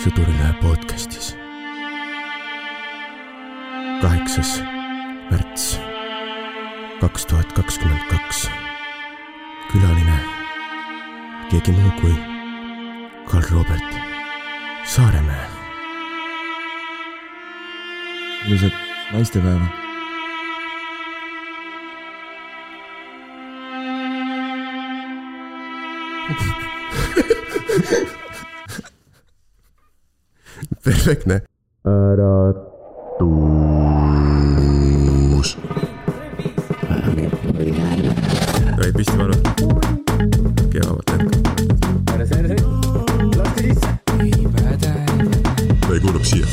Sõdurilehe 0.00 0.54
podcastis. 0.62 1.34
kaheksas 4.00 4.52
märts 5.28 5.66
kaks 7.02 7.26
tuhat 7.28 7.52
kakskümmend 7.52 8.06
kaks. 8.08 8.46
külaline 9.72 10.16
keegi 11.50 11.76
muu 11.76 11.92
kui 12.00 12.14
Karl 13.28 13.52
Robert 13.52 14.00
Saaremäe. 14.84 15.44
ilusat 18.48 18.72
naistepäeva. 19.12 19.68
Perfektne. 31.04 31.40
äratus. 31.84 33.08
ei 38.84 38.92
püsti 38.92 39.16
palun. 39.16 39.40
kevad 40.72 41.02
hetk. 41.12 41.32
ei 45.92 46.00
kuulub 46.00 46.24
siia. 46.24 46.46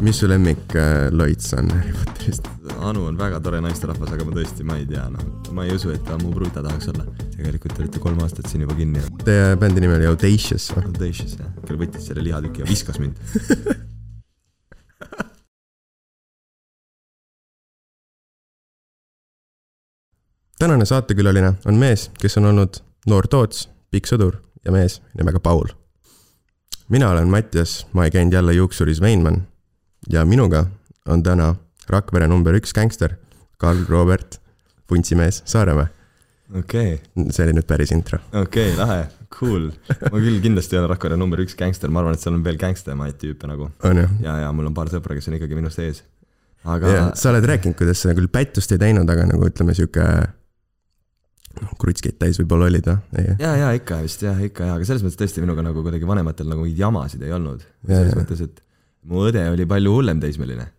mis 0.00 0.18
su 0.18 0.28
lemmik 0.28 0.74
äh, 0.74 0.82
loits 1.10 1.54
on 1.54 1.70
Harry 1.70 1.92
Potterist? 1.92 2.48
Anu 2.80 3.06
on 3.06 3.18
väga 3.18 3.40
tore 3.40 3.60
naisterahvas, 3.62 4.12
aga 4.12 4.24
ma 4.26 4.32
tõesti, 4.34 4.66
ma 4.66 4.76
ei 4.82 4.86
tea, 4.86 5.06
noh, 5.14 5.22
ma 5.54 5.64
ei 5.64 5.74
usu, 5.78 5.94
et 5.94 6.02
ta 6.04 6.18
mu 6.18 6.34
pruuta 6.34 6.62
tahaks 6.62 6.90
olla. 6.90 7.21
Tegelikult 7.42 7.76
te 7.76 7.84
olete 7.84 8.02
kolm 8.02 8.22
aastat 8.24 8.50
siin 8.50 8.64
juba 8.66 8.78
kinni. 8.78 9.02
Teie 9.26 9.56
bändi 9.60 9.82
nimi 9.84 9.98
oli 9.98 10.10
Audacious. 10.10 10.70
Audacious 10.78 11.38
jah, 11.40 11.50
küll 11.66 11.80
võttis 11.80 12.06
selle 12.08 12.24
lihatüki 12.24 12.64
ja 12.64 12.70
viskas 12.70 13.02
mind. 13.02 13.18
tänane 20.62 20.84
saatekülaline 20.86 21.52
on 21.66 21.74
mees, 21.74 22.10
kes 22.22 22.36
on 22.38 22.44
olnud 22.52 22.76
noor 23.10 23.26
toots, 23.26 23.64
pikk 23.90 24.06
sõdur 24.06 24.36
ja 24.62 24.70
mees 24.70 25.00
nimega 25.18 25.40
Paul. 25.42 25.72
mina 26.88 27.08
olen 27.10 27.30
Mattias, 27.32 27.86
ma 27.92 28.04
ei 28.04 28.10
käinud 28.14 28.32
jälle 28.32 28.52
juuksuris 28.52 29.00
Veinmann 29.00 29.42
ja 30.12 30.24
minuga 30.24 30.66
on 31.08 31.22
täna 31.22 31.54
Rakvere 31.88 32.28
number 32.28 32.54
üks 32.54 32.70
gängster, 32.72 33.16
Karl 33.58 33.82
Robert, 33.88 34.38
vuntsimees 34.90 35.42
Saaremäe. 35.44 35.86
okei, 36.58 36.96
see 37.30 37.46
oli 37.46 37.54
nüüd 37.56 37.68
päris 37.68 37.92
intro. 37.94 38.18
okei, 38.42 38.74
lahe, 38.78 39.06
cool. 39.34 39.70
ma 40.08 40.18
küll 40.18 40.40
kindlasti 40.44 40.76
ei 40.76 40.82
ole 40.82 40.90
Rakvere 40.92 41.18
number 41.20 41.42
üks 41.44 41.56
gängster, 41.58 41.92
ma 41.92 42.02
arvan, 42.02 42.18
et 42.18 42.24
seal 42.24 42.36
on 42.36 42.44
veel 42.46 42.60
gängstemaid 42.60 43.18
tüüpe 43.20 43.50
nagu. 43.50 43.70
ja, 43.86 44.36
ja 44.44 44.50
mul 44.56 44.70
on 44.70 44.76
paar 44.76 44.92
sõpra, 44.92 45.16
kes 45.18 45.30
on 45.30 45.38
ikkagi 45.38 45.58
minust 45.58 45.82
ees. 45.82 46.02
aga 46.64 46.94
ja 46.94 47.08
sa 47.18 47.32
oled 47.32 47.48
rääkinud, 47.48 47.78
kuidas 47.78 48.04
sa 48.04 48.14
küll 48.16 48.30
pättust 48.32 48.74
ei 48.74 48.82
teinud, 48.82 49.08
aga 49.08 49.26
nagu 49.30 49.48
ütleme 49.48 49.76
sihuke, 49.78 50.08
noh, 51.62 51.72
krutskit 51.80 52.18
täis 52.20 52.40
võib-olla 52.42 52.68
olid 52.72 52.90
või? 52.90 52.98
ei, 53.22 53.32
ja, 53.42 53.56
ja 53.64 53.72
ikka 53.78 54.02
vist 54.04 54.26
jah, 54.26 54.38
ikka 54.50 54.68
ja, 54.68 54.76
aga 54.80 54.88
selles 54.88 55.06
mõttes 55.06 55.20
tõesti 55.22 55.44
minuga 55.44 55.64
nagu 55.64 55.84
kuidagi 55.84 56.08
vanematel 56.08 56.52
nagu 56.52 56.66
mingeid 56.66 56.84
jamasid 56.84 57.24
ei 57.26 57.34
olnud. 57.38 57.64
Ja, 57.88 57.96
selles 57.96 58.14
ja. 58.14 58.20
mõttes, 58.20 58.46
et 58.46 58.62
mu 59.08 59.26
õde 59.26 59.48
oli 59.50 59.66
palju 59.68 59.98
hullem 59.98 60.22
teismeline 60.22 60.70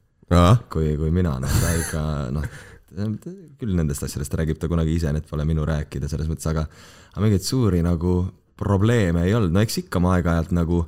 kui, 0.69 0.93
kui 0.97 1.11
mina, 1.13 1.35
noh 1.41 1.57
ta 1.61 1.73
ikka 1.77 2.03
noh, 2.33 2.45
küll 2.93 3.75
nendest 3.77 4.05
asjadest 4.05 4.35
räägib 4.37 4.59
ta 4.61 4.69
kunagi 4.71 4.95
ise, 4.97 5.11
need 5.13 5.25
pole 5.29 5.45
minu 5.49 5.65
rääkida 5.67 6.09
selles 6.11 6.29
mõttes, 6.29 6.47
aga 6.51 6.67
aga 7.13 7.23
mingeid 7.25 7.45
suuri 7.45 7.81
nagu 7.85 8.23
probleeme 8.59 9.25
ei 9.27 9.33
olnud, 9.37 9.53
no 9.53 9.63
eks 9.63 9.81
ikka 9.83 10.01
ma 10.03 10.15
aeg-ajalt 10.17 10.53
nagu 10.55 10.83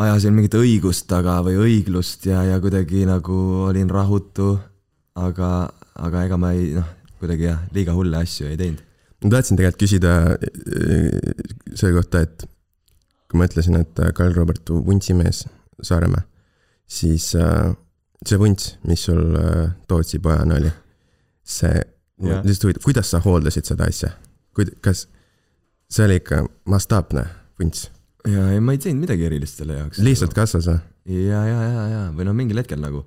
ajasin 0.00 0.34
mingit 0.36 0.54
õigust 0.56 1.06
taga 1.10 1.38
või 1.44 1.58
õiglust 1.60 2.26
ja, 2.28 2.42
ja 2.48 2.60
kuidagi 2.62 3.04
nagu 3.08 3.36
olin 3.68 3.90
rahutu, 3.92 4.54
aga, 5.18 5.50
aga 6.00 6.24
ega 6.28 6.38
ma 6.40 6.52
ei 6.56 6.72
noh, 6.76 6.88
kuidagi 7.20 7.48
jah, 7.48 7.60
liiga 7.76 7.96
hulle 7.96 8.22
asju 8.22 8.48
ei 8.48 8.58
teinud. 8.60 8.82
ma 9.22 9.34
tahtsin 9.36 9.58
tegelikult 9.60 9.84
küsida 9.84 10.14
äh, 10.32 11.08
selle 11.74 11.94
kohta, 11.98 12.24
et 12.24 12.46
kui 13.30 13.40
ma 13.40 13.48
ütlesin, 13.48 13.78
et 13.80 14.00
äh, 14.02 14.12
Karl 14.16 14.34
Robert 14.36 14.72
vuntsimees 14.72 15.46
Saaremäe, 15.82 16.24
siis 16.86 17.32
äh, 17.38 17.72
see 18.24 18.38
vunts, 18.38 18.76
mis 18.86 19.04
sul 19.08 19.36
Tootsi 19.90 20.20
pojana 20.22 20.60
oli, 20.60 20.70
see, 21.42 21.82
lihtsalt 22.22 22.68
huvitav, 22.68 22.84
kuidas 22.86 23.12
sa 23.12 23.22
hooldasid 23.24 23.68
seda 23.68 23.88
asja? 23.90 24.12
kuid-, 24.56 24.74
kas 24.84 25.06
see 25.92 26.06
oli 26.06 26.20
ikka 26.20 26.42
mastaapne 26.70 27.26
vunts? 27.60 27.88
ja 28.28 28.50
ei, 28.54 28.60
ma 28.62 28.76
ei 28.76 28.82
teinud 28.82 29.02
midagi 29.06 29.26
erilist 29.28 29.62
selle 29.62 29.80
jaoks. 29.80 30.02
lihtsalt 30.04 30.36
kasvas 30.36 30.68
või? 30.70 30.82
ja, 31.26 31.40
ja, 31.48 31.62
ja, 31.66 31.86
ja 31.94 32.04
või 32.14 32.28
noh, 32.28 32.36
mingil 32.38 32.62
hetkel 32.62 32.82
nagu 32.82 33.04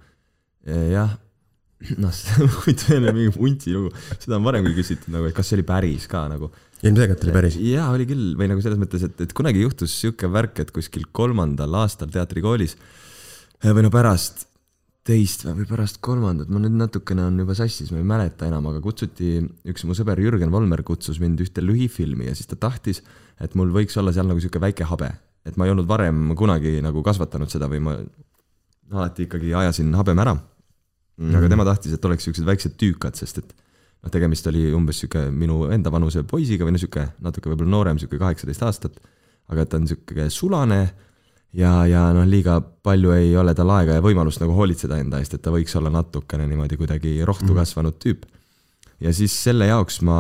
jah, 0.66 1.16
noh, 2.04 2.14
see 2.16 2.44
on 2.44 2.52
huvitav 2.60 3.10
mingi 3.12 3.32
vuntsi 3.36 3.76
lugu, 3.76 3.92
seda 4.18 4.40
on 4.40 4.48
varemgi 4.48 4.74
küsitud 4.78 5.14
nagu, 5.14 5.30
et 5.30 5.38
kas 5.38 5.52
see 5.52 5.60
oli 5.60 5.68
päris 5.68 6.10
ka 6.12 6.26
nagu. 6.32 6.52
ilmselgelt 6.82 7.24
oli 7.28 7.36
päris. 7.36 7.60
jaa, 7.62 7.88
oli 7.94 8.08
küll 8.10 8.34
või 8.40 8.50
nagu 8.52 8.64
selles 8.66 8.82
mõttes, 8.82 9.06
et, 9.08 9.26
et 9.28 9.38
kunagi 9.38 9.64
juhtus 9.64 9.94
sihuke 10.02 10.30
värk, 10.32 10.66
et 10.66 10.74
kuskil 10.76 11.08
kolmandal 11.16 11.82
aastal 11.84 12.12
teatrikoolis 12.14 12.78
või 13.66 13.86
no 13.86 13.94
pärast 13.94 14.48
teist 15.06 15.44
või 15.46 15.68
pärast 15.70 16.00
kolmandat, 16.04 16.50
ma 16.50 16.60
nüüd 16.64 16.78
natukene 16.80 17.28
on 17.28 17.38
juba 17.38 17.54
sassis, 17.58 17.92
ma 17.94 18.00
ei 18.02 18.08
mäleta 18.10 18.48
enam, 18.50 18.66
aga 18.72 18.82
kutsuti, 18.82 19.38
üks 19.70 19.86
mu 19.86 19.94
sõber 19.98 20.18
Jürgen 20.22 20.54
Volmer 20.54 20.82
kutsus 20.86 21.20
mind 21.22 21.44
ühte 21.46 21.62
lühifilmi 21.62 22.26
ja 22.26 22.34
siis 22.38 22.50
ta 22.50 22.58
tahtis, 22.58 23.04
et 23.42 23.54
mul 23.60 23.70
võiks 23.76 23.98
olla 24.02 24.14
seal 24.16 24.26
nagu 24.30 24.42
sihuke 24.42 24.62
väike 24.64 24.88
habe, 24.90 25.12
et 25.46 25.60
ma 25.62 25.68
ei 25.68 25.76
olnud 25.76 25.86
varem 25.90 26.34
kunagi 26.38 26.80
nagu 26.82 27.06
kasvatanud 27.06 27.54
seda 27.54 27.70
või 27.70 27.84
ma 27.86 27.94
alati 28.96 29.28
ikkagi 29.28 29.54
ajasin 29.54 29.94
habeme 29.98 30.26
ära. 30.26 30.36
aga 31.38 31.48
tema 31.54 31.64
tahtis, 31.64 31.94
et 31.94 32.06
oleks 32.06 32.26
siuksed 32.26 32.46
väiksed 32.46 32.74
tüükad, 32.82 33.16
sest 33.16 33.38
et 33.44 33.54
noh, 33.54 34.10
tegemist 34.12 34.48
oli 34.50 34.72
umbes 34.74 35.04
sihuke 35.04 35.30
minu 35.32 35.68
enda 35.72 35.94
vanuse 35.94 36.26
poisiga 36.28 36.66
või 36.66 36.76
no 36.76 36.82
sihuke 36.82 37.06
natuke 37.22 37.52
võib-olla 37.52 37.72
noorem, 37.78 38.02
sihuke 38.02 38.18
kaheksateist 38.18 38.66
aastat. 38.66 38.98
aga 39.54 39.66
ta 39.66 39.78
on 39.78 39.88
sihuke 39.88 40.30
sulane 40.34 40.82
ja, 41.56 41.86
ja 41.88 42.06
noh, 42.14 42.26
liiga 42.28 42.60
palju 42.86 43.12
ei 43.16 43.32
ole 43.40 43.54
tal 43.58 43.70
aega 43.78 43.98
ja 43.98 44.04
võimalust 44.06 44.42
nagu 44.44 44.54
hoolitseda 44.58 44.98
enda 45.02 45.20
eest, 45.24 45.34
et 45.38 45.42
ta 45.46 45.54
võiks 45.56 45.76
olla 45.80 45.90
natukene 45.94 46.48
niimoodi 46.48 46.78
kuidagi 46.78 47.18
rohtu 47.26 47.52
Mhm. 47.54 47.56
kasvanud 47.62 47.98
tüüp. 48.04 48.26
ja 49.02 49.12
siis 49.14 49.32
selle 49.44 49.66
jaoks 49.68 50.02
ma 50.02 50.20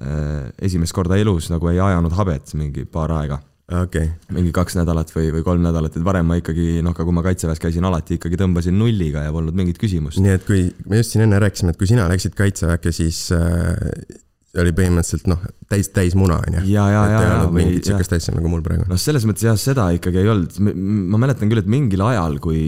äh, 0.00 0.50
esimest 0.62 0.92
korda 0.94 1.16
elus 1.16 1.50
nagu 1.50 1.68
ei 1.68 1.78
ajanud 1.80 2.12
habet 2.12 2.54
mingi 2.54 2.84
paar 2.84 3.10
aega 3.12 3.40
okei, 3.82 4.08
mingi 4.32 4.50
kaks 4.52 4.74
nädalat 4.78 5.10
või, 5.12 5.28
või 5.34 5.42
kolm 5.44 5.62
nädalat, 5.62 5.96
et 5.96 6.04
varem 6.04 6.26
ma 6.26 6.38
ikkagi 6.40 6.80
noh, 6.82 6.94
ka 6.96 7.04
kui 7.04 7.12
ma 7.12 7.22
kaitseväes 7.22 7.58
käisin, 7.60 7.84
alati 7.84 8.16
ikkagi 8.16 8.38
tõmbasin 8.40 8.72
nulliga 8.78 9.26
ja 9.26 9.32
polnud 9.34 9.54
mingit 9.54 9.76
küsimust. 9.78 10.18
nii 10.24 10.32
et 10.38 10.46
kui 10.46 10.62
me 10.88 10.96
just 11.02 11.12
siin 11.12 11.22
enne 11.26 11.38
rääkisime, 11.38 11.70
et 11.74 11.78
kui 11.78 11.86
sina 11.90 12.08
läksid 12.08 12.34
kaitseväkke, 12.38 12.92
siis 12.96 13.28
äh, 13.36 13.76
oli 14.56 14.72
põhimõtteliselt 14.76 15.28
noh, 15.28 15.42
täis, 15.68 15.90
täis 15.92 16.14
muna 16.16 16.38
on 16.40 16.58
ju. 16.58 16.62
ja, 16.72 16.86
ja, 16.92 17.02
ja, 17.12 17.20
ja 17.26 17.38
mingit 17.52 17.88
sihukest 17.88 18.14
asja 18.16 18.32
nagu 18.36 18.48
mul 18.50 18.62
praegu. 18.64 18.86
noh, 18.88 19.00
selles 19.00 19.26
mõttes 19.28 19.44
jah, 19.44 19.58
seda 19.60 19.90
ikkagi 19.96 20.22
ei 20.22 20.30
olnud, 20.32 20.56
ma 21.12 21.20
mäletan 21.20 21.50
küll, 21.50 21.60
et 21.60 21.68
mingil 21.70 22.04
ajal, 22.06 22.38
kui, 22.42 22.62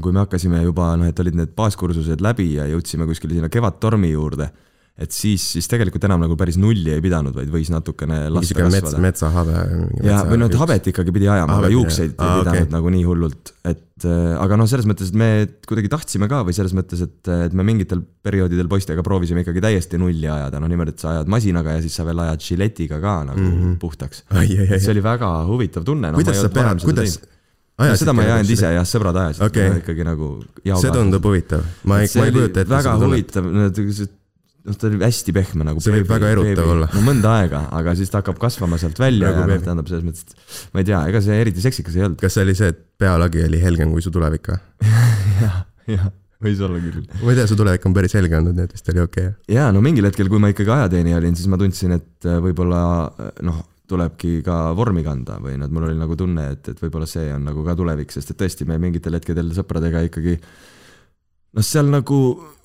kui 0.00 0.14
me 0.14 0.22
hakkasime 0.24 0.62
juba 0.64 0.94
noh, 1.00 1.10
et 1.10 1.20
olid 1.20 1.36
need 1.40 1.52
baaskursused 1.58 2.24
läbi 2.24 2.54
ja 2.56 2.68
jõudsime 2.70 3.08
kuskile 3.10 3.36
sinna 3.36 3.52
Kevadtormi 3.52 4.14
juurde, 4.14 4.48
et 4.94 5.10
siis, 5.10 5.42
siis 5.56 5.66
tegelikult 5.66 6.04
enam 6.06 6.20
nagu 6.22 6.36
päris 6.38 6.54
nulli 6.60 6.92
ei 6.94 7.02
pidanud, 7.02 7.34
vaid 7.34 7.48
võis 7.50 7.70
natukene 7.72 8.28
lasta 8.30 8.52
sihuke 8.52 8.66
mets, 8.68 8.84
kasvada. 8.84 9.00
metsahabe. 9.02 9.56
ja, 10.06 10.20
või 10.28 10.38
noh, 10.38 10.50
et 10.52 10.58
habet 10.60 10.90
ikkagi 10.92 11.14
pidi 11.16 11.26
ajama, 11.26 11.56
aga 11.58 11.70
juukseid. 11.72 12.14
Aa, 12.14 12.28
ei 12.36 12.44
pidanud 12.44 12.60
okei. 12.62 12.74
nagu 12.76 12.92
nii 12.94 13.02
hullult, 13.08 13.52
et 13.66 14.06
äh, 14.06 14.36
aga 14.38 14.60
noh, 14.60 14.70
selles 14.70 14.86
mõttes, 14.86 15.10
et 15.10 15.18
me 15.18 15.28
kuidagi 15.66 15.90
tahtsime 15.96 16.30
ka 16.30 16.44
või 16.46 16.54
selles 16.54 16.76
mõttes, 16.78 17.02
et, 17.08 17.32
et 17.48 17.58
me 17.58 17.66
mingitel 17.66 18.04
perioodidel 18.06 18.70
poistega 18.70 19.02
proovisime 19.06 19.42
ikkagi 19.42 19.66
täiesti 19.66 19.98
nulli 19.98 20.30
ajada, 20.30 20.62
no 20.62 20.70
niimoodi, 20.70 20.94
et 20.94 21.02
sa 21.02 21.16
ajad 21.16 21.34
masinaga 21.34 21.74
ja 21.74 21.82
siis 21.82 21.98
sa 21.98 22.06
veel 22.06 22.24
ajad 22.28 22.48
žiletiga 22.52 23.02
ka 23.02 23.18
nagu 23.34 23.42
mm 23.42 23.52
-hmm. 23.58 23.76
puhtaks. 23.82 24.24
see 24.30 24.90
oli 24.94 25.02
väga 25.02 25.36
huvitav 25.50 25.82
tunne 25.82 26.14
no,. 26.14 26.22
kuidas 26.22 26.38
sa 26.38 26.54
pead, 26.54 26.86
kuidas? 26.86 27.18
no, 27.82 27.94
seda 27.98 28.14
ma 28.14 28.22
ei 28.22 28.30
ajanud 28.30 28.50
ise, 28.54 28.76
jah, 28.78 28.86
sõbrad 28.86 29.16
ajasid 29.18 29.42
okay. 29.42 29.78
ikkagi 29.82 30.06
nagu. 30.06 30.36
see 30.62 30.90
tundub 30.94 31.24
huvitav, 31.26 31.66
ma 31.82 32.04
ei, 32.04 32.10
ma 32.14 32.28
ei 32.28 32.36
kujuta 32.38 32.62
ette 32.62 32.70
väga 32.78 33.00
huvitav, 33.02 33.48
noh, 34.64 34.78
ta 34.78 34.88
oli 34.88 35.00
hästi 35.02 35.34
pehme 35.36 35.66
nagu. 35.66 35.82
See 35.84 35.92
võib 35.94 36.08
väga 36.10 36.32
erutav 36.34 36.72
olla. 36.74 36.88
no 36.94 37.04
mõnda 37.04 37.36
aega, 37.40 37.64
aga 37.76 37.94
siis 37.98 38.12
ta 38.12 38.22
hakkab 38.22 38.40
kasvama 38.42 38.78
sealt 38.80 38.98
välja 39.00 39.30
Nagu 39.30 39.44
ja 39.44 39.48
noh, 39.50 39.64
tähendab 39.66 39.90
selles 39.90 40.04
mõttes, 40.06 40.24
et 40.26 40.74
ma 40.74 40.82
ei 40.82 40.88
tea, 40.90 41.00
ega 41.10 41.22
see 41.24 41.38
eriti 41.44 41.64
seksikas 41.64 41.98
ei 41.98 42.06
olnud. 42.08 42.20
kas 42.20 42.36
see 42.36 42.46
oli 42.46 42.56
see, 42.58 42.72
et 42.74 42.80
pealagi 43.00 43.44
oli 43.44 43.60
helgem 43.62 43.92
kui 43.94 44.04
su 44.04 44.12
tulevik 44.14 44.52
või? 44.52 44.60
jah, 45.44 45.60
jah, 45.90 46.08
võis 46.44 46.64
olla 46.64 46.80
küll. 46.80 47.04
ma 47.20 47.34
ei 47.34 47.40
tea, 47.40 47.46
su 47.50 47.58
tulevik 47.60 47.86
on 47.90 47.96
päris 47.96 48.16
helge 48.18 48.40
olnud, 48.40 48.56
nii 48.56 48.68
et 48.70 48.74
vist 48.78 48.90
oli 48.94 49.04
okei 49.04 49.30
okay.. 49.30 49.54
ja 49.56 49.68
no 49.74 49.84
mingil 49.84 50.08
hetkel, 50.08 50.32
kui 50.32 50.42
ma 50.42 50.52
ikkagi 50.54 50.74
ajateenija 50.78 51.20
olin, 51.20 51.38
siis 51.38 51.50
ma 51.52 51.60
tundsin, 51.60 51.96
et 51.98 52.28
äh, 52.28 52.40
võib-olla 52.44 52.82
äh, 53.12 53.32
noh, 53.46 53.62
tulebki 53.90 54.38
ka 54.44 54.58
vormi 54.76 55.04
kanda 55.04 55.36
või 55.44 55.58
noh, 55.60 55.68
et 55.68 55.74
mul 55.76 55.90
oli 55.90 55.98
nagu 55.98 56.16
tunne, 56.16 56.46
et, 56.56 56.72
et 56.72 56.78
võib-olla 56.80 57.08
see 57.08 57.28
on 57.34 57.44
nagu 57.50 57.64
ka 57.66 57.76
tulevik, 57.76 58.14
sest 58.14 58.32
et 58.32 58.40
tõesti 58.40 58.64
me 58.68 58.78
mingitel 58.80 59.18
hetkedel 59.18 59.52
sõpradega 59.56 60.06
ikkagi 60.08 60.38
noh, 61.54 61.64
seal 61.64 61.88
nagu 61.90 62.18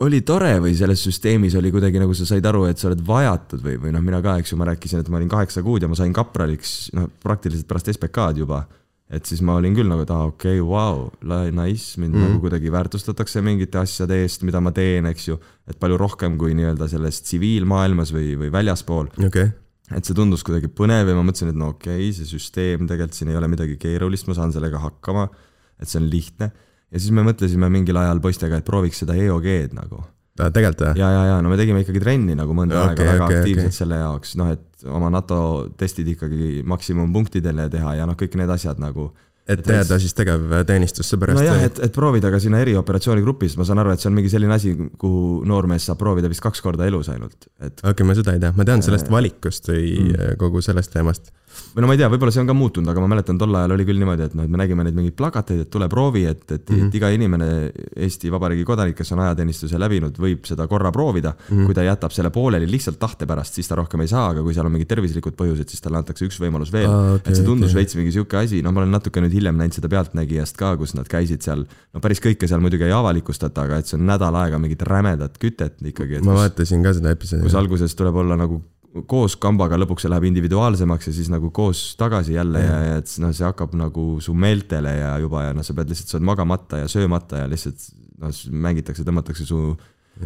oli 0.06 0.22
tore 0.26 0.56
või 0.64 0.74
selles 0.78 1.02
süsteemis 1.06 1.56
oli 1.60 1.72
kuidagi 1.74 2.02
nagu 2.02 2.16
sa 2.18 2.28
said 2.28 2.46
aru, 2.50 2.66
et 2.70 2.82
sa 2.82 2.90
oled 2.90 3.02
vajatud 3.06 3.64
või, 3.66 3.78
või 3.84 3.94
noh, 3.96 4.04
mina 4.04 4.22
ka, 4.26 4.40
eks 4.42 4.54
ju, 4.54 4.60
ma 4.60 4.70
rääkisin, 4.72 5.04
et 5.04 5.12
ma 5.12 5.20
olin 5.20 5.32
kaheksa 5.32 5.64
kuud 5.66 5.84
ja 5.84 5.90
ma 5.92 5.98
sain 6.00 6.14
kapraliks 6.16 6.92
noh, 6.98 7.10
praktiliselt 7.24 7.70
pärast 7.70 7.92
SBK-d 7.94 8.46
juba. 8.46 8.66
et 9.10 9.26
siis 9.26 9.40
ma 9.42 9.56
olin 9.58 9.74
küll 9.74 9.90
nagu, 9.90 10.04
et 10.06 10.12
aa 10.14 10.28
okei 10.30 10.60
okay,, 10.62 10.66
vau, 10.70 11.08
nice, 11.58 11.98
mind 11.98 12.14
mm. 12.14 12.26
nagu 12.28 12.44
kuidagi 12.44 12.70
väärtustatakse 12.72 13.42
mingite 13.42 13.80
asjade 13.82 14.20
eest, 14.22 14.44
mida 14.46 14.62
ma 14.62 14.72
teen, 14.72 15.08
eks 15.10 15.28
ju. 15.32 15.40
et 15.70 15.80
palju 15.82 15.98
rohkem 15.98 16.38
kui 16.38 16.54
nii-öelda 16.58 16.88
selles 16.92 17.24
tsiviilmaailmas 17.26 18.14
või, 18.14 18.36
või 18.38 18.54
väljaspool. 18.54 19.10
okay., 19.26 19.52
et 19.90 20.06
see 20.06 20.14
tundus 20.14 20.46
kuidagi 20.46 20.70
põnev 20.70 21.10
ja 21.10 21.18
ma 21.18 21.26
mõtlesin, 21.26 21.50
et 21.50 21.58
no 21.58 21.74
okei 21.74 22.10
okay,, 22.10 22.14
see 22.14 22.30
süsteem 22.30 22.86
tegelikult 22.86 23.18
siin 23.18 23.34
ei 23.34 23.38
ole 23.42 23.50
midagi 23.50 23.78
keerulist, 23.82 24.30
ma 24.30 24.38
saan 24.38 24.54
sellega 24.54 24.82
hakkama. 24.86 25.28
et 25.82 25.90
see 25.90 26.02
on 26.02 26.10
lihtne 26.12 26.52
ja 26.90 27.02
siis 27.02 27.12
me 27.16 27.26
mõtlesime 27.28 27.70
mingil 27.72 28.00
ajal 28.02 28.22
poistega, 28.24 28.60
et 28.60 28.68
prooviks 28.68 29.04
seda 29.04 29.18
EOG-d 29.18 29.78
nagu. 29.78 30.04
tegelikult 30.40 30.86
või? 30.88 31.00
ja, 31.02 31.12
ja, 31.14 31.24
ja 31.34 31.40
no 31.44 31.52
me 31.52 31.58
tegime 31.60 31.84
ikkagi 31.84 32.02
trenni 32.04 32.36
nagu 32.38 32.56
mõnda 32.56 32.80
okay, 32.80 32.94
aega 32.94 33.08
väga 33.14 33.26
okay, 33.26 33.40
aktiivselt 33.42 33.72
okay. 33.72 33.80
selle 33.82 34.02
jaoks, 34.02 34.36
noh 34.40 34.54
et 34.56 34.86
oma 34.88 35.10
NATO 35.12 35.40
testid 35.80 36.08
ikkagi 36.16 36.62
maksimumpunktidele 36.68 37.68
teha 37.74 37.98
ja 38.00 38.06
noh, 38.08 38.18
kõik 38.20 38.38
need 38.40 38.54
asjad 38.54 38.80
nagu. 38.82 39.10
et 39.50 39.66
jääda 39.66 39.98
siis 40.00 40.14
tegevteenistusse 40.14 41.18
pärast 41.18 41.42
nojah, 41.42 41.64
et, 41.66 41.80
et 41.86 41.94
proovida 41.94 42.30
ka 42.32 42.40
sinna 42.40 42.62
erioperatsioonigrupis, 42.62 43.58
ma 43.58 43.66
saan 43.66 43.82
aru, 43.82 43.96
et 43.96 44.04
see 44.04 44.10
on 44.12 44.16
mingi 44.16 44.30
selline 44.30 44.54
asi, 44.54 44.76
kuhu 45.02 45.42
noormees 45.50 45.90
saab 45.90 46.00
proovida 46.00 46.30
vist 46.30 46.44
kaks 46.46 46.62
korda 46.62 46.86
elus 46.88 47.10
ainult, 47.10 47.50
et 47.58 47.82
okei 47.82 47.92
okay,, 47.92 48.08
ma 48.08 48.18
seda 48.18 48.38
ei 48.38 48.44
tea, 48.44 48.54
ma 48.56 48.68
tean 48.70 48.86
sellest 48.86 49.10
valikust 49.12 49.72
või 49.72 49.88
mm. 50.06 50.38
kogu 50.42 50.62
sellest 50.66 50.94
teemast. 50.94 51.34
Või 51.74 51.84
no 51.84 51.90
ma 51.90 51.96
ei 51.96 52.02
tea, 52.02 52.10
võib-olla 52.12 52.34
see 52.34 52.42
on 52.44 52.50
ka 52.50 52.56
muutunud, 52.58 52.90
aga 52.92 53.02
ma 53.04 53.10
mäletan, 53.12 53.38
tol 53.42 53.56
ajal 53.56 53.74
oli 53.76 53.86
küll 53.88 54.00
niimoodi, 54.02 54.26
et 54.30 54.36
noh, 54.38 54.46
et 54.46 54.52
me 54.52 54.60
nägime 54.62 54.86
neid 54.86 54.98
mingeid 54.98 55.16
plakateid, 55.20 55.64
et 55.66 55.72
tule 55.74 55.90
proovi, 55.92 56.24
et, 56.30 56.44
et 56.52 56.62
mm. 56.62 56.76
-hmm. 56.76 56.88
et 56.88 56.98
iga 57.00 57.10
inimene, 57.16 57.50
Eesti 58.08 58.32
Vabariigi 58.32 58.66
kodanik, 58.68 58.98
kes 58.98 59.12
on 59.16 59.24
ajateenistuse 59.26 59.80
läbinud, 59.82 60.18
võib 60.18 60.46
seda 60.50 60.68
korra 60.68 60.92
proovida 60.92 61.34
mm. 61.34 61.58
-hmm. 61.58 61.66
kui 61.66 61.78
ta 61.78 61.86
jätab 61.86 62.16
selle 62.16 62.30
pooleli 62.30 62.70
lihtsalt 62.70 63.00
tahte 63.00 63.26
pärast, 63.30 63.54
siis 63.54 63.68
ta 63.68 63.76
rohkem 63.76 64.02
ei 64.02 64.08
saa, 64.08 64.30
aga 64.34 64.44
kui 64.46 64.54
seal 64.54 64.66
on 64.66 64.76
mingid 64.78 64.90
tervislikud 64.90 65.38
põhjused, 65.40 65.70
siis 65.70 65.82
talle 65.82 66.02
antakse 66.02 66.26
üks 66.26 66.40
võimalus 66.40 66.74
veel 66.74 66.90
ah,. 66.90 67.14
okei, 67.18 67.32
et 67.32 67.36
see 67.36 67.46
tundus 67.46 67.72
okei. 67.72 67.82
veits 67.82 67.96
mingi 68.00 68.16
sihuke 68.16 68.38
asi, 68.38 68.62
no 68.62 68.72
ma 68.72 68.84
olen 68.84 68.92
natuke 68.98 69.22
nüüd 69.22 69.34
hiljem 69.34 69.58
näinud 69.58 69.78
seda 69.78 69.90
Pealtnägijast 69.90 70.58
ka, 70.58 70.76
kus 70.78 70.96
nad 70.96 71.08
käisid 71.10 71.46
seal, 71.46 71.66
no 71.94 72.02
päris 72.02 72.22
kõike 72.24 72.48
seal 72.48 72.62
muidugi 72.64 72.88
ei 72.88 72.96
avalikustata, 72.96 73.68
aga 73.68 73.82
et 73.82 73.90
see 73.90 74.00
on 74.00 74.06
nädal 74.10 74.36
aega 74.36 74.60
mingit 74.62 74.82
rämedat 74.82 75.38
kütet 75.38 75.80
ikkagi, 75.82 76.22
ma 76.22 76.34
kus, 76.34 76.42
vaatasin 76.42 76.84
ka 76.84 76.94
seda 76.98 77.14
kus 77.16 77.34
episoodi. 77.34 77.56
alguses 77.58 77.96
tuleb 77.96 78.16
olla 78.24 78.38
nagu 78.40 78.62
koos 79.10 79.36
kambaga, 79.38 79.78
lõpuks 79.78 80.06
see 80.06 80.12
läheb 80.12 80.26
individuaalsemaks 80.32 81.12
ja 81.12 81.14
siis 81.14 81.30
nagu 81.30 81.52
koos 81.54 81.94
tagasi 82.00 82.34
jälle 82.34 82.64
ja, 82.64 82.80
ja 82.88 82.98
et 83.04 83.12
noh, 83.22 83.34
see 83.36 83.46
hakkab 83.46 83.76
nagu 83.78 84.06
su 84.24 84.34
meeltele 84.34 84.96
ja 84.98 85.14
juba 85.22 85.46
ja 85.46 85.54
noh, 85.58 85.66
sa 85.66 85.76
pead 85.78 85.92
lihtsalt, 85.94 86.10
sa 86.10 86.18
oled 86.18 86.30
magamata 86.32 86.82
ja 86.82 86.90
söömata 86.92 87.44
ja 87.44 87.52
lihtsalt 87.52 87.86
noh, 88.20 88.34
mängitakse, 88.66 89.06
tõmmatakse 89.06 89.46
su 89.48 89.62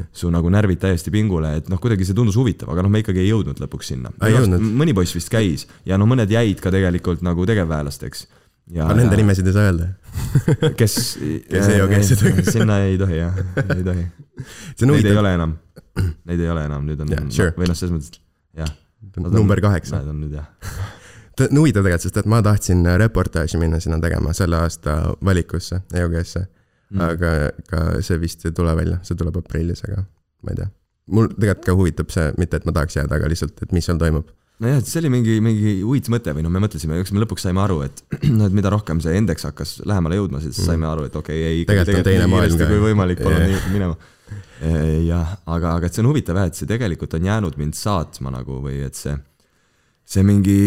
su 0.09 0.29
nagu 0.33 0.49
närvid 0.49 0.79
täiesti 0.81 1.11
pingule, 1.13 1.51
et 1.59 1.67
noh, 1.69 1.77
kuidagi 1.81 2.07
see 2.07 2.15
tundus 2.17 2.37
huvitav, 2.39 2.71
aga 2.73 2.85
noh, 2.85 2.89
me 2.93 3.03
ikkagi 3.03 3.21
ei 3.21 3.29
jõudnud 3.29 3.59
lõpuks 3.61 3.91
sinna. 3.93 4.09
Mõni 4.63 4.95
poiss 4.97 5.13
vist 5.13 5.29
käis 5.29 5.67
ja 5.85 5.99
no 6.01 6.07
mõned 6.09 6.31
jäid 6.33 6.63
ka 6.63 6.73
tegelikult 6.73 7.21
nagu 7.25 7.45
tegevväelasteks. 7.49 8.25
aga 8.79 8.97
nende 8.97 9.19
nimesid 9.19 9.47
ei 9.47 9.53
saa 9.53 9.69
öelda. 9.69 9.91
kes, 10.79 10.97
Kes 11.49 11.69
ei 11.69 11.77
jookse 11.77 12.15
seda. 12.15 12.45
sinna 12.57 12.79
ei 12.87 12.97
tohi 12.97 13.21
jah, 13.21 13.37
ei 13.67 13.85
tohi. 13.85 14.07
Neid 14.89 15.11
ei 15.11 15.17
ole 15.21 15.37
enam, 15.37 15.57
neid 16.25 16.41
ei 16.41 16.49
ole 16.49 16.65
enam, 16.71 16.89
nüüd 16.89 17.05
on 17.05 17.13
Jah, 17.13 17.25
sure. 17.29 17.53
või 17.59 17.69
noh, 17.69 17.77
selles 17.77 17.93
mõttes 17.93 18.22
jah. 18.57 18.75
number 19.17 19.61
kaheksa. 19.61 20.01
Need 20.01 20.13
on 20.13 20.21
nüüd 20.25 20.35
jah. 20.39 20.49
huvitav 21.57 21.85
tegelikult, 21.85 22.05
sest 22.05 22.19
et 22.21 22.29
ma 22.29 22.41
tahtsin 22.45 22.85
reportaaži 23.01 23.57
minna 23.61 23.79
sinna 23.81 23.99
tegema 24.01 24.33
selle 24.37 24.59
aasta 24.61 24.97
valikusse, 25.25 25.81
EOG-sse 25.93 26.43
mm.. 26.93 27.01
aga 27.07 27.33
ka 27.69 27.83
see 28.05 28.19
vist 28.21 28.45
ei 28.45 28.55
tule 28.55 28.75
välja, 28.77 28.99
see 29.07 29.17
tuleb 29.19 29.41
aprillis, 29.41 29.83
aga 29.87 30.03
ma 30.43 30.53
ei 30.53 30.61
tea. 30.61 30.69
mul 31.13 31.27
tegelikult 31.33 31.65
ka 31.67 31.75
huvitab 31.79 32.13
see, 32.13 32.29
mitte 32.37 32.59
et 32.59 32.69
ma 32.69 32.75
tahaks 32.75 32.99
jääda, 32.99 33.19
aga 33.19 33.33
lihtsalt, 33.33 33.65
et 33.65 33.75
mis 33.75 33.85
seal 33.89 33.99
toimub. 34.01 34.29
nojah, 34.63 34.79
et 34.83 34.89
see 34.89 35.01
oli 35.01 35.11
mingi, 35.15 35.39
mingi 35.43 35.75
huvitav 35.81 36.13
mõte 36.13 36.35
või 36.37 36.45
noh, 36.45 36.53
me 36.53 36.61
mõtlesime, 36.63 37.01
eks 37.01 37.15
me 37.15 37.23
lõpuks 37.23 37.47
saime 37.47 37.63
aru, 37.65 37.81
et 37.87 38.03
noh, 38.37 38.45
et 38.47 38.57
mida 38.61 38.71
rohkem 38.73 39.01
see 39.03 39.17
indeks 39.19 39.49
hakkas 39.49 39.79
lähemale 39.89 40.21
jõudma, 40.21 40.43
siis 40.43 40.61
saime 40.61 40.87
aru, 40.89 41.09
et 41.09 41.17
okei 41.17 41.41
okay,, 41.41 41.53
ei. 41.63 41.69
Tegelikult 41.69 42.03
on 42.03 42.09
teine 42.11 42.29
maailm 42.31 42.61
ka. 42.61 42.69
kui 42.69 42.83
võimalik, 42.89 43.23
palun 43.25 43.57
minema. 43.73 43.97
jah, 45.11 45.37
aga, 45.45 45.75
aga 45.77 45.87
et 45.87 45.95
see 45.95 46.03
on 46.03 46.09
huvitav 46.11 46.39
jah, 46.39 46.49
et 46.49 46.57
see 46.57 46.69
tegelikult 46.69 47.15
on 47.17 47.29
jäänud 47.29 47.59
mind 47.59 47.77
saatma 47.77 48.33
nagu 48.33 48.59
või 48.63 48.81
et 48.85 48.97
see, 48.97 49.15
see 50.13 50.25
mingi, 50.27 50.57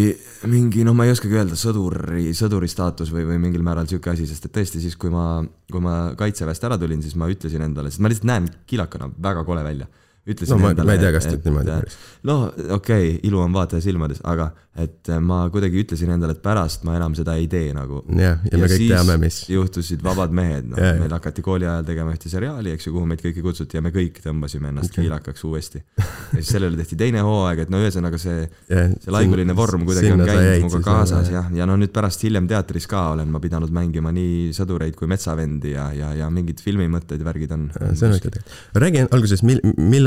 mingi 0.51 0.85
noh, 0.87 0.97
ma 0.97 1.07
ei 1.07 1.15
oskagi 1.15 1.39
öelda, 1.39 1.59
sõduri, 1.59 2.31
sõduri 2.37 2.71
staatus 2.71 3.13
või, 3.15 3.27
või 3.29 3.41
mingil 3.43 3.65
määral 3.67 3.89
sihuke 3.91 4.13
asi, 4.13 4.29
sest 4.29 4.49
et 4.49 4.57
tõesti 4.57 4.83
siis, 4.83 4.97
kui 5.01 5.13
ma, 5.13 5.43
kui 5.73 5.83
ma 5.85 5.99
kaitseväest 6.19 6.67
ära 6.69 6.79
tulin, 6.81 7.05
siis 7.05 7.17
ma 7.21 7.31
ütlesin 7.33 7.65
endale, 7.67 7.93
sest 7.93 8.05
ma 8.05 8.13
lihtsalt 8.13 8.31
näen 8.33 8.51
kilakana 8.69 9.11
väga 9.29 9.45
kole 9.49 9.65
välja. 9.67 9.89
Ütlesin 10.27 10.57
no 10.57 10.63
ma, 10.65 10.71
endale. 10.75 10.89
ma 10.91 10.97
ei 10.97 11.03
tea, 11.03 11.13
kas 11.15 11.29
nüüd 11.31 11.45
niimoodi 11.47 11.73
päris. 11.73 11.99
no 12.27 12.37
okei 12.47 12.77
okay,, 12.79 13.11
ilu 13.29 13.43
on 13.43 13.55
vaataja 13.55 13.85
silmades, 13.85 14.23
aga 14.27 14.51
et 14.77 15.09
ma 15.25 15.39
kuidagi 15.53 15.81
ütlesin 15.81 16.11
endale, 16.13 16.35
et 16.37 16.43
pärast 16.45 16.85
ma 16.85 16.97
enam 16.99 17.15
seda 17.17 17.37
ei 17.41 17.47
tee 17.51 17.71
nagu. 17.77 18.03
jah, 18.13 18.43
ja 18.45 18.59
me 18.61 18.69
kõik 18.69 18.83
siis 18.83 18.93
teame, 18.93 19.17
mis. 19.23 19.39
juhtusid 19.49 20.03
Vabad 20.05 20.35
mehed, 20.37 20.67
noh 20.73 20.83
meil 21.01 21.15
hakati 21.17 21.45
kooli 21.47 21.69
ajal 21.69 21.87
tegema 21.87 22.13
ühte 22.15 22.31
seriaali, 22.33 22.75
eks 22.75 22.89
ju, 22.89 22.95
kuhu 22.97 23.09
meid 23.09 23.23
kõiki 23.23 23.45
kutsuti 23.45 23.79
ja 23.79 23.85
me 23.85 23.93
kõik 23.95 24.21
tõmbasime 24.25 24.73
ennast 24.73 24.93
okay. 24.93 25.07
kiilakaks 25.07 25.47
uuesti. 25.49 25.83
ja 25.97 26.41
siis 26.41 26.53
sellele 26.57 26.77
tehti 26.81 26.99
teine 27.01 27.23
hooaeg, 27.25 27.65
et 27.65 27.73
no 27.73 27.81
ühesõnaga 27.85 28.21
see, 28.21 28.45
see 28.69 29.15
laiguline 29.15 29.57
vorm 29.57 29.87
kuidagi 29.89 30.13
on 30.13 30.25
käinud 30.27 30.67
minuga 30.67 30.83
kaasas 30.91 31.33
jah, 31.33 31.49
ja 31.57 31.69
no 31.69 31.79
nüüd 31.81 31.95
pärast 31.95 32.27
hiljem 32.27 32.51
teatris 32.51 32.91
ka 32.91 33.13
olen 33.15 33.31
ma 33.33 33.41
pidanud 33.43 33.73
mängima 33.75 34.13
nii 34.17 34.53
sõdureid 34.57 34.99
kui 34.99 35.09
metsavendi 35.11 35.73
ja, 35.77 35.89
ja, 35.97 36.13
ja 36.21 36.31
mingid 36.33 36.61
filmimõtted 36.65 37.23
ja 37.23 37.31
värgid 37.31 37.57
on. 37.57 37.69
see 37.95 38.11
on 38.11 38.17
huvitav 38.17 38.37
tegelikult. 38.37 38.83
räägi 38.85 39.07
alguses, 39.11 39.43
mil-, 39.43 39.63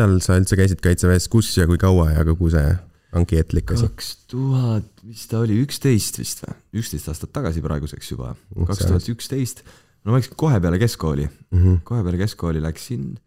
millal 0.09 0.23
sa 0.25 0.38
üldse 0.41 0.57
käisid 0.59 0.81
kaitseväes, 0.83 1.29
kus 1.31 1.51
ja 1.57 1.67
kui 1.69 1.77
kaua 1.81 2.09
ja 2.15 2.25
kogu 2.27 2.50
see 2.53 2.67
ankeetlik 3.15 3.71
asi? 3.73 3.88
kaks 3.89 4.09
tuhat, 4.29 4.89
mis 5.07 5.23
ta 5.29 5.39
oli, 5.45 5.56
üksteist 5.63 6.19
vist 6.21 6.44
või? 6.45 6.57
üksteist 6.81 7.07
aastat 7.09 7.31
tagasi 7.33 7.63
praeguseks 7.65 8.11
juba, 8.11 8.35
Uh, 8.56 8.65
kaks 8.69 8.85
tuhat 8.85 9.07
üksteist. 9.13 9.63
no 10.06 10.11
ma 10.13 10.19
läksin 10.19 10.35
kohe 10.38 10.59
peale 10.61 10.77
keskkooli, 10.81 11.29
Mhm. 11.53 11.81
kohe 11.88 12.03
peale 12.06 12.17
keskkooli 12.21 12.61
läksin 12.61 13.17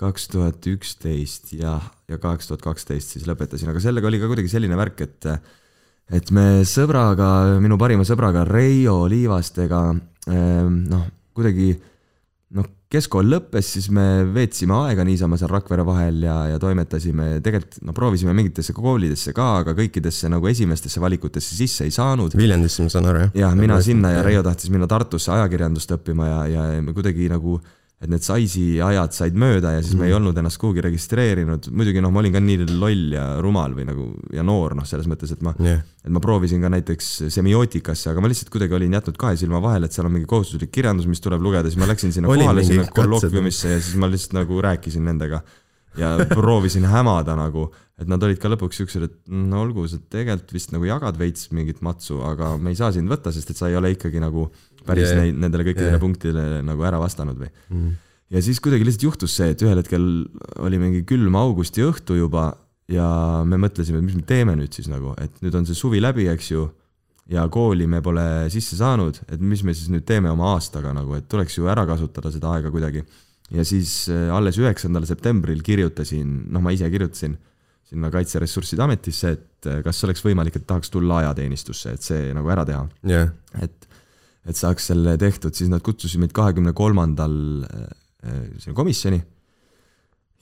kaks 0.00 0.28
tuhat 0.32 0.64
üksteist 0.64 1.52
ja, 1.52 1.74
ja 2.08 2.16
kaks 2.18 2.48
tuhat 2.48 2.62
kaksteist 2.64 3.12
siis 3.16 3.26
lõpetasin, 3.28 3.68
aga 3.68 3.80
sellega 3.84 4.08
oli 4.08 4.20
ka 4.22 4.30
kuidagi 4.30 4.48
selline 4.48 4.76
värk, 4.78 5.00
et 5.04 5.26
et 6.10 6.30
me 6.34 6.62
sõbraga, 6.66 7.60
minu 7.62 7.76
parima 7.78 8.02
sõbraga 8.08 8.42
Reio 8.48 9.04
Liivastega 9.06 9.82
ehm, 10.26 10.80
noh, 10.90 11.04
kuidagi 11.36 11.74
noh, 11.76 11.89
keskkool 12.90 13.28
lõppes, 13.30 13.68
siis 13.76 13.86
me 13.94 14.24
veetsime 14.34 14.74
aega 14.88 15.04
niisama 15.06 15.38
seal 15.38 15.52
Rakvere 15.52 15.84
vahel 15.86 16.24
ja, 16.26 16.36
ja 16.50 16.58
toimetasime, 16.62 17.28
tegelikult 17.44 17.78
no 17.86 17.94
proovisime 17.94 18.34
mingitesse 18.34 18.74
koolidesse 18.74 19.34
ka, 19.36 19.46
aga 19.62 19.76
kõikidesse 19.78 20.30
nagu 20.32 20.50
esimestesse 20.50 21.02
valikutesse 21.02 21.54
sisse 21.54 21.86
ei 21.86 21.94
saanud. 21.94 22.34
Viljandisse 22.38 22.86
ma 22.86 22.92
saan 22.92 23.06
aru, 23.12 23.26
jah? 23.28 23.36
jah, 23.44 23.54
mina 23.58 23.78
sinna 23.84 24.10
ja 24.16 24.24
Reio 24.26 24.42
tahtis 24.46 24.72
minna 24.74 24.90
Tartusse 24.90 25.30
ajakirjandust 25.36 25.94
õppima 25.98 26.26
ja, 26.26 26.40
ja 26.50 26.64
me 26.82 26.94
kuidagi 26.96 27.30
nagu, 27.30 27.60
et 28.00 28.08
need 28.08 28.24
Saisi 28.24 28.64
ajad 28.80 29.12
said 29.12 29.36
mööda 29.36 29.74
ja 29.74 29.80
siis 29.84 29.98
me 29.98 30.06
ei 30.08 30.14
olnud 30.16 30.36
ennast 30.40 30.56
kuhugi 30.60 30.80
registreerinud, 30.86 31.68
muidugi 31.76 32.00
noh, 32.00 32.12
ma 32.14 32.22
olin 32.22 32.32
ka 32.32 32.40
nii 32.40 32.68
loll 32.70 33.12
ja 33.12 33.24
rumal 33.44 33.74
või 33.76 33.84
nagu 33.90 34.06
ja 34.32 34.44
noor 34.46 34.74
noh, 34.78 34.86
selles 34.88 35.08
mõttes, 35.10 35.34
et 35.34 35.44
ma 35.44 35.52
jah, 35.60 35.82
et 36.00 36.14
ma 36.14 36.22
proovisin 36.24 36.64
ka 36.64 36.72
näiteks 36.72 37.10
semiootikasse, 37.34 38.08
aga 38.12 38.24
ma 38.24 38.30
lihtsalt 38.32 38.52
kuidagi 38.54 38.78
olin 38.78 38.96
jätnud 38.96 39.20
kahe 39.20 39.36
silma 39.40 39.60
vahele, 39.60 39.90
et 39.90 39.96
seal 39.96 40.08
on 40.08 40.16
mingi 40.16 40.30
kohustuslik 40.30 40.72
kirjandus, 40.72 41.10
mis 41.12 41.20
tuleb 41.20 41.44
lugeda, 41.44 41.68
siis 41.68 41.80
ma 41.80 41.90
läksin 41.90 42.16
sinna 42.16 42.30
kohale 42.32 42.64
sinna 42.64 42.88
katsed? 42.88 43.02
kollokviumisse 43.02 43.76
ja 43.76 43.82
siis 43.82 44.00
ma 44.00 44.08
lihtsalt 44.08 44.38
nagu 44.40 44.64
rääkisin 44.64 45.04
nendega 45.10 45.44
ja 45.98 46.14
proovisin 46.28 46.84
hämada 46.88 47.34
nagu, 47.36 47.68
et 48.00 48.08
nad 48.08 48.22
olid 48.22 48.38
ka 48.40 48.48
lõpuks 48.52 48.80
siuksed, 48.80 49.06
et 49.06 49.16
no 49.28 49.60
olgu, 49.64 49.84
sa 49.90 49.98
tegelikult 50.00 50.54
vist 50.54 50.72
nagu 50.74 50.86
jagad 50.88 51.18
veits 51.20 51.50
mingit 51.56 51.82
matsu, 51.84 52.20
aga 52.24 52.54
me 52.56 52.72
ei 52.72 52.78
saa 52.78 52.92
sind 52.94 53.10
võtta, 53.10 53.32
sest 53.34 53.52
et 53.52 53.60
sa 53.60 53.68
ei 53.70 53.76
ole 53.78 53.92
ikkagi 53.96 54.22
nagu 54.22 54.48
päris 54.90 55.06
Yeah. 55.08 55.16
yeah. 55.16 55.26
neid, 55.30 55.42
nendele 55.46 55.66
kõikidele 55.70 55.86
Yeah. 55.92 55.98
yeah. 55.98 56.04
punktidele 56.06 56.62
nagu 56.66 56.86
ära 56.90 56.98
vastanud 57.02 57.38
või 57.40 57.50
Mhm. 57.70 57.92
ja 58.36 58.42
siis 58.46 58.60
kuidagi 58.62 58.84
lihtsalt 58.86 59.06
juhtus 59.08 59.36
see, 59.38 59.50
et 59.54 59.62
ühel 59.66 59.78
hetkel 59.80 60.04
oli 60.66 60.78
mingi 60.82 61.04
külm 61.08 61.34
augusti 61.40 61.82
õhtu 61.86 62.18
juba 62.18 62.50
ja 62.90 63.06
me 63.46 63.56
mõtlesime, 63.62 63.98
et 64.02 64.06
mis 64.10 64.18
me 64.18 64.22
teeme 64.26 64.56
nüüd 64.58 64.74
siis 64.74 64.88
nagu, 64.90 65.14
et 65.22 65.40
nüüd 65.44 65.54
on 65.54 65.66
see 65.66 65.78
suvi 65.78 66.00
läbi, 66.02 66.26
eks 66.30 66.50
ju. 66.50 66.68
ja 67.30 67.44
kooli 67.48 67.86
me 67.86 68.00
pole 68.02 68.22
sisse 68.50 68.74
saanud, 68.74 69.20
et 69.30 69.38
mis 69.40 69.60
me 69.62 69.70
siis 69.74 69.86
nüüd 69.92 70.02
teeme 70.08 70.30
oma 70.32 70.48
aastaga 70.56 70.90
nagu, 70.96 71.14
et 71.14 71.28
tuleks 71.30 71.54
ju 71.60 71.68
ära 71.70 71.84
kasutada 71.86 72.32
seda 72.34 72.50
aega 72.56 72.72
kuidagi. 72.74 73.04
ja 73.54 73.62
siis 73.64 74.08
äh, 74.10 74.28
alles 74.34 74.58
üheksandal 74.58 75.06
septembril 75.06 75.62
kirjutasin, 75.62 76.50
noh, 76.50 76.60
ma 76.62 76.70
ise 76.74 76.90
kirjutasin 76.90 77.36
sinna 77.90 78.10
Kaitseressursside 78.10 78.82
Ametisse, 78.82 79.30
et 79.34 79.66
äh, 79.70 79.78
kas 79.86 80.02
oleks 80.06 80.22
võimalik, 80.26 80.56
et 80.58 80.66
tahaks 80.66 80.90
tulla 80.90 81.20
ajateenistusse, 81.24 81.94
et 81.94 82.02
see 82.02 82.32
nagu 82.34 82.50
ära 82.50 82.64
teha 82.66 82.84
jah, 83.10 83.30
et, 83.62 83.86
et 84.48 84.56
saaks 84.56 84.90
selle 84.92 85.16
tehtud, 85.20 85.54
siis 85.56 85.68
nad 85.72 85.82
kutsusid 85.84 86.22
meid 86.22 86.32
kahekümne 86.36 86.72
kolmandal 86.76 87.34
sinna 88.60 88.74
komisjoni. 88.76 89.20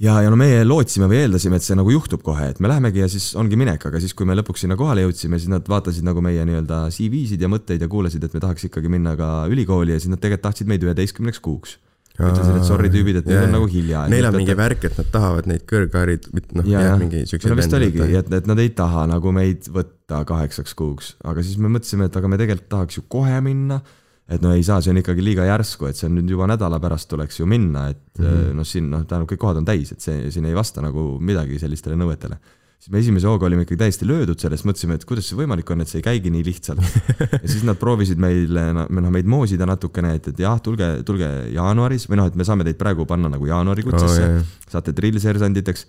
ja, 0.02 0.20
ja 0.22 0.30
no 0.30 0.38
meie 0.38 0.64
lootsime 0.64 1.08
või 1.10 1.20
eeldasime, 1.24 1.58
et 1.58 1.66
see 1.66 1.76
nagu 1.78 1.90
juhtub 1.90 2.22
kohe, 2.26 2.50
et 2.52 2.60
me 2.62 2.70
lähemegi 2.70 3.02
ja 3.02 3.08
siis 3.10 3.32
ongi 3.38 3.58
minek, 3.58 3.88
aga 3.90 4.00
siis, 4.02 4.14
kui 4.14 4.26
me 4.26 4.36
lõpuks 4.38 4.64
sinna 4.64 4.76
kohale 4.78 5.02
jõudsime, 5.06 5.38
siis 5.38 5.50
nad 5.50 5.66
vaatasid 5.66 6.06
nagu 6.06 6.22
meie 6.24 6.44
nii-öelda 6.46 6.84
CV-sid 6.94 7.42
ja 7.42 7.50
mõtteid 7.50 7.82
ja 7.82 7.90
kuulasid, 7.90 8.24
et 8.24 8.34
me 8.34 8.42
tahaks 8.42 8.68
ikkagi 8.70 8.90
minna 8.90 9.16
ka 9.18 9.46
ülikooli 9.50 9.94
ja 9.94 10.00
siis 10.00 10.14
nad 10.14 10.22
tegelikult 10.22 10.48
tahtsid 10.50 10.70
meid 10.70 10.86
üheteistkümneks 10.86 11.42
kuuks. 11.42 11.78
ütlesin, 12.26 12.56
et 12.58 12.66
sorry 12.66 12.90
tüübid, 12.90 13.20
et 13.20 13.28
nüüd 13.30 13.44
on 13.44 13.54
nagu 13.54 13.68
hilja. 13.70 14.02
Neil 14.10 14.26
on 14.26 14.36
mingi 14.40 14.56
värk, 14.58 14.88
et 14.88 14.98
nad 14.98 15.10
tahavad 15.14 15.46
neid 15.50 15.62
kõrgharid, 15.70 16.26
noh 16.58 16.66
mingi 17.02 17.22
siukseid 17.30 17.52
no 17.52 17.58
vist 17.60 17.76
oligi, 17.78 18.02
et, 18.18 18.32
et 18.40 18.50
nad 18.50 18.62
ei 18.62 18.72
taha 18.74 19.06
nagu 19.10 19.32
meid 19.34 19.70
võtta 19.74 20.24
kaheksaks 20.28 20.74
kuuks, 20.78 21.14
aga 21.28 21.44
siis 21.46 21.60
me 21.62 21.70
mõtlesime, 21.76 22.08
et 22.10 22.18
aga 22.18 22.30
me 22.30 22.40
tegelikult 22.40 22.70
tahaks 22.74 22.98
ju 22.98 23.06
kohe 23.10 23.38
minna. 23.44 23.80
et 24.28 24.42
no 24.44 24.50
ei 24.52 24.60
saa, 24.60 24.82
see 24.84 24.90
on 24.92 24.98
ikkagi 25.00 25.22
liiga 25.24 25.46
järsku, 25.48 25.86
et 25.88 25.96
see 25.96 26.04
on 26.04 26.18
nüüd 26.18 26.28
juba 26.34 26.44
nädala 26.50 26.76
pärast 26.82 27.08
tuleks 27.08 27.38
ju 27.38 27.46
minna, 27.48 27.86
et 27.94 28.18
mm. 28.18 28.26
-hmm. 28.26 28.56
noh, 28.58 28.66
siin 28.66 28.90
noh, 28.90 29.06
tähendab 29.08 29.30
kõik 29.30 29.40
kohad 29.40 29.62
on 29.62 29.64
täis, 29.64 29.92
et 29.94 30.04
see 30.04 30.30
siin 30.34 30.44
ei 30.44 30.54
vasta 30.54 30.84
nagu 30.84 31.14
midagi 31.20 31.56
sellistele 31.58 31.96
nõuetele. 31.96 32.36
Siis 32.78 32.92
me 32.94 33.00
esimese 33.02 33.26
hooga 33.26 33.46
olime 33.48 33.64
ikkagi 33.64 33.80
täiesti 33.80 34.06
löödud 34.06 34.38
sellest, 34.38 34.66
mõtlesime, 34.68 34.98
et 34.98 35.04
kuidas 35.08 35.26
see 35.28 35.38
võimalik 35.38 35.70
on, 35.74 35.82
et 35.82 35.90
see 35.90 35.98
ei 35.98 36.06
käigi 36.06 36.30
nii 36.30 36.44
lihtsalt. 36.46 36.82
ja 37.42 37.44
siis 37.44 37.64
nad 37.66 37.78
proovisid 37.80 38.20
meile, 38.22 38.68
noh 38.76 39.14
meid 39.14 39.28
moosida 39.30 39.66
natukene, 39.68 40.14
et, 40.18 40.30
et 40.30 40.42
jah, 40.44 40.60
tulge, 40.62 40.86
tulge 41.06 41.28
jaanuaris 41.54 42.06
või 42.10 42.20
noh, 42.22 42.28
et 42.30 42.38
me 42.38 42.46
saame 42.46 42.66
teid 42.66 42.78
praegu 42.80 43.06
panna 43.08 43.30
nagu 43.32 43.50
jaanuarikutsesse 43.50 44.26
Oh, 44.28 44.44
saate 44.70 44.92
drillsersanditeks. 44.94 45.84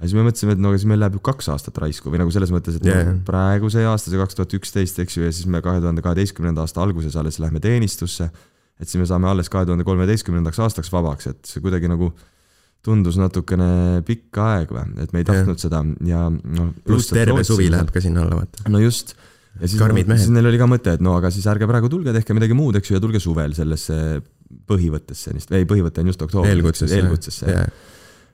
ja 0.00 0.08
siis 0.08 0.16
me 0.16 0.24
mõtlesime, 0.26 0.56
et 0.56 0.62
no 0.62 0.72
aga 0.72 0.80
siis 0.80 0.88
meil 0.90 1.00
läheb 1.02 1.18
ju 1.18 1.22
kaks 1.24 1.50
aastat 1.52 1.78
raisku 1.82 2.10
või 2.10 2.22
nagu 2.22 2.32
selles 2.34 2.50
mõttes, 2.54 2.78
et 2.78 2.86
yeah. 2.88 3.12
praegu 3.26 3.70
see 3.70 3.84
aasta, 3.86 4.10
see 4.10 4.18
kaks 4.18 4.38
tuhat 4.38 4.54
üksteist, 4.58 4.98
eks 5.02 5.18
ju, 5.18 5.26
ja 5.26 5.34
siis 5.34 5.46
me 5.50 5.60
kahe 5.62 5.82
tuhande 5.82 6.02
kaheteistkümnenda 6.04 6.64
aasta 6.64 6.82
alguses 6.82 7.16
alles 7.20 7.38
lähme 7.42 7.62
teenistusse. 7.62 8.30
et 8.80 8.88
siis 8.88 8.98
me 8.98 9.06
saame 9.06 9.28
alles 9.30 9.52
kahe 9.52 9.68
tuhande 9.68 9.86
kolmeteistkümnendaks 9.86 10.58
aastaks 10.64 10.90
vabaks, 10.92 11.28
et 11.30 11.46
see 11.46 11.62
kuidagi 11.62 11.90
nagu 11.92 12.10
tundus 12.82 13.18
natukene 13.20 14.02
pikk 14.06 14.38
aeg 14.42 14.72
või, 14.74 14.86
et 15.04 15.12
me 15.14 15.22
ei 15.22 15.26
tahtnud 15.26 15.60
seda 15.62 15.82
ja 16.06 16.24
noh. 16.30 16.72
pluss 16.86 17.12
terve 17.14 17.44
suvi 17.46 17.68
läheb 17.72 17.92
ka 17.94 18.02
sinna 18.02 18.24
alla, 18.24 18.40
vaata. 18.42 18.66
no 18.72 18.80
just. 18.82 19.14
ja 19.60 19.70
siis, 19.70 19.78
mehed. 19.78 20.10
siis 20.16 20.32
neil 20.34 20.50
oli 20.50 20.60
ka 20.60 20.68
mõte, 20.70 20.96
et 20.98 21.04
no 21.04 21.14
aga 21.20 21.30
siis 21.34 21.46
ärge 21.50 21.68
praegu 21.70 21.90
tulge, 21.92 22.14
tehke 22.16 22.34
midagi 22.36 22.56
muud, 22.58 22.80
eks 22.80 22.90
ju, 22.90 22.98
ja 22.98 23.04
tulge 23.04 23.22
suvel 23.22 23.54
sellesse 23.56 23.96
põhivõttesse, 24.68 25.36
ei 25.54 25.68
põhivõte 25.68 26.02
on 26.02 26.10
just 26.10 26.26
oktoobris, 26.26 26.56
eelkutsesse. 26.56 26.98
eelkutsesse, 26.98 27.56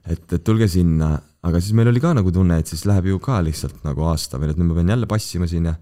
et, 0.09 0.25
et 0.25 0.45
tulge 0.45 0.71
sinna, 0.73 1.12
aga 1.45 1.61
siis 1.61 1.76
meil 1.76 1.93
oli 1.93 2.02
ka 2.02 2.14
nagu 2.17 2.33
tunne, 2.35 2.59
et 2.62 2.73
siis 2.73 2.87
läheb 2.88 3.12
ju 3.12 3.21
ka 3.23 3.43
lihtsalt 3.45 3.85
nagu 3.85 4.09
aasta 4.09 4.40
veel, 4.40 4.55
et 4.55 4.61
nüüd 4.61 4.73
ma 4.73 4.81
pean 4.81 4.97
jälle 4.97 5.11
passima 5.11 5.50
siin 5.50 5.69
ja 5.69 5.76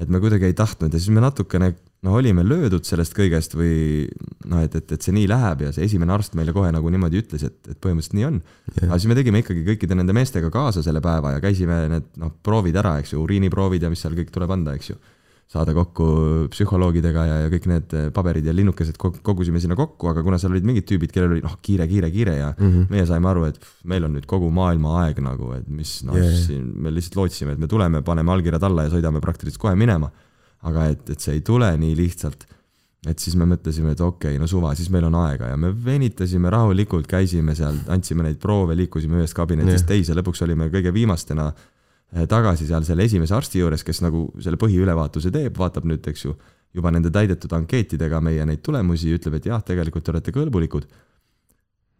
et 0.00 0.12
me 0.12 0.20
kuidagi 0.20 0.48
ei 0.48 0.56
tahtnud 0.56 0.92
ja 0.92 1.00
siis 1.00 1.12
me 1.14 1.24
natukene 1.24 1.72
noh, 2.06 2.16
olime 2.16 2.44
löödud 2.46 2.86
sellest 2.88 3.14
kõigest 3.16 3.54
või 3.58 4.06
noh, 4.48 4.64
et, 4.64 4.74
et, 4.78 4.96
et 4.96 5.04
see 5.04 5.14
nii 5.16 5.28
läheb 5.30 5.66
ja 5.66 5.72
see 5.76 5.84
esimene 5.84 6.14
arst 6.16 6.36
meile 6.38 6.54
kohe 6.56 6.72
nagu 6.72 6.92
niimoodi 6.92 7.20
ütles, 7.20 7.44
et, 7.44 7.60
et 7.68 7.76
põhimõtteliselt 7.76 8.16
nii 8.16 8.28
on. 8.30 8.40
aga 8.86 8.98
siis 8.98 9.10
me 9.10 9.18
tegime 9.18 9.44
ikkagi 9.44 9.64
kõikide 9.68 9.98
nende 9.98 10.16
meestega 10.16 10.52
kaasa 10.54 10.84
selle 10.86 11.02
päeva 11.04 11.36
ja 11.36 11.44
käisime 11.44 11.82
need 11.92 12.12
noh, 12.20 12.32
proovid 12.42 12.80
ära, 12.80 12.98
eks 13.02 13.14
ju, 13.14 13.24
uriiniproovid 13.24 13.84
ja 13.84 13.92
mis 13.92 14.00
seal 14.04 14.16
kõik 14.16 14.32
tuleb 14.32 14.56
anda, 14.56 14.76
eks 14.78 14.94
ju 14.94 15.00
saada 15.50 15.72
kokku 15.74 16.06
psühholoogidega 16.52 17.22
ja, 17.26 17.38
ja 17.44 17.50
kõik 17.50 17.64
need 17.66 17.94
paberid 18.14 18.46
ja 18.46 18.52
linnukesed 18.54 18.94
kog- 19.00 19.18
kogusime 19.26 19.58
sinna 19.62 19.74
kokku, 19.78 20.12
aga 20.12 20.22
kuna 20.22 20.38
seal 20.38 20.54
olid 20.54 20.66
mingid 20.68 20.86
tüübid, 20.86 21.10
kellel 21.10 21.34
oli 21.34 21.42
noh, 21.42 21.56
kiire, 21.66 21.88
kiire, 21.90 22.10
kiire 22.14 22.36
ja 22.36 22.52
mm 22.52 22.68
-hmm. 22.68 22.86
meie 22.94 23.06
saime 23.08 23.28
aru, 23.32 23.48
et 23.50 23.58
pff, 23.58 23.80
meil 23.90 24.06
on 24.06 24.14
nüüd 24.14 24.28
kogu 24.30 24.50
maailma 24.54 24.94
aeg 25.02 25.18
nagu, 25.26 25.50
et 25.58 25.66
mis 25.66 25.96
noh 26.06 26.14
yeah. 26.14 26.36
siin 26.46 26.70
me 26.78 26.94
lihtsalt 26.94 27.18
lootsime, 27.18 27.58
et 27.58 27.58
me 27.58 27.66
tuleme, 27.66 28.02
paneme 28.06 28.30
allkirjad 28.30 28.62
alla 28.62 28.86
ja 28.86 28.94
sõidame 28.94 29.20
praktiliselt 29.20 29.60
kohe 29.60 29.74
minema. 29.74 30.12
Aga 30.68 30.86
et, 30.92 31.12
et 31.14 31.20
see 31.20 31.38
ei 31.38 31.44
tule 31.46 31.68
nii 31.80 31.96
lihtsalt. 31.98 32.46
et 33.08 33.18
siis 33.18 33.32
me 33.40 33.46
mõtlesime, 33.48 33.94
et 33.94 34.00
okei 34.04 34.34
okay,, 34.34 34.38
no 34.40 34.46
suva, 34.50 34.74
siis 34.76 34.90
meil 34.92 35.06
on 35.08 35.14
aega 35.22 35.48
ja 35.48 35.56
me 35.56 35.70
venitasime 35.72 36.50
rahulikult, 36.52 37.06
käisime 37.08 37.54
seal, 37.56 37.78
andsime 37.88 38.26
neid 38.26 38.36
proove, 38.42 38.76
liikusime 38.76 39.22
ühest 39.22 39.36
kabinetist 39.36 39.86
Jah. 39.86 39.88
teise, 39.94 40.16
lõpuks 40.18 40.44
olime 40.44 40.68
kõige 40.68 40.92
viimastena 40.92 41.48
eh, 41.48 42.26
tagasi 42.28 42.68
seal 42.68 42.84
selle 42.84 43.08
esimese 43.08 43.34
arsti 43.34 43.62
juures, 43.62 43.84
kes 43.86 44.02
nagu 44.04 44.26
selle 44.40 44.60
põhiülevaatuse 44.60 45.32
teeb, 45.32 45.56
vaatab 45.56 45.88
nüüd, 45.88 46.04
eks 46.12 46.26
ju, 46.26 46.36
juba 46.76 46.92
nende 46.94 47.10
täidetud 47.12 47.52
ankeetidega 47.56 48.20
meie 48.22 48.44
neid 48.46 48.62
tulemusi, 48.66 49.14
ütleb, 49.16 49.38
et 49.38 49.48
jah, 49.50 49.62
tegelikult 49.64 50.06
te 50.06 50.12
olete 50.14 50.34
kõlbulikud. 50.34 50.86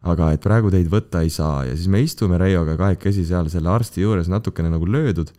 aga 0.00 0.30
et 0.32 0.40
praegu 0.40 0.70
teid 0.72 0.86
võtta 0.88 1.20
ei 1.20 1.28
saa 1.28 1.66
ja 1.68 1.74
siis 1.76 1.88
me 1.92 2.00
istume 2.00 2.38
Reioga 2.40 2.76
kahekesi 2.76 3.24
seal 3.28 3.50
selle 3.52 3.68
arsti 3.68 4.00
juures 4.00 4.28
natukene 4.32 4.70
nagu 4.72 4.86
löödud. 4.86 5.32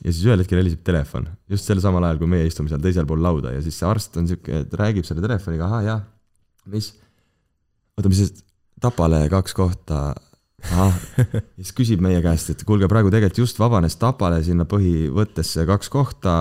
Ja 0.00 0.12
siis 0.12 0.24
ühel 0.28 0.40
hetkel 0.40 0.60
heliseb 0.62 0.82
telefon, 0.86 1.28
just 1.50 1.68
sel 1.68 1.80
samal 1.82 2.04
ajal, 2.06 2.20
kui 2.22 2.30
meie 2.30 2.48
istume 2.48 2.72
seal 2.72 2.82
teisel 2.84 3.08
pool 3.08 3.20
lauda 3.24 3.52
ja 3.54 3.60
siis 3.64 3.76
see 3.80 3.88
arst 3.88 4.16
on 4.20 4.28
siuke, 4.30 4.62
et 4.64 4.78
räägib 4.80 5.06
selle 5.08 5.24
telefoniga, 5.24 5.68
ahah 5.68 5.84
jah, 5.84 6.06
mis, 6.72 6.94
oota, 7.98 8.12
mis 8.12 8.24
see 8.24 8.46
Tapale 8.80 9.26
kaks 9.28 9.52
kohta? 9.52 10.14
Ahah, 10.70 10.94
siis 11.58 11.74
küsib 11.76 12.00
meie 12.04 12.22
käest, 12.24 12.54
et 12.54 12.62
kuulge, 12.68 12.88
praegu 12.88 13.12
tegelikult 13.12 13.42
just 13.42 13.60
vabanes 13.60 13.98
Tapale 14.00 14.40
sinna 14.44 14.64
põhivõttesse 14.68 15.66
kaks 15.68 15.92
kohta, 15.92 16.38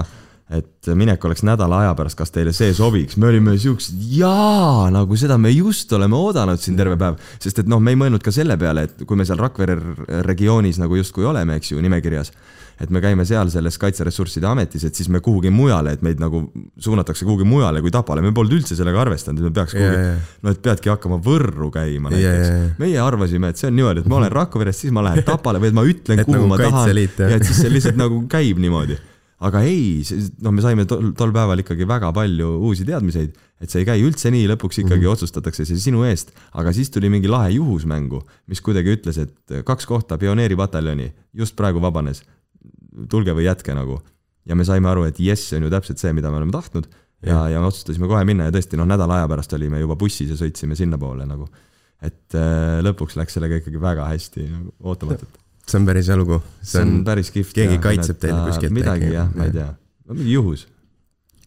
et 0.49 0.89
minek 0.97 1.25
oleks 1.25 1.43
nädala 1.45 1.83
aja 1.83 1.95
pärast, 1.97 2.17
kas 2.17 2.33
teile 2.33 2.53
see 2.57 2.71
sobiks, 2.73 3.19
me 3.21 3.27
olime 3.29 3.53
siuksed, 3.61 3.99
jaa, 4.17 4.87
nagu 4.93 5.17
seda 5.19 5.37
me 5.37 5.51
just 5.53 5.91
oleme 5.93 6.17
oodanud 6.17 6.61
siin 6.61 6.77
terve 6.79 6.97
päev, 6.97 7.19
sest 7.41 7.61
et 7.61 7.69
noh, 7.69 7.81
me 7.83 7.93
ei 7.93 7.99
mõelnud 7.99 8.23
ka 8.25 8.33
selle 8.33 8.57
peale, 8.57 8.87
et 8.89 9.03
kui 9.05 9.19
me 9.19 9.27
seal 9.29 9.37
Rakvere 9.39 9.77
regioonis 10.25 10.81
nagu 10.81 10.97
justkui 10.97 11.27
oleme, 11.29 11.59
eks 11.59 11.75
ju, 11.75 11.83
nimekirjas, 11.85 12.33
et 12.81 12.89
me 12.89 13.01
käime 13.03 13.27
seal 13.29 13.51
selles 13.53 13.77
Kaitseressursside 13.77 14.47
Ametis, 14.49 14.87
et 14.87 14.97
siis 14.97 15.11
me 15.13 15.21
kuhugi 15.21 15.51
mujale, 15.53 15.93
et 15.93 16.01
meid 16.05 16.21
nagu 16.23 16.41
suunatakse 16.81 17.27
kuhugi 17.27 17.45
mujale 17.45 17.83
kui 17.85 17.93
Tapale, 17.93 18.23
me 18.25 18.33
polnud 18.33 18.57
üldse 18.57 18.77
sellega 18.79 19.03
arvestanud, 19.03 19.43
et 19.43 19.51
me 19.51 19.53
peaks 19.59 19.77
kuhugi 19.77 20.01
jaa. 20.01 20.15
no 20.47 20.55
et 20.55 20.63
peadki 20.65 20.89
hakkama 20.89 21.19
Võrru 21.29 21.69
käima 21.75 22.09
näiteks 22.09 22.49
jaa. 22.49 22.73
meie 22.81 22.97
arvasime, 23.03 23.53
et 23.53 23.61
see 23.61 23.69
on 23.69 23.77
niimoodi, 23.77 24.01
et 24.01 24.09
ma 24.09 24.17
olen 24.23 24.33
Rakveres, 24.39 24.81
siis 24.81 24.95
ma 24.95 25.05
lähen 25.11 25.21
Tapale 25.27 25.61
või 25.61 25.73
et 25.73 25.77
ma 25.77 25.85
ütlen, 25.85 26.25
kuhu 26.25 26.39
nagu 26.39 26.49
ma 26.49 26.61
tahan 26.63 26.89
ja 26.95 27.35
et 27.35 27.45
siis 27.45 27.61
see 27.65 27.73
lihtsalt 27.75 27.99
nagu 27.99 28.23
käib 28.31 28.63
niimoodi. 28.65 28.97
aga 29.39 29.61
ei, 29.63 30.01
noh, 30.43 30.51
me 30.51 30.63
saime 30.63 30.85
tol, 30.89 31.11
tol 31.17 31.31
päeval 31.35 31.63
ikkagi 31.63 31.87
väga 31.87 32.11
palju 32.15 32.49
uusi 32.67 32.87
teadmiseid, 32.87 33.35
et 33.59 33.71
see 33.71 33.83
ei 33.83 33.87
käi 33.87 34.03
üldse 34.03 34.31
nii, 34.33 34.47
lõpuks 34.51 34.81
ikkagi 34.81 34.99
mm 34.99 35.05
-hmm. 35.05 35.15
otsustatakse 35.15 35.65
see 35.67 35.79
sinu 35.79 36.03
eest, 36.07 36.33
aga 36.59 36.73
siis 36.75 36.91
tuli 36.91 37.11
mingi 37.11 37.31
lahe 37.31 37.53
juhus 37.55 37.85
mängu, 37.87 38.21
mis 38.47 38.61
kuidagi 38.61 38.97
ütles, 38.97 39.19
et 39.19 39.63
kaks 39.65 39.87
kohta 39.87 40.17
pioneeripataljoni 40.17 41.11
just 41.33 41.55
praegu 41.55 41.81
vabanes, 41.81 42.23
tulge 43.09 43.35
või 43.35 43.47
jätke 43.47 43.75
nagu. 43.75 44.01
ja 44.45 44.55
me 44.55 44.65
saime 44.65 44.89
aru, 44.89 45.03
et 45.05 45.19
jess, 45.19 45.49
see 45.49 45.57
on 45.59 45.67
ju 45.67 45.69
täpselt 45.69 45.99
see, 45.99 46.13
mida 46.13 46.31
me 46.31 46.37
oleme 46.37 46.51
tahtnud 46.51 46.87
ja, 47.25 47.49
ja 47.49 47.59
me 47.59 47.69
otsustasime 47.69 48.07
kohe 48.09 48.23
minna 48.27 48.47
ja 48.47 48.53
tõesti 48.55 48.79
noh, 48.79 48.87
nädala 48.87 49.19
aja 49.19 49.27
pärast 49.31 49.53
olime 49.57 49.81
juba 49.81 49.97
bussis 49.99 50.31
ja 50.31 50.37
sõitsime 50.39 50.77
sinnapoole 50.79 51.27
nagu. 51.29 51.49
et 52.01 52.35
äh, 52.37 52.79
lõpuks 52.85 53.17
läks 53.19 53.35
sellega 53.35 53.59
ikkagi 53.59 53.81
väga 53.81 54.07
hästi 54.07 54.45
nagu, 54.47 54.73
ootamatult. 54.79 55.38
See 55.69 55.79
on 55.81 55.87
päris 55.87 56.09
jalugu. 56.11 56.41
see 56.61 56.81
on 56.83 56.99
päris 57.07 57.31
kihvt. 57.35 57.55
keegi 57.55 57.79
kaitseb 57.83 58.19
teid 58.21 58.35
kuskilt 58.47 58.75
midagi 58.75 59.13
jah, 59.13 59.31
ma 59.35 59.47
ei 59.49 59.55
tea, 59.55 59.71
mingi 60.11 60.35
juhus. 60.35 60.67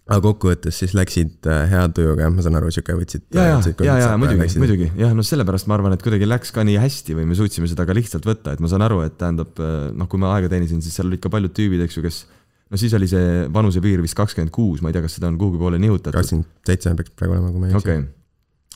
aga 0.09 0.21
kokkuvõttes 0.25 0.83
siis 0.83 0.95
läksid 0.99 1.49
äh, 1.51 1.65
hea 1.71 1.87
tujuga, 1.97 2.29
ma 2.35 2.45
saan 2.45 2.59
aru, 2.61 2.73
sihuke 2.75 2.97
võtsid. 2.99 3.27
ja, 3.37 3.49
ja, 3.53 3.59
ja, 3.87 3.97
ja 4.05 4.13
muidugi, 4.21 4.51
muidugi 4.63 4.91
jah, 5.01 5.17
no 5.17 5.25
sellepärast 5.27 5.71
ma 5.71 5.79
arvan, 5.79 5.97
et 5.97 6.05
kuidagi 6.05 6.29
läks 6.29 6.55
ka 6.55 6.67
nii 6.69 6.79
hästi 6.83 7.19
või 7.19 7.27
me 7.31 7.39
suutsime 7.39 7.71
seda 7.71 7.87
ka 7.89 7.97
lihtsalt 7.97 8.27
võtta, 8.29 8.57
et 8.57 8.63
ma 8.63 8.71
saan 8.73 8.87
aru, 8.87 9.03
et 9.07 9.19
tähendab 9.21 9.59
noh, 9.59 10.11
kui 10.11 10.23
ma 10.23 10.37
aega 10.37 10.53
teenisin, 10.53 10.85
siis 10.85 10.99
seal 10.99 11.11
olid 11.11 11.23
ka 11.23 11.33
paljud 11.33 11.55
tüübid, 11.57 11.85
eks 11.87 11.99
ju, 11.99 12.07
kes 12.07 12.25
no 12.73 12.81
siis 12.81 12.95
oli 12.97 13.11
see 13.11 13.45
vanusepiir 13.53 14.03
vist 14.05 14.17
kakskümmend 14.19 14.53
kuus, 14.55 14.81
ma 14.83 14.91
ei 14.91 14.97
tea, 14.97 15.05
kas 15.05 15.19
seda 15.19 15.29
on 15.29 15.39
kuhugi 15.41 15.61
poole 15.61 15.81
nihutatud. 15.83 16.17
kakskümmend 16.17 16.69
seitse 16.69 16.95
peaks 16.99 17.15
praegu 17.19 17.37
olema, 17.37 17.53
kui 17.53 17.63
ma 17.63 17.71
ei 17.71 17.79
okei 17.79 17.99
okay.. 18.01 18.11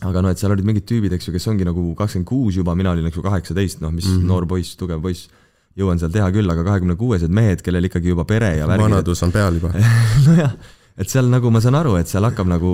Aga 0.04 0.22
noh, 0.24 0.34
et 0.34 0.40
seal 0.40 0.52
olid 0.52 0.66
mingid 0.68 0.86
tüübid, 0.88 1.14
eks 1.16 1.28
ju, 1.28 1.34
kes 1.36 1.48
ongi 1.52 1.64
nagu 1.64 1.88
kakskümmend 1.96 2.28
kuus 2.28 2.58
juba, 2.60 2.74
mina 2.76 2.92
olin 2.92 3.08
eks 3.08 3.16
ju 3.16 3.24
kaheksateist, 3.24 3.80
noh, 3.84 3.94
mis 3.94 4.06
mm. 4.06 4.18
-hmm. 4.18 4.30
noor 4.32 4.46
poiss, 4.50 4.76
tugev 4.76 5.00
poiss, 5.02 5.30
jõuan 5.76 6.00
seal 6.00 6.12
teha 6.12 6.28
küll, 6.34 6.50
aga 6.52 6.64
kahekümne 6.66 6.96
kuuesed 7.00 7.32
mehed, 7.32 7.62
kellel 7.64 7.88
ikkagi 7.88 8.12
juba 8.12 8.24
pere 8.28 8.56
ja 8.58 8.68
värgid. 8.68 8.90
vanadus 8.90 9.22
on 9.22 9.32
peal 9.32 9.60
juba. 9.60 9.72
nojah, 10.28 10.56
et 10.96 11.12
seal 11.12 11.28
nagu 11.32 11.50
ma 11.50 11.60
saan 11.64 11.78
aru, 11.80 11.96
et 12.00 12.08
seal 12.12 12.24
hakkab 12.28 12.48
nagu 12.50 12.72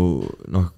noh, 0.50 0.70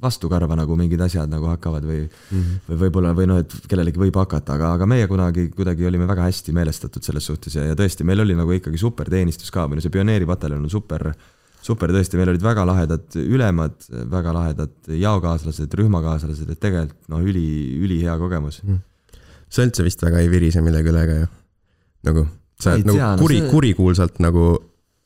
vastukarva 0.00 0.56
nagu 0.56 0.76
mingid 0.80 1.00
asjad 1.04 1.28
nagu 1.28 1.44
hakkavad 1.50 1.84
või 1.84 2.06
mm, 2.06 2.38
-hmm. 2.40 2.60
või 2.68 2.78
võib-olla 2.86 3.10
või 3.12 3.26
noh, 3.28 3.40
et 3.42 3.52
kellelegi 3.68 4.00
võib 4.00 4.16
hakata, 4.16 4.56
aga, 4.56 4.72
aga 4.78 4.86
meie 4.88 5.06
kunagi 5.06 5.50
kuidagi 5.52 5.84
olime 5.84 6.08
väga 6.08 6.24
hästi 6.24 6.54
meelestatud 6.56 7.04
selles 7.04 7.26
suhtes 7.28 7.54
ja, 7.54 7.66
ja 7.68 7.76
tõesti, 7.76 8.04
meil 8.04 8.24
oli 8.24 8.32
nagu 8.34 8.56
ikkagi 8.56 8.80
super 8.80 9.10
teenistus 9.12 9.52
ka 9.52 9.66
või 9.68 9.76
no 9.76 9.84
see 9.84 9.92
pioneeripataljon 9.92 10.64
on 10.64 10.72
super, 10.72 11.10
super 11.64 11.92
tõesti, 11.94 12.18
meil 12.20 12.32
olid 12.34 12.44
väga 12.44 12.66
lahedad 12.68 13.16
ülemad, 13.20 13.76
väga 14.12 14.34
lahedad 14.36 14.90
jaokaaslased, 15.00 15.78
rühmakaaslased, 15.80 16.50
et 16.52 16.60
tegelikult 16.60 17.08
noh, 17.12 17.22
üli, 17.24 17.46
ülihea 17.84 18.18
kogemus. 18.20 18.60
sa 19.48 19.64
üldse 19.64 19.86
vist 19.86 20.02
väga 20.04 20.20
ei 20.20 20.28
virise 20.32 20.60
millegi 20.64 20.92
üle 20.92 21.04
ka 21.08 21.16
ju. 21.22 21.30
nagu, 22.10 22.26
sa 22.60 22.74
oled 22.74 22.90
nagu 22.90 22.98
tea, 22.98 23.10
no 23.14 23.24
kuri 23.24 23.40
see-, 23.40 23.50
kurikuulsalt 23.54 24.20
nagu 24.24 24.48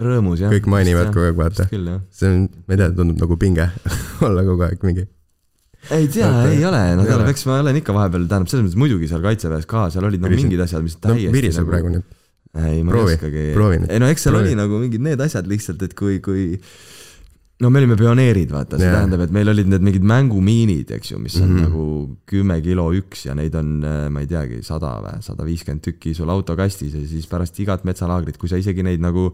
rõõmus 0.02 0.42
jah. 0.42 0.50
kõik 0.54 0.66
mainivad 0.70 1.12
kogu 1.12 1.28
aeg, 1.28 1.38
vaata. 1.38 1.68
see 1.70 2.32
on, 2.32 2.48
ma 2.66 2.74
ei 2.74 2.82
tea, 2.82 2.90
tundub 2.96 3.22
nagu 3.22 3.38
pinge 3.38 3.70
olla 4.26 4.44
kogu 4.46 4.66
aeg 4.66 4.82
mingi. 4.88 5.06
ei 5.94 6.10
tea, 6.10 6.26
Vaata, 6.26 6.52
ei 6.56 6.64
ole, 6.66 6.84
no 6.98 7.06
ei 7.06 7.14
ole. 7.14 7.30
eks 7.30 7.46
ma 7.46 7.60
olen 7.62 7.78
ikka 7.78 7.94
vahepeal, 7.94 8.26
tähendab 8.30 8.50
selles 8.50 8.66
mõttes 8.66 8.82
muidugi 8.82 9.10
seal 9.10 9.22
kaitseväes 9.22 9.70
ka, 9.70 9.88
seal 9.94 10.10
olid 10.10 10.26
no 10.26 10.34
mingid 10.34 10.66
asjad, 10.66 10.82
mis 10.82 10.98
no 10.98 11.06
täiesti 11.06 11.34
virise 11.38 11.62
nagu... 11.62 11.70
praegu 11.70 11.94
nüüd. 11.94 12.17
ei, 12.56 12.82
ma 12.82 12.92
Proovi, 12.92 13.12
ei 13.12 13.18
oskagi. 13.18 13.48
ei 13.88 14.00
no 14.00 14.08
eks 14.08 14.24
seal 14.26 14.36
Proovi. 14.36 14.52
oli 14.52 14.60
nagu 14.60 14.78
mingid 14.80 15.04
need 15.04 15.20
asjad 15.20 15.48
lihtsalt, 15.50 15.82
et 15.84 15.94
kui, 15.98 16.20
kui 16.24 16.54
no 17.58 17.70
me 17.74 17.80
olime 17.82 17.96
pioneerid, 17.98 18.50
vaata, 18.54 18.78
see 18.78 18.86
Jaa. 18.86 19.00
tähendab, 19.00 19.24
et 19.26 19.34
meil 19.34 19.50
olid 19.50 19.70
need 19.70 19.84
mingid 19.84 20.06
mängumiinid, 20.06 20.92
eks 20.98 21.12
ju, 21.12 21.20
mis 21.22 21.36
on 21.40 21.48
mm. 21.48 21.56
-hmm. 21.56 21.66
nagu 21.66 21.84
kümme 22.30 22.60
kilo 22.64 22.88
üks 22.94 23.26
ja 23.26 23.34
neid 23.34 23.54
on, 23.58 23.78
äh, 23.82 24.08
ma 24.10 24.22
ei 24.22 24.30
teagi, 24.30 24.62
sada 24.62 24.94
või 25.04 25.22
sada 25.24 25.46
viiskümmend 25.46 25.82
tükki 25.84 26.14
sul 26.14 26.30
autokastis 26.30 26.94
ja 26.94 27.06
siis 27.06 27.26
pärast 27.26 27.58
igat 27.60 27.84
metsalaagrit, 27.84 28.38
kui 28.38 28.48
sa 28.48 28.56
isegi 28.56 28.82
neid 28.82 29.02
nagu 29.02 29.32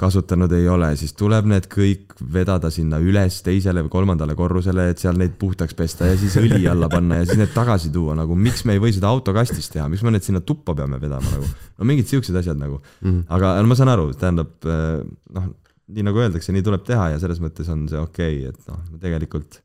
kasutanud 0.00 0.52
ei 0.56 0.66
ole, 0.68 0.88
siis 0.98 1.14
tuleb 1.14 1.46
need 1.50 1.66
kõik 1.70 2.16
vedada 2.34 2.70
sinna 2.74 2.98
üles 3.02 3.36
teisele 3.46 3.84
või 3.86 3.92
kolmandale 3.92 4.34
korrusele, 4.38 4.88
et 4.90 5.02
seal 5.02 5.18
neid 5.18 5.36
puhtaks 5.38 5.76
pesta 5.78 6.08
ja 6.08 6.16
siis 6.18 6.34
õli 6.40 6.64
alla 6.70 6.88
panna 6.90 7.20
ja 7.20 7.28
siis 7.28 7.38
need 7.38 7.52
tagasi 7.54 7.92
tuua 7.94 8.16
nagu, 8.18 8.34
miks 8.34 8.64
me 8.66 8.74
ei 8.74 8.82
või 8.82 8.94
seda 8.96 9.12
autokastis 9.14 9.70
teha, 9.70 9.86
miks 9.92 10.02
me 10.02 10.14
need 10.14 10.26
sinna 10.26 10.42
tuppa 10.42 10.74
peame 10.74 10.98
vedama 11.02 11.36
nagu. 11.36 11.50
no 11.78 11.90
mingid 11.90 12.10
siuksed 12.10 12.34
asjad 12.40 12.58
nagu 12.58 12.80
mm, 12.80 13.10
-hmm. 13.10 13.20
aga 13.36 13.54
no 13.60 13.70
ma 13.70 13.78
saan 13.78 13.92
aru, 13.94 14.08
tähendab 14.18 14.66
äh, 14.66 15.04
noh, 15.38 15.52
nii 15.94 16.08
nagu 16.08 16.24
öeldakse, 16.24 16.52
nii 16.54 16.64
tuleb 16.66 16.82
teha 16.86 17.12
ja 17.14 17.22
selles 17.22 17.38
mõttes 17.44 17.70
on 17.70 17.86
see 17.90 18.00
okei 18.00 18.40
okay,, 18.42 18.50
et 18.50 18.72
noh, 18.72 18.82
tegelikult 19.02 19.60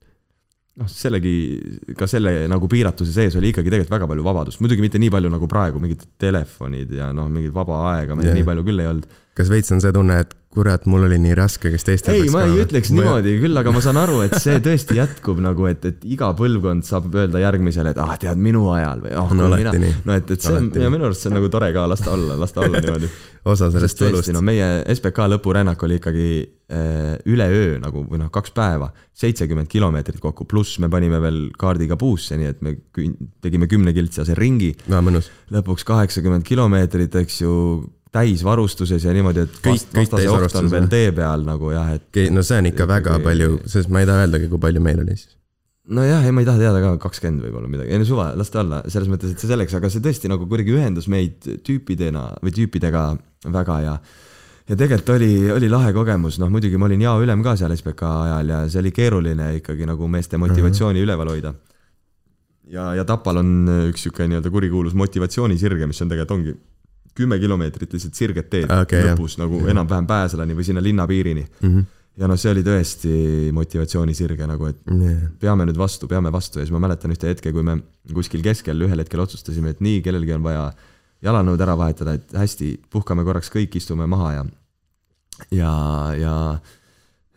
noh, 0.79 0.89
sellegi, 0.91 1.33
ka 1.97 2.07
selle 2.09 2.45
nagu 2.51 2.69
piiratuse 2.71 3.11
sees 3.15 3.35
oli 3.39 3.49
ikkagi 3.53 3.71
tegelikult 3.71 3.95
väga 3.97 4.09
palju 4.11 4.25
vabadust, 4.25 4.61
muidugi 4.63 4.85
mitte 4.85 5.01
nii 5.01 5.11
palju 5.15 5.31
nagu 5.33 5.49
praegu, 5.51 5.81
mingid 5.83 6.05
telefonid 6.21 6.93
ja 6.99 7.09
noh, 7.15 7.27
mingit 7.33 7.55
vaba 7.55 7.81
aega 7.95 8.15
meil 8.19 8.29
yeah. 8.29 8.37
nii 8.39 8.47
palju 8.47 8.67
küll 8.69 8.83
ei 8.83 8.91
olnud 8.91 9.09
kas 9.39 9.49
veits 9.51 9.71
on 9.71 9.81
see 9.83 9.95
tunne, 9.95 10.19
et 10.25 10.35
kurat, 10.49 10.85
mul 10.89 11.05
oli 11.05 11.19
nii 11.21 11.35
raske, 11.37 11.69
kes 11.69 11.85
teistel 11.85 12.15
ei, 12.17 12.29
ma 12.33 12.41
ka 12.41 12.47
ei 12.47 12.53
olema? 12.55 12.65
ütleks 12.65 12.89
Ma- 12.89 13.03
niimoodi 13.03 13.33
küll, 13.43 13.59
aga 13.61 13.73
ma 13.73 13.81
saan 13.85 13.99
aru, 14.01 14.17
et 14.25 14.33
see 14.41 14.57
tõesti 14.65 14.97
jätkub 14.97 15.41
nagu, 15.45 15.67
et, 15.69 15.83
et 15.85 16.07
iga 16.09 16.31
põlvkond 16.37 16.87
saab 16.87 17.13
öelda 17.13 17.41
järgmisele, 17.43 17.93
et 17.93 17.99
ah, 18.01 18.15
tead, 18.19 18.41
minu 18.41 18.65
ajal 18.73 19.03
või 19.05 19.13
ah, 19.13 19.29
On 19.29 19.37
kui 19.37 19.45
alati 19.45 19.81
nii. 19.83 19.97
no 20.09 20.15
et, 20.17 20.33
et 20.33 20.47
see 20.47 20.55
on, 20.57 20.71
ja 20.73 20.89
minu 20.89 21.05
arust 21.05 21.21
see 21.21 21.29
on 21.29 21.37
nagu 21.37 21.51
tore 21.53 21.69
ka, 21.75 21.83
las 21.91 22.01
ta 22.01 22.15
olla, 22.15 22.37
las 22.41 22.55
ta 22.55 22.65
olla 22.65 22.81
niimoodi. 22.81 23.11
osa 23.53 23.69
sellest 23.71 24.01
tulust 24.01 24.33
no 24.35 24.41
meie 24.45 24.65
SBK 24.91 25.29
lõpurännak 25.35 25.85
oli 25.85 25.99
ikkagi 26.01 26.25
äh, 26.41 27.13
üleöö 27.29 27.77
nagu 27.83 28.03
või 28.09 28.23
noh, 28.23 28.33
kaks 28.33 28.51
päeva, 28.57 28.89
seitsekümmend 29.21 29.69
kilomeetrit 29.69 30.17
kokku, 30.23 30.49
pluss 30.49 30.81
me 30.81 30.89
panime 30.89 31.21
veel 31.21 31.39
kaardiga 31.61 31.97
puusse, 31.99 32.39
nii 32.41 32.49
et 32.49 32.65
me 32.65 32.75
tegime 33.45 33.69
kümnekiltsase 33.69 34.33
ringi, 34.39 34.73
mõnus. 34.89 35.29
lõpuks 35.53 35.85
kaheksakümmend 35.87 36.47
kilomeetrit, 36.47 37.21
eks 37.21 37.41
ju, 37.45 37.53
täisvarustuses 38.15 39.03
ja 39.05 39.13
niimoodi, 39.13 39.43
et 39.45 39.57
Kõik- 39.61 39.89
kõik 39.93 40.07
oht 40.07 40.13
on 40.13 40.19
täisvarustuses, 40.19 40.71
veel 40.71 40.87
tee 40.89 41.11
peal 41.15 41.43
nagu 41.45 41.73
jah, 41.73 41.91
et 41.93 42.21
no 42.33 42.41
see 42.45 42.57
on 42.57 42.69
ikka 42.71 42.87
väga 42.89 43.17
Ikkagi- 43.17 43.27
palju, 43.27 43.59
sest 43.69 43.89
ma 43.89 44.01
ei 44.01 44.07
taha 44.09 44.23
öeldagi, 44.25 44.49
kui 44.49 44.61
palju 44.63 44.81
meil 44.81 45.03
oli 45.03 45.15
siis. 45.15 45.35
nojah, 45.89 46.25
ei 46.25 46.31
ma 46.31 46.41
ei 46.41 46.45
taha 46.45 46.57
teada 46.61 46.81
ka, 46.81 46.95
kakskümmend 47.09 47.43
võib-olla 47.45 47.69
midagi, 47.69 47.91
ei 47.93 47.99
no 48.01 48.05
suva, 48.05 48.31
las 48.37 48.49
ta 48.49 48.61
olla, 48.61 48.81
selles 48.87 49.09
mõttes, 49.09 49.31
et 49.31 49.39
see 49.39 49.49
selleks, 49.49 49.73
aga 49.77 49.89
see 49.89 50.01
tõesti 50.01 50.29
nagu 50.29 50.45
kuidagi 50.49 50.73
ühendas 50.73 51.07
meid 51.07 51.39
tüüpidena 51.65 52.37
või 52.41 52.53
tüüpidega 52.53 53.03
väga 53.45 53.79
ja 53.85 53.99
ja 54.69 54.75
tegelikult 54.77 55.15
oli, 55.15 55.51
oli 55.51 55.69
lahe 55.69 55.93
kogemus, 55.93 56.37
noh 56.39 56.49
muidugi 56.49 56.77
ma 56.77 56.85
olin 56.85 57.01
jaoülem 57.01 57.41
ka 57.43 57.55
seal 57.57 57.73
SBK 57.73 58.01
ajal 58.25 58.49
ja 58.53 58.59
see 58.69 58.81
oli 58.83 58.91
keeruline 58.93 59.55
ikkagi 59.57 59.85
nagu 59.89 60.07
meeste 60.07 60.37
motivatsiooni 60.37 61.01
üleval 61.01 61.29
hoida. 61.29 61.53
ja, 62.69 62.93
ja 62.93 63.05
Tapal 63.05 63.37
on 63.41 63.53
üks 63.89 64.05
sihuke 64.05 64.27
nii-öelda 64.29 64.49
kurikuulus 64.53 64.93
motivatsioonisirge, 64.93 65.87
mis 65.89 66.01
on 66.01 66.09
tegelikult 66.09 66.37
ongi 66.37 66.57
kümme 67.19 67.39
kilomeetrit 67.41 67.93
lihtsalt 67.95 68.17
sirget 68.17 68.49
teed 68.51 68.69
jah. 68.71 68.85
lõpus 69.11 69.37
nagu 69.41 69.61
enam-vähem 69.69 70.07
Pääsalani 70.09 70.57
või 70.57 70.67
sinna 70.67 70.83
linnapiirini. 70.83 71.45
Mhm. 71.61 71.87
ja 72.19 72.27
noh, 72.27 72.39
see 72.39 72.51
oli 72.51 72.63
tõesti 72.65 73.11
motivatsioonisirge 73.55 74.47
nagu, 74.49 74.71
et 74.71 74.79
peame 75.39 75.67
nüüd 75.69 75.77
vastu, 75.79 76.07
peame 76.11 76.31
vastu 76.35 76.59
ja 76.59 76.65
siis 76.65 76.75
ma 76.75 76.81
mäletan 76.83 77.13
ühte 77.15 77.29
hetke, 77.31 77.53
kui 77.55 77.63
me 77.63 77.77
kuskil 78.13 78.43
keskel 78.43 78.87
ühel 78.87 79.03
hetkel 79.03 79.23
otsustasime, 79.23 79.75
et 79.75 79.83
nii, 79.85 80.01
kellelgi 80.03 80.35
on 80.35 80.43
vaja 80.43 80.65
jalanõud 81.23 81.61
ära 81.63 81.77
vahetada, 81.79 82.17
et 82.19 82.35
hästi, 82.35 82.73
puhkame 82.91 83.23
korraks 83.27 83.51
kõik, 83.53 83.79
istume 83.79 84.07
maha 84.07 84.33
ja 84.35 84.43
ja, 85.55 85.71
ja 86.19 86.35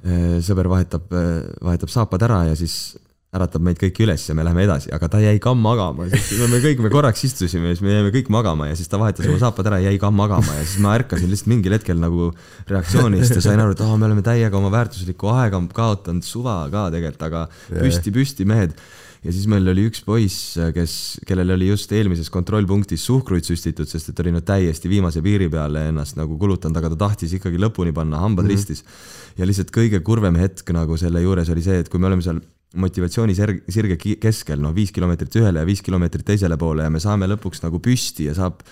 eh, 0.02 0.42
sõber 0.42 0.66
vahetab, 0.72 1.06
vahetab 1.62 1.90
saapad 1.94 2.26
ära 2.26 2.42
ja 2.50 2.58
siis 2.58 2.96
äratab 3.32 3.62
meid 3.64 3.78
kõiki 3.80 4.04
üles 4.04 4.26
ja 4.28 4.34
me 4.36 4.44
läheme 4.44 4.66
edasi, 4.66 4.90
aga 4.92 5.08
ta 5.08 5.18
jäi 5.22 5.38
ka 5.40 5.54
magama, 5.56 6.04
sest 6.12 6.34
me 6.52 6.58
kõik, 6.60 6.82
me 6.84 6.90
korraks 6.92 7.22
istusime 7.24 7.70
ja 7.70 7.76
siis 7.78 7.84
me 7.86 7.94
jäime 7.94 8.10
kõik 8.12 8.26
magama 8.32 8.66
ja 8.68 8.74
siis 8.76 8.90
ta 8.92 9.00
vahetas 9.00 9.24
oma 9.24 9.40
saapad 9.40 9.70
ära 9.70 9.78
ja 9.80 9.88
jäi 9.88 10.00
ka 10.02 10.10
magama 10.12 10.56
ja 10.58 10.66
siis 10.66 10.82
ma 10.84 10.92
ärkasin 10.98 11.32
lihtsalt 11.32 11.48
mingil 11.48 11.72
hetkel 11.72 11.96
nagu 12.02 12.28
reaktsioonist 12.68 13.32
ja 13.38 13.44
sain 13.46 13.62
aru, 13.64 13.72
et 13.72 13.80
aa, 13.80 13.96
me 13.96 14.10
oleme 14.10 14.24
täiega 14.26 14.60
oma 14.60 14.68
väärtuslikku 14.74 15.32
aega 15.32 15.62
kaotanud, 15.72 16.28
suva 16.28 16.58
ka 16.74 16.90
tegelikult, 16.92 17.24
aga 17.30 17.46
püsti, 17.72 18.12
püsti 18.12 18.48
mehed. 18.52 18.76
ja 19.24 19.32
siis 19.32 19.48
meil 19.48 19.64
oli 19.72 19.88
üks 19.88 20.04
poiss, 20.04 20.60
kes, 20.76 21.00
kellel 21.24 21.56
oli 21.56 21.72
just 21.72 21.96
eelmises 21.96 22.28
kontrollpunktis 22.34 23.08
suhkruid 23.08 23.48
süstitud, 23.48 23.88
sest 23.88 24.12
et 24.12 24.20
oli 24.20 24.36
nüüd 24.36 24.44
täiesti 24.44 24.92
viimase 24.92 25.24
piiri 25.24 25.48
peale 25.48 25.88
ennast 25.88 26.20
nagu 26.20 26.36
kulutanud, 26.36 26.76
aga 26.76 26.92
ta 26.92 27.06
tahtis 27.06 27.32
ikkagi 27.40 27.64
lõpuni 27.64 27.96
panna, 27.96 28.20
hambad 28.20 28.44
mm 28.44 28.50
-hmm. 28.50 28.60
ristis. 28.60 28.84
ja 29.38 29.48
lihtsalt 29.48 29.72
kõige 29.72 30.04
kurvem 30.04 30.36
hetk 30.36 30.68
nagu 30.76 31.00
selle 31.00 31.22
juures 31.24 31.48
oli 31.48 31.62
see, 31.64 31.80
et 31.80 31.88
kui 31.88 32.02
me 32.02 32.12
oleme 32.12 32.20
seal 32.20 32.42
motivatsiooni 32.74 33.34
sirg- 33.36 33.62
sirge 33.72 33.96
ki- 34.00 34.16
keskel, 34.22 34.60
noh 34.62 34.72
viis 34.76 34.92
kilomeetrit 34.94 35.34
ühele 35.40 35.62
ja 35.62 35.68
viis 35.68 35.82
kilomeetrit 35.84 36.24
teisele 36.26 36.56
poole 36.60 36.86
ja 36.86 36.90
me 36.92 37.00
saame 37.02 37.28
lõpuks 37.30 37.62
nagu 37.64 37.80
püsti 37.84 38.28
ja 38.30 38.34
saab, 38.36 38.62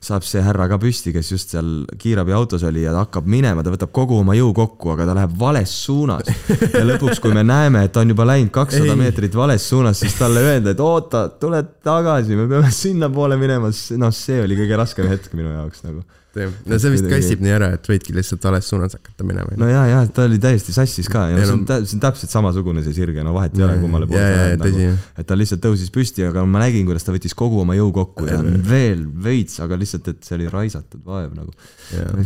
saab 0.00 0.24
see 0.24 0.40
härra 0.44 0.68
ka 0.70 0.78
püsti, 0.80 1.12
kes 1.12 1.32
just 1.32 1.52
seal 1.54 1.84
kiirabiautos 2.00 2.64
oli 2.68 2.86
ja 2.86 2.94
ta 2.94 3.04
hakkab 3.04 3.28
minema, 3.30 3.64
ta 3.66 3.74
võtab 3.74 3.92
kogu 3.96 4.20
oma 4.22 4.36
jõu 4.38 4.54
kokku, 4.56 4.94
aga 4.94 5.08
ta 5.10 5.16
läheb 5.18 5.34
vales 5.40 5.74
suunas. 5.84 6.30
ja 6.72 6.84
lõpuks, 6.88 7.20
kui 7.20 7.34
me 7.36 7.44
näeme, 7.46 7.84
et 7.84 7.92
ta 7.92 8.04
on 8.04 8.14
juba 8.14 8.28
läinud 8.28 8.52
kakssada 8.54 8.96
meetrit 8.98 9.36
vales 9.36 9.68
suunas, 9.68 10.00
siis 10.00 10.16
talle 10.18 10.44
öelda, 10.46 10.72
et 10.72 10.80
oota, 10.84 11.26
tule 11.42 11.62
tagasi, 11.84 12.38
me 12.38 12.48
peame 12.50 12.72
sinnapoole 12.74 13.36
minema, 13.40 13.72
noh, 14.00 14.16
see 14.16 14.40
oli 14.44 14.56
kõige 14.62 14.80
raskem 14.80 15.10
hetk 15.12 15.36
minu 15.36 15.52
jaoks 15.52 15.84
nagu 15.88 16.04
no 16.38 16.78
see 16.78 16.90
vist 16.94 17.06
kassib 17.10 17.40
nii 17.42 17.52
ära, 17.56 17.68
et 17.74 17.88
võidki 17.90 18.14
lihtsalt 18.14 18.44
vales 18.46 18.68
suunas 18.70 18.94
hakata 18.94 19.24
minema. 19.26 19.56
no 19.58 19.66
ja, 19.70 19.80
ja 19.90 20.00
ta 20.06 20.24
oli 20.28 20.38
täiesti 20.42 20.72
sassis 20.76 21.08
ka 21.10 21.24
ja, 21.30 21.34
Ja 21.34 21.40
ja 21.40 21.46
see 21.48 21.54
no- 21.56 21.58
on 21.58 21.64
tä- 21.66 21.78
see 21.84 21.96
on 21.98 22.02
täpselt 22.04 22.30
samasugune 22.30 22.84
see 22.86 22.94
sirge, 22.94 23.24
no 23.26 23.32
vahet 23.34 23.56
ei 23.58 23.64
ole, 23.66 23.78
kummale 23.82 24.06
poole 24.06 24.20
ja, 24.22 24.28
ja, 24.30 24.36
lähed 24.44 24.62
tõsi 24.62 24.84
nagu. 24.86 24.98
et 25.18 25.26
ta 25.26 25.38
lihtsalt 25.40 25.62
tõusis 25.64 25.90
püsti, 25.94 26.26
aga 26.28 26.44
ma 26.46 26.62
nägin, 26.62 26.86
kuidas 26.86 27.04
ta 27.06 27.12
võttis 27.16 27.34
kogu 27.34 27.60
oma 27.64 27.74
jõu 27.78 27.90
kokku 27.96 28.26
ja 28.30 28.38
veel 28.70 29.02
veits, 29.26 29.58
aga 29.64 29.78
lihtsalt, 29.80 30.08
et 30.14 30.22
see 30.24 30.38
oli 30.38 30.48
raisatud 30.52 31.02
vaev 31.06 31.34
nagu. 31.34 31.50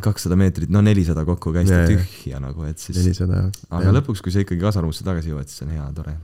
Kakssada 0.04 0.36
meetrit, 0.36 0.68
no 0.70 0.82
nelisada 0.84 1.24
kokku 1.24 1.52
käis 1.54 1.68
ta 1.70 1.80
Ja, 1.80 1.86
ja. 1.88 1.94
tühja 1.96 2.40
nagu, 2.44 2.64
et 2.68 2.78
siis, 2.78 2.98
nelisada. 3.00 3.46
aga 3.70 3.92
lõpuks, 4.00 4.20
kui 4.22 4.32
sa 4.34 4.42
ikkagi 4.44 4.60
kasarmusse 4.60 5.04
tagasi 5.06 5.32
jõuad, 5.32 5.48
siis 5.48 5.62
on 5.64 5.72
hea, 5.72 5.86
tore. 5.96 6.16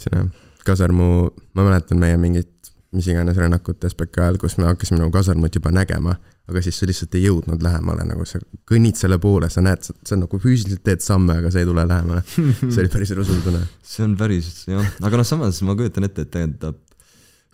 see 0.00 0.10
on 0.14 0.18
jah, 0.24 0.30
kasarmu, 0.64 1.30
ma 1.56 1.64
mäletan 1.66 1.98
meie 2.00 2.16
mingit 2.20 2.48
mis 2.96 3.06
iganes 3.06 3.38
rännakut 3.38 3.84
SBK 3.86 4.24
ajal, 4.24 4.36
kus 4.42 4.56
me 4.58 4.66
hakkasime 4.66 4.98
nagu 4.98 5.12
kasarmut 5.14 5.54
juba 5.54 5.70
nägema, 5.74 6.16
aga 6.50 6.62
siis 6.64 6.80
sa 6.80 6.88
lihtsalt 6.90 7.14
ei 7.14 7.28
jõudnud 7.28 7.62
lähemale, 7.62 8.02
nagu 8.08 8.26
sa 8.26 8.40
kõnnid 8.66 8.98
selle 8.98 9.20
poole, 9.22 9.46
sa 9.52 9.62
näed, 9.62 9.86
sa 9.86 10.18
nagu 10.18 10.40
füüsiliselt 10.42 10.82
teed 10.86 11.04
samme, 11.04 11.38
aga 11.38 11.52
sa 11.54 11.62
ei 11.62 11.68
tule 11.68 11.86
lähemale. 11.86 12.24
see 12.72 12.82
oli 12.82 12.90
päris 12.90 13.14
rusuv 13.14 13.42
tunne. 13.46 13.62
see 13.86 14.06
on 14.06 14.16
päris 14.18 14.50
jah, 14.66 14.94
aga 15.06 15.22
noh, 15.22 15.28
samas 15.28 15.62
ma 15.66 15.78
kujutan 15.78 16.08
ette, 16.08 16.26
et 16.26 16.34
tähendab, 16.34 16.82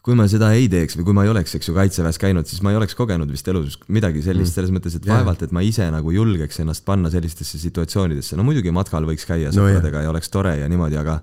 kui 0.06 0.16
ma 0.16 0.24
seda 0.30 0.52
ei 0.56 0.70
teeks 0.72 0.96
või 0.96 1.08
kui 1.10 1.16
ma 1.18 1.26
ei 1.26 1.32
oleks, 1.34 1.56
eks 1.58 1.68
ju, 1.68 1.76
kaitseväes 1.76 2.20
käinud, 2.22 2.48
siis 2.48 2.62
ma 2.64 2.72
ei 2.72 2.80
oleks 2.80 2.96
kogenud 2.96 3.28
vist 3.28 3.48
elus 3.52 3.76
midagi 3.92 4.22
sellist, 4.24 4.56
selles 4.56 4.72
mõttes, 4.72 4.96
et 4.96 5.04
Jaa. 5.04 5.18
vaevalt, 5.18 5.42
et 5.44 5.52
ma 5.52 5.64
ise 5.66 5.88
nagu 5.92 6.14
julgeks 6.14 6.62
ennast 6.62 6.86
panna 6.86 7.10
sellistesse 7.12 7.58
situatsioonidesse, 7.60 8.38
no 8.38 8.46
muidugi 8.46 8.72
matkal 8.72 9.04
võiks 9.08 9.26
käia 9.28 9.50
No 9.50 9.66
sõpradega 9.66 10.06
ja 10.06 10.12
oleks 10.14 10.30
tore 10.32 10.54
ja 10.62 10.70
niimoodi, 10.70 10.96
aga 11.02 11.18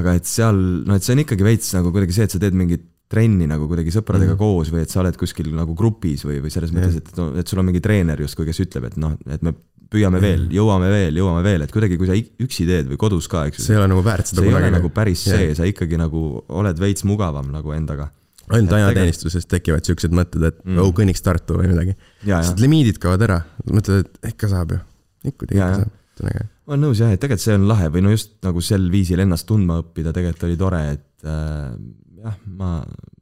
aga 0.00 0.14
et 0.16 0.26
seal, 0.30 0.56
no 0.86 0.96
et 0.96 1.04
see 1.04 1.12
on 1.12 1.22
ikkagi 1.26 1.44
veits 1.44 1.74
nagu 1.76 1.92
kuidagi 1.92 2.16
see, 2.16 2.26
et 2.26 2.34
sa 2.34 2.40
teed 2.40 2.56
mingit 2.56 2.88
trenni 3.10 3.48
nagu 3.50 3.66
kuidagi 3.66 3.92
sõpradega 3.94 4.36
mm. 4.36 4.38
koos 4.38 4.70
või 4.70 4.84
et 4.84 4.92
sa 4.92 5.00
oled 5.02 5.16
kuskil 5.18 5.50
nagu 5.56 5.74
grupis 5.78 6.22
või, 6.26 6.38
või 6.44 6.52
selles 6.54 6.70
mõttes, 6.74 7.00
et, 7.00 7.10
et 7.42 7.50
sul 7.50 7.58
on 7.62 7.66
mingi 7.66 7.82
treener 7.82 8.22
justkui, 8.22 8.46
kes 8.46 8.62
ütleb, 8.62 8.86
et 8.86 9.00
noh, 9.02 9.16
et 9.26 9.42
me 9.46 9.54
püüame 9.90 10.20
veel, 10.22 10.46
jõuame 10.54 10.90
veel, 10.92 11.18
jõuame 11.18 11.42
veel, 11.42 11.64
et 11.64 11.72
kuidagi, 11.74 11.98
kui 11.98 12.06
sa 12.06 12.14
üksi 12.14 12.66
teed 12.68 12.90
või 12.92 13.00
kodus 13.00 13.26
ka, 13.30 13.48
eks 13.50 13.58
ju 13.58 13.66
see 13.66 13.74
ei 13.74 13.80
ole 13.80 13.88
nagu 13.90 14.04
väärt 14.06 14.30
seda 14.30 14.44
see 14.44 14.46
ei 14.46 14.54
ole 14.54 14.62
kunagi. 14.62 14.76
nagu 14.76 14.90
päris 14.94 15.24
Jah. 15.26 15.40
see, 15.40 15.56
sa 15.58 15.66
ikkagi 15.66 15.98
nagu 15.98 16.22
oled 16.60 16.82
veits 16.82 17.06
mugavam 17.08 17.50
nagu 17.50 17.74
endaga. 17.74 18.10
ainult 18.50 18.74
ajateenistuses 18.78 19.46
tekivad 19.50 19.86
siuksed 19.86 20.14
mõtted, 20.14 20.46
et 20.46 20.62
Mm. 20.64 20.78
oh, 20.82 20.92
kõnniks 20.94 21.22
Tartu 21.22 21.58
või 21.58 21.70
midagi. 21.70 21.96
sest 22.26 22.62
limiidid 22.62 22.98
kaovad 23.02 23.26
ära, 23.26 23.40
mõtled, 23.66 24.06
et 24.06 24.32
ikka 24.34 24.50
saab 24.50 24.76
ju. 24.76 24.80
ikka 25.26 25.50
ikka 25.50 25.70
saab, 25.74 25.92
see 26.18 26.26
on 26.26 26.30
äge. 26.30 26.46
ma 26.46 26.74
olen 26.74 26.84
nõus 26.86 27.02
jah, 27.02 27.10
et 27.10 27.20
tegelikult 27.22 27.46
see 27.46 27.58
on 27.58 27.66
lahe 27.70 27.90
või 27.90 28.04
no 28.06 28.14
just 28.14 28.36
nagu 28.46 28.62
sel 28.62 28.86
viisil 28.90 29.22
ennast 29.26 29.46
tundma 29.50 29.80
õppida 29.82 30.14
tegelikult 30.14 30.46
oli 30.46 30.60
tore, 30.60 30.82
et 30.94 31.26
äh, 31.26 31.74
jah, 32.24 32.36
ma, 32.46 32.70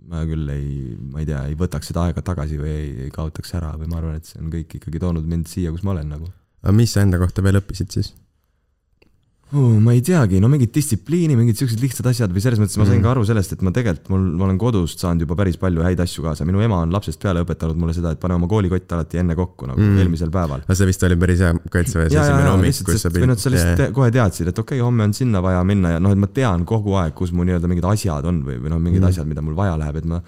ma 0.08 0.24
küll 0.28 0.50
ei, 0.54 0.96
ma 0.98 1.22
ei 1.22 1.28
tea, 1.28 1.44
ei 1.50 1.56
võtaks 1.58 1.92
seda 1.92 2.08
aega 2.08 2.24
tagasi 2.24 2.58
või 2.60 2.72
ei, 2.74 2.90
ei 3.06 3.14
kaotaks 3.14 3.54
ära 3.58 3.74
või 3.78 3.90
ma 3.90 4.00
arvan, 4.00 4.18
et 4.18 4.28
see 4.28 4.42
on 4.42 4.52
kõik 4.52 4.78
ikkagi 4.80 5.02
toonud 5.02 5.26
mind 5.28 5.50
siia, 5.50 5.72
kus 5.74 5.86
ma 5.86 5.94
olen 5.96 6.14
nagu 6.16 6.30
aga 6.62 6.74
mis 6.74 6.92
sa 6.94 7.04
enda 7.06 7.20
kohta 7.20 7.44
veel 7.44 7.60
õppisid 7.60 7.94
siis? 7.94 8.14
uh,. 9.52 9.78
ma 9.80 9.94
ei 9.96 10.02
teagi, 10.04 10.40
no 10.42 10.48
mingit 10.52 10.72
distsipliini, 10.74 11.36
mingid 11.38 11.58
siuksed 11.60 11.80
lihtsad 11.82 12.08
asjad 12.10 12.34
või 12.34 12.42
selles 12.44 12.60
mõttes 12.62 12.78
ma 12.80 12.86
sain 12.86 12.98
Mm. 12.98 13.04
ka 13.06 13.10
aru 13.14 13.24
sellest, 13.28 13.52
et 13.56 13.62
ma 13.62 13.72
tegelikult 13.74 14.10
mul, 14.12 14.24
ma 14.38 14.46
olen 14.48 14.58
kodust 14.60 15.02
saanud 15.04 15.24
juba 15.24 15.36
päris 15.38 15.56
palju 15.60 15.84
häid 15.86 16.00
asju 16.04 16.24
kaasa, 16.24 16.46
minu 16.48 16.60
ema 16.64 16.82
on 16.84 16.92
lapsest 16.94 17.20
peale 17.22 17.44
õpetanud 17.44 17.78
mulle 17.80 17.94
seda, 17.96 18.12
et 18.12 18.20
pane 18.20 18.34
oma 18.34 18.48
koolikott 18.50 18.92
alati 18.96 19.22
enne 19.22 19.36
kokku 19.38 19.70
nagu 19.70 19.80
Mm. 19.80 19.98
eelmisel 20.02 20.30
päeval 20.34 20.64
aga 20.66 20.74
see 20.74 20.90
vist 20.90 21.02
oli 21.08 21.16
päris 21.16 21.44
hea 21.44 21.52
kaitseväes 21.70 22.12
esimene 22.12 22.50
hommik, 22.50 22.82
kus 22.84 23.02
sa 23.02 23.12
või 23.14 23.30
noh, 23.30 23.38
sa 23.38 23.50
lihtsalt 23.54 23.76
pidid 23.76 23.86
te, 23.86 23.92
kohe 23.94 24.10
teadsid, 24.10 24.48
et 24.48 24.58
okei 24.58 24.78
okay,, 24.80 24.84
homme 24.84 25.04
on 25.04 25.14
sinna 25.14 25.42
vaja 25.44 25.62
minna 25.64 25.96
ja 25.96 26.02
noh, 26.02 26.12
et 26.12 26.18
ma 26.18 26.26
tean 26.26 26.64
kogu 26.68 26.98
aeg, 27.00 27.14
kus 27.14 27.32
mu 27.32 27.44
nii-öelda 27.44 27.70
mingid 27.70 27.84
asjad 27.84 28.24
on 28.28 28.42
või, 28.44 28.58
või 28.60 28.72
noh, 28.74 28.82
mingid 28.82 29.00
mm. 29.02 29.08
asjad, 29.12 29.26
mida 29.26 29.44
mul 29.44 29.56
vaja 29.56 29.78
läheb, 29.78 30.02
et 30.02 30.08
ma 30.08 30.20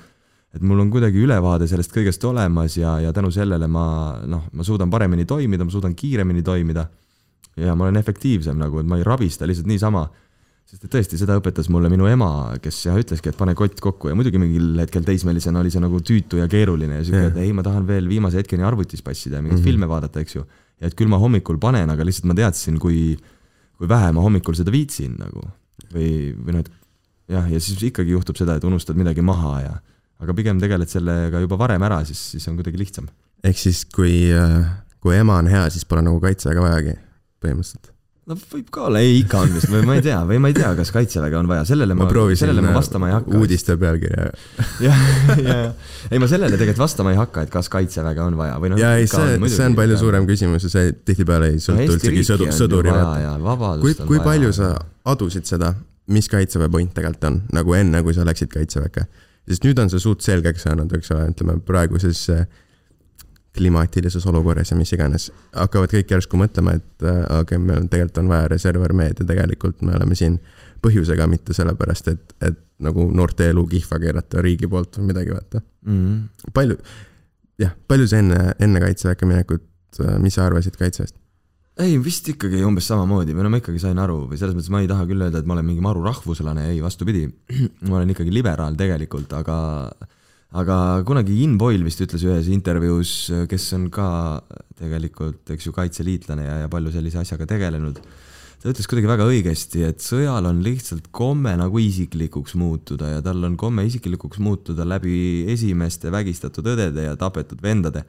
et 0.54 0.62
mul 0.66 0.80
on 0.82 0.90
kuidagi 0.90 1.20
ülevaade 1.22 1.66
sellest 1.70 1.92
kõigest 1.94 2.24
olemas 2.26 2.74
ja, 2.78 2.96
ja 3.04 3.12
tänu 3.14 3.30
sellele 3.30 3.68
ma 3.70 3.84
noh, 4.26 4.48
ma 4.52 4.66
suudan 4.66 4.90
paremini 4.90 5.26
toimida, 5.28 5.66
ma 5.66 5.70
suudan 5.70 5.94
kiiremini 5.94 6.42
toimida. 6.42 6.88
Ja 7.60 7.76
ma 7.76 7.86
olen 7.86 8.00
efektiivsem 8.00 8.58
nagu, 8.60 8.80
et 8.80 8.88
ma 8.88 8.98
ei 9.00 9.06
rabista 9.06 9.48
lihtsalt 9.48 9.68
niisama. 9.70 10.08
sest 10.70 10.84
et 10.86 10.92
tõesti, 10.92 11.18
seda 11.18 11.34
õpetas 11.34 11.66
mulle 11.66 11.88
minu 11.90 12.06
ema, 12.06 12.54
kes 12.62 12.76
jah 12.84 12.94
ütleski, 12.94 13.32
et 13.32 13.38
pane 13.38 13.56
kott 13.58 13.80
kokku 13.82 14.06
ja 14.06 14.14
muidugi 14.14 14.38
mingil 14.38 14.78
hetkel 14.78 15.02
teismelisena 15.02 15.58
oli 15.58 15.72
see 15.74 15.82
nagu 15.82 15.98
tüütu 15.98 16.38
ja 16.38 16.46
keeruline 16.50 17.00
ja 17.00 17.06
siuke, 17.08 17.24
et 17.32 17.40
ei, 17.42 17.50
ma 17.56 17.64
tahan 17.66 17.88
veel 17.88 18.06
viimase 18.06 18.38
hetkeni 18.38 18.62
arvutis 18.62 19.02
passida 19.02 19.40
ja 19.40 19.42
mingeid 19.42 19.58
mm 19.58 19.64
-hmm. 19.64 19.72
filme 19.72 19.88
vaadata, 19.90 20.22
eks 20.22 20.36
ju. 20.36 20.44
ja 20.80 20.86
et 20.86 20.94
küll 20.94 21.10
ma 21.10 21.18
hommikul 21.18 21.58
panen, 21.58 21.90
aga 21.90 22.06
lihtsalt 22.06 22.30
ma 22.30 22.38
teadsin, 22.38 22.78
kui, 22.78 23.18
kui 23.78 23.88
vähe 23.88 24.12
ma 24.12 24.22
hommikul 24.22 24.54
seda 24.54 24.70
viitsin 24.70 25.18
nagu 25.18 25.42
või, 25.90 26.36
või 26.38 26.54
noh, 26.54 26.60
et 26.60 26.70
jah, 27.30 27.50
ja 27.50 27.60
siis 27.60 27.82
ikkagi 27.82 28.14
juhtub 28.14 28.38
seda, 28.38 28.54
et 28.54 28.64
unustad 28.64 28.98
midagi 28.98 29.22
maha 29.22 29.54
ja 29.60 29.74
aga 30.20 30.36
pigem 30.36 30.60
tegeled 30.60 30.90
sellega 30.90 31.40
juba 31.42 31.58
varem 31.60 31.82
ära, 31.86 32.02
siis, 32.08 32.20
siis 32.34 32.48
on 32.50 32.58
kuidagi 32.58 32.78
lihtsam. 32.78 33.08
ehk 33.42 33.58
siis, 33.58 33.84
kui, 33.94 34.28
kui 35.00 35.16
ema 35.16 35.38
on 35.40 35.48
hea, 35.50 35.64
siis 35.72 35.86
pole 35.88 36.04
nagu 36.04 36.20
kaitseväge 36.22 36.62
vajagi, 36.62 36.96
põhimõtteliselt 37.40 37.96
no 38.30 38.36
võib 38.38 38.68
ka 38.72 38.84
olla, 38.86 39.00
ei 39.02 39.20
ikka 39.20 39.42
on 39.44 39.54
vist 39.54 39.70
või 39.70 39.82
ma 39.88 39.96
ei 39.98 40.04
tea, 40.04 40.18
või 40.28 40.38
ma 40.42 40.50
ei 40.50 40.56
tea, 40.56 40.70
kas 40.78 40.92
kaitseväge 40.94 41.38
on 41.38 41.48
vaja, 41.50 41.64
sellele 41.68 41.96
ma, 41.98 42.06
ma, 42.06 42.24
sellele 42.38 42.64
ma 42.64 42.74
vastama 42.76 43.08
ei 43.10 43.14
hakka. 43.16 43.38
uudiste 43.40 43.76
pealkirja. 43.80 44.26
jah, 44.86 45.00
ja, 45.30 45.38
ja, 45.46 45.56
ei 46.10 46.20
ma 46.22 46.28
sellele 46.30 46.58
tegelikult 46.60 46.84
vastama 46.84 47.14
ei 47.14 47.18
hakka, 47.18 47.46
et 47.46 47.52
kas 47.54 47.70
kaitseväge 47.72 48.22
on 48.24 48.38
vaja 48.38 48.58
või 48.62 48.74
noh. 48.74 48.80
ja 48.80 48.92
ei, 49.00 49.08
see, 49.10 49.38
see 49.50 49.66
on 49.66 49.78
palju 49.78 49.98
suurem 50.00 50.28
küsimus 50.28 50.68
ja 50.68 50.72
see 50.72 50.94
tihtipeale 51.10 51.52
ei 51.54 51.62
sõltu 51.62 51.88
no, 51.88 51.96
üldsegi 51.96 52.26
sõdu, 52.28 52.50
sõduri 52.54 52.94
pealt. 52.94 53.82
kui, 53.82 53.96
kui 54.12 54.22
palju 54.24 54.52
sa 54.56 54.74
adusid 55.10 55.48
seda, 55.50 55.74
mis 56.12 56.30
kaitseväe 56.30 56.70
point 56.70 56.94
tegelikult 56.94 57.28
on, 57.30 57.42
nagu 57.56 57.76
enne, 57.78 58.04
kui 58.06 58.16
sa 58.16 58.26
läksid 58.28 58.52
kaitseväkke? 58.52 59.08
sest 59.50 59.64
nüüd 59.66 59.80
on 59.82 59.88
see 59.90 60.02
suht 60.02 60.22
selgeks 60.22 60.68
saanud, 60.68 60.92
eks 60.94 61.10
ole, 61.16 61.30
ütleme 61.32 61.56
praeguses 61.66 62.20
klimaatilises 63.56 64.26
olukorras 64.30 64.70
ja 64.70 64.78
mis 64.78 64.92
iganes, 64.94 65.30
hakkavad 65.56 65.90
kõik 65.92 66.12
järsku 66.14 66.38
mõtlema, 66.38 66.76
et 66.78 67.06
äh, 67.06 67.20
aga 67.24 67.42
okay, 67.44 67.58
meil 67.58 67.88
tegelikult 67.90 68.22
on 68.22 68.30
vaja 68.30 68.50
reservarmeed 68.52 69.22
ja 69.22 69.26
tegelikult 69.26 69.82
me 69.86 69.96
oleme 69.98 70.18
siin 70.18 70.38
põhjusega, 70.84 71.26
mitte 71.28 71.54
sellepärast, 71.56 72.12
et, 72.12 72.36
et 72.46 72.60
nagu 72.80 73.08
noorte 73.12 73.50
elu 73.50 73.66
kihva 73.74 73.98
keerata 74.00 74.44
riigi 74.44 74.70
poolt 74.70 75.00
või 75.00 75.10
midagi, 75.10 75.34
vaata 75.34 75.60
mm. 75.60 75.96
-hmm. 75.96 76.52
palju, 76.56 76.78
jah, 77.60 77.74
palju 77.88 78.06
sa 78.08 78.22
enne, 78.22 78.54
enne 78.62 78.84
kaitseväkke 78.86 79.28
minekut, 79.28 79.66
äh, 80.00 80.14
mis 80.22 80.38
sa 80.38 80.46
arvasid 80.46 80.78
kaitsest? 80.78 81.16
ei, 81.80 81.96
vist 82.04 82.28
ikkagi 82.28 82.62
umbes 82.66 82.86
samamoodi 82.90 83.34
või 83.34 83.46
no 83.46 83.50
ma 83.52 83.60
ikkagi 83.60 83.80
sain 83.82 83.98
aru 83.98 84.26
või 84.30 84.38
selles 84.38 84.56
mõttes 84.56 84.72
ma 84.72 84.82
ei 84.82 84.88
taha 84.90 85.06
küll 85.08 85.22
öelda, 85.24 85.40
et 85.40 85.48
ma 85.48 85.56
olen 85.56 85.66
mingi 85.66 85.84
maru 85.84 86.02
rahvuslane, 86.04 86.66
ei 86.74 86.80
vastupidi. 86.84 87.26
ma 87.88 87.98
olen 87.98 88.14
ikkagi 88.14 88.34
liberaal 88.34 88.76
tegelikult, 88.78 89.32
aga 89.38 89.56
aga 90.50 91.02
kunagi 91.06 91.42
In 91.44 91.56
Boyle 91.60 91.86
vist 91.86 92.00
ütles 92.02 92.24
ühes 92.26 92.48
intervjuus, 92.50 93.12
kes 93.50 93.68
on 93.76 93.86
ka 93.94 94.08
tegelikult, 94.80 95.44
eks 95.54 95.68
ju, 95.68 95.74
kaitseliitlane 95.76 96.46
ja, 96.46 96.56
ja 96.64 96.70
palju 96.72 96.92
sellise 96.94 97.20
asjaga 97.22 97.46
tegelenud, 97.52 98.00
ta 98.60 98.72
ütles 98.72 98.88
kuidagi 98.90 99.08
väga 99.08 99.28
õigesti, 99.30 99.84
et 99.86 100.02
sõjal 100.02 100.48
on 100.50 100.62
lihtsalt 100.64 101.10
komme 101.14 101.52
nagu 101.60 101.80
isiklikuks 101.80 102.56
muutuda 102.60 103.12
ja 103.14 103.20
tal 103.24 103.44
on 103.46 103.54
komme 103.60 103.86
isiklikuks 103.88 104.40
muutuda 104.42 104.86
läbi 104.88 105.44
esimeste 105.52 106.10
vägistatud 106.12 106.66
õdede 106.74 107.06
ja 107.06 107.14
tapetud 107.20 107.62
vendade. 107.62 108.04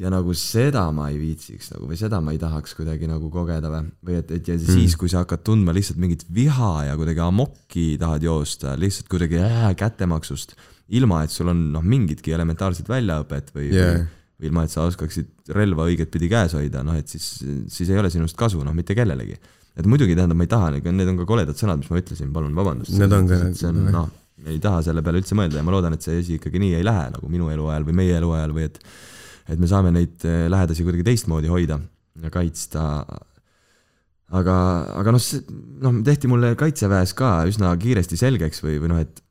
ja 0.00 0.08
nagu 0.10 0.32
seda 0.34 0.86
ma 0.90 1.10
ei 1.12 1.18
viitsiks 1.20 1.68
nagu 1.74 1.86
või 1.86 1.98
seda 2.00 2.20
ma 2.24 2.32
ei 2.32 2.38
tahaks 2.40 2.72
kuidagi 2.74 3.06
nagu 3.06 3.28
kogeda 3.30 3.68
või, 3.70 3.90
või 4.02 4.14
et, 4.18 4.30
et 4.32 4.48
ja 4.48 4.54
mm. 4.56 4.76
siis, 4.78 4.96
kui 4.96 5.08
sa 5.12 5.20
hakkad 5.20 5.42
tundma 5.44 5.74
lihtsalt 5.76 6.00
mingit 6.00 6.24
viha 6.32 6.86
ja 6.88 6.96
kuidagi 6.96 7.20
amokki 7.20 7.98
tahad 8.00 8.24
joosta, 8.24 8.72
lihtsalt 8.80 9.10
kuidagi 9.12 9.42
äh, 9.44 9.68
kättemaksust 9.76 10.56
ilma 10.98 11.22
et 11.24 11.32
sul 11.32 11.50
on 11.52 11.62
noh, 11.74 11.84
mingitki 11.84 12.34
elementaarset 12.36 12.88
väljaõpet 12.90 13.52
või 13.56 13.70
yeah., 13.70 14.02
või 14.38 14.50
ilma 14.50 14.64
et 14.66 14.72
sa 14.74 14.86
oskaksid 14.88 15.52
relva 15.54 15.86
õigetpidi 15.88 16.28
käes 16.30 16.56
hoida, 16.58 16.82
noh 16.86 16.96
et 16.98 17.10
siis, 17.10 17.26
siis 17.70 17.92
ei 17.92 18.00
ole 18.00 18.10
sinust 18.10 18.36
kasu, 18.38 18.62
noh 18.66 18.74
mitte 18.74 18.96
kellelegi. 18.98 19.38
et 19.78 19.86
muidugi 19.88 20.16
tähendab, 20.18 20.36
ma 20.36 20.44
ei 20.44 20.50
taha, 20.52 20.72
need 20.82 21.08
on 21.08 21.20
ka 21.20 21.28
koledad 21.28 21.56
sõnad, 21.56 21.80
mis 21.80 21.92
ma 21.92 22.00
ütlesin, 22.02 22.32
palun 22.34 22.56
vabandust. 22.56 22.96
Need 22.98 23.14
on 23.16 23.30
ka. 23.30 23.38
see 23.56 23.70
on 23.70 23.86
noh, 23.94 24.10
ei 24.50 24.58
taha 24.62 24.82
selle 24.82 25.04
peale 25.06 25.22
üldse 25.22 25.38
mõelda 25.38 25.60
ja 25.60 25.64
ma 25.66 25.74
loodan, 25.74 25.96
et 25.96 26.04
see 26.04 26.18
asi 26.20 26.38
ikkagi 26.40 26.60
nii 26.62 26.76
ei 26.80 26.86
lähe 26.86 27.08
nagu 27.14 27.30
minu 27.30 27.48
eluajal 27.52 27.86
või 27.86 27.98
meie 28.02 28.18
eluajal 28.18 28.54
või 28.56 28.68
et 28.70 28.80
et 29.50 29.58
me 29.58 29.66
saame 29.66 29.90
neid 29.94 30.22
eh, 30.28 30.46
lähedasi 30.50 30.84
kuidagi 30.86 31.04
teistmoodi 31.06 31.50
hoida 31.50 31.80
ja 32.22 32.30
kaitsta 32.30 32.82
aga, 34.38 34.56
aga 35.00 35.14
noh, 35.14 35.24
noh, 35.82 35.98
tehti 36.06 36.30
mulle 36.30 36.54
kaitseväes 36.58 37.14
ka 37.18 37.34
üsna 37.50 37.72
kiiresti 37.80 38.18
selgeks 38.20 38.62
või, 38.64 38.78
või 38.82 38.92
noh, 38.92 39.02
et 39.02 39.22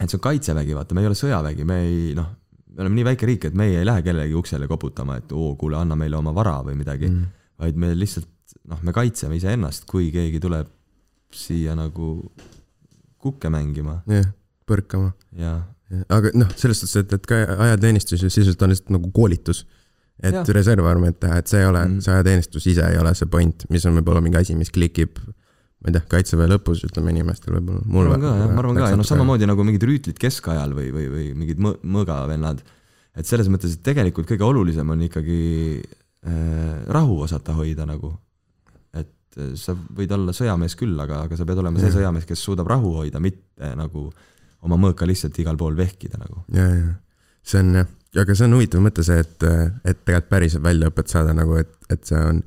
et 0.00 0.08
see 0.08 0.18
on 0.18 0.24
kaitsevägi, 0.24 0.74
vaata, 0.76 0.96
me 0.96 1.04
ei 1.04 1.10
ole 1.10 1.18
sõjavägi, 1.18 1.66
me 1.68 1.80
ei 1.86 2.14
noh, 2.18 2.30
me 2.74 2.82
oleme 2.82 2.98
nii 2.98 3.06
väike 3.10 3.28
riik, 3.30 3.48
et 3.48 3.58
meie 3.58 3.78
ei 3.80 3.86
lähe 3.86 4.02
kellelegi 4.02 4.34
uksele 4.38 4.68
koputama, 4.70 5.18
et 5.20 5.34
oo, 5.34 5.54
kuule, 5.60 5.78
anna 5.78 5.96
meile 5.98 6.18
oma 6.18 6.34
vara 6.34 6.58
või 6.66 6.78
midagi 6.78 7.10
mm., 7.10 7.42
vaid 7.62 7.78
me 7.78 7.92
lihtsalt 7.94 8.30
noh, 8.70 8.80
me 8.82 8.94
kaitseme 8.96 9.38
iseennast, 9.38 9.86
kui 9.90 10.10
keegi 10.14 10.40
tuleb 10.42 10.70
siia 11.34 11.76
nagu 11.78 12.16
kukke 13.22 13.50
mängima. 13.52 14.00
jah, 14.10 14.26
põrkama. 14.68 15.14
aga 16.08 16.34
noh, 16.34 16.50
selles 16.58 16.82
suhtes, 16.82 16.98
et, 17.04 17.14
et 17.16 17.30
ka 17.30 17.40
ajateenistus 17.68 18.26
ju 18.26 18.30
sisuliselt 18.30 18.66
on 18.66 18.74
lihtsalt 18.74 18.94
nagu 18.98 19.10
koolitus. 19.14 19.64
et 20.22 20.48
reservarmeed 20.56 21.16
teha, 21.22 21.40
et 21.42 21.50
see 21.50 21.62
ei 21.62 21.66
ole 21.66 21.80
mm., 21.86 22.02
see 22.04 22.12
ajateenistus 22.14 22.66
ise 22.70 22.84
ei 22.90 22.98
ole 23.00 23.14
see 23.18 23.30
point, 23.30 23.64
mis 23.74 23.86
on 23.86 23.96
võib-olla 23.98 24.22
mingi 24.22 24.38
asi, 24.38 24.54
mis 24.58 24.70
klikib 24.74 25.18
ma 25.84 25.92
ei 25.92 25.96
tea, 25.98 26.04
kaitseväe 26.14 26.48
lõpus 26.48 26.80
ütleme 26.86 27.12
inimestel 27.12 27.58
võib-olla. 27.58 27.82
ma 27.84 28.00
arvan 28.00 28.22
ka 28.22 28.30
jah, 28.32 28.48
ma 28.48 28.62
arvan 28.62 28.78
ka 28.78 28.86
ja 28.88 28.96
noh, 28.96 29.06
samamoodi 29.06 29.48
nagu 29.50 29.66
mingid 29.68 29.84
rüütlid 29.84 30.20
keskajal 30.20 30.72
või, 30.76 30.88
või, 30.94 31.10
või 31.12 31.26
mingid 31.42 31.60
mõ-, 31.60 31.76
mõõgavennad. 31.96 32.62
et 33.20 33.28
selles 33.28 33.50
mõttes, 33.52 33.76
et 33.76 33.84
tegelikult 33.84 34.30
kõige 34.30 34.46
olulisem 34.48 34.94
on 34.94 35.02
ikkagi 35.04 35.40
äh, 35.84 36.78
rahu 36.88 37.20
osata 37.26 37.52
hoida 37.58 37.84
nagu. 37.90 38.14
et 38.96 39.36
äh, 39.36 39.52
sa 39.60 39.76
võid 39.76 40.14
olla 40.16 40.32
sõjamees 40.32 40.78
küll, 40.80 40.96
aga, 41.04 41.26
aga 41.28 41.36
sa 41.36 41.44
pead 41.44 41.60
olema 41.60 41.84
see 41.84 41.92
sõjamees, 41.98 42.24
kes 42.32 42.46
suudab 42.48 42.72
rahu 42.72 42.96
hoida, 43.02 43.20
mitte 43.20 43.74
nagu 43.76 44.08
oma 44.64 44.80
mõõka 44.80 45.04
lihtsalt 45.04 45.36
igal 45.44 45.60
pool 45.60 45.76
vehkida 45.76 46.16
nagu. 46.16 46.46
ja, 46.56 46.64
ja 46.64 46.96
see 47.44 47.60
on 47.60 47.82
jah, 47.82 47.92
aga 48.24 48.32
see 48.32 48.48
on 48.48 48.56
huvitav 48.56 48.80
mõte 48.80 49.04
see, 49.04 49.20
et, 49.20 49.48
et 49.84 50.00
tegelikult 50.00 50.32
päriselt 50.32 50.64
väljaõpet 50.64 51.12
saada 51.12 51.36
nagu, 51.36 51.60
et, 51.60 51.76
et 51.92 52.08
see 52.08 52.24
on 52.24 52.40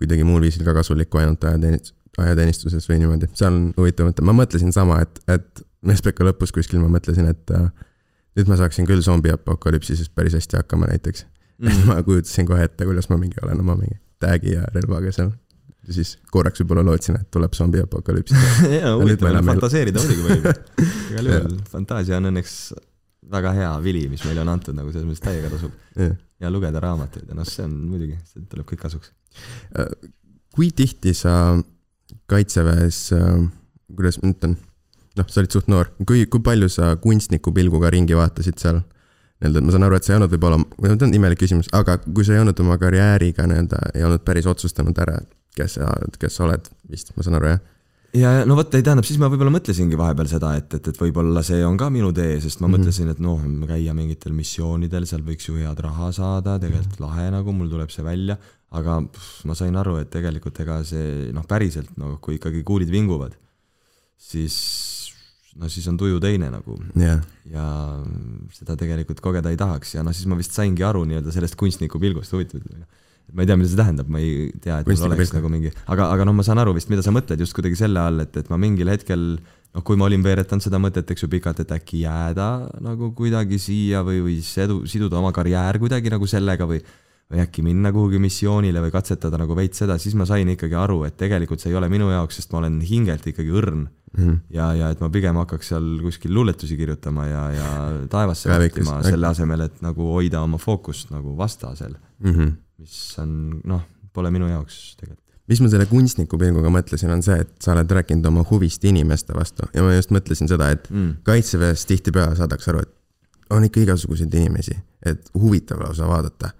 kuidagi 0.00 0.24
muul 0.24 0.46
viisil 0.46 0.64
ka 0.64 0.72
kasulik 0.78 1.10
kui 1.12 1.20
ainult 1.20 1.44
ajateenistus 1.44 1.97
ajateenistuses 2.24 2.88
või 2.90 3.00
niimoodi, 3.02 3.30
seal 3.38 3.54
on 3.54 3.64
huvitav 3.76 4.08
mõte, 4.10 4.24
ma 4.26 4.34
mõtlesin 4.36 4.74
sama, 4.74 5.00
et, 5.04 5.20
et 5.30 5.64
Mespeka 5.86 6.24
lõpus 6.26 6.50
kuskil 6.54 6.80
ma 6.82 6.88
mõtlesin, 6.90 7.28
et 7.30 7.52
äh, 7.54 7.68
nüüd 8.38 8.48
ma 8.50 8.56
saaksin 8.58 8.86
küll 8.88 9.02
zombi 9.04 9.30
apokalüpsisest 9.30 10.10
päris 10.16 10.34
hästi 10.34 10.58
hakkama 10.58 10.88
näiteks 10.90 11.24
mm. 11.58 11.68
-hmm. 11.68 11.86
ma 11.90 12.02
kujutasin 12.02 12.46
kohe 12.46 12.64
ette, 12.64 12.84
kuidas 12.84 13.08
ma 13.08 13.18
mingi 13.20 13.38
olen 13.42 13.60
oma 13.60 13.76
mingi 13.78 14.00
tag'i 14.18 14.56
ja 14.56 14.64
relvaga 14.74 15.12
seal. 15.14 15.30
ja 15.86 15.94
siis 15.94 16.16
korraks 16.34 16.60
võib-olla 16.60 16.84
lootsin, 16.90 17.20
et 17.20 17.30
tuleb 17.30 17.54
zombi 17.54 17.82
apokalüps 17.82 18.34
jaa, 18.80 18.96
huvitav 18.98 19.38
on 19.38 19.50
fantaseerida 19.52 20.02
muidugi 20.02 20.26
võib. 20.28 20.50
igal 21.12 21.32
juhul, 21.32 21.58
fantaasia 21.70 22.18
on 22.18 22.32
õnneks 22.32 22.58
väga 23.30 23.52
hea 23.52 23.72
vili, 23.84 24.06
mis 24.08 24.24
meile 24.24 24.42
on 24.42 24.52
antud, 24.54 24.76
nagu 24.76 24.92
selles 24.92 25.06
mõttes 25.08 25.24
täiega 25.24 25.50
tasub. 25.52 25.72
ja 26.40 26.50
lugeda 26.50 26.80
raamatuid 26.80 27.28
ja 27.28 27.36
noh, 27.36 27.46
see 27.46 27.64
on 27.66 27.74
muidugi, 27.90 28.16
see 28.26 28.46
tuleb 28.50 28.66
kõik 28.70 28.80
kasuks. 28.86 29.12
Äh, 29.78 29.90
kui 30.54 30.70
tihti 30.74 31.12
sa 31.14 31.34
kaitseväes 32.30 33.12
äh,, 33.16 33.48
kuidas 33.96 34.20
ma 34.22 34.32
ütlen, 34.32 34.58
noh, 35.18 35.28
sa 35.28 35.42
olid 35.42 35.56
suht 35.56 35.70
noor, 35.72 35.90
kui, 36.06 36.26
kui 36.30 36.44
palju 36.44 36.70
sa 36.72 36.94
kunstniku 37.02 37.52
pilguga 37.56 37.92
ringi 37.94 38.16
vaatasid 38.18 38.60
seal? 38.60 38.82
nii-öelda, 39.38 39.62
ma 39.62 39.70
saan 39.70 39.86
aru, 39.86 39.94
et 39.94 40.06
sa 40.06 40.12
ei 40.12 40.18
olnud 40.18 40.32
võib-olla, 40.34 40.56
see 40.82 41.06
on 41.06 41.12
imelik 41.14 41.38
küsimus, 41.38 41.68
aga 41.78 41.94
kui 42.02 42.26
sa 42.26 42.34
ei 42.34 42.40
olnud 42.42 42.58
oma 42.64 42.74
karjääriga 42.80 43.46
nii-öelda, 43.46 43.82
ei 43.94 44.02
olnud 44.02 44.24
päris 44.26 44.48
otsustanud 44.50 44.98
ära, 44.98 45.14
kes 45.54 45.76
sa, 45.78 45.92
kes 46.18 46.38
sa 46.40 46.48
oled 46.48 46.66
vist, 46.90 47.12
ma 47.14 47.22
saan 47.22 47.38
aru, 47.38 47.52
jah? 47.52 47.60
ja, 48.18 48.32
ja 48.40 48.48
no 48.48 48.56
vot, 48.58 48.74
ei 48.74 48.82
tähendab, 48.82 49.06
siis 49.06 49.20
ma 49.22 49.28
võib-olla 49.30 49.52
mõtlesingi 49.54 49.98
vahepeal 50.00 50.30
seda, 50.32 50.56
et, 50.58 50.74
et, 50.74 50.90
et 50.90 50.98
võib-olla 50.98 51.44
see 51.46 51.62
on 51.66 51.78
ka 51.78 51.86
minu 51.94 52.10
tee, 52.16 52.40
sest 52.42 52.58
ma 52.58 52.66
mm 52.66 52.74
-hmm. 52.74 52.88
mõtlesin, 52.88 53.12
et 53.14 53.22
noh, 53.22 53.46
käia 53.70 53.94
mingitel 53.94 54.34
missioonidel, 54.34 55.06
seal 55.06 55.22
võiks 55.22 55.46
ju 55.46 55.54
head 55.60 55.86
raha 55.86 56.10
saada, 56.12 56.58
tegelikult 56.58 56.98
mm 56.98 57.04
-hmm. 57.04 57.06
lahe 57.06 57.30
nagu, 57.38 57.54
mul 57.54 57.70
tuleb 57.70 57.94
see 57.94 58.04
välja 58.04 58.38
aga 58.76 58.98
pff, 59.08 59.44
ma 59.48 59.56
sain 59.56 59.76
aru, 59.80 59.96
et 60.02 60.10
tegelikult 60.12 60.58
ega 60.64 60.82
see 60.86 61.30
noh, 61.36 61.46
päriselt 61.48 61.94
noh, 62.00 62.18
kui 62.20 62.36
ikkagi 62.36 62.60
kuulid 62.66 62.92
vinguvad, 62.92 63.36
siis 64.20 64.58
no 65.58 65.70
siis 65.72 65.88
on 65.90 65.96
tuju 65.98 66.20
teine 66.22 66.50
nagu 66.52 66.76
yeah. 66.98 67.22
ja 67.48 67.64
seda 68.54 68.76
tegelikult 68.78 69.22
kogeda 69.24 69.50
ei 69.52 69.58
tahaks 69.58 69.96
ja 69.96 70.04
noh, 70.06 70.14
siis 70.14 70.28
ma 70.30 70.38
vist 70.38 70.54
saingi 70.54 70.84
aru 70.86 71.02
nii-öelda 71.08 71.34
sellest 71.34 71.56
kunstniku 71.58 72.00
pilgust, 72.02 72.34
huvitav, 72.36 72.62
ma 73.32 73.42
ei 73.42 73.48
tea, 73.48 73.56
mida 73.58 73.70
see 73.70 73.80
tähendab, 73.80 74.10
ma 74.12 74.20
ei 74.22 74.50
tea, 74.62 74.78
et 74.82 74.88
mul 74.88 75.08
oleks 75.08 75.32
nagu 75.34 75.50
mingi, 75.52 75.72
aga, 75.90 76.12
aga 76.14 76.28
noh, 76.28 76.36
ma 76.36 76.46
saan 76.46 76.60
aru 76.62 76.76
vist, 76.76 76.92
mida 76.92 77.04
sa 77.04 77.14
mõtled 77.14 77.40
just 77.42 77.56
kuidagi 77.56 77.80
selle 77.80 78.04
all, 78.04 78.22
et, 78.24 78.36
et 78.40 78.52
ma 78.52 78.60
mingil 78.60 78.92
hetkel 78.92 79.24
noh, 79.74 79.84
kui 79.84 79.98
ma 80.00 80.06
olin 80.08 80.24
veeretanud 80.24 80.64
seda 80.64 80.80
mõtet, 80.82 81.08
eks 81.10 81.24
ju, 81.24 81.32
pikalt, 81.32 81.64
et 81.64 81.74
äkki 81.74 82.04
jääda 82.04 82.48
nagu 82.84 83.10
kuidagi 83.16 83.60
siia 83.62 84.04
või, 84.06 84.22
või 84.24 84.38
sedu, 84.44 84.82
siduda 84.88 85.20
oma 85.20 85.32
karjäär 85.36 85.80
kuidagi 85.82 86.12
nagu 86.12 86.28
sellega 86.30 86.68
või 86.68 86.80
või 87.28 87.42
äkki 87.42 87.62
minna 87.64 87.92
kuhugi 87.92 88.18
missioonile 88.22 88.80
või 88.80 88.92
katsetada 88.92 89.38
nagu 89.40 89.56
veits 89.56 89.82
seda, 89.82 89.98
siis 90.00 90.16
ma 90.16 90.24
sain 90.28 90.48
ikkagi 90.48 90.76
aru, 90.78 91.02
et 91.08 91.18
tegelikult 91.20 91.60
see 91.60 91.72
ei 91.72 91.76
ole 91.76 91.90
minu 91.92 92.08
jaoks, 92.08 92.40
sest 92.40 92.54
ma 92.54 92.62
olen 92.62 92.80
hingelt 92.88 93.26
ikkagi 93.28 93.52
õrn 93.52 93.82
mm. 93.84 94.22
-hmm. 94.22 94.38
ja, 94.56 94.70
ja 94.78 94.88
et 94.94 95.02
ma 95.04 95.10
pigem 95.12 95.36
hakkaks 95.42 95.74
seal 95.74 95.88
kuskil 96.04 96.32
luuletusi 96.34 96.78
kirjutama 96.80 97.26
ja, 97.28 97.44
ja 97.52 97.70
taevasse 98.08 98.48
vahtima 98.48 99.02
selle 99.04 99.28
asemel, 99.28 99.66
et 99.68 99.80
nagu 99.84 100.08
hoida 100.14 100.40
oma 100.42 100.60
fookust 100.62 101.12
nagu 101.12 101.36
vastasel 101.36 101.94
mm. 101.94 102.32
-hmm. 102.32 102.52
mis 102.78 102.98
on 103.20 103.60
noh, 103.64 103.84
pole 104.12 104.30
minu 104.32 104.48
jaoks 104.48 104.96
tegelikult. 104.96 105.24
mis 105.48 105.60
ma 105.60 105.68
selle 105.68 105.86
kunstniku 105.86 106.38
pilguga 106.38 106.72
mõtlesin, 106.72 107.12
on 107.12 107.22
see, 107.22 107.36
et 107.44 107.52
sa 107.60 107.74
oled 107.74 107.90
rääkinud 107.98 108.26
oma 108.26 108.44
huvist 108.50 108.84
inimeste 108.84 109.36
vastu 109.36 109.68
ja 109.74 109.84
ma 109.84 109.92
just 109.94 110.14
mõtlesin 110.16 110.48
seda, 110.48 110.70
et 110.70 110.88
Mm. 110.90 111.20
kaitseväes 111.22 111.84
tihtipeale 111.86 112.36
saadakse 112.36 112.70
aru, 112.70 112.80
et 112.86 112.94
on 113.50 113.64
ikka 113.64 113.80
igasuguseid 113.80 114.34
inimesi, 114.34 114.76
et 115.06 115.30
huvitav 115.34 115.80
lausa 115.80 116.08
vaadata, 116.08 116.50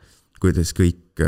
kuidas 0.42 0.74
kõik, 0.76 1.22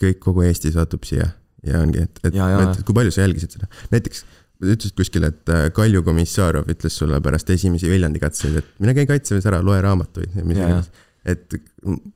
kõik 0.00 0.20
kogu 0.22 0.44
Eesti 0.46 0.72
satub 0.74 1.06
siia 1.08 1.30
ja 1.64 1.80
ongi, 1.80 2.04
et, 2.04 2.20
et, 2.26 2.34
et 2.36 2.82
kui 2.84 2.96
palju 2.96 3.12
sa 3.14 3.24
jälgisid 3.24 3.56
seda, 3.56 3.68
näiteks 3.92 4.24
ütlesid 4.64 4.94
kuskil, 4.96 5.26
et 5.28 5.50
äh, 5.52 5.66
Kalju 5.74 6.04
Komissarov 6.06 6.68
ütles 6.70 6.96
sulle 6.98 7.18
pärast 7.24 7.50
esimesi 7.52 7.90
Viljandi 7.90 8.20
katseid, 8.22 8.60
et 8.60 8.68
mine 8.82 8.94
käi 8.96 9.08
kaitseväes 9.08 9.48
ära, 9.50 9.60
loe 9.64 9.80
raamatuid 9.84 10.36
ja 10.38 10.44
mis 10.46 10.60
iganes. 10.60 10.92
et 11.24 11.56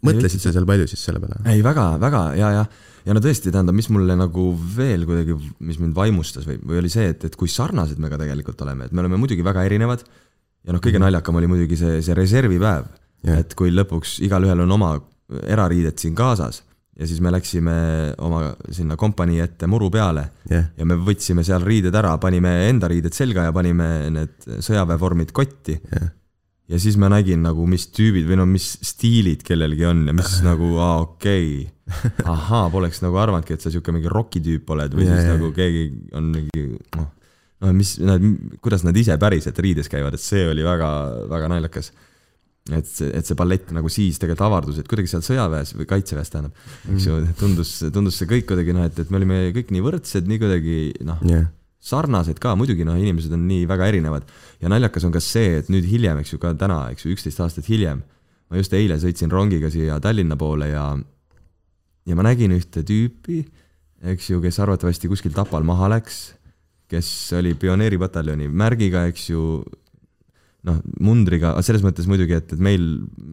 mõtlesid 0.04 0.42
sa 0.44 0.52
seal 0.54 0.68
palju 0.68 0.86
siis 0.90 1.02
selle 1.08 1.20
peale? 1.22 1.40
ei, 1.50 1.64
väga, 1.64 1.90
väga 2.00 2.22
ja, 2.38 2.52
ja, 2.58 2.62
ja 3.08 3.16
no 3.16 3.24
tõesti, 3.24 3.50
tähendab, 3.50 3.76
mis 3.76 3.90
mulle 3.92 4.16
nagu 4.18 4.46
veel 4.76 5.04
kuidagi, 5.08 5.36
mis 5.64 5.80
mind 5.82 5.96
vaimustas 5.96 6.46
või, 6.48 6.60
või 6.62 6.82
oli 6.82 6.92
see, 6.92 7.10
et, 7.14 7.28
et 7.28 7.36
kui 7.38 7.50
sarnased 7.52 8.00
me 8.00 8.12
ka 8.12 8.20
tegelikult 8.20 8.64
oleme, 8.66 8.88
et 8.88 8.94
me 8.94 9.04
oleme 9.04 9.20
muidugi 9.20 9.44
väga 9.44 9.66
erinevad. 9.68 10.06
ja 10.64 10.76
noh, 10.76 10.82
kõige 10.84 11.02
naljakam 11.02 11.40
oli 11.40 11.50
muidugi 11.50 11.80
see, 11.80 12.00
see 12.04 12.16
reservipäev 12.16 12.88
Jah. 13.26 13.40
et 13.42 13.54
kui 13.58 13.72
lõpuks 13.74 14.20
igalühel 14.22 14.60
on 14.62 14.76
oma 14.78 14.92
erariided 15.28 15.98
siin 16.00 16.16
kaasas 16.18 16.62
ja 16.98 17.06
siis 17.06 17.20
me 17.22 17.30
läksime 17.30 17.74
oma 18.26 18.52
sinna 18.74 18.96
kompanii 18.98 19.40
ette 19.44 19.68
muru 19.70 19.90
peale 19.92 20.24
jah, 20.50 20.70
ja 20.76 20.86
me 20.88 20.98
võtsime 20.98 21.44
seal 21.46 21.62
riided 21.66 21.94
ära, 21.94 22.16
panime 22.18 22.54
enda 22.68 22.90
riided 22.90 23.14
selga 23.14 23.46
ja 23.46 23.54
panime 23.54 24.08
need 24.14 24.48
sõjaväevormid 24.64 25.34
kotti 25.36 25.76
jah, 25.78 26.08
ja 26.68 26.80
siis 26.82 26.98
ma 27.00 27.10
nägin 27.12 27.44
nagu, 27.46 27.66
mis 27.70 27.88
tüübid 27.94 28.26
või 28.28 28.40
no 28.40 28.46
mis 28.48 28.70
stiilid 28.84 29.44
kellelgi 29.46 29.86
on 29.88 30.06
ja 30.10 30.16
mis 30.16 30.40
nagu, 30.48 30.74
aa 30.82 31.04
okei 31.04 31.52
okay.. 31.64 32.24
ahaa, 32.24 32.66
poleks 32.74 33.02
nagu 33.04 33.20
arvanudki, 33.20 33.56
et 33.56 33.64
sa 33.64 33.72
sihuke 33.72 33.94
mingi 33.94 34.10
rokitüüp 34.12 34.74
oled 34.74 34.98
või 34.98 35.06
Jaa, 35.06 35.14
siis 35.14 35.30
jaa. 35.30 35.38
nagu 35.38 35.52
keegi 35.56 35.86
on 36.18 36.32
mingi 36.34 36.66
noh, 36.98 37.08
noh, 37.62 37.72
mis 37.76 37.94
nad, 38.02 38.26
kuidas 38.64 38.84
nad 38.86 38.96
ise 38.98 39.16
päriselt 39.20 39.58
riides 39.62 39.90
käivad, 39.90 40.18
et 40.18 40.22
see 40.22 40.44
oli 40.50 40.66
väga-väga 40.66 41.50
naljakas. 41.54 41.92
Et 42.76 42.88
see, 42.88 43.08
et 43.14 43.26
see 43.26 43.36
ballett 43.38 43.70
nagu 43.74 43.88
siis 43.92 44.20
tegelikult 44.20 44.46
avardus, 44.46 44.80
et 44.80 44.88
kuidagi 44.90 45.10
seal 45.12 45.24
sõjaväes 45.24 45.74
või 45.78 45.86
kaitseväes 45.88 46.32
tähendab, 46.32 46.64
eks 46.92 47.06
ju, 47.08 47.20
tundus, 47.40 47.76
tundus 47.94 48.18
see 48.20 48.28
kõik 48.30 48.48
kuidagi 48.50 48.74
noh, 48.76 48.88
et, 48.88 48.98
et 49.00 49.12
me 49.12 49.20
olime 49.20 49.40
kõik 49.56 49.72
nii 49.74 49.84
võrdsed, 49.84 50.28
nii 50.28 50.42
kuidagi 50.42 50.78
noh, 51.08 51.22
jah, 51.28 51.46
sarnased 51.88 52.40
ka, 52.42 52.54
muidugi 52.58 52.84
noh, 52.86 52.98
inimesed 52.98 53.32
on 53.34 53.44
nii 53.48 53.66
väga 53.70 53.88
erinevad. 53.92 54.26
Ja 54.60 54.70
naljakas 54.72 55.06
on 55.06 55.14
ka 55.14 55.22
see, 55.22 55.60
et 55.60 55.68
nüüd 55.72 55.86
hiljem, 55.88 56.20
eks 56.20 56.34
ju 56.34 56.40
ka 56.42 56.52
täna, 56.58 56.88
eks 56.92 57.06
ju, 57.06 57.12
üksteist 57.14 57.40
aastat 57.44 57.68
hiljem, 57.70 58.02
ma 58.48 58.58
just 58.58 58.74
eile 58.76 58.98
sõitsin 59.00 59.30
rongiga 59.32 59.70
siia 59.72 60.00
Tallinna 60.02 60.36
poole 60.40 60.72
ja 60.72 60.90
ja 62.08 62.16
ma 62.16 62.24
nägin 62.24 62.54
ühte 62.56 62.82
tüüpi, 62.86 63.42
eks 64.12 64.30
ju, 64.32 64.40
kes 64.42 64.58
arvatavasti 64.64 65.10
kuskil 65.10 65.34
Tapal 65.36 65.66
maha 65.66 65.90
läks, 65.92 66.22
kes 66.88 67.08
oli 67.36 67.52
pioneeripataljoni 67.58 68.48
märgiga, 68.48 69.04
eks 69.10 69.28
ju, 69.30 69.42
noh, 70.66 70.80
mundriga, 71.00 71.52
selles 71.62 71.84
mõttes 71.86 72.08
muidugi, 72.10 72.34
et, 72.34 72.52
et 72.52 72.58
meil, 72.62 72.82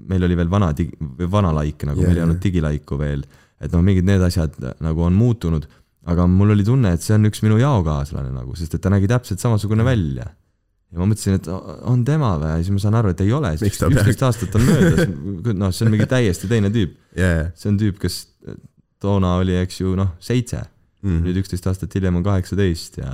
meil 0.10 0.24
oli 0.28 0.36
veel 0.38 0.52
vana 0.52 0.72
dig-, 0.78 0.94
või 1.00 1.30
vana 1.32 1.52
laik 1.56 1.82
nagu 1.88 2.00
yeah,, 2.00 2.08
meil 2.12 2.20
ei 2.20 2.22
jaa. 2.22 2.28
olnud 2.30 2.44
digilaiku 2.44 3.00
veel, 3.02 3.26
et 3.60 3.74
noh, 3.74 3.82
mingid 3.86 4.06
need 4.06 4.22
asjad 4.22 4.54
nagu 4.86 5.02
on 5.08 5.14
muutunud, 5.18 5.66
aga 6.06 6.28
mul 6.30 6.54
oli 6.54 6.64
tunne, 6.68 6.92
et 6.94 7.02
see 7.02 7.16
on 7.18 7.26
üks 7.26 7.42
minu 7.42 7.58
jaokaaslane 7.58 8.30
nagu, 8.36 8.54
sest 8.60 8.76
et 8.78 8.84
ta 8.84 8.92
nägi 8.94 9.10
täpselt 9.10 9.42
samasugune 9.42 9.84
välja. 9.88 10.28
ja 10.92 11.02
ma 11.02 11.08
mõtlesin, 11.10 11.40
et 11.40 11.48
on 11.50 12.04
tema 12.06 12.36
või, 12.40 12.62
siis 12.62 12.72
ma 12.76 12.84
saan 12.84 13.00
aru, 13.02 13.10
et 13.16 13.22
ei 13.26 13.34
ole, 13.34 13.56
sest 13.58 13.82
üksteist 13.90 14.22
aastat 14.24 14.56
on 14.56 14.68
möödas, 14.70 15.10
noh, 15.58 15.74
see 15.74 15.88
on 15.88 15.92
mingi 15.96 16.06
täiesti 16.08 16.48
teine 16.52 16.70
tüüp, 16.72 16.94
jah, 17.18 17.50
see 17.58 17.72
on 17.74 17.80
tüüp, 17.82 17.98
kes 18.00 18.20
toona 19.02 19.34
oli, 19.42 19.58
eks 19.66 19.82
ju, 19.82 19.96
noh, 19.98 20.14
seitse, 20.24 20.62
Mhm. 21.06 21.22
nüüd 21.22 21.38
üksteist 21.38 21.68
aastat 21.70 21.94
hiljem 21.94 22.16
on 22.18 22.24
kaheksateist 22.26 22.96
ja 22.98 23.10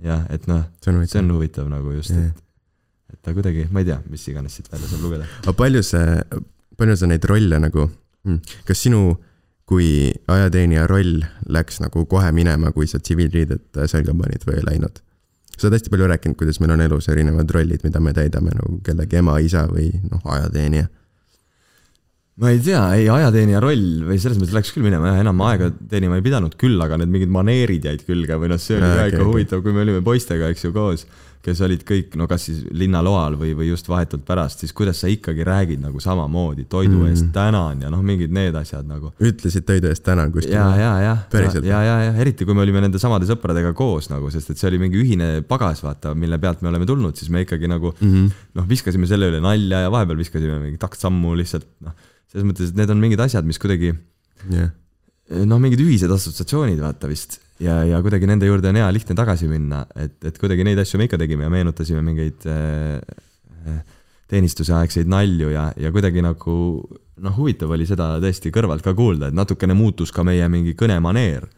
jah, 0.00 0.22
et 0.32 0.46
noh, 0.48 0.62
see 0.80 1.18
on 1.20 1.30
huvitav. 1.34 1.68
nagu 1.68 1.92
just, 1.92 2.14
Jah. 2.14 2.30
et 2.30 2.44
et 3.12 3.22
ta 3.24 3.34
kuidagi, 3.36 3.66
ma 3.72 3.82
ei 3.82 3.88
tea, 3.88 3.98
mis 4.10 4.26
iganes 4.30 4.58
siit 4.58 4.68
välja 4.72 4.90
saab 4.90 5.06
lugeda. 5.06 5.26
aga 5.44 5.56
palju 5.56 5.82
see, 5.86 6.20
palju 6.78 6.98
sa 7.00 7.08
neid 7.10 7.24
rolle 7.28 7.60
nagu, 7.62 7.88
kas 8.68 8.84
sinu 8.84 9.16
kui 9.68 10.08
ajateenija 10.32 10.86
roll 10.88 11.20
läks 11.52 11.82
nagu 11.84 12.06
kohe 12.08 12.30
minema, 12.32 12.72
kui 12.72 12.88
sa 12.88 13.00
tsiviilriided 13.02 13.82
selga 13.90 14.14
panid 14.16 14.46
või 14.48 14.60
ei 14.60 14.66
läinud? 14.72 15.02
sa 15.58 15.66
oled 15.66 15.74
hästi 15.74 15.90
palju 15.90 16.06
rääkinud, 16.06 16.38
kuidas 16.38 16.60
meil 16.62 16.70
on 16.76 16.84
elus 16.84 17.08
erinevad 17.10 17.50
rollid, 17.50 17.82
mida 17.82 17.98
me 17.98 18.12
täidame 18.14 18.54
nagu 18.54 18.76
kellegi 18.86 19.18
ema, 19.18 19.40
isa 19.42 19.64
või 19.66 19.88
noh, 20.06 20.22
ajateenija. 20.22 20.86
ma 22.38 22.52
ei 22.54 22.60
tea, 22.62 22.82
ei 22.94 23.08
ajateenija 23.10 23.58
roll 23.64 24.04
või 24.06 24.20
selles 24.22 24.38
mõttes 24.38 24.54
läks 24.54 24.70
küll 24.70 24.86
minema 24.86 25.10
jah, 25.10 25.24
enam 25.24 25.42
aega 25.48 25.72
teenima 25.90 26.20
ei 26.20 26.22
pidanud 26.22 26.54
küll, 26.60 26.78
aga 26.84 27.00
need 27.02 27.10
mingid 27.10 27.34
maneerid 27.34 27.90
jäid 27.90 28.06
külge 28.06 28.38
või 28.38 28.52
noh, 28.52 28.62
see 28.62 28.78
oli 28.78 28.92
ka 29.00 29.08
ikka 29.10 29.26
huvitav, 29.26 29.64
kui 29.64 29.74
me 29.74 29.82
olime 29.82 30.04
poistega, 30.06 30.52
eks 30.54 30.68
ju, 30.68 30.70
koos, 30.76 31.08
kes 31.42 31.60
olid 31.64 31.82
kõik, 31.86 32.16
no 32.18 32.26
kas 32.30 32.48
siis 32.48 32.64
linnaloal 32.74 33.36
või, 33.38 33.52
või 33.56 33.68
just 33.70 33.88
vahetult 33.88 34.24
pärast, 34.26 34.64
siis 34.64 34.72
kuidas 34.76 35.00
sa 35.02 35.10
ikkagi 35.10 35.44
räägid 35.46 35.80
nagu 35.82 36.00
samamoodi 36.02 36.66
toidu 36.68 36.98
Mm. 36.98 37.12
eest 37.12 37.28
tänan 37.32 37.82
ja 37.82 37.90
noh, 37.90 38.02
mingid 38.02 38.32
need 38.34 38.54
asjad 38.58 38.86
nagu. 38.88 39.12
ütlesid 39.20 39.64
toidu 39.68 39.88
eest 39.88 40.02
tänan 40.02 40.32
kuskil 40.34 40.52
ja, 40.52 40.66
ja, 40.76 40.92
ja, 41.00 41.16
Päriselt? 41.30 41.64
ja, 41.64 41.82
ja, 41.82 41.96
ja 42.08 42.12
eriti 42.20 42.44
kui 42.44 42.54
me 42.54 42.64
olime 42.66 42.82
nende 42.84 42.98
samade 42.98 43.28
sõpradega 43.28 43.72
koos 43.72 44.10
nagu, 44.10 44.30
sest 44.34 44.50
et 44.50 44.58
see 44.58 44.68
oli 44.68 44.78
mingi 44.82 44.98
ühine 44.98 45.42
pagas, 45.46 45.82
vaata, 45.86 46.14
mille 46.14 46.38
pealt 46.42 46.62
me 46.62 46.72
oleme 46.72 46.86
tulnud, 46.86 47.16
siis 47.16 47.30
me 47.30 47.44
ikkagi 47.46 47.70
nagu 47.70 47.94
mm 47.94 48.12
-hmm. 48.14 48.30
noh, 48.58 48.68
viskasime 48.68 49.06
selle 49.06 49.30
üle 49.30 49.40
nalja 49.40 49.86
ja 49.86 49.90
vahepeal 49.90 50.18
viskasime 50.18 50.58
mingi 50.58 50.78
taktsammu 50.78 51.36
lihtsalt 51.38 51.66
noh, 51.80 51.94
selles 52.32 52.46
mõttes, 52.50 52.70
et 52.70 52.76
need 52.76 52.90
on 52.90 52.98
mingid 52.98 53.20
asjad, 53.20 53.44
mis 53.44 53.58
kuidagi 53.58 53.94
jah, 54.50 54.70
noh, 55.46 55.58
mingid 55.60 55.80
ühised 55.80 56.10
assotsiatsioonid 56.10 56.80
vaata 56.80 57.08
vist 57.08 57.40
ja, 57.62 57.82
ja 57.86 58.00
kuidagi 58.04 58.28
nende 58.30 58.48
juurde 58.48 58.70
on 58.70 58.78
hea 58.80 58.88
lihtne 58.94 59.16
tagasi 59.18 59.50
minna, 59.50 59.84
et, 59.98 60.16
et 60.26 60.38
kuidagi 60.40 60.66
neid 60.66 60.80
asju 60.82 61.00
me 61.00 61.08
ikka 61.08 61.20
tegime 61.20 61.46
ja 61.46 61.52
meenutasime 61.52 62.02
mingeid 62.06 62.46
äh, 62.50 62.98
äh, 63.66 63.78
teenistuseaegseid 64.28 65.08
nalju 65.10 65.52
ja, 65.54 65.68
ja 65.80 65.92
kuidagi 65.94 66.22
nagu 66.24 66.56
noh, 67.18 67.38
huvitav 67.38 67.72
oli 67.74 67.86
seda 67.88 68.16
tõesti 68.22 68.52
kõrvalt 68.54 68.84
ka 68.84 68.94
kuulda, 68.96 69.30
et 69.30 69.36
natukene 69.36 69.76
muutus 69.76 70.12
ka 70.14 70.24
meie 70.26 70.46
mingi 70.52 70.76
kõnemaneer. 70.78 71.48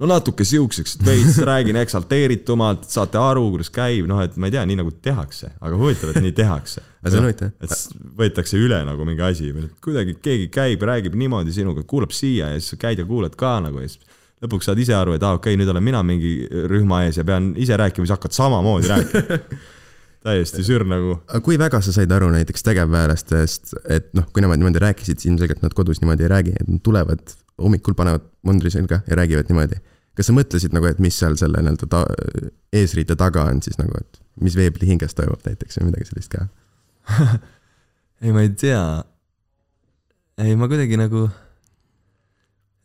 no 0.00 0.08
natuke 0.08 0.46
siukseks, 0.48 0.96
et 0.96 1.08
veits 1.08 1.40
räägin 1.50 1.76
eksalteeritumalt, 1.80 2.86
saate 2.92 3.18
aru, 3.20 3.48
kuidas 3.56 3.72
käib, 3.74 4.06
noh, 4.08 4.22
et 4.22 4.36
ma 4.40 4.48
ei 4.48 4.54
tea, 4.54 4.62
nii 4.68 4.78
nagu 4.80 4.94
tehakse, 5.02 5.54
aga 5.60 5.80
huvitav, 5.80 6.14
et 6.14 6.22
nii 6.24 6.36
tehakse. 6.36 6.84
aga 7.00 7.12
see 7.12 7.20
on 7.20 7.26
huvitav. 7.26 7.52
et 7.64 8.14
võetakse 8.22 8.60
üle 8.60 8.84
nagu 8.86 9.08
mingi 9.08 9.26
asi 9.26 9.50
kuidagi 9.82 10.16
keegi 10.22 10.48
käib, 10.52 10.86
räägib 10.88 11.18
niimoodi 11.18 11.56
sinuga, 11.56 11.84
kuulab 11.88 12.14
siia 12.16 12.54
ja 12.54 12.60
siis 12.60 12.76
sa 12.76 12.80
käid 12.80 13.02
ja 13.02 13.08
kuulad 13.08 13.36
ka 13.40 13.58
nagu 13.64 13.82
ja 13.82 13.90
siis 13.90 14.00
lõpuks 14.44 14.70
saad 14.70 14.80
ise 14.80 14.94
aru, 14.96 15.16
et 15.16 15.24
aa 15.26 15.36
okei 15.36 15.52
okay,, 15.54 15.60
nüüd 15.60 15.70
olen 15.72 15.84
mina 15.84 16.00
mingi 16.06 16.32
rühma 16.70 17.04
ees 17.06 17.20
ja 17.20 17.26
pean 17.28 17.52
ise 17.60 17.76
rääkima, 17.76 18.06
siis 18.06 18.16
hakkad 18.16 18.36
samamoodi 18.36 18.90
rääkima. 18.90 19.40
täiesti 20.24 20.64
sür 20.64 20.84
nagu. 20.88 21.14
aga 21.28 21.40
kui 21.44 21.58
väga 21.60 21.80
sa 21.84 21.92
said 21.94 22.10
aru 22.12 22.28
näiteks 22.34 22.64
tegevväelastest, 22.66 23.74
et 23.88 24.10
noh, 24.16 24.26
kui 24.32 24.44
nemad 24.44 24.60
niimoodi 24.60 24.82
rääkisid, 24.82 25.20
siis 25.20 25.30
ilmselgelt 25.32 25.62
nad 25.64 25.76
kodus 25.76 26.02
niimoodi 26.02 26.26
ei 26.26 26.32
räägi, 26.32 26.56
et 26.60 26.68
nad 26.68 26.82
tulevad 26.84 27.36
hommikul 27.60 27.96
panevad 27.96 28.26
mundri 28.46 28.72
selga 28.72 29.00
ja 29.06 29.16
räägivad 29.16 29.48
niimoodi. 29.52 29.80
kas 30.16 30.28
sa 30.28 30.34
mõtlesid 30.36 30.74
nagu, 30.76 30.88
et 30.90 30.98
mis 31.00 31.16
seal 31.16 31.36
selle 31.40 31.62
nii-öelda 31.62 31.86
ta-, 31.88 32.50
eesriide 32.76 33.16
taga 33.16 33.46
on 33.48 33.62
siis 33.64 33.78
nagu, 33.80 33.94
et 33.96 34.20
mis 34.44 34.56
veebli 34.58 34.90
hinges 34.90 35.16
toimub 35.16 35.40
näiteks 35.46 35.80
või 35.80 35.88
midagi 35.88 36.10
sellist 36.10 36.34
ka? 36.34 36.44
ei, 38.24 38.32
ma 38.34 38.44
ei 38.44 38.50
tea. 38.60 38.82
ei, 40.44 40.56
ma 40.60 40.68
kuidagi 40.68 41.00
nagu, 41.00 41.28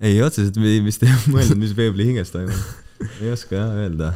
ei 0.01 0.21
otseselt 0.23 0.57
vi- 0.59 0.81
vist 0.85 1.03
ei 1.03 1.11
mõelnud, 1.33 1.59
mis 1.61 1.75
veebli 1.77 2.11
hinges 2.11 2.33
toimub. 2.35 2.71
ei 3.21 3.31
oska 3.31 3.55
jah 3.55 3.75
öelda 3.83 4.13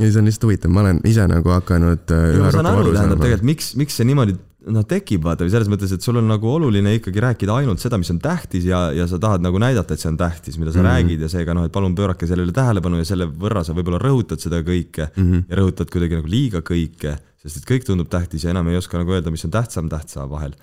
ja 0.00 0.12
see 0.12 0.20
on 0.20 0.28
lihtsalt 0.28 0.46
huvitav, 0.48 0.72
ma 0.72 0.84
olen 0.84 1.00
ise 1.08 1.26
nagu 1.28 1.52
hakanud 1.52 2.14
äh, 2.14 2.30
üha 2.38 2.52
rohkem 2.54 2.70
aru, 2.70 2.94
saama. 2.94 3.18
tegelikult, 3.20 3.48
miks, 3.50 3.74
miks 3.80 3.98
see 4.00 4.08
niimoodi 4.08 4.36
noh, 4.68 4.84
tekib, 4.88 5.22
vaata 5.24 5.46
või 5.46 5.52
selles 5.54 5.70
mõttes, 5.72 5.92
et 5.94 6.04
sul 6.04 6.18
on 6.20 6.26
nagu 6.28 6.48
oluline 6.50 6.92
ikkagi 6.98 7.22
rääkida 7.24 7.56
ainult 7.62 7.80
seda, 7.82 7.98
mis 8.00 8.10
on 8.12 8.20
tähtis 8.22 8.66
ja, 8.68 8.82
ja 8.96 9.06
sa 9.10 9.20
tahad 9.22 9.44
nagu 9.44 9.60
näidata, 9.62 9.96
et 9.96 10.02
see 10.02 10.10
on 10.10 10.18
tähtis, 10.20 10.58
mida 10.60 10.72
sa 10.72 10.80
mm. 10.80 10.84
-hmm. 10.84 10.90
räägid 10.90 11.24
ja 11.24 11.30
seega 11.32 11.56
noh, 11.56 11.66
et 11.68 11.72
palun 11.72 11.94
pöörake 11.96 12.28
sellele 12.28 12.52
tähelepanu 12.56 13.00
ja 13.00 13.08
selle 13.08 13.28
võrra 13.28 13.64
sa 13.64 13.76
võib-olla 13.76 14.00
rõhutad 14.02 14.42
seda 14.42 14.60
kõike 14.66 15.08
mm. 15.08 15.22
-hmm. 15.22 15.44
ja 15.48 15.60
rõhutad 15.60 15.92
kuidagi 15.92 16.20
nagu 16.20 16.28
liiga 16.28 16.60
kõike, 16.60 17.16
sest 17.42 17.62
et 17.62 17.70
kõik 17.70 17.86
tundub 17.88 18.10
tähtis 18.12 18.44
ja 18.44 18.50
enam 18.54 18.68
ei 18.68 18.76
oska 18.76 19.00
nagu 19.00 19.16
öelda, 19.16 19.32
mis 19.32 19.44
on 19.48 19.54
tähtsam 19.54 19.88
tähtsa 19.88 20.28
vahel. 20.30 20.56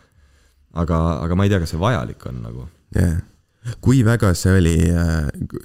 aga, 0.74 1.22
aga 1.24 1.36
ma 1.36 1.44
ei 1.44 1.50
tea, 1.50 1.60
kas 1.60 1.74
see 1.74 1.82
vajalik 1.82 2.26
on 2.26 2.42
nagu. 2.44 2.68
jah, 2.96 3.18
kui 3.84 4.04
väga 4.06 4.34
see 4.38 4.58
oli, 4.60 4.76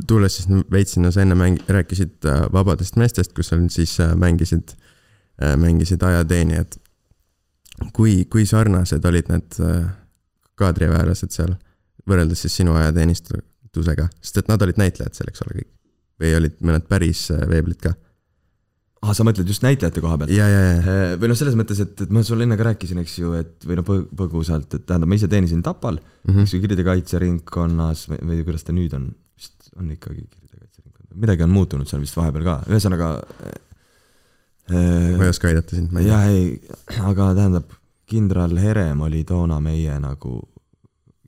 tulles 0.08 0.38
siis 0.38 0.48
veits 0.72 0.96
sinna, 0.96 1.12
sa 1.14 1.22
enne 1.22 1.36
mäng-, 1.38 1.60
rääkisid 1.70 2.26
äh, 2.28 2.46
Vabadest 2.52 2.96
meestest, 3.00 3.34
kus 3.36 3.52
seal 3.52 3.66
siis 3.70 3.98
äh, 4.02 4.14
mängisid, 4.18 4.74
mängisid 5.58 6.02
ajateenijad. 6.02 6.76
kui, 7.92 8.24
kui 8.30 8.46
sarnased 8.46 9.04
olid 9.04 9.30
need 9.32 9.58
äh, 9.60 9.86
kaadriväelased 10.60 11.32
seal 11.34 11.54
võrreldes 12.08 12.44
siis 12.44 12.56
sinu 12.60 12.74
ajateenistusega, 12.78 14.08
sest 14.20 14.42
et 14.42 14.50
nad 14.50 14.62
olid 14.62 14.80
näitlejad 14.80 15.16
seal, 15.16 15.30
eks 15.30 15.44
ole 15.46 15.60
kõik. 15.60 15.70
või 16.22 16.34
olid 16.38 16.58
mõned 16.62 16.88
päris 16.90 17.28
äh, 17.34 17.46
veeblid 17.50 17.80
ka? 17.82 17.94
ah, 19.02 19.14
sa 19.16 19.26
mõtled 19.26 19.48
just 19.50 19.64
näitlejate 19.64 20.02
koha 20.04 20.18
pealt? 20.20 20.32
Eh, 20.32 21.14
või 21.20 21.32
noh, 21.32 21.38
selles 21.38 21.56
mõttes, 21.58 21.80
et, 21.84 22.04
et 22.04 22.12
ma 22.14 22.22
sulle 22.26 22.46
enne 22.46 22.58
ka 22.60 22.68
rääkisin, 22.70 23.00
eks 23.02 23.16
ju, 23.18 23.34
et 23.38 23.66
või 23.68 23.80
noh, 23.80 23.88
põgusalt, 24.22 24.78
et 24.78 24.86
tähendab, 24.86 25.10
ma 25.10 25.18
ise 25.18 25.30
teenisin 25.32 25.64
Tapal 25.66 25.98
mm. 25.98 26.30
-hmm. 26.30 26.46
eks 26.46 26.54
ju, 26.54 26.62
Kirde 26.62 26.86
kaitseringkonnas 26.86 28.06
või, 28.12 28.22
või 28.30 28.46
kuidas 28.46 28.66
ta 28.68 28.76
nüüd 28.76 28.94
on, 28.98 29.10
vist 29.38 29.72
on 29.76 29.90
ikkagi 29.94 30.24
Kirde 30.24 30.62
kaitseringkond. 30.62 31.12
midagi 31.26 31.46
on 31.48 31.54
muutunud 31.58 31.90
seal 31.90 32.02
vist 32.04 32.16
vahepeal 32.18 32.46
ka, 32.46 32.56
ühesõnaga 32.70 33.12
ma 34.72 35.24
ei 35.26 35.28
oska 35.28 35.50
aidata 35.50 35.76
sind, 35.76 35.92
ma 35.92 36.00
ei 36.00 36.06
tea. 36.06 36.16
jah, 36.16 36.30
ei, 36.30 37.00
aga 37.02 37.32
tähendab, 37.36 37.76
kindral 38.06 38.56
Herem 38.60 39.00
oli 39.06 39.24
toona 39.24 39.58
meie 39.60 39.98
nagu 40.00 40.38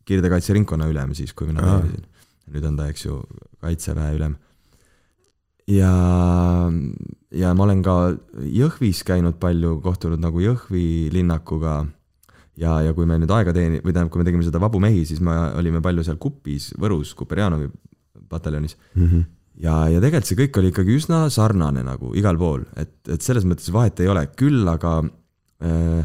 kirdekaitseringkonna 0.08 0.88
ülem 0.90 1.14
siis, 1.16 1.32
kui 1.32 1.48
mina 1.48 1.64
teenisin. 1.64 2.06
nüüd 2.54 2.66
on 2.68 2.76
ta, 2.76 2.88
eks 2.92 3.06
ju, 3.06 3.20
kaitseväe 3.64 4.16
ülem. 4.18 4.36
Ja, 5.70 5.92
ja 7.34 7.52
ma 7.56 7.66
olen 7.66 7.82
ka 7.84 7.96
Jõhvis 8.44 9.02
käinud 9.06 9.38
palju, 9.42 9.78
kohtunud 9.84 10.22
nagu 10.22 10.42
Jõhvi 10.42 11.10
linnakuga 11.14 11.84
ja, 12.60 12.78
ja 12.84 12.94
kui 12.96 13.06
me 13.08 13.18
nüüd 13.20 13.32
aega 13.34 13.54
teeni-, 13.56 13.80
või 13.84 13.94
tähendab, 13.94 14.12
kui 14.14 14.22
me 14.22 14.28
tegime 14.28 14.46
seda 14.46 14.62
Vabu 14.62 14.80
mehi, 14.82 15.04
siis 15.08 15.22
me 15.24 15.34
olime 15.58 15.82
palju 15.84 16.04
seal 16.06 16.20
Kupis, 16.22 16.72
Võrus, 16.80 17.14
Kuperjanovi 17.18 17.70
pataljonis 18.30 18.76
mm. 18.94 19.06
-hmm. 19.06 19.24
ja, 19.64 19.78
ja 19.92 20.02
tegelikult 20.02 20.30
see 20.30 20.40
kõik 20.42 20.60
oli 20.60 20.72
ikkagi 20.72 20.98
üsna 20.98 21.24
sarnane 21.30 21.84
nagu 21.86 22.14
igal 22.18 22.38
pool, 22.40 22.66
et, 22.76 22.96
et 23.08 23.22
selles 23.22 23.46
mõttes 23.48 23.72
vahet 23.74 24.00
ei 24.00 24.10
ole, 24.10 24.26
küll 24.38 24.68
aga 24.70 24.98
äh, 25.64 26.04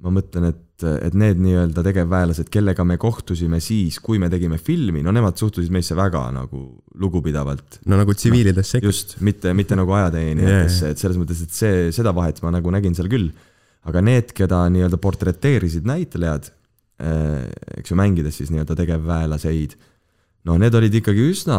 ma 0.00 0.14
mõtlen, 0.14 0.50
et, 0.52 0.66
et 0.88 1.16
need 1.18 1.40
nii-öelda 1.42 1.84
tegevväelased, 1.86 2.48
kellega 2.52 2.84
me 2.86 2.96
kohtusime 3.00 3.60
siis, 3.64 3.98
kui 4.04 4.18
me 4.22 4.30
tegime 4.32 4.58
filmi, 4.58 5.04
no 5.06 5.14
nemad 5.14 5.38
suhtusid 5.40 5.72
meisse 5.74 5.96
väga 5.98 6.26
nagu 6.36 6.64
lugupidavalt. 7.00 7.82
no 7.86 8.00
nagu 8.00 8.14
tsiviilidesse 8.16 8.78
no, 8.78 8.80
ikka. 8.80 8.92
just, 8.92 9.16
mitte, 9.24 9.54
mitte 9.56 9.78
nagu 9.78 9.94
ajateenijatesse 9.98 10.84
yeah., 10.86 10.96
et 10.96 11.04
selles 11.04 11.20
mõttes, 11.20 11.44
et 11.44 11.54
see, 11.54 11.86
seda 11.94 12.14
vahet 12.16 12.42
ma 12.44 12.54
nagu 12.56 12.74
nägin 12.74 12.96
seal 12.98 13.10
küll 13.12 13.30
aga 13.88 14.02
need, 14.04 14.34
keda 14.36 14.64
nii-öelda 14.72 14.98
portreteerisid 15.00 15.86
näitlejad, 15.88 16.50
eh, 17.00 17.46
eks 17.80 17.92
ju, 17.92 17.98
mängides 17.98 18.40
siis 18.40 18.52
nii-öelda 18.52 18.76
tegevväelaseid, 18.82 19.76
no 20.48 20.56
need 20.60 20.74
olid 20.76 20.94
ikkagi 21.00 21.24
üsna, 21.34 21.56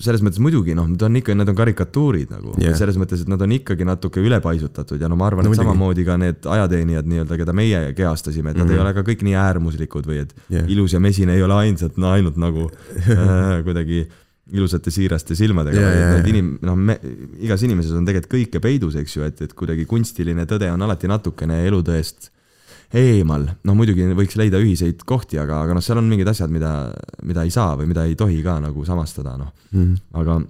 selles 0.00 0.22
mõttes 0.24 0.40
muidugi 0.42 0.72
noh, 0.76 0.88
ta 0.98 1.10
on 1.10 1.18
ikka, 1.20 1.36
need 1.36 1.50
on 1.52 1.58
karikatuurid 1.58 2.32
nagu 2.32 2.54
yeah., 2.56 2.76
selles 2.78 2.96
mõttes, 3.00 3.24
et 3.24 3.30
nad 3.30 3.42
on 3.44 3.52
ikkagi 3.58 3.84
natuke 3.88 4.22
ülepaisutatud 4.24 5.02
ja 5.02 5.10
no 5.12 5.18
ma 5.20 5.28
arvan 5.28 5.44
no,, 5.44 5.52
et 5.52 5.52
muidugi. 5.52 5.68
samamoodi 5.68 6.06
ka 6.08 6.16
need 6.22 6.48
ajateenijad 6.56 7.10
nii-öelda, 7.10 7.38
keda 7.42 7.56
meie 7.56 7.84
kehastasime, 7.98 8.54
et 8.54 8.56
nad 8.56 8.64
mm 8.64 8.70
-hmm. 8.70 8.72
ei 8.72 8.80
mhm. 8.80 8.86
ole 8.86 8.94
ka 8.96 9.06
kõik 9.10 9.24
nii 9.28 9.38
äärmuslikud 9.44 10.08
või 10.08 10.22
et 10.24 10.34
yeah. 10.48 10.68
ilus 10.72 10.96
ja 10.96 11.00
mesin 11.04 11.28
ei 11.28 11.42
ole 11.44 11.54
ainsad, 11.66 12.00
no 12.00 12.12
ainult 12.16 12.40
nagu 12.40 12.70
äh, 12.96 13.60
kuidagi 13.66 14.06
ilusate 14.52 14.90
siiraste 14.92 15.36
silmadega 15.36 15.80
yeah,, 15.80 15.96
yeah, 15.96 16.16
need 16.16 16.28
inim-, 16.32 16.54
noh, 16.64 16.76
me, 16.76 16.98
igas 17.44 17.62
inimeses 17.64 17.92
on 17.92 18.08
tegelikult 18.08 18.38
kõike 18.38 18.60
peidus, 18.60 18.96
eks 19.00 19.16
ju, 19.16 19.24
et, 19.28 19.40
et 19.40 19.52
kuidagi 19.52 19.84
kunstiline 19.88 20.44
tõde 20.48 20.68
on 20.72 20.82
alati 20.84 21.08
natukene 21.08 21.64
elutõest 21.68 22.30
eemal, 22.94 23.46
noh 23.66 23.76
muidugi 23.76 24.06
võiks 24.14 24.36
leida 24.38 24.60
ühiseid 24.62 25.02
kohti, 25.08 25.38
aga, 25.42 25.64
aga 25.66 25.76
noh, 25.76 25.82
seal 25.84 25.98
on 25.98 26.10
mingid 26.10 26.28
asjad, 26.30 26.52
mida, 26.52 26.92
mida 27.26 27.44
ei 27.46 27.50
saa 27.54 27.74
või 27.78 27.88
mida 27.90 28.04
ei 28.06 28.14
tohi 28.18 28.38
ka 28.44 28.60
nagu 28.62 28.84
samastada, 28.86 29.36
noh 29.40 29.50
mm 29.72 29.80
-hmm. 29.80 29.96
aga 30.20 30.42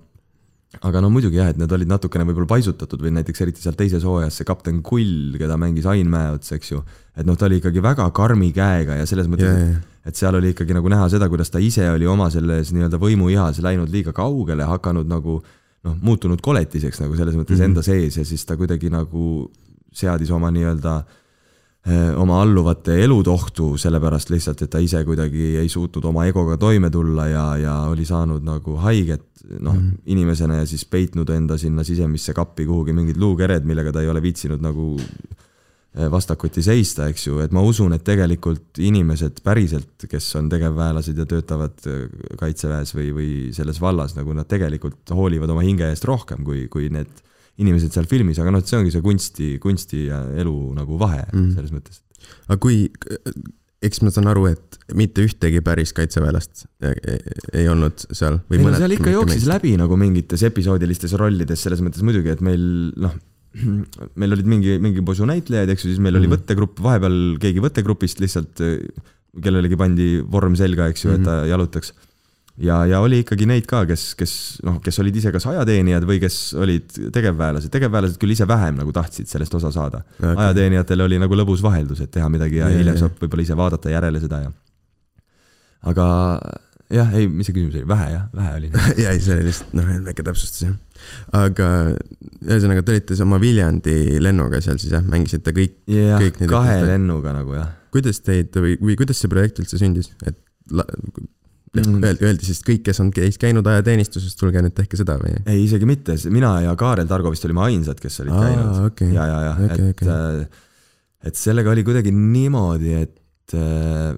aga 0.83 1.01
no 1.01 1.11
muidugi 1.13 1.39
jah, 1.39 1.53
et 1.53 1.59
need 1.61 1.73
olid 1.73 1.89
natukene 1.89 2.27
võib-olla 2.27 2.51
paisutatud 2.51 3.01
või 3.01 3.15
näiteks 3.15 3.41
eriti 3.45 3.63
seal 3.63 3.77
teises 3.79 4.05
hooajas 4.05 4.41
see 4.41 4.45
kapten 4.49 4.83
Kull, 4.83 5.37
keda 5.39 5.57
mängis 5.61 5.87
Ain 5.87 6.11
Mäeots, 6.11 6.53
eks 6.53 6.73
ju. 6.73 6.83
et 7.17 7.27
noh, 7.27 7.37
ta 7.37 7.47
oli 7.47 7.61
ikkagi 7.63 7.83
väga 7.83 8.11
karmi 8.11 8.53
käega 8.53 8.99
ja 8.99 9.07
selles 9.07 9.29
mõttes 9.31 9.47
yeah,, 9.47 9.69
yeah. 9.69 9.83
et 10.05 10.17
seal 10.17 10.35
oli 10.35 10.51
ikkagi 10.51 10.75
nagu 10.75 10.89
näha 10.89 11.09
seda, 11.09 11.29
kuidas 11.29 11.51
ta 11.51 11.63
ise 11.63 11.91
oli 11.91 12.07
oma 12.07 12.31
selles 12.31 12.73
nii-öelda 12.75 12.99
võimuihas 12.99 13.63
läinud 13.63 13.89
liiga 13.89 14.13
kaugele, 14.13 14.65
hakanud 14.65 15.07
nagu 15.09 15.41
noh, 15.85 15.99
muutunud 16.03 16.41
koletiseks 16.43 17.01
nagu 17.01 17.17
selles 17.17 17.37
mõttes 17.39 17.55
mm 17.55 17.61
-hmm. 17.61 17.71
enda 17.71 17.83
sees 17.83 18.17
ja 18.17 18.25
siis 18.25 18.45
ta 18.45 18.57
kuidagi 18.57 18.91
nagu 18.91 19.51
seadis 19.95 20.31
oma 20.31 20.51
nii-öelda 20.51 20.97
äh, 20.97 21.21
oma 22.17 22.39
alluvate 22.41 22.95
elud 23.05 23.27
ohtu, 23.29 23.75
sellepärast 23.77 24.31
lihtsalt, 24.33 24.63
et 24.65 24.71
ta 24.73 24.81
ise 24.81 25.03
kuidagi 25.05 25.51
ei 25.61 25.69
suutnud 25.69 26.07
oma 26.09 26.25
egoga 26.25 26.57
toime 26.57 26.89
tulla 26.91 27.27
ja, 27.29 27.45
ja 27.61 27.75
oli 27.91 28.07
saanud 28.09 28.47
nagu 28.47 28.79
haiget 28.81 29.27
noh 29.61 29.75
mm 29.75 29.81
-hmm. 29.81 29.99
inimesena 30.07 30.55
ja 30.55 30.67
siis 30.67 30.85
peitnud 30.85 31.29
enda 31.29 31.59
sinna 31.59 31.85
sisemisse 31.85 32.33
kappi 32.35 32.67
kuhugi 32.67 32.93
mingid 32.93 33.17
luukered, 33.17 33.65
millega 33.65 33.93
ta 33.93 34.01
ei 34.01 34.09
ole 34.09 34.23
viitsinud 34.23 34.61
nagu 34.61 34.97
eh, 35.01 36.11
vastakuti 36.11 36.63
seista, 36.63 37.09
eks 37.09 37.27
ju, 37.27 37.39
et 37.39 37.53
ma 37.53 37.61
usun, 37.61 37.93
et 37.93 38.05
tegelikult 38.05 38.79
inimesed 38.79 39.41
päriselt, 39.45 40.09
kes 40.09 40.37
on 40.37 40.49
tegevväelased 40.49 41.19
ja 41.19 41.27
töötavad 41.27 41.87
eh, 41.87 42.09
kaitseväes 42.39 42.95
või, 42.95 43.13
või 43.15 43.31
selles 43.53 43.81
vallas, 43.81 44.17
nagu 44.17 44.33
nad 44.33 44.49
tegelikult 44.49 45.11
hoolivad 45.11 45.51
oma 45.51 45.61
hinge 45.61 45.89
eest 45.89 46.05
rohkem, 46.05 46.45
kui, 46.45 46.69
kui 46.69 46.89
need 46.89 47.13
inimesed 47.63 47.95
seal 47.95 48.09
filmis, 48.11 48.41
aga 48.43 48.55
noh, 48.55 48.63
et 48.63 48.71
see 48.71 48.79
ongi 48.81 48.95
see 48.95 49.05
kunsti, 49.05 49.51
kunsti 49.63 50.07
ja 50.09 50.23
elu 50.43 50.55
nagu 50.79 50.99
vahe 51.01 51.23
mm 51.27 51.53
selles 51.59 51.75
mõttes. 51.75 52.01
aga 52.49 52.59
kui, 52.63 52.89
eks 53.85 54.01
ma 54.03 54.13
saan 54.15 54.31
aru, 54.33 54.47
et 54.51 54.79
mitte 54.97 55.25
ühtegi 55.27 55.61
päris 55.65 55.93
kaitseväelast 55.97 56.65
ei 57.55 57.69
olnud 57.71 58.07
seal 58.11 58.41
või 58.49 58.59
ei, 58.59 58.65
mõned. 58.67 58.81
seal 58.81 58.97
ikka 58.97 59.15
jooksis 59.15 59.43
meist. 59.43 59.53
läbi 59.53 59.75
nagu 59.81 59.99
mingites 60.01 60.43
episoodilistes 60.49 61.15
rollides, 61.21 61.63
selles 61.63 61.85
mõttes 61.85 62.05
muidugi, 62.07 62.33
et 62.35 62.43
meil 62.45 62.65
noh, 63.05 63.15
meil 64.21 64.35
olid 64.35 64.49
mingi, 64.51 64.79
mingi 64.83 65.05
posu 65.07 65.29
näitlejaid, 65.29 65.71
eks 65.71 65.87
ju, 65.87 65.93
siis 65.93 66.03
meil 66.03 66.17
oli 66.17 66.27
mm 66.27 66.33
-hmm. 66.33 66.41
võttegrupp, 66.41 66.83
vahepeal 66.83 67.21
keegi 67.43 67.63
võttegrupist 67.63 68.25
lihtsalt, 68.25 68.65
kellelegi 69.45 69.79
pandi 69.79 70.09
vorm 70.31 70.57
selga, 70.59 70.89
eks 70.91 71.07
ju 71.07 71.15
et 71.15 71.23
ta 71.23 71.41
mhm. 71.43 71.51
jalutaks 71.51 71.95
ja, 72.63 72.79
ja 72.87 73.01
oli 73.03 73.21
ikkagi 73.25 73.47
neid 73.51 73.67
ka, 73.71 73.83
kes, 73.89 74.13
kes 74.19 74.35
noh, 74.67 74.79
kes 74.83 75.01
olid 75.03 75.17
ise 75.19 75.33
kas 75.35 75.47
ajateenijad 75.51 76.07
või 76.07 76.21
kes 76.23 76.37
olid 76.61 76.99
tegevväelased, 77.15 77.73
tegevväelased 77.75 78.21
küll 78.23 78.35
ise 78.37 78.47
vähem 78.49 78.79
nagu 78.79 78.95
tahtsid 78.95 79.31
sellest 79.31 79.57
osa 79.59 79.73
saada 79.75 80.05
okay.. 80.19 80.35
ajateenijatel 80.35 81.07
oli 81.07 81.19
nagu 81.23 81.39
lõbus 81.39 81.65
vaheldus, 81.65 82.05
et 82.05 82.13
teha 82.15 82.29
midagi 82.31 82.61
ja, 82.63 82.71
ja 82.71 82.83
hiljem 82.83 83.01
saab 83.01 83.19
võib-olla 83.19 83.47
ise 83.49 83.59
vaadata 83.59 83.95
järele 83.95 84.23
seda 84.23 84.45
ja. 84.47 84.55
aga 85.91 86.07
jah, 86.95 87.13
ei, 87.19 87.27
mis 87.27 87.49
see 87.49 87.57
küsimus 87.57 87.79
oli, 87.81 87.89
vähe 87.91 88.09
jah, 88.13 88.25
vähe 88.39 88.57
oli 88.61 88.73
ja 89.03 89.11
ei, 89.11 89.23
see 89.25 89.35
oli 89.35 89.49
lihtsalt 89.51 89.77
noh, 89.79 89.93
väike 90.07 90.27
täpsustus 90.27 90.67
jah. 90.69 90.75
aga 91.41 91.69
ühesõnaga, 92.45 92.87
te 92.87 92.95
olite 92.95 93.19
oma 93.27 93.43
Viljandi 93.43 94.21
lennuga 94.23 94.63
seal 94.65 94.79
siis 94.79 94.95
jah, 94.95 95.03
mängisite 95.03 95.57
kõik, 95.57 95.81
kõik 95.91 96.43
need. 96.43 96.51
kahe 96.53 96.83
lennuga 96.87 97.35
nagu 97.35 97.59
jah. 97.59 97.73
kuidas 97.95 98.23
teid 98.23 98.55
või, 98.63 98.79
või 98.79 98.99
kuidas 99.01 99.19
see 99.19 99.33
projekt 99.33 99.59
üldse 99.65 99.81
sündis, 99.81 100.15
et 100.23 100.39
mm. 101.81 102.05
öeldi, 102.05 102.27
öeldi 102.29 102.49
siis 102.49 102.61
kõik, 102.67 102.85
kes 102.89 103.01
on 103.03 103.11
käinud 103.15 103.67
ajateenistuses, 103.71 104.37
tulge 104.39 104.63
nüüd 104.65 104.77
tehke 104.77 104.99
seda 105.01 105.17
või? 105.21 105.35
ei, 105.43 105.65
isegi 105.65 105.89
mitte, 105.89 106.17
mina 106.35 106.57
ja 106.65 106.75
Kaarel 106.79 107.09
Targo 107.11 107.33
vist 107.35 107.47
olime 107.49 107.65
ainsad, 107.67 108.01
kes 108.03 108.21
olid 108.25 108.37
Aa, 108.37 108.45
käinud 108.45 108.85
okay.. 108.91 109.11
ja, 109.15 109.27
ja, 109.31 109.41
ja 109.49 109.57
okay,, 109.57 109.91
et 109.91 110.05
okay., 110.05 110.45
äh, 110.45 110.63
et 111.31 111.41
sellega 111.41 111.73
oli 111.73 111.85
kuidagi 111.87 112.13
niimoodi, 112.15 112.95
et 113.01 113.57
äh, 113.59 114.15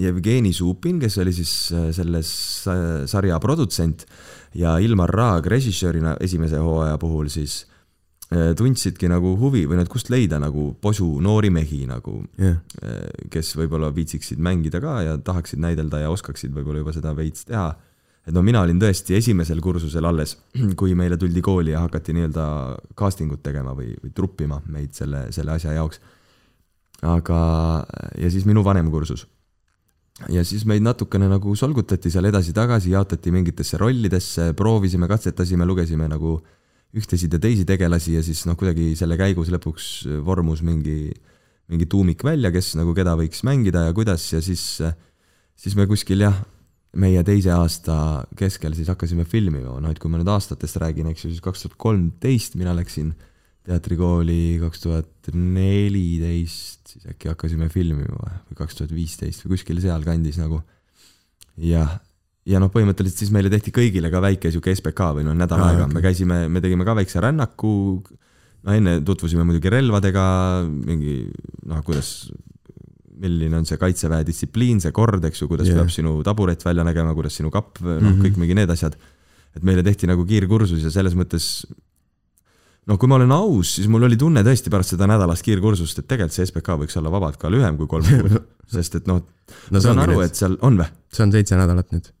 Jevgeni 0.00 0.52
Supin, 0.54 1.00
kes 1.02 1.18
oli 1.20 1.34
siis 1.34 1.54
äh, 1.74 1.88
selles 1.94 2.30
sarja 3.10 3.40
produtsent 3.42 4.06
ja 4.54 4.78
Ilmar 4.82 5.10
Raag 5.10 5.50
režissöörina 5.50 6.14
esimese 6.22 6.62
hooaja 6.62 6.96
puhul 7.02 7.28
siis 7.32 7.64
Äh, 7.64 7.79
tundsidki 8.30 9.08
nagu 9.10 9.32
huvi 9.40 9.64
või 9.66 9.74
noh, 9.74 9.82
et 9.82 9.90
kust 9.90 10.10
leida 10.12 10.38
nagu 10.38 10.68
posu 10.78 11.06
noori 11.22 11.48
mehi 11.50 11.82
nagu 11.90 12.20
yeah., 12.38 12.60
äh, 12.78 13.00
kes 13.30 13.56
võib-olla 13.58 13.88
viitsiksid 13.94 14.38
mängida 14.38 14.78
ka 14.82 15.00
ja 15.02 15.16
tahaksid 15.18 15.58
näidelda 15.58 16.04
ja 16.04 16.12
oskaksid 16.14 16.54
võib-olla 16.54 16.84
juba 16.84 16.94
seda 16.94 17.10
veits 17.16 17.48
teha. 17.48 17.72
et 18.22 18.36
no 18.36 18.44
mina 18.46 18.62
olin 18.62 18.78
tõesti 18.78 19.16
esimesel 19.18 19.58
kursusel 19.60 20.06
alles, 20.06 20.36
kui 20.80 20.94
meile 20.94 21.18
tuldi 21.18 21.42
kooli 21.42 21.74
ja 21.74 21.82
hakati 21.82 22.14
nii-öelda 22.14 22.46
casting 22.94 23.34
ut 23.34 23.42
tegema 23.42 23.74
või, 23.74 23.96
või 23.98 24.14
truppima 24.14 24.60
meid 24.68 24.94
selle, 24.94 25.26
selle 25.34 25.56
asja 25.56 25.74
jaoks. 25.74 25.98
aga, 27.02 27.40
ja 28.14 28.30
siis 28.30 28.46
minu 28.46 28.62
vanem 28.62 28.92
kursus 28.94 29.26
ja 30.30 30.44
siis 30.46 30.62
meid 30.70 30.86
natukene 30.86 31.26
nagu 31.26 31.56
solgutati 31.56 32.14
seal 32.14 32.30
edasi-tagasi, 32.30 32.94
jaotati 32.94 33.34
mingitesse 33.34 33.78
rollidesse, 33.80 34.52
proovisime, 34.54 35.08
katsetasime, 35.10 35.66
lugesime 35.66 36.06
nagu 36.06 36.36
äh, 36.38 36.56
ühtesid 36.96 37.34
ja 37.34 37.40
teisi 37.42 37.66
tegelasi 37.68 38.16
ja 38.16 38.22
siis 38.26 38.42
noh, 38.48 38.56
kuidagi 38.58 38.92
selle 38.98 39.18
käigus 39.20 39.50
lõpuks 39.52 39.90
vormus 40.26 40.64
mingi, 40.66 41.12
mingi 41.70 41.86
tuumik 41.90 42.24
välja, 42.26 42.50
kes 42.54 42.74
nagu 42.80 42.94
keda 42.96 43.14
võiks 43.18 43.44
mängida 43.46 43.86
ja 43.88 43.94
kuidas 43.96 44.26
ja 44.32 44.42
siis, 44.42 44.64
siis 45.54 45.76
me 45.78 45.86
kuskil 45.90 46.26
jah, 46.26 46.40
meie 46.98 47.22
teise 47.26 47.52
aasta 47.54 47.96
keskel 48.38 48.74
siis 48.74 48.90
hakkasime 48.90 49.24
filmima, 49.28 49.76
noh 49.78 49.92
et 49.92 50.00
kui 50.02 50.10
ma 50.10 50.18
nüüd 50.18 50.30
aastatest 50.32 50.80
räägin, 50.82 51.12
eks 51.12 51.26
ju, 51.26 51.32
siis 51.34 51.44
kaks 51.44 51.62
tuhat 51.66 51.78
kolmteist 51.78 52.58
mina 52.58 52.74
läksin 52.74 53.12
teatrikooli, 53.68 54.58
kaks 54.64 54.82
tuhat 54.82 55.30
neliteist 55.36 56.94
siis 56.94 57.06
äkki 57.12 57.30
hakkasime 57.30 57.68
filmima 57.70 58.18
või 58.48 58.58
kaks 58.58 58.78
tuhat 58.80 58.94
viisteist 58.94 59.44
või 59.44 59.54
kuskil 59.54 59.78
sealkandis 59.84 60.40
nagu. 60.40 60.62
jah, 61.60 62.00
ja 62.48 62.60
noh, 62.62 62.70
põhimõtteliselt 62.72 63.20
siis 63.20 63.32
meile 63.34 63.50
tehti 63.52 63.72
kõigile 63.74 64.10
ka 64.12 64.22
väike 64.24 64.52
sihuke 64.52 64.72
SBK 64.72 65.10
või 65.18 65.26
noh, 65.26 65.36
nädal 65.36 65.60
aega 65.64 65.84
okay., 65.86 65.96
me 65.96 66.04
käisime, 66.04 66.38
me 66.52 66.62
tegime 66.64 66.86
ka 66.88 66.96
väikse 66.96 67.20
rännaku. 67.22 67.74
no 68.64 68.76
enne 68.76 68.98
tutvusime 69.04 69.44
muidugi 69.48 69.72
relvadega, 69.72 70.24
mingi 70.68 71.22
noh, 71.68 71.82
kuidas, 71.84 72.30
milline 73.20 73.60
on 73.60 73.68
see 73.68 73.80
kaitseväe 73.80 74.24
distsipliin, 74.28 74.80
see 74.80 74.92
kord, 74.96 75.24
eks 75.28 75.42
ju, 75.42 75.48
kuidas 75.50 75.68
yeah. 75.68 75.80
peab 75.80 75.92
sinu 75.92 76.18
taburet 76.24 76.64
välja 76.64 76.84
nägema, 76.86 77.14
kuidas 77.16 77.36
sinu 77.36 77.52
kapp, 77.52 77.78
noh 77.82 77.98
mm 77.98 78.08
-hmm., 78.08 78.24
kõik 78.24 78.40
mingi 78.40 78.56
need 78.56 78.72
asjad. 78.72 78.96
et 79.50 79.64
meile 79.66 79.82
tehti 79.82 80.06
nagu 80.06 80.22
kiirkursus 80.24 80.82
ja 80.82 80.90
selles 80.94 81.16
mõttes 81.18 81.64
noh, 82.86 82.98
kui 82.98 83.08
ma 83.10 83.16
olen 83.18 83.32
aus, 83.34 83.74
siis 83.74 83.88
mul 83.90 84.06
oli 84.06 84.16
tunne 84.16 84.44
tõesti 84.46 84.70
pärast 84.70 84.94
seda 84.94 85.08
nädalast 85.10 85.42
kiirkursust, 85.42 85.98
et 85.98 86.06
tegelikult 86.06 86.36
see 86.36 86.46
SBK 86.46 86.78
võiks 86.84 86.96
olla 87.00 87.10
vabalt 87.10 87.36
ka 87.36 87.50
lühem 87.50 87.76
kui 87.76 87.90
kolm 87.90 88.06
kuud 88.06 88.38
sest 88.76 88.94
et 88.94 89.10
noh 89.10 89.20
no, 89.20 89.74
ma 89.74 89.82
saan 89.82 89.98
aru, 89.98 90.20
et 90.22 90.38
seal 90.38 90.56
on 90.62 90.78
või? 90.78 90.88
see 91.10 91.26
on 91.26 91.32
seitse 91.34 91.58
nädalat 91.58 91.90
nüüd 91.90 92.12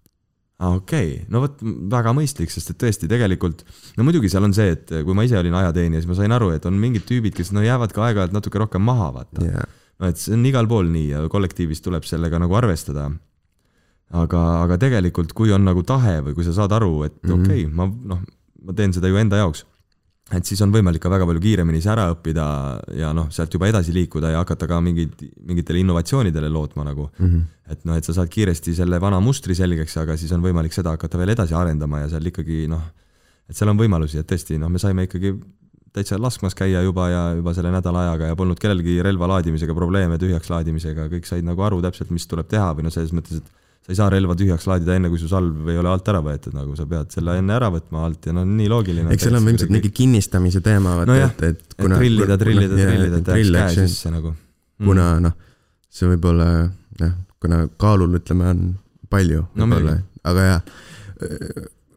okei 0.60 1.12
okay., 1.14 1.26
no 1.32 1.40
vot 1.44 1.62
väga 1.92 2.12
mõistlik, 2.16 2.50
sest 2.52 2.74
et 2.74 2.78
tõesti 2.82 3.08
tegelikult 3.08 3.64
no 3.96 4.04
muidugi 4.04 4.28
seal 4.28 4.44
on 4.44 4.52
see, 4.56 4.74
et 4.76 4.92
kui 5.06 5.16
ma 5.16 5.24
ise 5.24 5.38
olin 5.40 5.56
ajateenija, 5.62 6.02
siis 6.02 6.10
ma 6.10 6.18
sain 6.18 6.32
aru, 6.36 6.50
et 6.52 6.66
on 6.68 6.76
mingid 6.76 7.06
tüübid, 7.08 7.32
kes 7.36 7.52
no 7.56 7.64
jäävad 7.64 7.94
ka 7.96 8.04
aeg-ajalt 8.08 8.36
natuke 8.36 8.60
rohkem 8.60 8.84
maha, 8.84 9.08
vaata 9.16 9.46
jaa, 9.46 9.64
no 10.00 10.10
et 10.10 10.20
see 10.20 10.34
on 10.36 10.44
igal 10.46 10.68
pool 10.68 10.90
nii 10.92 11.08
ja 11.14 11.24
kollektiivis 11.32 11.80
tuleb 11.84 12.04
sellega 12.08 12.38
nagu 12.42 12.54
arvestada. 12.60 13.10
aga, 14.10 14.40
aga 14.64 14.76
tegelikult, 14.82 15.32
kui 15.38 15.52
on 15.54 15.62
nagu 15.64 15.82
tahe 15.86 16.16
või 16.26 16.34
kui 16.34 16.44
sa 16.44 16.52
saad 16.52 16.72
aru, 16.74 17.04
et 17.06 17.14
Mhm. 17.22 17.32
okei 17.40 17.64
okay,, 17.64 17.74
ma 17.74 17.86
noh, 17.86 18.20
ma 18.64 18.72
teen 18.74 18.92
seda 18.92 19.08
ju 19.08 19.16
enda 19.16 19.36
jaoks. 19.38 19.64
Et 20.36 20.46
siis 20.46 20.60
on 20.62 20.72
võimalik 20.74 21.02
ka 21.02 21.10
väga 21.10 21.26
palju 21.26 21.42
kiiremini 21.42 21.80
see 21.82 21.90
ära 21.92 22.06
õppida 22.12 22.44
ja 22.98 23.10
noh, 23.16 23.30
sealt 23.34 23.54
juba 23.54 23.68
edasi 23.70 23.94
liikuda 23.94 24.32
ja 24.34 24.42
hakata 24.44 24.68
ka 24.70 24.78
mingeid, 24.84 25.24
mingitele 25.46 25.82
innovatsioonidele 25.82 26.50
lootma 26.52 26.86
nagu. 26.86 27.08
Mhm. 27.18 27.40
et 27.70 27.84
noh, 27.86 27.94
et 27.94 28.04
sa 28.04 28.14
saad 28.16 28.30
kiiresti 28.30 28.74
selle 28.74 28.98
vana 29.00 29.20
mustri 29.22 29.54
selgeks, 29.54 29.96
aga 30.02 30.16
siis 30.18 30.32
on 30.34 30.42
võimalik 30.42 30.74
seda 30.74 30.90
hakata 30.96 31.18
veel 31.18 31.36
edasi 31.36 31.54
arendama 31.54 32.00
ja 32.00 32.08
seal 32.10 32.26
ikkagi 32.26 32.64
noh, 32.70 32.82
et 33.48 33.56
seal 33.56 33.70
on 33.70 33.78
võimalusi, 33.78 34.18
et 34.18 34.26
tõesti 34.26 34.58
noh, 34.58 34.70
me 34.70 34.82
saime 34.82 35.06
ikkagi 35.06 35.36
täitsa 35.94 36.18
laskmas 36.18 36.54
käia 36.58 36.82
juba 36.82 37.08
ja 37.10 37.22
juba 37.38 37.54
selle 37.54 37.70
nädala 37.74 38.04
ajaga 38.06 38.30
ja 38.30 38.36
polnud 38.38 38.58
kellelgi 38.62 39.00
relva 39.02 39.28
laadimisega 39.34 39.74
probleeme, 39.74 40.18
tühjaks 40.22 40.50
laadimisega, 40.50 41.08
kõik 41.14 41.26
said 41.26 41.46
nagu 41.46 41.62
aru 41.66 41.80
täpselt, 41.82 42.10
mis 42.14 42.26
tuleb 42.30 42.50
teha 42.50 42.70
või 42.74 42.86
noh, 42.86 42.94
selles 42.94 43.14
mõttes, 43.14 43.42
et 43.42 43.59
sa 43.80 43.92
ei 43.94 43.98
saa 43.98 44.10
relva 44.12 44.36
tühjaks 44.36 44.66
laadida 44.68 44.96
enne, 44.98 45.08
kui 45.12 45.20
su 45.20 45.28
salv 45.30 45.68
ei 45.72 45.78
ole 45.80 45.88
alt 45.92 46.08
ära 46.12 46.20
võetud, 46.24 46.54
nagu 46.56 46.76
sa 46.76 46.84
pead 46.90 47.14
selle 47.14 47.38
enne 47.40 47.56
ära 47.56 47.70
võtma 47.72 48.04
alt 48.08 48.28
ja 48.28 48.34
no 48.36 48.44
nii 48.48 48.68
loogiline. 48.70 49.14
eks 49.14 49.26
seal 49.26 49.38
on 49.38 49.48
ilmselt 49.48 49.72
mingi 49.72 49.92
kinnistamise 49.96 50.60
teema, 50.64 50.98
vaata 51.00 51.12
Nojah, 51.14 51.32
et, 51.32 51.42
et 51.48 51.74
et 51.78 51.96
trillida, 51.96 52.36
trillida, 52.40 52.76
trillida, 52.76 53.22
et 53.24 53.50
läheks 53.56 53.80
käe 53.80 53.88
sisse 53.88 54.12
nagu. 54.12 54.34
kuna 54.84 55.08
noh, 55.24 55.36
see 55.88 56.10
võib 56.12 56.28
olla 56.32 56.50
noh, 57.00 57.16
kuna 57.40 57.64
kaalul 57.80 58.20
ütleme 58.20 58.52
on 58.52 58.64
palju 59.10 59.46
No 59.58 59.66
aga 60.28 60.42
jah, 60.44 60.60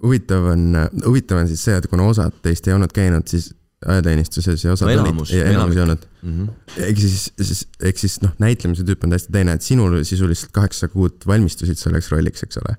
huvitav 0.04 0.48
on, 0.54 0.70
huvitav 1.04 1.42
on 1.42 1.52
siis 1.52 1.64
see, 1.68 1.76
et 1.80 1.90
kuna 1.92 2.08
osad 2.08 2.36
teist 2.46 2.68
ei 2.68 2.76
olnud 2.76 2.96
käinud, 2.96 3.28
siis 3.28 3.52
ajateenistuses 3.88 4.64
ja 4.66 4.74
osad 4.76 4.88
No 4.88 4.94
olid 4.94 5.06
enamus, 5.06 5.34
ja 5.34 5.46
enamus 5.52 5.76
ei 5.78 5.84
olnud. 5.84 6.08
ehk 6.78 7.04
siis, 7.04 7.28
siis, 7.42 7.66
ehk 7.82 8.00
siis 8.00 8.20
noh, 8.24 8.34
näitlemise 8.40 8.86
tüüp 8.88 9.04
on 9.04 9.14
täiesti 9.14 9.34
teine, 9.36 9.58
et 9.58 9.66
sinul 9.66 10.00
sisuliselt 10.08 10.52
kaheksa 10.56 10.88
kuud 10.94 11.26
valmistusid 11.28 11.80
selleks 11.80 12.12
rolliks, 12.16 12.44
eks 12.48 12.62
ole 12.64 12.78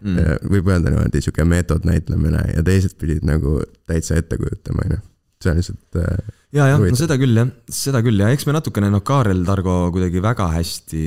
Mm. 0.00 0.12
mm.. 0.20 0.50
võib 0.52 0.66
öelda 0.68 0.90
niimoodi, 0.92 1.20
sihuke 1.24 1.44
meetodnäitlemine 1.48 2.42
ja 2.52 2.62
teised 2.66 2.98
pidid 3.00 3.22
nagu 3.24 3.62
täitsa 3.88 4.18
ette 4.20 4.36
kujutama, 4.36 4.84
onju. 4.84 4.98
See 5.42 5.52
on 5.52 5.60
lihtsalt 5.60 5.98
äh, 6.00 6.34
ja, 6.56 6.66
jah, 6.72 6.80
no 6.80 6.98
seda 6.98 7.16
küll 7.20 7.36
jah, 7.36 7.50
seda 7.72 8.00
küll 8.04 8.20
ja 8.22 8.30
eks 8.32 8.46
me 8.48 8.54
natukene 8.56 8.88
noh, 8.92 9.02
Kaarel 9.06 9.42
Targo 9.46 9.76
kuidagi 9.94 10.22
väga 10.24 10.48
hästi 10.54 11.02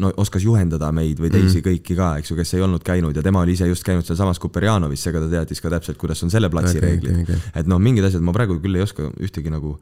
no 0.00 0.12
oskas 0.22 0.44
juhendada 0.46 0.90
meid 0.94 1.22
või 1.22 1.32
teisi 1.32 1.58
mm. 1.58 1.66
kõiki 1.66 1.96
ka, 1.98 2.10
eks 2.20 2.32
ju, 2.32 2.38
kes 2.38 2.54
ei 2.56 2.64
olnud 2.66 2.84
käinud 2.86 3.16
ja 3.16 3.24
tema 3.26 3.42
oli 3.44 3.56
ise 3.58 3.68
just 3.70 3.86
käinud 3.86 4.06
sealsamas 4.06 4.38
Kuperjanovis, 4.42 5.02
seega 5.06 5.24
ta 5.24 5.30
teadis 5.32 5.62
ka 5.62 5.72
täpselt, 5.72 5.98
kuidas 6.00 6.22
on 6.26 6.32
selle 6.32 6.50
platsi 6.52 6.78
Okei, 6.78 6.86
reeglid 6.86 7.16
okei, 7.16 7.38
okei. 7.38 7.54
et 7.62 7.70
noh, 7.70 7.82
mingid 7.82 8.06
asjad 8.06 8.22
ma 8.24 8.36
praegu 8.36 8.60
küll 8.62 8.78
ei 8.78 8.86
oska 8.86 9.10
ühtegi 9.18 9.52
nagu 9.52 9.78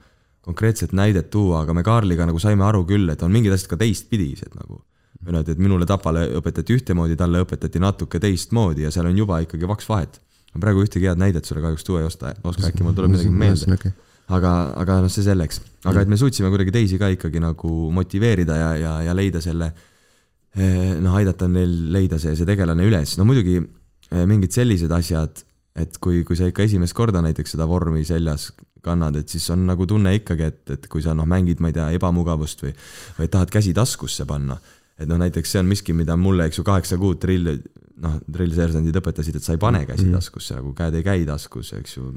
konkreetset 0.48 0.94
näidet 0.96 1.28
tuua, 1.30 1.62
aga 1.66 1.74
me 1.76 1.84
Kaarliga 1.84 2.26
nagu 2.28 2.40
saime 2.40 2.64
aru 2.64 2.86
küll, 2.88 3.10
et 3.12 3.22
on 3.22 3.32
mingid 3.34 3.52
asjad 3.52 3.74
ka 3.74 3.82
teistpidised 3.82 4.54
nagu. 4.56 4.80
või 5.18 5.34
noh, 5.34 5.42
et 5.42 5.58
minule 5.58 5.86
Tapale 5.86 6.28
õpetati 6.38 6.76
ühtemoodi, 6.78 7.16
talle 7.18 7.40
õpetati 7.42 7.80
natuke 7.82 8.20
teistmoodi 8.22 8.84
ja 8.84 8.92
seal 8.94 9.08
on 9.10 9.16
juba 9.18 9.40
ikkagi 9.42 9.66
vaks 9.66 9.88
vahet. 9.90 10.20
Ma 10.54 10.62
praegu 10.62 10.84
ühtegi 10.84 11.08
head 11.10 11.20
näidet 11.20 11.48
sulle 11.48 11.62
kahjuks 11.64 11.86
tuua 11.86 12.02
ei 12.02 12.08
osta, 12.08 12.32
oska, 12.44 12.70
äkki 12.70 12.86
mul 12.86 12.96
tuleb 12.96 13.14
midagi 13.14 13.32
meelde. 13.32 13.74
okay.. 13.74 13.92
aga, 14.36 14.52
aga 14.84 15.00
noh, 15.04 15.12
see 15.12 15.26
selleks, 15.26 15.60
aga 15.88 16.04
et 16.04 16.12
me 16.12 16.20
suutsime 16.20 16.52
kuidagi 16.52 16.74
teisi 16.74 17.00
ka 17.00 17.10
ikkagi 17.14 17.42
nagu 17.42 17.74
motiveerida 17.94 18.60
ja, 18.60 18.70
ja, 18.80 18.94
ja 19.08 19.16
leida 19.16 19.42
selle 19.44 19.72
eh, 19.72 20.94
noh, 21.02 21.18
aidata 21.18 21.50
neil 21.50 21.74
leida 21.94 22.20
see, 22.22 22.36
see 22.38 22.48
tegelane 22.48 22.86
üles, 22.88 23.16
no 23.20 23.28
muidugi 23.28 23.58
eh, 23.60 24.24
mingid 24.28 24.56
sellised 24.56 24.92
asjad, 24.94 25.44
et 25.78 26.00
kui, 26.02 26.24
kui 26.26 26.38
sa 26.38 26.48
ikka 26.48 26.64
esimest 26.66 26.96
korda 26.96 27.22
näiteks 27.24 27.54
seda 27.54 27.68
vormi 27.68 28.02
seljas 28.08 28.50
kannad, 28.82 29.18
et 29.18 29.28
siis 29.28 29.44
on 29.52 29.66
nagu 29.68 29.86
tunne 29.90 30.14
ikkagi, 30.16 30.48
et, 30.48 30.62
et 30.76 30.88
kui 30.90 31.02
sa 31.04 31.14
noh, 31.16 31.26
mängid, 31.28 31.60
ma 31.62 31.70
ei 31.70 31.76
tea, 31.76 31.88
ebamugavust 31.98 32.62
või, 32.64 32.72
või 33.18 33.30
tahad 33.32 33.52
käsi 33.52 33.74
taskusse 33.76 34.26
panna, 34.28 34.58
et 34.98 35.08
noh, 35.10 35.20
näiteks 35.20 35.54
see 35.54 35.62
on 35.62 35.70
miski, 35.70 35.96
mida 35.96 36.16
mulle, 36.18 36.48
eks 36.48 36.60
ju, 36.60 36.66
kaheksa 36.66 36.98
kuud 37.00 37.20
drill, 37.22 37.54
noh, 38.02 38.20
drillseersandid 38.26 39.00
õpetasid, 39.00 39.38
et 39.38 39.46
sa 39.46 39.56
ei 39.56 39.62
pane 39.62 39.84
käsi 39.88 40.10
taskusse 40.12 40.58
nagu 40.58 40.74
käed 40.78 40.98
ei 40.98 41.06
käi 41.06 41.26
taskus, 41.28 41.72
eks 41.78 41.98
ju, 41.98 42.12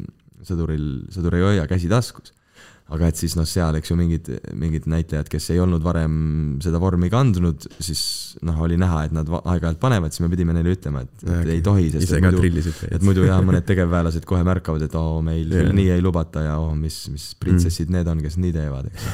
sõduril, 0.48 0.88
sõdur 1.14 1.38
ei 1.38 1.48
hoia 1.50 1.68
käsi 1.70 1.90
taskus 1.92 2.34
aga 2.92 3.08
et 3.08 3.20
siis 3.20 3.36
noh, 3.40 3.46
seal, 3.48 3.78
eks 3.80 3.92
ju, 3.92 3.96
mingid, 4.00 4.28
mingid 4.60 4.88
näitlejad, 4.92 5.30
kes 5.32 5.48
ei 5.54 5.62
olnud 5.64 5.84
varem 5.84 6.16
seda 6.64 6.80
vormi 6.82 7.08
kandnud, 7.12 7.68
siis 7.80 8.02
noh, 8.48 8.58
oli 8.66 8.78
näha, 8.80 9.06
et 9.08 9.16
nad 9.16 9.30
aeg-ajalt 9.40 9.80
panevad, 9.82 10.12
siis 10.12 10.26
me 10.26 10.32
pidime 10.34 10.56
neile 10.58 10.74
ütlema, 10.76 11.06
et, 11.06 11.14
et 11.24 11.32
Okei. 11.38 11.54
ei 11.56 11.64
tohi, 11.66 11.88
sest 11.94 12.18
et 12.18 12.26
muidu, 12.26 12.74
et 12.90 13.06
muidu 13.08 13.28
jah, 13.28 13.40
mõned 13.48 13.68
tegevväelased 13.70 14.28
kohe 14.28 14.44
märkavad, 14.48 14.84
et 14.88 14.98
oo, 15.00 15.22
meil 15.26 15.46
Jaa. 15.46 15.62
küll 15.62 15.78
nii 15.78 15.88
ei 15.96 16.04
lubata 16.04 16.44
ja 16.50 16.58
oo, 16.60 16.74
mis, 16.76 17.06
mis 17.14 17.32
printsessid 17.40 17.94
need 17.96 18.12
on, 18.12 18.24
kes 18.26 18.36
nii 18.42 18.58
teevad, 18.60 18.92
eks. 18.92 19.08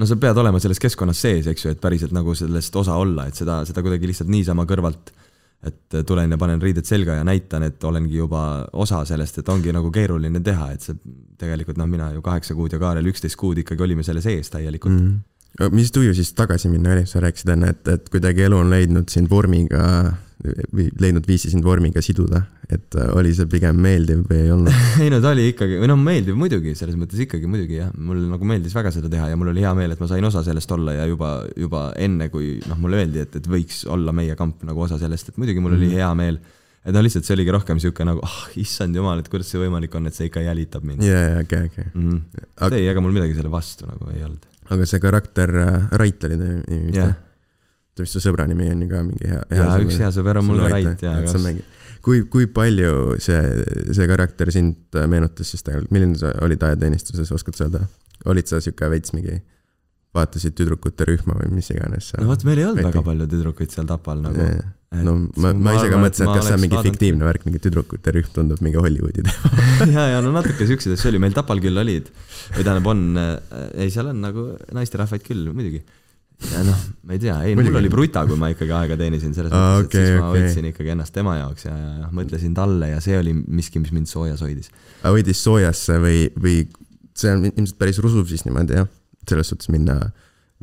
No 0.00 0.08
sa 0.08 0.16
pead 0.20 0.38
olema 0.40 0.60
selles 0.62 0.80
keskkonnas 0.80 1.20
sees, 1.20 1.48
eks 1.50 1.66
ju, 1.66 1.74
et 1.74 1.80
päriselt 1.82 2.14
nagu 2.16 2.34
sellest 2.36 2.76
osa 2.80 2.96
olla, 3.00 3.28
et 3.28 3.36
seda, 3.36 3.60
seda 3.68 3.84
kuidagi 3.84 4.08
lihtsalt 4.08 4.32
niisama 4.32 4.64
kõrvalt 4.68 5.12
et 5.60 5.96
tulen 6.08 6.32
ja 6.32 6.38
panen 6.40 6.60
riided 6.62 6.86
selga 6.88 7.18
ja 7.18 7.24
näitan, 7.26 7.66
et 7.68 7.84
olengi 7.84 8.16
juba 8.16 8.42
osa 8.80 9.02
sellest, 9.08 9.42
et 9.42 9.48
ongi 9.52 9.74
nagu 9.76 9.90
keeruline 9.92 10.40
teha, 10.44 10.70
et 10.72 10.86
see 10.86 10.96
tegelikult 11.40 11.76
noh, 11.80 11.88
mina 11.90 12.08
ju 12.14 12.22
kaheksa 12.24 12.56
kuud 12.56 12.72
ja 12.72 12.80
Kaarel 12.80 13.10
üksteist 13.12 13.36
kuud 13.40 13.60
ikkagi 13.60 13.84
olime 13.84 14.04
selle 14.06 14.22
sees 14.24 14.48
täielikult 14.52 14.96
mm.. 14.96 15.18
mm.. 15.58 15.76
mis 15.76 15.92
tuju 15.92 16.16
siis 16.16 16.32
tagasi 16.36 16.72
minna 16.72 16.94
oli, 16.96 17.04
sa 17.08 17.20
rääkisid 17.20 17.52
enne, 17.56 17.74
et, 17.74 17.92
et 17.92 18.08
kuidagi 18.12 18.46
elu 18.48 18.56
on 18.56 18.72
leidnud 18.72 19.12
sind 19.12 19.28
vormiga, 19.30 20.14
leidnud 20.40 21.26
viisi 21.28 21.50
sind 21.52 21.64
vormiga 21.64 22.00
siduda, 22.04 22.40
et 22.70 22.94
äh, 22.96 23.10
oli 23.18 23.32
see 23.36 23.48
pigem 23.50 23.76
meeldiv 23.82 24.22
või 24.28 24.38
ei 24.46 24.52
olnud? 24.54 24.78
ei 25.04 25.10
no 25.12 25.18
ta 25.20 25.34
oli 25.34 25.50
ikkagi, 25.52 25.76
või 25.82 25.90
noh, 25.90 25.98
meeldib 26.00 26.38
muidugi, 26.40 26.72
selles 26.78 26.96
mõttes 26.98 27.20
ikkagi 27.26 27.50
muidugi 27.50 27.76
jah, 27.80 27.90
mulle 27.96 28.24
nagu 28.30 28.48
meeldis 28.48 28.74
väga 28.76 28.92
seda 28.94 29.10
teha 29.12 29.28
ja 29.32 29.38
mul 29.40 29.52
oli 29.52 29.64
hea 29.64 29.74
meel, 29.76 29.94
et 29.94 30.00
ma 30.00 30.08
sain 30.10 30.24
osa 30.26 30.42
sellest 30.46 30.72
olla 30.76 30.96
ja 30.96 31.04
juba, 31.10 31.34
juba 31.60 31.84
enne, 32.00 32.30
kui 32.32 32.56
noh, 32.70 32.80
mulle 32.80 33.02
öeldi, 33.02 33.24
et, 33.26 33.36
et 33.42 33.50
võiks 33.52 33.84
olla 33.90 34.14
meie 34.16 34.36
kamp 34.38 34.64
nagu 34.68 34.86
osa 34.86 35.00
sellest, 35.02 35.32
et 35.32 35.40
muidugi 35.40 35.62
mul 35.64 35.76
oli 35.76 35.92
hea 35.92 36.10
meel. 36.16 36.40
et 36.80 36.96
noh, 36.96 37.04
lihtsalt 37.04 37.28
see 37.28 37.36
oligi 37.36 37.52
rohkem 37.52 37.80
sihuke 37.82 38.06
nagu, 38.08 38.24
ah 38.24 38.42
issand 38.60 38.96
jumal, 38.96 39.20
et 39.20 39.28
kuidas 39.28 39.50
see 39.52 39.60
võimalik 39.60 39.94
on, 39.98 40.08
et 40.08 40.16
see 40.16 40.30
ikka 40.30 40.44
jälitab 40.46 40.86
mind 40.88 41.04
ja, 41.04 41.24
ja, 41.26 41.40
okei, 41.44 41.68
okei. 41.68 41.90
mm. 41.92 42.06
-hmm. 42.08 42.46
Aga- 42.56 42.80
ei, 42.80 42.88
ega 42.88 43.04
mul 43.04 43.12
midagi 43.12 43.36
selle 43.36 43.52
vastu 43.52 43.90
nagu 43.90 44.08
ei 44.14 44.24
olnud. 44.24 44.46
aga 44.70 44.86
see 44.88 45.02
karakter 45.02 45.58
äh, 45.66 45.90
Rait 46.00 46.24
oli 46.24 46.40
ta 46.40 46.54
nimi 46.54 46.86
vist 46.94 47.26
vist 47.98 48.16
su 48.16 48.22
sõbra 48.22 48.46
nimi 48.48 48.70
on 48.70 48.82
ju 48.84 48.88
ka 48.90 49.02
mingi 49.04 49.28
hea. 49.28 49.42
Jaa, 49.58 49.76
üks 49.84 49.98
hea 50.00 50.10
sõber 50.14 50.40
on 50.40 50.46
mul 50.46 50.62
ka 50.62 50.72
Rait, 50.72 51.04
jaa, 51.04 51.20
kas 51.26 51.36
kas-. 51.36 51.62
kui, 52.06 52.22
kui 52.32 52.46
palju 52.46 53.16
see, 53.22 53.40
see 53.92 54.06
karakter 54.10 54.52
sind 54.54 54.96
äh, 54.96 55.08
meenutas 55.10 55.50
siis 55.52 55.66
tegelikult, 55.66 55.92
milline 55.96 56.18
sa 56.20 56.32
olid 56.46 56.62
ajateenistuses, 56.70 57.32
oskad 57.36 57.58
sa 57.58 57.66
öelda? 57.68 57.86
olid 58.28 58.50
sa 58.50 58.60
sihuke 58.60 58.88
veits 58.92 59.14
mingi, 59.16 59.38
vaatasid 60.16 60.56
tüdrukute 60.58 61.06
rühma 61.08 61.36
või 61.38 61.54
mis 61.54 61.70
iganes? 61.72 62.12
no 62.18 62.28
vot, 62.30 62.44
meil 62.48 62.60
ei 62.60 62.68
olnud 62.68 62.84
väga 62.88 63.02
palju 63.06 63.28
tüdrukuid 63.30 63.72
seal 63.74 63.88
Tapal 63.88 64.20
nagu. 64.24 64.48
no 65.06 65.14
ma, 65.40 65.52
ma 65.54 65.76
ise 65.76 65.86
ka 65.86 65.96
et 65.96 66.02
mõtlesin, 66.02 66.26
et 66.26 66.34
kas 66.34 66.48
see 66.48 66.56
on 66.56 66.64
mingi 66.64 66.76
vaadanud- 66.76 66.96
fiktiivne 66.96 67.28
värk, 67.28 67.46
mingi 67.46 67.62
tüdrukute 67.62 68.14
rühm 68.16 68.34
tundub 68.34 68.64
mingi 68.64 68.80
Hollywoodi 68.82 69.24
teema. 69.28 69.62
ja, 69.96 70.06
ja 70.16 70.20
no 70.24 70.34
natuke 70.34 70.66
siukseid 70.68 70.96
asju 70.96 71.12
oli, 71.12 71.22
meil 71.22 71.36
Tapal 71.36 71.62
küll 71.62 71.78
olid, 71.84 72.10
või 72.56 72.66
tähendab 72.66 72.90
on 72.90 73.06
äh,, 73.22 73.32
ei 73.86 73.94
seal 73.94 74.10
on 74.12 74.20
nagu 74.24 74.46
naisterahvaid 74.76 75.24
küll 75.26 75.52
muidugi. 75.54 75.84
Ja 76.48 76.62
noh, 76.64 76.78
ma 77.04 77.16
ei 77.16 77.20
tea, 77.20 77.34
ei 77.46 77.56
mul 77.58 77.76
oli 77.80 77.90
bruta, 77.92 78.22
kui 78.28 78.38
ma 78.40 78.50
ikkagi 78.52 78.72
aega 78.74 78.96
teenisin, 79.00 79.34
selles 79.36 79.52
mõttes, 79.52 79.84
et 79.84 79.90
okei, 79.90 80.06
siis 80.06 80.16
ma 80.16 80.30
okei. 80.30 80.46
võtsin 80.46 80.68
ikkagi 80.70 80.94
ennast 80.94 81.14
tema 81.14 81.36
jaoks 81.36 81.66
ja, 81.66 81.74
ja, 81.76 82.08
mõtlesin 82.16 82.54
talle 82.56 82.90
ja 82.94 83.02
see 83.04 83.18
oli 83.20 83.34
miski, 83.36 83.82
mis 83.82 83.92
mind 83.96 84.10
soojas 84.10 84.42
hoidis. 84.44 84.72
aga 85.02 85.12
hoidis 85.14 85.42
soojasse 85.44 85.98
või, 86.02 86.24
või 86.40 86.56
see 87.18 87.34
on 87.36 87.46
ilmselt 87.50 87.78
päris 87.80 88.00
rusuv 88.02 88.28
siis 88.30 88.46
niimoodi 88.46 88.78
jah, 88.78 88.88
selles 89.28 89.52
suhtes 89.52 89.70
minna, 89.72 89.98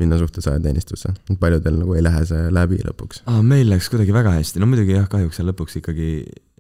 minna 0.01 0.19
suhtes 0.19 0.49
ajateenistusse. 0.49 1.13
paljudel 1.39 1.78
nagu 1.84 1.97
ei 1.97 2.05
lähe 2.05 2.23
see 2.30 2.47
läbi 2.53 2.82
lõpuks. 2.88 3.21
ah,. 3.30 3.43
meil 3.45 3.69
läks 3.69 3.91
kuidagi 3.93 4.15
väga 4.15 4.34
hästi, 4.39 4.63
no 4.63 4.69
muidugi 4.71 4.97
jah, 4.97 5.09
kahjuks 5.11 5.38
seal 5.39 5.51
lõpuks 5.51 5.78
ikkagi 5.84 6.09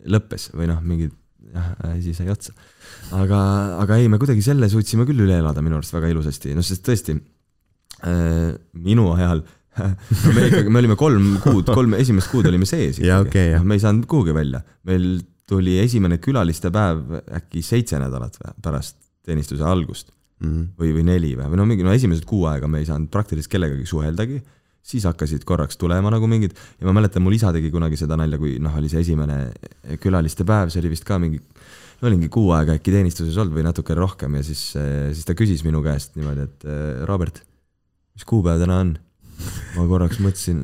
lõppes 0.07 0.51
või 0.53 0.69
noh, 0.69 0.83
mingid 0.85 1.15
jah, 1.55 1.73
asi 1.89 2.13
sai 2.13 2.29
otsa. 2.29 2.53
aga, 3.17 3.39
aga 3.81 3.97
ei, 3.97 4.11
me 4.13 4.21
kuidagi 4.21 4.45
selle 4.45 4.69
suutsime 4.69 5.07
küll 5.09 5.25
üle 5.25 5.41
elada 5.41 5.65
minu 5.65 5.79
arust 5.79 5.95
väga 5.95 6.13
ilusasti, 6.13 6.53
noh 6.57 6.65
sest 6.65 6.85
tõesti 6.85 7.17
minu 8.03 9.07
ajal 9.15 9.41
no 9.77 10.33
me 10.35 10.45
ikkagi, 10.49 10.69
me 10.73 10.81
olime 10.81 10.95
kolm 10.97 11.31
kuud, 11.43 11.69
kolm 11.73 11.93
esimest 11.97 12.31
kuud 12.33 12.47
olime 12.49 12.65
sees 12.69 12.99
Jaa, 13.03 13.21
okei, 13.25 13.51
jah. 13.55 13.65
me 13.65 13.77
ei 13.77 13.83
saanud 13.83 14.05
kuhugi 14.09 14.33
välja, 14.35 14.63
meil 14.89 15.19
tuli 15.47 15.77
esimene 15.79 16.17
külaliste 16.21 16.71
päev 16.73 17.19
äkki 17.39 17.61
seitse 17.65 17.99
nädalat 18.01 18.37
pärast 18.61 18.97
teenistuse 19.25 19.65
algust 19.65 20.13
Mm. 20.37 20.67
või, 20.77 20.91
või 20.93 21.01
neli 21.01 21.31
või, 21.33 21.47
no 21.57 21.63
mingi, 21.65 21.81
no 21.81 21.89
esimesed 21.89 22.21
kuu 22.29 22.43
aega 22.45 22.67
me 22.69 22.77
ei 22.77 22.85
saanud 22.85 23.09
praktiliselt 23.09 23.49
kellegagi 23.49 23.87
suheldagi, 23.89 24.35
siis 24.85 25.07
hakkasid 25.09 25.41
korraks 25.49 25.79
tulema 25.81 26.11
nagu 26.13 26.27
mingid 26.29 26.53
ja 26.53 26.85
ma 26.85 26.93
mäletan, 26.93 27.23
mul 27.25 27.33
isa 27.33 27.49
tegi 27.55 27.71
kunagi 27.73 27.97
seda 27.97 28.13
nalja, 28.21 28.37
kui 28.37 28.59
noh, 28.61 28.75
oli 28.77 28.91
see 28.91 29.01
esimene 29.01 29.39
külaliste 30.03 30.45
päev, 30.45 30.69
see 30.69 30.83
oli 30.83 30.91
vist 30.93 31.07
ka 31.09 31.17
mingi, 31.17 31.41
no 31.41 32.11
olingi 32.11 32.29
kuu 32.29 32.51
aega 32.53 32.77
äkki 32.77 32.93
teenistuses 32.93 33.33
olnud 33.41 33.57
või 33.57 33.65
natuke 33.65 33.97
rohkem 33.97 34.37
ja 34.37 34.45
siis, 34.45 34.61
siis 34.77 35.25
ta 35.25 35.33
küsis 35.33 35.65
minu 35.65 35.81
käest 35.81 36.13
niimoodi, 36.21 36.45
et 36.45 36.69
Robert, 37.09 37.41
mis 38.17 38.25
kuupäev 38.25 38.63
täna 38.63 38.81
on? 38.83 38.95
ma 39.77 39.85
korraks 39.85 40.17
mõtlesin, 40.23 40.61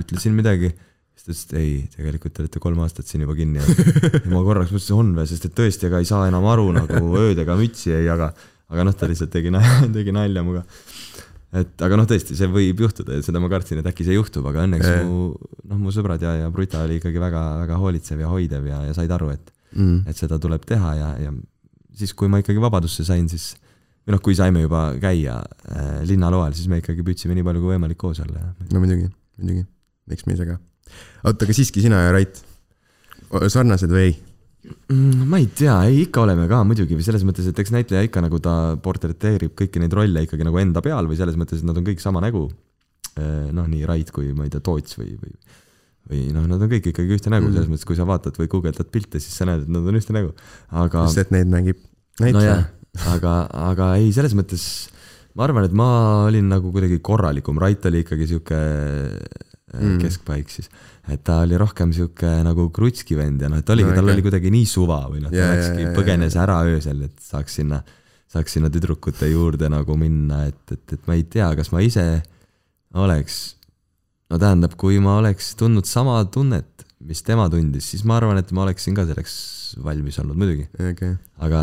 ütlesin 0.00 0.34
midagi, 0.34 0.72
siis 1.14 1.22
ta 1.22 1.30
ütles, 1.30 1.42
et 1.44 1.52
ei, 1.60 1.74
tegelikult 1.94 2.34
te 2.34 2.42
olete 2.44 2.62
kolm 2.62 2.80
aastat 2.82 3.06
siin 3.06 3.22
juba 3.22 3.36
kinni 3.38 3.62
olnud. 3.62 4.16
ma 4.32 4.42
korraks 4.46 4.72
mõtlesin, 4.74 4.96
on 4.98 5.12
või, 5.18 5.28
sest 5.30 5.46
et 5.46 5.54
tõesti, 5.56 5.86
ega 5.86 6.00
ei 6.02 6.08
saa 6.08 6.26
enam 6.30 6.48
aru 6.50 6.72
nagu 6.74 7.04
öödega 7.20 7.54
mütsi 7.60 7.94
ei 7.94 8.08
jaga. 8.08 8.32
aga 8.70 8.86
noh, 8.86 8.96
ta 8.96 9.08
lihtsalt 9.10 9.30
tegi 9.34 9.52
tegi 9.96 10.16
nalja 10.16 10.42
muga. 10.46 10.64
et 11.62 11.86
aga 11.86 12.00
noh, 12.00 12.10
tõesti, 12.10 12.34
see 12.38 12.50
võib 12.50 12.82
juhtuda 12.82 13.20
ja 13.20 13.22
seda 13.26 13.42
ma 13.42 13.52
kartsin, 13.52 13.82
et 13.82 13.86
äkki 13.92 14.06
see 14.08 14.18
juhtub, 14.18 14.50
aga 14.50 14.66
õnneks 14.66 14.90
Jaa. 14.90 15.06
mu, 15.06 15.30
noh, 15.70 15.78
mu 15.86 15.94
sõbrad 15.94 16.22
ja, 16.26 16.34
ja 16.42 16.50
Bruta 16.50 16.82
oli 16.86 16.98
ikkagi 16.98 17.22
väga-väga 17.22 17.78
hoolitsev 17.78 18.26
ja 18.26 18.34
hoidev 18.34 18.66
ja, 18.70 18.82
ja 18.90 18.98
said 18.98 19.14
aru, 19.14 19.30
et, 19.38 19.54
mm.. 19.76 20.04
et 20.10 20.18
seda 20.18 20.42
tuleb 20.42 20.66
teha 20.66 20.94
ja, 20.98 21.14
ja 21.28 21.34
siis, 21.94 22.14
kui 22.14 22.30
ma 22.30 22.42
ikkagi 22.42 22.62
vabadusse 22.62 23.06
sain, 23.06 23.30
siis 23.30 23.52
või 24.06 24.16
noh, 24.16 24.22
kui 24.24 24.36
saime 24.38 24.64
juba 24.64 24.86
käia 25.00 25.36
äh, 25.40 26.00
linnaloal, 26.08 26.54
siis 26.56 26.70
me 26.72 26.80
ikkagi 26.80 27.04
püüdsime 27.06 27.36
nii 27.36 27.46
palju 27.46 27.62
kui 27.64 27.74
võimalik 27.74 28.00
koos 28.00 28.22
olla 28.24 28.46
ja 28.46 28.70
no 28.72 28.82
muidugi, 28.82 29.10
muidugi, 29.40 29.66
eks 30.10 30.26
me 30.26 30.36
ise 30.38 30.48
ka. 30.48 30.56
oota, 31.24 31.46
aga 31.46 31.56
siiski 31.56 31.84
sina 31.84 32.06
ja 32.06 32.14
Rait, 32.16 32.40
sarnased 33.52 33.92
või 33.92 34.08
ei? 34.08 34.16
Mm, 34.92 35.24
ma 35.30 35.38
ei 35.40 35.46
tea, 35.56 35.76
ei 35.88 36.02
ikka 36.04 36.24
oleme 36.26 36.44
ka 36.50 36.58
muidugi 36.68 36.96
või 36.98 37.04
selles 37.06 37.22
mõttes, 37.24 37.46
et 37.48 37.60
eks 37.62 37.72
näitleja 37.72 38.04
ikka 38.08 38.20
nagu 38.24 38.40
ta 38.44 38.76
portreteerib 38.82 39.54
kõiki 39.56 39.80
neid 39.80 39.94
rolle 39.96 40.26
ikkagi 40.26 40.44
nagu 40.44 40.58
enda 40.60 40.82
peal 40.84 41.08
või 41.08 41.16
selles 41.16 41.38
mõttes, 41.40 41.62
et 41.62 41.68
nad 41.68 41.78
on 41.80 41.86
kõik 41.86 42.02
sama 42.02 42.20
nägu. 42.24 42.48
noh, 43.20 43.66
nii 43.68 43.86
Rait 43.88 44.10
kui 44.14 44.30
ma 44.36 44.44
ei 44.46 44.52
tea, 44.52 44.60
Toots 44.64 44.96
või, 44.96 45.14
või, 45.20 45.32
või 46.08 46.20
noh, 46.32 46.44
nad 46.48 46.62
on 46.62 46.70
kõik 46.70 46.90
ikkagi 46.92 47.16
ühte 47.16 47.32
nägu 47.32 47.48
Mm. 47.48 47.54
selles 47.56 47.70
mõttes, 47.72 47.86
kui 47.88 47.96
sa 47.98 48.06
vaatad 48.08 48.36
või 48.38 48.48
guugeldad 48.52 48.88
pilte, 48.92 49.20
siis 49.20 49.34
sa 49.36 49.48
näed, 49.48 49.64
et 49.64 49.68
nad 49.68 49.88
on 49.88 49.98
ühte 49.98 50.14
nägu. 50.14 50.30
aga 50.70 51.06
sest 51.08 51.26
et 51.26 51.32
neid 51.34 51.50
mängib 51.52 51.80
näitleja. 52.20 52.70
aga, 53.14 53.34
aga 53.70 53.92
ei, 54.00 54.10
selles 54.16 54.34
mõttes 54.38 54.64
ma 55.38 55.46
arvan, 55.46 55.64
et 55.68 55.74
ma 55.76 55.90
olin 56.26 56.48
nagu 56.50 56.72
kuidagi 56.74 56.98
korralikum, 57.06 57.60
Rait 57.62 57.86
oli 57.90 58.04
ikkagi 58.06 58.26
sihuke 58.34 58.60
Mm. 59.70 59.86
mm. 59.86 59.98
keskpaik 60.02 60.48
siis, 60.50 60.66
et 61.06 61.20
ta 61.22 61.36
oli 61.44 61.54
rohkem 61.54 61.92
sihuke 61.94 62.26
nagu 62.42 62.64
krutski 62.74 63.14
vend 63.14 63.38
ja 63.44 63.46
noh, 63.46 63.60
et 63.62 63.68
oligi 63.70 63.86
No 63.86 63.94
tal 63.94 64.08
okei. 64.08 64.16
oli 64.16 64.24
kuidagi 64.24 64.50
nii 64.50 64.64
suva 64.66 64.96
või 65.06 65.20
noh, 65.22 65.30
ta 65.30 65.38
jaa, 65.38 65.52
läkski 65.54 65.84
jaa,, 65.84 65.92
põgenes 65.94 66.34
jaa. 66.34 66.42
ära 66.42 66.56
öösel, 66.66 67.04
et 67.06 67.22
saaks 67.22 67.54
sinna, 67.60 67.78
saaks 68.34 68.56
sinna 68.56 68.66
tüdrukute 68.74 69.28
juurde 69.30 69.70
nagu 69.70 69.94
minna, 69.94 70.40
et, 70.50 70.74
et, 70.74 70.96
et 70.96 71.06
ma 71.06 71.14
ei 71.14 71.22
tea, 71.22 71.52
kas 71.54 71.70
ma 71.70 71.84
ise 71.86 72.02
oleks, 72.98 73.36
no 74.26 74.40
tähendab, 74.42 74.74
kui 74.80 74.98
ma 74.98 75.20
oleks 75.20 75.52
tundnud 75.60 75.86
sama 75.86 76.18
tunnet, 76.34 76.82
mis 77.06 77.22
tema 77.22 77.46
tundis, 77.52 77.92
siis 77.94 78.02
ma 78.02 78.18
arvan, 78.18 78.42
et 78.42 78.50
ma 78.50 78.66
oleksin 78.66 78.98
ka 78.98 79.06
selleks 79.06 79.36
valmis 79.86 80.18
olnud 80.18 80.34
muidugi 80.34 80.66
okei, 80.82 81.14
aga, 81.46 81.62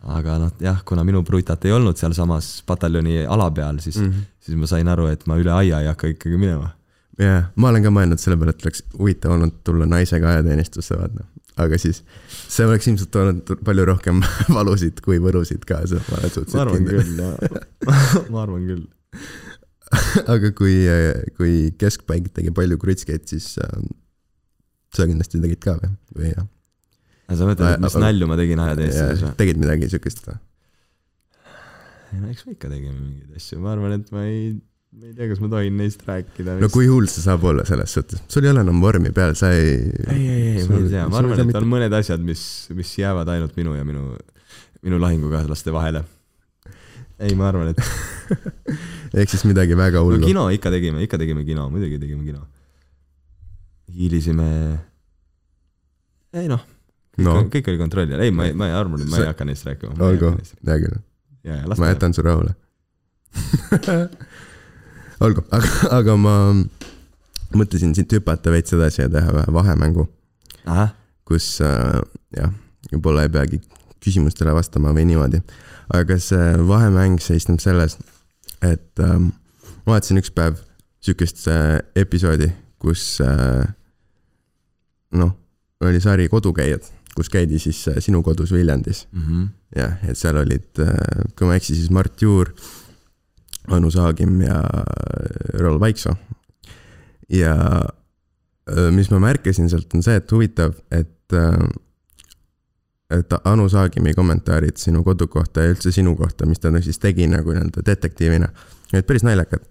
aga 0.00 0.36
noh, 0.40 0.52
jah, 0.62 0.80
kuna 0.86 1.04
minu 1.04 1.22
brutat 1.26 1.64
ei 1.68 1.74
olnud 1.76 1.98
sealsamas 2.00 2.60
pataljoni 2.68 3.24
ala 3.28 3.50
peal, 3.52 3.80
siis 3.84 3.98
mm. 4.00 4.06
-hmm. 4.06 4.28
siis 4.40 4.56
ma 4.56 4.68
sain 4.70 4.88
aru, 4.88 5.06
et 5.12 5.26
ma 5.26 5.36
üle 5.36 5.52
aia 5.52 5.80
ei 5.80 5.90
hakka 5.90 6.08
ikkagi 6.14 6.38
minema. 6.40 6.70
jaa, 7.18 7.50
ma 7.56 7.68
olen 7.68 7.84
ka 7.84 7.92
mõelnud 7.92 8.22
selle 8.22 8.38
peale, 8.40 8.54
et 8.56 8.64
oleks 8.64 8.84
huvitav 8.96 9.36
olnud 9.36 9.60
tulla 9.64 9.86
naisega 9.86 10.30
ajateenistusse, 10.30 10.96
vaata. 10.96 11.26
aga 11.56 11.78
siis 11.78 12.02
see 12.48 12.66
oleks 12.66 12.88
ilmselt 12.88 13.10
toonud 13.10 13.52
palju 13.64 13.84
rohkem 13.84 14.22
valusid 14.56 15.00
kui 15.04 15.20
võlusid 15.20 15.66
kaasa, 15.68 16.00
ma 16.08 16.20
olen 16.20 16.34
suhteliselt 16.36 16.76
kindel. 16.76 17.02
küll, 17.02 17.20
jah. 17.20 18.30
ma 18.32 18.42
arvan 18.46 18.66
küll. 18.66 18.86
aga 20.34 20.52
kui, 20.56 20.76
kui 21.36 21.74
keskpaik 21.78 22.32
tegi 22.32 22.54
palju 22.56 22.78
krutskeid, 22.80 23.26
siis 23.28 23.52
äh, 23.60 23.76
sa 24.96 25.04
kindlasti 25.04 25.42
tegid 25.42 25.60
ka 25.60 25.76
või, 25.82 25.92
või 26.16 26.32
jah? 26.32 26.48
Sa 27.38 27.46
mõtled, 27.48 27.74
et 27.76 27.82
mis 27.84 27.94
Aga- 27.96 28.04
nalju 28.06 28.26
ma 28.30 28.36
tegin 28.40 28.62
ajateenistuses 28.64 29.22
või? 29.26 29.34
tegid 29.42 29.60
midagi 29.62 29.88
siukest 29.92 30.24
või? 30.26 30.38
no 32.20 32.30
eks 32.32 32.42
me 32.46 32.56
ikka 32.56 32.68
tegime 32.72 32.96
mingeid 32.98 33.38
asju, 33.38 33.60
ma 33.62 33.72
arvan, 33.76 33.92
et 34.00 34.08
ma 34.14 34.24
ei, 34.26 34.52
ma 34.98 35.06
ei 35.06 35.14
tea, 35.14 35.28
kas 35.30 35.38
ma 35.42 35.50
tohin 35.52 35.76
neist 35.78 36.00
rääkida. 36.08 36.56
no 36.62 36.68
kui 36.74 36.88
hull 36.90 37.06
see 37.10 37.22
saab 37.22 37.44
olla 37.46 37.62
selles 37.68 37.92
suhtes, 37.94 38.22
sul 38.32 38.46
ei 38.48 38.50
ole 38.54 38.64
enam 38.66 38.80
vormi 38.82 39.12
peal, 39.14 39.36
sa 39.38 39.52
ei. 39.54 39.76
ei, 40.10 40.16
ei, 40.16 40.46
ei, 40.58 40.64
ma 40.66 40.80
ei 40.80 40.88
tea, 40.90 41.04
ma 41.06 41.20
arvan, 41.22 41.38
et 41.38 41.46
mitte- 41.52 41.62
on 41.62 41.68
mõned 41.70 41.94
asjad, 42.00 42.24
mis, 42.26 42.42
mis 42.74 42.94
jäävad 42.98 43.30
ainult 43.36 43.54
minu 43.60 43.76
ja 43.78 43.84
minu, 43.86 44.08
minu 44.82 44.98
lahingukaaslaste 45.02 45.70
vahele. 45.76 46.02
ei, 47.20 47.34
ma 47.38 47.50
arvan, 47.52 47.70
et 47.70 47.78
ehk 49.22 49.30
siis 49.30 49.46
midagi 49.46 49.76
väga 49.78 50.00
no 50.02 50.08
hullu. 50.08 50.26
kino 50.26 50.48
ikka 50.54 50.70
tegime, 50.74 51.02
ikka 51.06 51.18
tegime 51.20 51.44
kino, 51.46 51.68
muidugi 51.70 51.98
tegime 52.02 52.24
kino. 52.26 52.42
hiilisime. 53.94 54.50
ei 56.34 56.46
noh, 56.50 56.62
no 57.26 57.36
kõik, 57.52 57.70
oli 57.72 57.80
kontrolli 57.80 58.16
all, 58.16 58.24
ei, 58.26 58.34
ma 58.34 58.48
ei, 58.48 58.56
ma 58.56 58.70
ei 58.70 58.76
et 58.76 59.10
ma 59.12 59.22
ei 59.22 59.30
hakka 59.30 59.46
neist 59.48 59.66
rääkima. 59.68 59.96
olgu, 60.06 60.34
hea 60.66 60.78
küll, 60.84 61.00
ma 61.70 61.80
ta 61.80 61.90
jätan 61.92 62.16
su 62.16 62.24
rahule. 62.26 62.54
olgu, 65.24 65.44
aga, 65.54 65.72
aga 66.00 66.16
ma 66.20 66.36
mõtlesin 67.56 67.94
siit 67.96 68.12
hüpata 68.18 68.52
veits 68.54 68.74
edasi 68.76 69.04
ja 69.04 69.10
teha 69.12 69.34
ühe 69.34 69.54
vahemängu, 69.54 70.06
kus 71.28 71.52
äh, 71.64 71.98
jah, 72.36 72.54
võib-olla 72.90 73.26
ei 73.26 73.32
peagi 73.32 73.60
küsimustele 74.00 74.54
vastama 74.56 74.94
või 74.96 75.06
niimoodi. 75.10 75.42
aga 75.92 76.16
see 76.22 76.54
vahemäng 76.68 77.20
seisneb 77.22 77.60
selles, 77.60 77.98
et 78.62 79.02
ähm, 79.02 79.32
ma 79.84 79.96
vaatasin 79.96 80.20
üks 80.20 80.30
päev 80.34 80.60
sihukest 81.02 81.46
äh, 81.50 81.80
episoodi, 81.98 82.50
kus 82.78 83.18
äh, 83.24 83.66
noh, 85.16 85.34
oli 85.80 86.00
sari 86.00 86.28
Kodukäijad, 86.28 86.86
kus 87.16 87.28
käidi 87.32 87.58
siis 87.58 87.82
äh, 87.88 87.98
sinu 87.98 88.22
kodus 88.22 88.52
Viljandis 88.52 89.06
Mhm. 89.12 89.46
jah, 89.76 89.98
et 90.08 90.18
seal 90.18 90.36
olid, 90.36 90.70
kui 91.36 91.46
ma 91.46 91.54
ei 91.54 91.60
eksi, 91.62 91.74
siis 91.78 91.90
Mart 91.90 92.22
Juur, 92.22 92.50
Anu 93.70 93.90
Saagim 93.90 94.40
ja 94.42 94.62
Raul 95.60 95.80
Vaiksoo. 95.80 96.14
ja 97.30 97.54
öö, 98.70 98.90
mis 98.90 99.10
ma 99.10 99.18
märkasin 99.22 99.68
sealt 99.70 99.94
on 99.94 100.02
see, 100.02 100.16
et 100.16 100.32
huvitav, 100.32 100.72
et, 100.90 101.34
et 103.10 103.32
Anu 103.44 103.68
Saagimi 103.68 104.14
kommentaarid 104.14 104.76
sinu 104.78 105.04
kodu 105.06 105.26
kohta 105.30 105.62
ja 105.64 105.74
üldse 105.74 105.92
sinu 105.94 106.16
kohta, 106.18 106.46
mis 106.46 106.58
ta 106.62 106.72
siis 106.82 106.98
tegi 106.98 107.26
nagu 107.30 107.52
nii-öelda 107.54 107.84
detektiivina, 107.86 108.48
olid 108.92 109.06
päris 109.06 109.22
naljakad. 109.26 109.62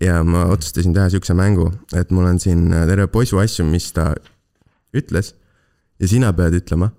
ja 0.00 0.18
ma 0.24 0.44
otsustasin 0.52 0.92
teha 0.92 1.08
siukse 1.08 1.32
mängu, 1.34 1.70
et 1.96 2.10
mul 2.10 2.26
on 2.28 2.38
siin 2.40 2.68
terve 2.70 3.06
poisu 3.08 3.38
asju, 3.40 3.64
mis 3.64 3.92
ta 3.96 4.10
ütles 4.92 5.32
ja 6.00 6.08
sina 6.10 6.32
pead 6.36 6.58
ütlema 6.58 6.92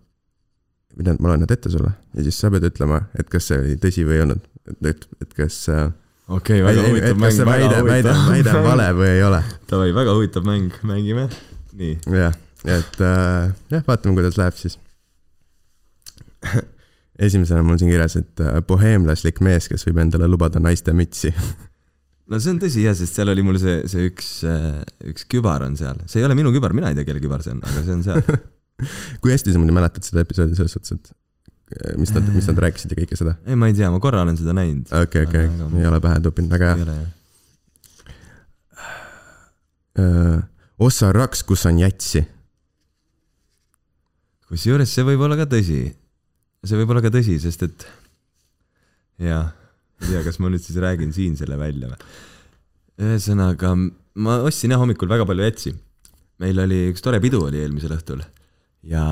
tähendab, 0.97 1.21
ma 1.21 1.31
loen 1.31 1.43
nad 1.45 1.53
ette 1.53 1.69
sulle 1.71 1.91
ja 2.17 2.25
siis 2.25 2.39
sa 2.41 2.51
pead 2.53 2.65
ütlema, 2.67 3.01
et 3.19 3.29
kas 3.31 3.49
see 3.51 3.59
oli 3.61 3.77
tõsi 3.81 4.05
või 4.07 4.17
ei 4.17 4.23
olnud, 4.25 4.47
et, 4.71 4.79
et, 4.91 5.05
et 5.23 5.35
kas, 5.37 5.59
okei, 6.33 6.63
väga 6.65 6.81
et 6.81 6.89
huvitav 6.91 7.21
mäng, 7.21 7.37
väga 7.37 7.51
väide, 7.51 7.83
väide, 7.89 8.15
väide 8.31 8.55
on 8.55 8.65
vale 8.65 8.87
või 8.97 9.11
ei 9.11 9.21
ole. 9.27 9.43
Davai, 9.69 9.93
väga 9.97 10.17
huvitav 10.17 10.47
mäng, 10.47 10.79
mängime. 10.87 11.27
nii, 11.77 11.93
jah, 12.17 12.39
et 12.65 13.05
äh, 13.05 13.53
jah, 13.75 13.85
vaatame, 13.87 14.17
kuidas 14.17 14.39
läheb 14.41 14.57
siis. 14.57 14.79
esimesena 17.27 17.63
mul 17.65 17.79
siin 17.81 17.93
kirjas, 17.93 18.17
et 18.19 18.45
äh, 18.45 18.59
boheemlaslik 18.65 19.41
mees, 19.45 19.69
kes 19.69 19.87
võib 19.87 20.01
endale 20.05 20.29
lubada 20.29 20.61
naiste 20.63 20.93
mütsi. 20.97 21.33
no 22.31 22.41
see 22.41 22.55
on 22.55 22.61
tõsi 22.65 22.89
jah, 22.89 22.97
sest 22.97 23.17
seal 23.17 23.33
oli 23.33 23.45
mul 23.45 23.61
see, 23.61 23.79
see 23.89 24.09
üks, 24.09 24.33
üks 25.13 25.29
kübar 25.29 25.65
on 25.69 25.77
seal, 25.79 26.01
see 26.09 26.23
ei 26.23 26.29
ole 26.29 26.37
minu 26.37 26.53
kübar, 26.55 26.73
mina 26.77 26.89
ei 26.89 26.97
tea, 26.97 27.05
kelle 27.07 27.21
kübar 27.23 27.45
see 27.45 27.53
on, 27.53 27.61
aga 27.65 27.85
see 27.85 27.99
on 27.99 28.07
seal. 28.09 28.37
kui 29.21 29.33
hästi 29.33 29.53
sa 29.53 29.61
muidu 29.61 29.75
mäletad 29.75 30.05
seda 30.05 30.23
episoodi 30.25 30.57
selles 30.57 30.75
suhtes, 30.75 30.93
et 30.93 31.05
äh, 31.09 31.95
mis 31.99 32.13
nad, 32.15 32.25
mis 32.33 32.47
nad 32.49 32.61
rääkisid 32.67 32.93
ja 32.93 32.99
kõike 33.01 33.19
seda? 33.19 33.35
ei, 33.47 33.57
ma 33.59 33.69
ei 33.71 33.75
tea, 33.77 33.89
ma 33.93 34.01
korra 34.03 34.23
olen 34.25 34.37
seda 34.39 34.55
näinud. 34.57 34.91
okei, 35.03 35.27
okei, 35.27 35.45
ei 35.81 35.89
ole 35.89 36.01
pähe 36.03 36.21
tupinud, 36.25 36.53
väga 36.53 36.73
hea. 36.77 36.97
jah. 39.97 40.41
ossa 40.89 41.11
raks, 41.15 41.43
kus 41.47 41.65
on 41.69 41.81
jätsi. 41.81 42.21
kusjuures 44.51 44.93
see 44.93 45.07
võib 45.07 45.25
olla 45.25 45.39
ka 45.39 45.49
tõsi. 45.57 45.81
see 46.63 46.81
võib 46.83 46.93
olla 46.93 47.05
ka 47.05 47.13
tõsi, 47.17 47.39
sest 47.41 47.65
et 47.65 47.89
jah, 49.25 49.51
ei 50.03 50.13
tea, 50.13 50.23
kas 50.29 50.37
ma 50.43 50.53
nüüd 50.53 50.61
siis 50.61 50.77
räägin 50.81 51.13
siin 51.15 51.33
selle 51.39 51.57
välja 51.57 51.89
või? 51.89 51.99
ühesõnaga, 52.97 53.75
ma 54.17 54.39
ostsin 54.45 54.73
jah 54.73 54.81
hommikul 54.81 55.09
väga 55.09 55.25
palju 55.25 55.49
jätsi. 55.49 55.77
meil 56.41 56.61
oli 56.61 56.91
üks 56.93 57.01
tore 57.01 57.17
pidu 57.21 57.41
oli 57.49 57.65
eelmisel 57.65 57.97
õhtul 57.97 58.21
ja 58.85 59.03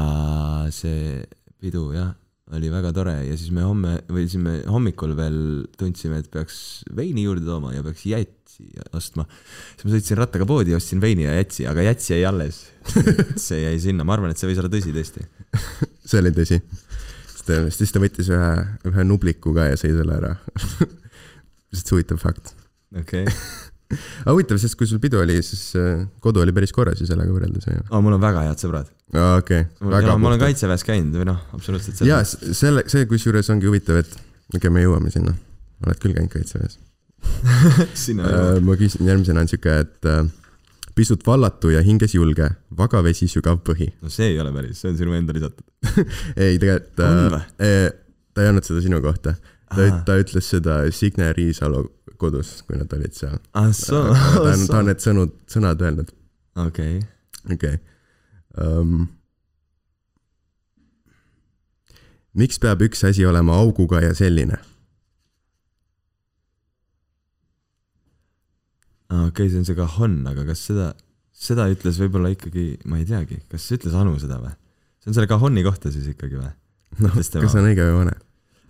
see 0.74 1.24
pidu 1.61 1.89
jah, 1.95 2.13
oli 2.53 2.70
väga 2.70 2.91
tore 2.93 3.16
ja 3.26 3.36
siis 3.38 3.49
me 3.55 3.63
homme 3.66 3.95
või 4.11 4.28
siis 4.30 4.41
me 4.41 4.59
hommikul 4.70 5.16
veel 5.18 5.38
tundsime, 5.80 6.20
et 6.22 6.30
peaks 6.34 6.84
veini 6.95 7.26
juurde 7.26 7.45
tooma 7.47 7.74
ja 7.74 7.82
peaks 7.86 8.05
jätsi 8.05 8.68
ostma. 8.93 9.26
siis 9.74 9.88
ma 9.88 9.93
sõitsin 9.95 10.20
rattaga 10.20 10.47
poodi 10.49 10.76
ostsin 10.78 11.01
veini 11.01 11.26
ja 11.26 11.34
jätsi, 11.39 11.66
aga 11.70 11.88
jätsi 11.89 12.13
jäi 12.13 12.28
alles. 12.30 12.61
see 13.47 13.63
jäi 13.63 13.80
sinna, 13.82 14.05
ma 14.05 14.18
arvan, 14.18 14.34
et 14.34 14.41
see 14.41 14.49
võis 14.51 14.61
olla 14.61 14.72
tõsi 14.72 14.93
tõesti. 14.95 15.26
see 16.09 16.22
oli 16.22 16.34
tõsi. 16.36 16.61
tõenäoliselt, 17.45 17.82
siis 17.82 17.93
ta 17.93 18.01
võttis 18.01 18.30
ühe, 18.34 18.51
ühe 18.91 19.07
nubliku 19.09 19.53
ka 19.57 19.72
ja 19.72 19.80
sõi 19.82 19.95
selle 19.97 20.20
ära. 20.22 20.36
lihtsalt 21.74 21.95
huvitav 21.95 22.22
fakt. 22.22 22.53
okei 22.93 23.26
okay.. 23.26 23.64
Aga 23.93 24.33
huvitav, 24.33 24.59
sest 24.61 24.77
kui 24.79 24.89
sul 24.89 25.01
pidu 25.03 25.19
oli, 25.21 25.38
siis 25.45 25.75
äh, 25.79 26.05
kodu 26.23 26.41
oli 26.43 26.53
päris 26.55 26.73
korras 26.75 27.01
ju 27.01 27.07
sellega 27.09 27.33
võrreldes, 27.33 27.67
on 27.69 27.77
ju? 27.77 27.83
oh,. 27.89 28.01
mul 28.05 28.17
on 28.17 28.23
väga 28.23 28.45
head 28.47 28.61
sõbrad. 28.61 28.89
okei, 29.13 29.67
väga 29.81 30.15
ma 30.17 30.31
olen. 30.31 30.41
kaitseväes 30.41 30.86
käinud 30.88 31.19
või 31.21 31.29
noh, 31.29 31.43
absoluutselt. 31.57 32.01
jaa, 32.07 32.23
selle, 32.25 32.86
see 32.91 33.05
kusjuures 33.09 33.51
ongi 33.53 33.69
huvitav, 33.69 34.01
et 34.01 34.15
okei 34.15 34.63
okay,, 34.63 34.73
me 34.73 34.86
jõuame 34.86 35.13
sinna. 35.13 35.36
oled 35.86 36.01
küll 36.01 36.17
käinud 36.17 36.33
kaitseväes 36.33 36.79
äh,. 37.25 38.57
ma 38.65 38.79
küsin, 38.79 39.05
järgmisena 39.05 39.45
on 39.45 39.51
siuke, 39.51 39.77
et 39.86 40.09
äh, 40.09 40.25
pisut 40.95 41.25
vallatu 41.27 41.73
ja 41.73 41.83
hinges 41.86 42.15
julge, 42.15 42.49
vaga 42.77 43.01
vesi, 43.05 43.29
sügav 43.31 43.61
põhi. 43.67 43.91
no 44.01 44.13
see 44.13 44.33
ei 44.33 44.41
ole 44.41 44.53
päris, 44.55 44.81
see 44.81 44.93
on 44.93 44.99
sinu 45.01 45.17
enda 45.17 45.36
lisatud. 45.36 45.65
ei, 46.41 46.57
tegelikult 46.57 47.05
On 47.05 47.39
ta 48.36 48.43
ei 48.43 48.49
öelnud 48.49 48.67
seda 48.67 48.81
sinu 48.83 48.99
kohta. 49.03 49.36
Ta 49.76 50.03
ta 50.07 50.17
ütles 50.21 50.49
seda 50.53 50.80
Signe 50.95 51.32
Riisalo 51.36 51.84
kodus, 52.21 52.61
kui 52.67 52.80
nad 52.80 52.91
olid 52.95 53.15
seal. 53.17 53.39
ah 53.53 53.71
soo, 53.76 54.13
ta 54.13 54.47
on, 54.53 54.65
ta 54.69 54.80
on 54.80 54.89
need 54.91 55.03
sõnud, 55.03 55.36
sõnad 55.51 55.84
öelnud, 55.84 56.11
okei. 56.65 56.99
okei 57.53 57.80
um,. 58.61 59.07
miks 62.36 62.59
peab 62.61 62.84
üks 62.86 63.03
asi 63.07 63.26
olema 63.28 63.59
auguga 63.61 64.01
ja 64.03 64.13
selline? 64.17 64.59
aa, 69.11 69.28
okei, 69.30 69.49
see 69.49 69.61
on 69.61 69.67
see 69.67 69.78
Cajon, 69.78 70.19
aga 70.32 70.45
kas 70.49 70.65
seda, 70.69 70.91
seda 71.36 71.67
ütles 71.71 71.99
võib-olla 72.01 72.32
ikkagi, 72.34 72.67
ma 72.89 72.99
ei 73.01 73.07
teagi, 73.09 73.41
kas 73.51 73.67
ütles 73.76 73.95
Anu 73.97 74.17
seda 74.21 74.39
või? 74.41 74.53
see 75.01 75.11
on 75.11 75.17
selle 75.17 75.30
Cajoni 75.32 75.65
kohta 75.67 75.91
siis 75.93 76.07
ikkagi 76.13 76.39
või? 76.39 76.53
noh, 77.03 77.17
kas 77.19 77.32
see 77.32 77.61
on 77.61 77.69
õige 77.69 77.86
või 77.89 77.99
vale? 78.03 78.15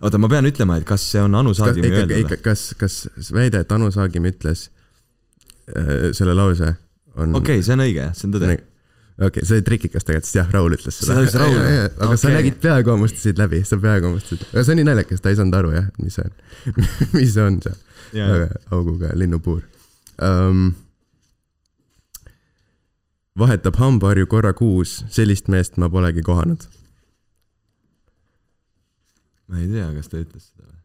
oota, 0.02 0.20
ma 0.20 0.30
pean 0.32 0.48
ütlema, 0.48 0.78
et 0.80 0.86
kas 0.88 1.04
see 1.12 1.22
on 1.22 1.34
Anu 1.38 1.54
Saagimi 1.56 1.90
ikka, 1.90 2.04
öeldud 2.04 2.30
või?, 2.32 2.40
kas, 2.44 2.68
kas 2.78 3.32
väide, 3.34 3.62
et 3.64 3.76
Anu 3.76 3.90
Saagim 3.94 4.28
ütles 4.28 4.68
äh, 5.72 6.10
selle 6.16 6.36
lause 6.36 6.74
on 7.16 7.36
okei, 7.40 7.62
see 7.64 7.76
on 7.76 7.84
õige 7.86 8.08
see 8.16 8.28
on 8.28 8.36
tõde. 8.36 8.50
okei 8.52 9.28
okay,, 9.28 9.46
see 9.48 9.58
oli 9.58 9.66
trikikas 9.70 10.06
tegelikult, 10.06 10.28
sest 10.28 10.40
jah, 10.40 10.52
Raul 10.52 10.76
ütles 10.76 11.00
seda. 11.00 11.16
Seda 11.16 11.24
ütles 11.24 11.40
Raul, 11.40 11.58
aga 11.62 12.10
okay. 12.10 12.22
sa 12.22 12.34
nägid 12.34 12.60
peaaegu 12.62 12.94
hammustasid 12.94 13.40
läbi, 13.40 13.62
sa 13.68 13.80
peaaegu 13.80 14.10
hammustasid, 14.10 14.46
aga 14.52 14.64
see 14.66 14.76
on 14.76 14.82
nii 14.82 14.88
naljakas, 14.90 15.24
ta 15.24 15.32
ei 15.32 15.40
saanud 15.40 15.60
aru 15.60 15.74
jah, 15.76 15.90
mis 16.02 16.18
see 16.18 16.26
on, 16.28 16.36
mis 17.16 17.32
see 17.32 17.46
on 17.46 17.60
seal 17.64 17.82
aga 18.14 18.48
auguga 18.70 19.12
linnupuur 19.14 19.62
um,. 20.22 20.74
vahetab 23.38 23.76
hambaharju 23.76 24.26
korra 24.32 24.52
kuus, 24.56 25.02
sellist 25.12 25.48
meest 25.52 25.76
ma 25.76 25.90
polegi 25.92 26.22
kohanud. 26.24 26.62
Ma 29.46 29.60
ei 29.62 29.70
tea, 29.70 29.88
kas 29.96 30.10
ta 30.12 30.20
ütles 30.22 30.50
seda 30.50 30.68
või? 30.68 30.82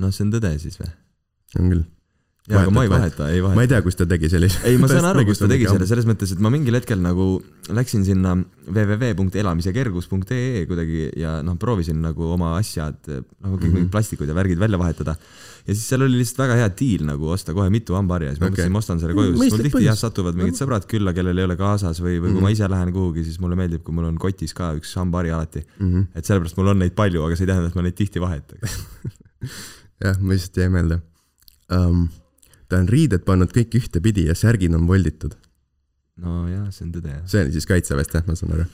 noh, 0.00 0.12
see 0.12 0.26
on 0.26 0.34
tõde 0.34 0.52
siis 0.62 0.78
või? 0.80 0.90
on 1.60 1.72
küll. 1.74 1.86
jaa, 2.50 2.62
aga 2.66 2.70
ma 2.74 2.82
ei 2.86 2.90
vaheta, 2.92 3.28
ei 3.30 3.40
ma 3.40 3.50
ei 3.52 3.56
vaheta. 3.60 3.72
tea, 3.76 3.82
kus 3.86 3.96
ta 4.00 4.06
tegi 4.10 4.28
sellise. 4.32 4.60
ei, 4.68 4.76
ma 4.82 4.88
saan 4.92 5.06
aru, 5.12 5.24
kus 5.28 5.38
ta 5.42 5.48
tegi 5.50 5.66
selle, 5.70 5.86
selles 5.90 6.06
mõttes, 6.10 6.32
et 6.34 6.40
ma 6.42 6.50
mingil 6.52 6.74
hetkel 6.78 7.00
nagu 7.04 7.28
läksin 7.70 8.02
sinna 8.06 8.34
www.elamisekergus.ee 8.70 10.64
kuidagi 10.68 11.06
ja 11.20 11.36
noh, 11.46 11.56
proovisin 11.60 12.00
nagu 12.02 12.26
oma 12.34 12.56
asjad, 12.58 12.98
nagu 13.40 13.56
kõik 13.56 13.70
Mhm. 13.70 13.74
mingid 13.78 13.90
plastikud 13.94 14.28
ja 14.28 14.34
värgid 14.34 14.58
välja 14.58 14.78
vahetada. 14.80 15.16
ja 15.66 15.74
siis 15.74 15.84
seal 15.88 16.02
oli 16.02 16.16
lihtsalt 16.18 16.38
väga 16.42 16.54
hea 16.56 16.68
diil 16.78 17.02
nagu 17.06 17.28
osta 17.30 17.52
kohe 17.54 17.68
mitu 17.70 17.94
hambaharja, 17.94 18.30
siis 18.32 18.40
ma 18.40 18.46
Okei. 18.48 18.54
mõtlesin, 18.56 18.72
ma 18.72 18.78
ostan 18.80 19.00
selle 19.00 19.14
koju, 19.14 19.36
sest 19.36 19.52
mul 19.56 19.64
tihti 19.68 19.84
jah 19.84 19.98
satuvad 19.98 20.34
mingid 20.38 20.56
sõbrad 20.58 20.86
külla, 20.90 21.12
kellel 21.14 21.38
ei 21.38 21.44
ole 21.44 21.56
kaasas 21.60 22.00
või, 22.02 22.16
või 22.22 22.32
kui 22.34 22.40
ma 22.46 22.50
ise 22.54 22.68
lähen 22.68 22.92
kuhugi, 22.94 23.24
siis 23.28 23.38
mulle 23.40 23.56
meeldib, 23.60 23.82
kui 23.84 23.94
mul 23.94 24.08
on 24.08 24.16
kotis 24.18 24.54
ka 24.56 24.72
üks 24.78 24.94
hambahari 24.98 25.30
alati. 25.36 25.62
Mhm. 25.78 26.08
et 26.16 26.24
sellepärast 26.24 26.56
mul 26.56 26.72
on 26.72 26.78
neid 26.82 26.94
palju, 26.96 27.22
aga 27.26 27.36
see 27.36 27.44
ei 27.46 27.52
tähenda, 27.52 27.68
et 27.68 27.76
ma 27.78 27.82
neid 27.86 27.94
tihti 28.00 28.20
vahetaks. 28.24 28.78
jah, 30.04 30.16
ma 30.20 30.32
lihtsalt 30.32 30.56
jäi 30.64 30.68
meelde 30.72 31.00
um,. 31.70 32.08
Ta 32.70 32.78
on 32.80 32.88
riided 32.90 33.26
pannud 33.26 33.52
kõik 33.54 33.74
ühtepidi 33.80 34.28
ja 34.28 34.36
särgid 34.38 34.74
on 34.76 34.86
volditud. 34.88 35.34
nojah, 36.20 36.66
see 36.74 36.86
on 36.86 36.94
tõde 36.94 37.12
jah. 37.12 37.20
see 37.30 37.44
oli 37.44 37.54
siis 37.54 37.68
kaitseväest 37.68 38.16
jah, 38.16 38.24
ma 38.28 38.36
saan 38.38 38.54
aru. 38.56 38.66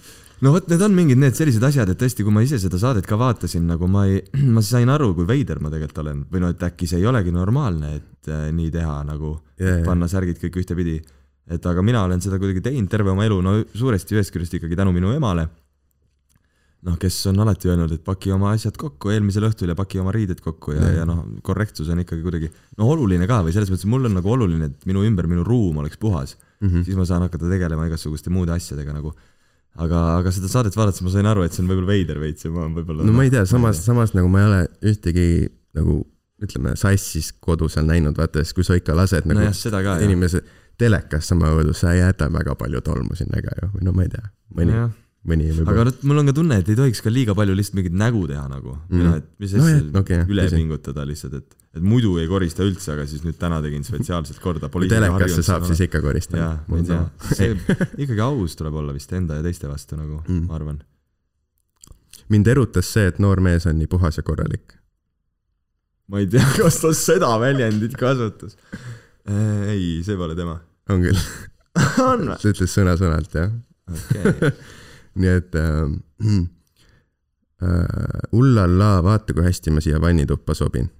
no 0.44 0.52
vot, 0.56 0.68
need 0.72 0.82
on 0.84 0.96
mingid 0.96 1.20
need 1.22 1.38
sellised 1.38 1.64
asjad, 1.68 1.90
et 1.92 2.00
tõesti, 2.00 2.26
kui 2.26 2.34
ma 2.34 2.42
ise 2.44 2.58
seda 2.62 2.80
saadet 2.82 3.08
ka 3.08 3.18
vaatasin, 3.20 3.66
nagu 3.70 3.88
ma 3.90 4.06
ei, 4.10 4.22
ma 4.56 4.64
sain 4.66 4.90
aru, 4.92 5.12
kui 5.18 5.28
veider 5.28 5.62
ma 5.62 5.72
tegelikult 5.72 6.02
olen 6.04 6.24
või 6.32 6.44
no, 6.44 6.52
et 6.52 6.64
äkki 6.68 6.88
see 6.90 7.00
ei 7.00 7.10
olegi 7.10 7.34
normaalne, 7.34 7.94
et 8.00 8.32
äh, 8.32 8.48
nii 8.56 8.72
teha 8.74 8.98
nagu 9.08 9.36
Jaa, 9.56 9.78
jaa. 9.78 9.84
panna 9.86 10.10
särgid 10.12 10.42
kõik 10.42 10.60
ühtepidi. 10.64 10.98
et 11.46 11.66
aga 11.66 11.82
mina 11.82 12.02
olen 12.02 12.20
seda 12.20 12.40
kuidagi 12.42 12.64
teinud 12.64 12.90
terve 12.90 13.12
oma 13.14 13.24
elu, 13.24 13.40
no 13.42 13.60
suuresti 13.72 14.18
ühest 14.18 14.34
küljest 14.34 14.58
ikkagi 14.58 14.76
tänu 14.76 14.92
minu 14.92 15.14
emale. 15.14 15.48
noh, 16.86 16.96
kes 17.00 17.18
on 17.30 17.40
alati 17.42 17.70
öelnud, 17.70 17.92
et 17.96 18.02
paki 18.04 18.32
oma 18.34 18.52
asjad 18.54 18.76
kokku 18.78 19.10
eelmisel 19.14 19.48
õhtul 19.48 19.72
ja 19.72 19.76
paki 19.78 20.00
oma 20.02 20.12
riided 20.14 20.42
kokku 20.44 20.76
ja, 20.76 20.90
ja 21.00 21.06
noh, 21.08 21.22
korrektsus 21.46 21.88
on 21.92 22.02
ikkagi 22.02 22.24
kuidagi 22.24 22.50
no 22.78 22.90
oluline 22.92 23.28
ka 23.30 23.40
või 23.46 23.54
selles 23.54 23.72
mõttes, 23.72 23.86
et 23.86 23.92
mul 23.92 24.08
on 24.08 24.18
nagu 24.18 24.32
oluline, 24.32 24.70
et 24.70 24.88
minu 24.88 25.04
ümber 25.06 25.28
minu 25.30 25.44
ruum 25.46 25.80
oleks 25.82 25.98
puhas 26.00 26.36
mm, 26.36 26.68
-hmm. 26.68 26.84
siis 26.86 26.98
ma 26.98 27.06
saan 27.08 27.24
hakata 27.26 27.48
tegelema 27.50 27.88
igasuguste 27.88 28.30
muude 28.30 28.52
asjadega 28.54 28.92
nagu. 28.92 29.14
aga, 29.76 30.02
aga 30.18 30.30
seda 30.32 30.48
saadet 30.48 30.76
vaadates 30.76 31.02
ma 31.04 31.10
sain 31.12 31.26
aru, 31.26 31.42
et 31.44 31.52
see 31.52 31.64
on 31.64 31.68
võib-olla 31.68 31.90
veider 31.92 32.20
veits 32.20 32.44
ja 32.44 32.50
ma 32.50 32.68
võib-olla. 32.68 33.04
no 33.04 33.12
ma 33.12 33.24
ei 33.24 33.32
tea, 33.32 33.44
samas, 33.46 33.82
samas 33.84 34.14
nagu 34.16 34.28
ma 34.28 34.40
ei 34.40 34.46
ole 34.50 34.60
ühtegi 34.92 35.26
nagu 35.76 36.04
ütleme, 36.42 36.76
sassis 36.76 37.32
kodu 37.40 37.68
seal 37.72 37.88
näinud, 37.88 38.16
vaata 38.16 38.44
siis 38.44 38.56
kui 38.56 38.64
sa 38.64 38.76
ikka 38.76 38.96
lased 38.96 39.28
nagu 39.28 39.40
jah. 39.40 40.04
inimese 40.04 40.42
telekas 40.78 41.28
sama 41.28 41.50
kodus, 41.54 41.80
sa 41.80 41.92
ei 41.92 42.02
jäta 42.02 42.28
väga 42.32 42.54
palju 42.54 42.80
tolmu 42.84 43.16
sinna 43.16 43.40
ka 43.42 43.56
ju, 43.62 43.70
või 43.74 43.88
no 43.88 43.96
ma 43.96 44.04
ei 44.04 44.12
tea, 44.12 44.28
mõni, 44.52 44.72
Nojah. 44.72 44.90
Mõni 45.26 45.48
aga 45.50 45.58
võib-olla. 45.58 45.84
nüüd 45.90 46.04
mul 46.08 46.20
on 46.20 46.30
ka 46.30 46.34
tunne, 46.36 46.58
et 46.62 46.68
ei 46.70 46.78
tohiks 46.78 47.02
ka 47.02 47.10
liiga 47.12 47.34
palju 47.36 47.54
lihtsalt 47.58 47.78
mingit 47.78 47.94
nägu 47.98 48.22
teha 48.30 48.44
nagu 48.50 48.74
mm., 48.76 48.92
või 48.92 49.06
noh, 49.06 49.16
et 49.20 49.28
mis 49.42 49.54
No 49.56 49.62
asja 49.64 49.76
jah, 49.76 49.86
okei, 50.00 50.18
üle 50.32 50.44
tõsi. 50.46 50.60
pingutada 50.60 51.06
lihtsalt, 51.08 51.38
et, 51.40 51.56
et 51.78 51.86
muidu 51.92 52.12
ei 52.22 52.28
korista 52.30 52.66
üldse, 52.66 52.92
aga 52.94 53.06
siis 53.10 53.24
nüüd 53.26 53.38
täna 53.40 53.58
tegin 53.64 53.86
spetsiaalselt 53.86 54.40
korda. 54.42 54.70
kui 54.72 54.90
telekasse 54.90 55.44
saab, 55.46 55.66
siis 55.70 55.82
ikka 55.88 56.02
koristada 56.04 56.42
jaa, 56.42 56.52
ma 56.70 56.80
ei 56.80 56.86
tea, 56.90 57.00
see 57.32 57.50
ikkagi 58.06 58.22
aus 58.26 58.54
tuleb 58.60 58.78
olla 58.82 58.94
vist 58.96 59.12
enda 59.18 59.40
ja 59.40 59.46
teiste 59.46 59.70
vastu 59.70 59.98
nagu 59.98 60.20
mm., 60.22 60.46
ma 60.46 60.60
arvan. 60.60 60.80
mind 62.32 62.52
erutas 62.54 62.92
see, 62.94 63.10
et 63.10 63.20
noor 63.22 63.42
mees 63.44 63.66
on 63.66 63.78
nii 63.80 63.90
puhas 63.90 64.20
ja 64.20 64.26
korralik. 64.26 64.78
ma 66.12 66.22
ei 66.22 66.30
tea, 66.30 66.46
kas 66.60 66.80
ta 66.84 66.94
seda 66.94 67.34
väljendit 67.42 67.98
kasutas. 67.98 68.58
ei, 69.26 70.00
see 70.06 70.16
pole 70.16 70.38
tema. 70.38 70.60
on 70.92 71.02
küll, 71.02 71.22
on 72.10 72.28
või? 72.30 72.40
ta 72.40 72.52
ütles 72.54 72.78
sõna-sõnalt 72.78 73.40
jah. 73.42 73.54
okei, 73.90 74.50
nii 75.16 75.32
et 75.40 75.56
äh, 75.60 76.36
äh, 77.62 78.36
ullallaa, 78.36 79.00
vaata 79.04 79.36
kui 79.36 79.46
hästi 79.46 79.74
ma 79.74 79.82
siia 79.84 80.00
vannituppa 80.00 80.54
sobin. 80.54 80.90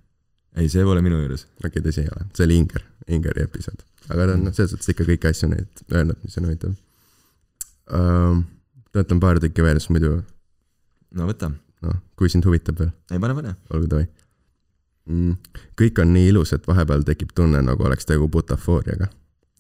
ei, 0.57 0.69
see 0.73 0.85
pole 0.85 1.03
minu 1.05 1.21
juures. 1.21 1.47
okei 1.59 1.69
okay,, 1.69 1.85
tõsi 1.85 2.05
ei 2.05 2.13
ole, 2.15 2.29
see 2.37 2.49
oli 2.49 2.59
Inger, 2.63 2.85
Ingeri 3.13 3.45
episood. 3.45 3.85
aga 4.09 4.27
ta 4.27 4.37
on 4.39 4.47
noh, 4.49 4.57
selles 4.57 4.75
suhtes 4.75 4.93
ikka 4.95 5.09
kõiki 5.11 5.31
asju 5.31 5.51
neid 5.53 5.85
öelnud, 5.93 6.21
mis 6.25 6.39
on 6.41 6.49
huvitav 6.49 6.73
uh,. 6.73 8.43
ma 8.97 9.05
ütlen 9.05 9.23
paar 9.23 9.41
tükki 9.43 9.65
veel, 9.67 9.81
siis 9.83 9.93
muidu 9.93 10.15
no 11.17 11.29
võta, 11.29 11.51
noh, 11.85 11.99
kui 12.17 12.33
sind 12.33 12.47
huvitab 12.49 12.81
veel, 12.81 12.95
ei 13.13 13.21
pane, 13.23 13.37
pane. 13.37 13.57
olgu 13.71 13.91
davai 13.93 14.07
mm,. 15.07 15.37
kõik 15.81 16.01
on 16.03 16.15
nii 16.17 16.31
ilus, 16.33 16.55
et 16.57 16.69
vahepeal 16.69 17.05
tekib 17.09 17.35
tunne, 17.37 17.61
nagu 17.65 17.89
oleks 17.89 18.09
tegu 18.09 18.31
butafooriaga. 18.33 19.11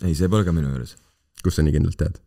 ei, 0.04 0.14
see 0.14 0.32
pole 0.32 0.48
ka 0.48 0.56
minu 0.56 0.72
juures, 0.72 0.96
kust 1.44 1.60
sa 1.60 1.66
nii 1.66 1.76
kindlalt 1.76 2.00
tead? 2.00 2.22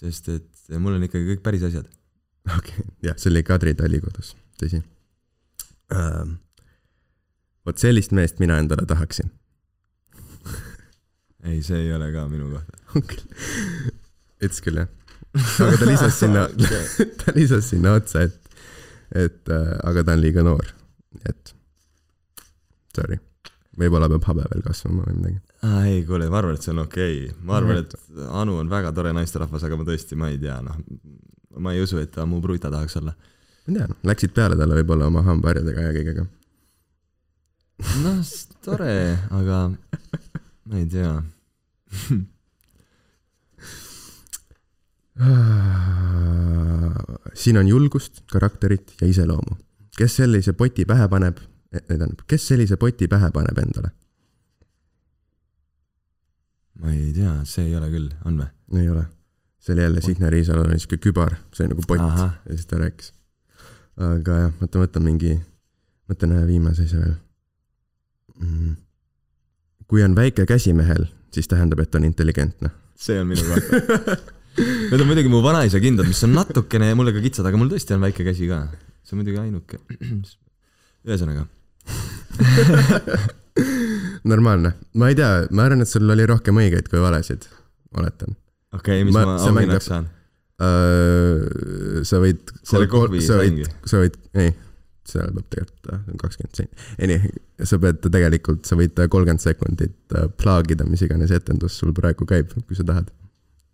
Sest 0.00 0.30
et 0.32 0.78
mul 0.78 0.96
on 0.96 1.04
ikkagi 1.06 1.34
kõik 1.34 1.42
päris 1.44 1.66
asjad. 1.68 1.88
okei 2.58 2.78
okay., 2.78 2.86
jah, 3.10 3.18
see 3.20 3.32
oli 3.32 3.44
Kadri 3.46 3.74
Tali 3.78 4.00
kodus, 4.02 4.34
tõsi 4.60 4.80
uh,. 4.80 6.24
vot 7.66 7.82
sellist 7.82 8.14
meest 8.16 8.40
mina 8.42 8.58
endale 8.62 8.86
tahaksin. 8.88 9.30
ei, 11.48 11.60
see 11.66 11.84
ei 11.84 11.92
ole 11.96 12.10
ka 12.14 12.26
minu 12.30 12.50
kohta. 12.54 13.00
ütles 14.44 14.64
küll 14.64 14.80
jah. 14.80 14.90
aga 15.36 15.76
ta 15.78 15.88
lisas 15.88 16.16
sinna 16.18 16.46
ta 17.20 17.36
lisas 17.36 17.68
sinna 17.70 17.94
otsa, 18.00 18.24
et, 18.26 18.60
et 19.26 19.52
äh, 19.52 19.74
aga 19.86 20.06
ta 20.06 20.16
on 20.16 20.24
liiga 20.24 20.44
noor, 20.46 20.72
et 21.28 21.54
sorry, 22.96 23.20
võib-olla 23.78 24.08
peab 24.10 24.26
habe 24.32 24.48
veel 24.50 24.64
kasvama 24.66 25.06
või 25.06 25.20
midagi. 25.20 25.49
ei, 25.62 26.04
kuule, 26.08 26.28
ma 26.32 26.38
arvan, 26.40 26.54
et 26.56 26.62
see 26.64 26.72
on 26.72 26.78
okei 26.84 27.16
okay.. 27.26 27.36
ma 27.44 27.52
arvan, 27.58 27.76
et 27.82 27.92
Anu 28.40 28.52
on 28.62 28.68
väga 28.70 28.88
tore 28.96 29.10
naisterahvas, 29.16 29.62
aga 29.66 29.74
ma 29.76 29.84
tõesti, 29.88 30.14
ma 30.16 30.26
ei 30.32 30.38
tea, 30.40 30.56
noh, 30.64 30.76
ma 31.60 31.68
ei 31.76 31.80
usu, 31.84 31.96
et 32.00 32.10
ta 32.14 32.20
mu 32.28 32.36
pruuta 32.40 32.68
tahaks 32.72 32.94
olla. 33.00 33.12
ma 33.12 33.16
ei 33.68 33.74
tea, 33.76 33.86
noh, 33.90 33.98
läksid 34.10 34.32
peale 34.36 34.54
talle 34.60 34.74
võib-olla 34.80 35.04
oma 35.12 35.20
hambaharjadega 35.26 35.80
ja 35.84 35.92
kõigega. 35.98 36.24
noh, 38.06 38.18
tore, 38.64 38.94
aga 39.40 39.56
ma 40.70 40.74
ei 40.80 40.86
tea. 40.88 41.12
siin 47.40 47.56
on 47.60 47.66
julgust, 47.68 48.14
karakterit 48.32 48.86
ja 49.00 49.06
iseloomu. 49.10 49.54
kes 49.98 50.12
sellise 50.22 50.52
poti 50.56 50.82
pähe 50.88 51.06
paneb, 51.12 51.36
tähendab, 51.74 52.18
kes 52.26 52.42
sellise 52.48 52.76
poti 52.80 53.06
pähe 53.08 53.28
paneb 53.34 53.56
endale? 53.60 53.90
Ma 56.80 56.92
ei 56.94 57.12
tea, 57.16 57.32
see 57.48 57.68
ei 57.68 57.76
ole 57.78 57.90
küll, 57.92 58.10
on 58.28 58.40
või? 58.40 58.50
ei 58.80 58.88
ole. 58.92 59.04
see 59.60 59.74
oli 59.74 59.84
jälle 59.84 60.04
Signe 60.04 60.30
Riisalol 60.32 60.70
oli 60.70 60.80
siuke 60.80 61.00
kübar, 61.02 61.36
see 61.52 61.66
oli 61.66 61.74
nagu 61.74 61.86
pott 61.88 62.04
Ahah. 62.04 62.36
ja 62.46 62.56
siis 62.56 62.68
ta 62.70 62.80
rääkis. 62.80 63.12
aga 64.10 64.38
jah, 64.44 64.52
mõtle, 64.62 64.84
mõtle 64.84 65.04
mingi, 65.04 65.34
mõtlen 66.10 66.36
ühe 66.38 66.46
viimase 66.48 66.88
asja 66.88 67.02
veel 67.02 67.16
mm.. 68.40 68.76
kui 69.90 70.04
on 70.06 70.16
väike 70.16 70.46
käsi 70.48 70.74
mehel, 70.76 71.08
siis 71.34 71.48
tähendab, 71.50 71.82
et 71.84 71.94
on 71.94 72.06
intelligentne. 72.08 72.72
see 72.96 73.20
on 73.20 73.30
minu 73.30 73.46
kohta. 73.48 74.18
Need 74.60 75.00
on 75.00 75.06
muidugi 75.06 75.30
mu 75.30 75.38
vanaisa 75.44 75.78
kindad, 75.80 76.08
mis 76.10 76.20
on 76.26 76.34
natukene 76.34 76.90
mulle 76.98 77.14
ka 77.14 77.22
kitsad, 77.22 77.46
aga 77.46 77.58
mul 77.60 77.70
tõesti 77.70 77.94
on 77.94 78.02
väike 78.02 78.26
käsi 78.26 78.48
ka. 78.50 78.64
see 79.04 79.14
on 79.14 79.22
muidugi 79.22 79.38
ainuke. 79.40 79.78
ühesõnaga, 81.08 81.46
normaalne, 84.32 84.74
ma 85.00 85.10
ei 85.10 85.18
tea, 85.18 85.32
ma 85.50 85.66
arvan, 85.68 85.84
et 85.84 85.90
sul 85.90 86.10
oli 86.10 86.28
rohkem 86.28 86.60
õigeid 86.60 86.88
kui 86.92 87.02
valesid, 87.02 87.48
oletan 87.98 88.36
okei 88.74 89.02
okay,, 89.02 89.04
mis 89.04 89.14
Ma- 89.14 89.26
ma, 89.26 89.36
auhinnaks 89.50 89.88
saan? 89.90 90.08
uh,. 90.60 92.02
sa 92.06 92.20
võid. 92.22 92.52
Selle 92.66 92.90
kohvi 92.90 93.22
sa 93.24 93.40
võid 93.40 93.64
sa 93.88 94.02
võid, 94.02 94.18
ei, 94.38 94.52
seal 95.10 95.32
peab 95.34 95.48
tegelikult 95.54 96.20
kakskümmend 96.22 96.60
senti. 96.60 96.86
ei 96.98 97.10
nii, 97.10 97.34
sa 97.66 97.80
pead 97.82 98.04
tegelikult, 98.06 98.62
sa 98.68 98.78
võid 98.78 98.94
kolmkümmend 99.00 99.42
sekundit 99.42 100.16
äh, 100.16 100.30
plaagida, 100.40 100.86
mis 100.88 101.02
iganes 101.06 101.34
etendus 101.34 101.80
sul 101.80 101.94
praegu 101.96 102.28
käib, 102.28 102.54
kui 102.68 102.78
sa 102.78 102.86
tahad, 102.86 103.10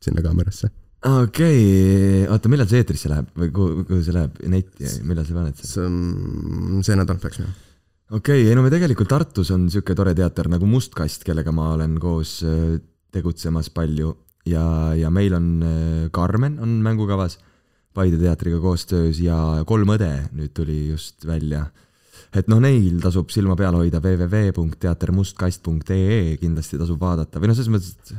sinna 0.04 0.24
kaamerasse. 0.24 0.72
okei 1.04 1.28
okay., 1.28 2.24
oota, 2.32 2.52
millal 2.52 2.70
see 2.70 2.82
eetrisse 2.84 3.12
läheb 3.12 3.28
või 3.36 3.52
kuhu, 3.54 3.84
kuhu 3.90 4.02
see 4.06 4.16
läheb, 4.16 4.40
netti, 4.56 4.88
millal 5.04 5.28
sa 5.28 5.36
paned 5.36 5.60
seda? 5.60 5.72
see 5.74 5.86
on, 5.90 6.82
see 6.86 6.98
nädal 6.98 7.20
peaks 7.22 7.42
minema. 7.42 7.65
Okei 8.10 8.42
okay,, 8.42 8.50
ei 8.50 8.54
no 8.54 8.62
me 8.62 8.70
tegelikult 8.70 9.08
Tartus 9.10 9.50
on 9.54 9.70
sihuke 9.72 9.94
tore 9.98 10.14
teater 10.14 10.48
nagu 10.52 10.66
Mustkast, 10.70 11.24
kellega 11.26 11.52
ma 11.54 11.72
olen 11.74 11.98
koos 12.02 12.38
äh, 12.46 12.78
tegutsemas 13.14 13.70
palju 13.74 14.08
ja, 14.46 14.64
ja 14.94 15.10
meil 15.10 15.34
on 15.34 15.62
äh, 15.62 16.10
Carmen 16.14 16.58
on 16.62 16.68
mängukavas 16.86 17.38
Paide 17.96 18.18
teatriga 18.20 18.60
koostöös 18.60 19.20
ja 19.24 19.64
Kolm 19.66 19.88
õde 19.94 20.28
nüüd 20.36 20.52
tuli 20.54 20.88
just 20.90 21.26
välja. 21.26 21.66
et 22.36 22.48
noh, 22.52 22.60
neil 22.60 23.00
tasub 23.00 23.30
silma 23.32 23.56
peal 23.56 23.74
hoida 23.78 24.00
www.teatermustkast.ee 24.04 26.36
kindlasti 26.36 26.78
tasub 26.78 27.00
vaadata 27.00 27.40
või 27.40 27.48
noh, 27.48 27.56
selles 27.56 27.72
mõttes, 27.72 27.96
et 27.96 28.12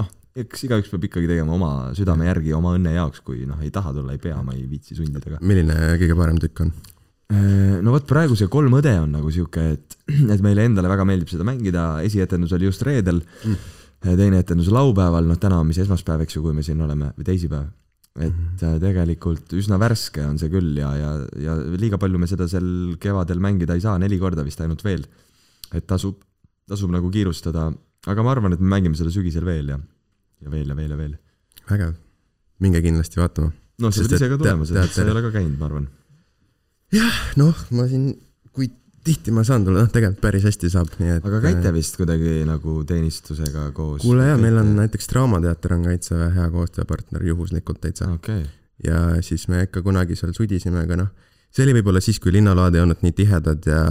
noh, 0.00 0.08
eks 0.40 0.64
igaüks 0.64 0.88
peab 0.92 1.04
ikkagi 1.10 1.28
tegema 1.28 1.52
oma 1.58 1.70
südame 1.98 2.24
järgi 2.30 2.50
oma 2.56 2.70
õnne 2.78 2.92
jaoks, 2.96 3.20
kui 3.26 3.38
noh, 3.44 3.60
ei 3.60 3.70
taha 3.74 3.92
tulla, 3.92 4.12
ei 4.16 4.22
pea, 4.22 4.38
ma 4.42 4.52
ei 4.56 4.64
viitsi 4.70 4.94
sundida 4.96 5.30
ka. 5.34 5.38
milline 5.44 5.74
kõige 6.00 6.16
parem 6.16 6.38
tükk 6.40 6.60
on? 6.64 6.72
Äh, 7.30 7.78
no 7.78 7.92
vot 7.94 8.06
praegu 8.10 8.34
see 8.34 8.50
Kolm 8.50 8.74
õde 8.80 8.92
on 8.98 9.12
nagu 9.14 9.30
sihuke, 9.30 9.62
et, 9.76 9.98
et 10.34 10.40
meile 10.42 10.64
endale 10.66 10.90
väga 10.90 11.04
meeldib 11.06 11.30
seda 11.30 11.46
mängida, 11.46 11.84
esietendus 12.06 12.56
oli 12.56 12.66
just 12.66 12.82
reedel 12.86 13.20
mm., 13.22 13.76
teine 14.00 14.40
etendus 14.40 14.70
laupäeval, 14.72 15.28
noh 15.28 15.38
täna 15.38 15.60
on 15.60 15.68
mis 15.68 15.78
esmaspäev, 15.82 16.24
eks 16.24 16.38
ju, 16.38 16.42
kui 16.42 16.56
me 16.56 16.64
siin 16.66 16.80
oleme, 16.82 17.12
või 17.18 17.26
teisipäev. 17.28 17.68
et 18.18 18.32
mm 18.32 18.56
-hmm. 18.58 18.80
tegelikult 18.82 19.52
üsna 19.54 19.78
värske 19.78 20.24
on 20.26 20.38
see 20.38 20.50
küll 20.50 20.76
ja, 20.76 20.90
ja, 20.96 21.10
ja 21.38 21.54
liiga 21.78 21.98
palju 21.98 22.18
me 22.18 22.26
seda 22.26 22.48
sel 22.48 22.96
kevadel 22.98 23.38
mängida 23.38 23.74
ei 23.74 23.80
saa, 23.80 23.98
neli 23.98 24.18
korda 24.18 24.42
vist 24.42 24.60
ainult 24.60 24.82
veel. 24.84 25.06
et 25.72 25.86
tasub, 25.86 26.18
tasub 26.66 26.90
nagu 26.90 27.10
kiirustada, 27.10 27.72
aga 28.06 28.22
ma 28.22 28.30
arvan, 28.32 28.52
et 28.52 28.60
me 28.60 28.66
mängime 28.66 28.96
seda 28.96 29.10
sügisel 29.10 29.44
veel 29.44 29.68
ja, 29.68 29.78
ja 30.40 30.50
veel 30.50 30.68
ja 30.68 30.74
veel 30.74 30.90
ja 30.90 30.96
veel. 30.96 31.16
vägev, 31.70 31.94
minge 32.58 32.82
kindlasti 32.82 33.20
vaatama. 33.20 33.52
noh, 33.78 33.92
sa 33.92 34.02
pead 34.02 34.18
ise 34.18 34.28
ka 34.28 34.38
tulema, 34.38 34.66
sa 34.66 35.02
ei 35.04 35.10
ole 35.10 35.22
ka 35.22 35.30
käinud, 35.30 35.58
ma 35.58 35.66
arvan. 35.70 35.88
noh, 37.40 37.64
ma 37.76 37.86
siin, 37.90 38.12
kui 38.54 38.70
tihti 39.04 39.32
ma 39.34 39.44
saan 39.46 39.64
tulla, 39.64 39.84
noh 39.84 39.92
tegelikult 39.92 40.22
päris 40.24 40.46
hästi 40.48 40.70
saab, 40.72 40.92
nii 41.00 41.16
et. 41.16 41.26
aga 41.26 41.40
käite 41.44 41.72
vist 41.74 41.98
kuidagi 42.00 42.40
nagu 42.48 42.80
teenistusega 42.88 43.70
koos? 43.76 44.02
kuule 44.04 44.28
jaa, 44.28 44.38
meil 44.40 44.60
on 44.60 44.74
näiteks 44.76 45.10
Draamateater 45.12 45.76
on 45.78 45.88
Kaitseväe 45.88 46.30
hea 46.36 46.48
koostööpartner 46.52 47.24
juhuslikult 47.30 47.80
täitsa 47.84 48.10
okei 48.12 48.42
okay., 48.42 48.56
ja 48.84 49.22
siis 49.24 49.46
me 49.52 49.64
ikka 49.66 49.82
kunagi 49.84 50.16
seal 50.18 50.32
sudisime, 50.36 50.84
aga 50.84 50.98
noh, 51.02 51.10
see 51.52 51.66
oli 51.66 51.76
võib-olla 51.78 52.02
siis, 52.04 52.20
kui 52.20 52.32
linnaload 52.34 52.76
ei 52.76 52.84
olnud 52.84 53.04
nii 53.04 53.16
tihedad 53.16 53.70
ja 53.70 53.84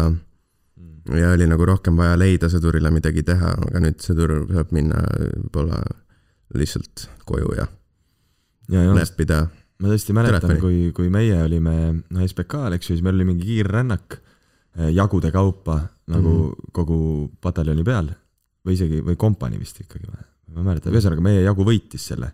ja 1.17 1.31
oli 1.33 1.47
nagu 1.49 1.65
rohkem 1.65 1.97
vaja 1.97 2.17
leida 2.19 2.49
sõdurile 2.51 2.91
midagi 2.93 3.23
teha, 3.25 3.55
aga 3.69 3.81
nüüd 3.81 4.01
sõdur 4.03 4.43
saab 4.51 4.73
minna 4.75 5.01
võib-olla 5.17 5.81
lihtsalt 6.57 7.07
koju 7.29 7.53
ja 7.57 7.65
ja, 8.69 8.83
leppida. 8.93 9.47
Ma 9.79 9.91
tõesti 9.91 10.15
mäletan, 10.15 10.57
kui, 10.61 10.89
kui 10.95 11.11
meie 11.13 11.37
olime 11.43 11.75
no, 12.01 12.25
SBK-l, 12.25 12.75
eks 12.77 12.89
ju, 12.89 12.97
siis 12.97 13.05
meil 13.05 13.19
oli 13.19 13.29
mingi 13.31 13.47
kiirrännak 13.47 14.17
eh, 14.19 14.91
jagude 14.95 15.31
kaupa 15.31 15.79
nagu 16.09 16.29
mm 16.29 16.49
-hmm. 16.49 16.71
kogu 16.75 16.99
pataljoni 17.41 17.83
peal 17.83 18.11
või 18.65 18.75
isegi, 18.75 19.01
või 19.05 19.15
kompanii 19.15 19.59
vist 19.59 19.79
ikkagi, 19.79 20.07
ma 20.11 20.61
ei 20.61 20.67
mäleta, 20.67 20.91
ühesõnaga 20.91 21.21
meie 21.23 21.41
jagu 21.41 21.65
võitis 21.65 22.07
selle 22.11 22.31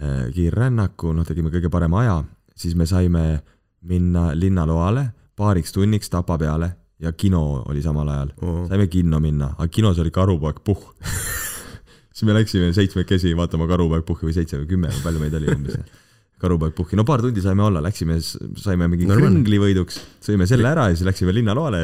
eh, 0.00 0.28
kiirrännaku, 0.34 1.12
noh, 1.12 1.26
tegime 1.26 1.50
kõige 1.50 1.70
parema 1.70 2.00
aja, 2.00 2.24
siis 2.56 2.74
me 2.74 2.86
saime 2.86 3.42
minna 3.80 4.30
linnaloale 4.34 5.10
paariks 5.36 5.72
tunniks 5.72 6.10
Tapa 6.10 6.38
peale 6.38 6.70
ja 7.00 7.12
kino 7.12 7.62
oli 7.68 7.82
samal 7.82 8.08
ajal. 8.08 8.32
saime 8.68 8.86
kinno 8.86 9.20
minna, 9.20 9.54
aga 9.58 9.68
kinos 9.68 9.98
oli 9.98 10.10
Karupoeg 10.10 10.60
Puhh. 10.64 10.94
siis 12.12 12.26
me 12.28 12.34
läksime 12.36 12.72
seitsmekesi 12.76 13.36
vaatama 13.36 13.68
Karupoeg 13.70 14.04
Puhhi 14.06 14.28
või 14.28 14.36
seitse 14.36 14.60
või 14.60 14.68
kümme 14.68 14.92
või 14.92 15.02
palju 15.04 15.22
meid 15.24 15.36
oli 15.40 15.52
umbes. 15.54 15.78
Karupoeg 16.40 16.72
Puhhi, 16.76 16.96
no 16.98 17.04
paar 17.08 17.20
tundi 17.24 17.42
saime 17.44 17.62
olla, 17.66 17.82
läksime, 17.84 18.16
saime 18.22 18.88
mingi 18.88 19.06
Normaalne. 19.08 19.40
kringlivõiduks, 19.42 20.00
sõime 20.24 20.46
selle 20.48 20.68
ära 20.70 20.88
ja 20.90 20.96
siis 20.96 21.06
läksime 21.08 21.34
linnaloale, 21.36 21.82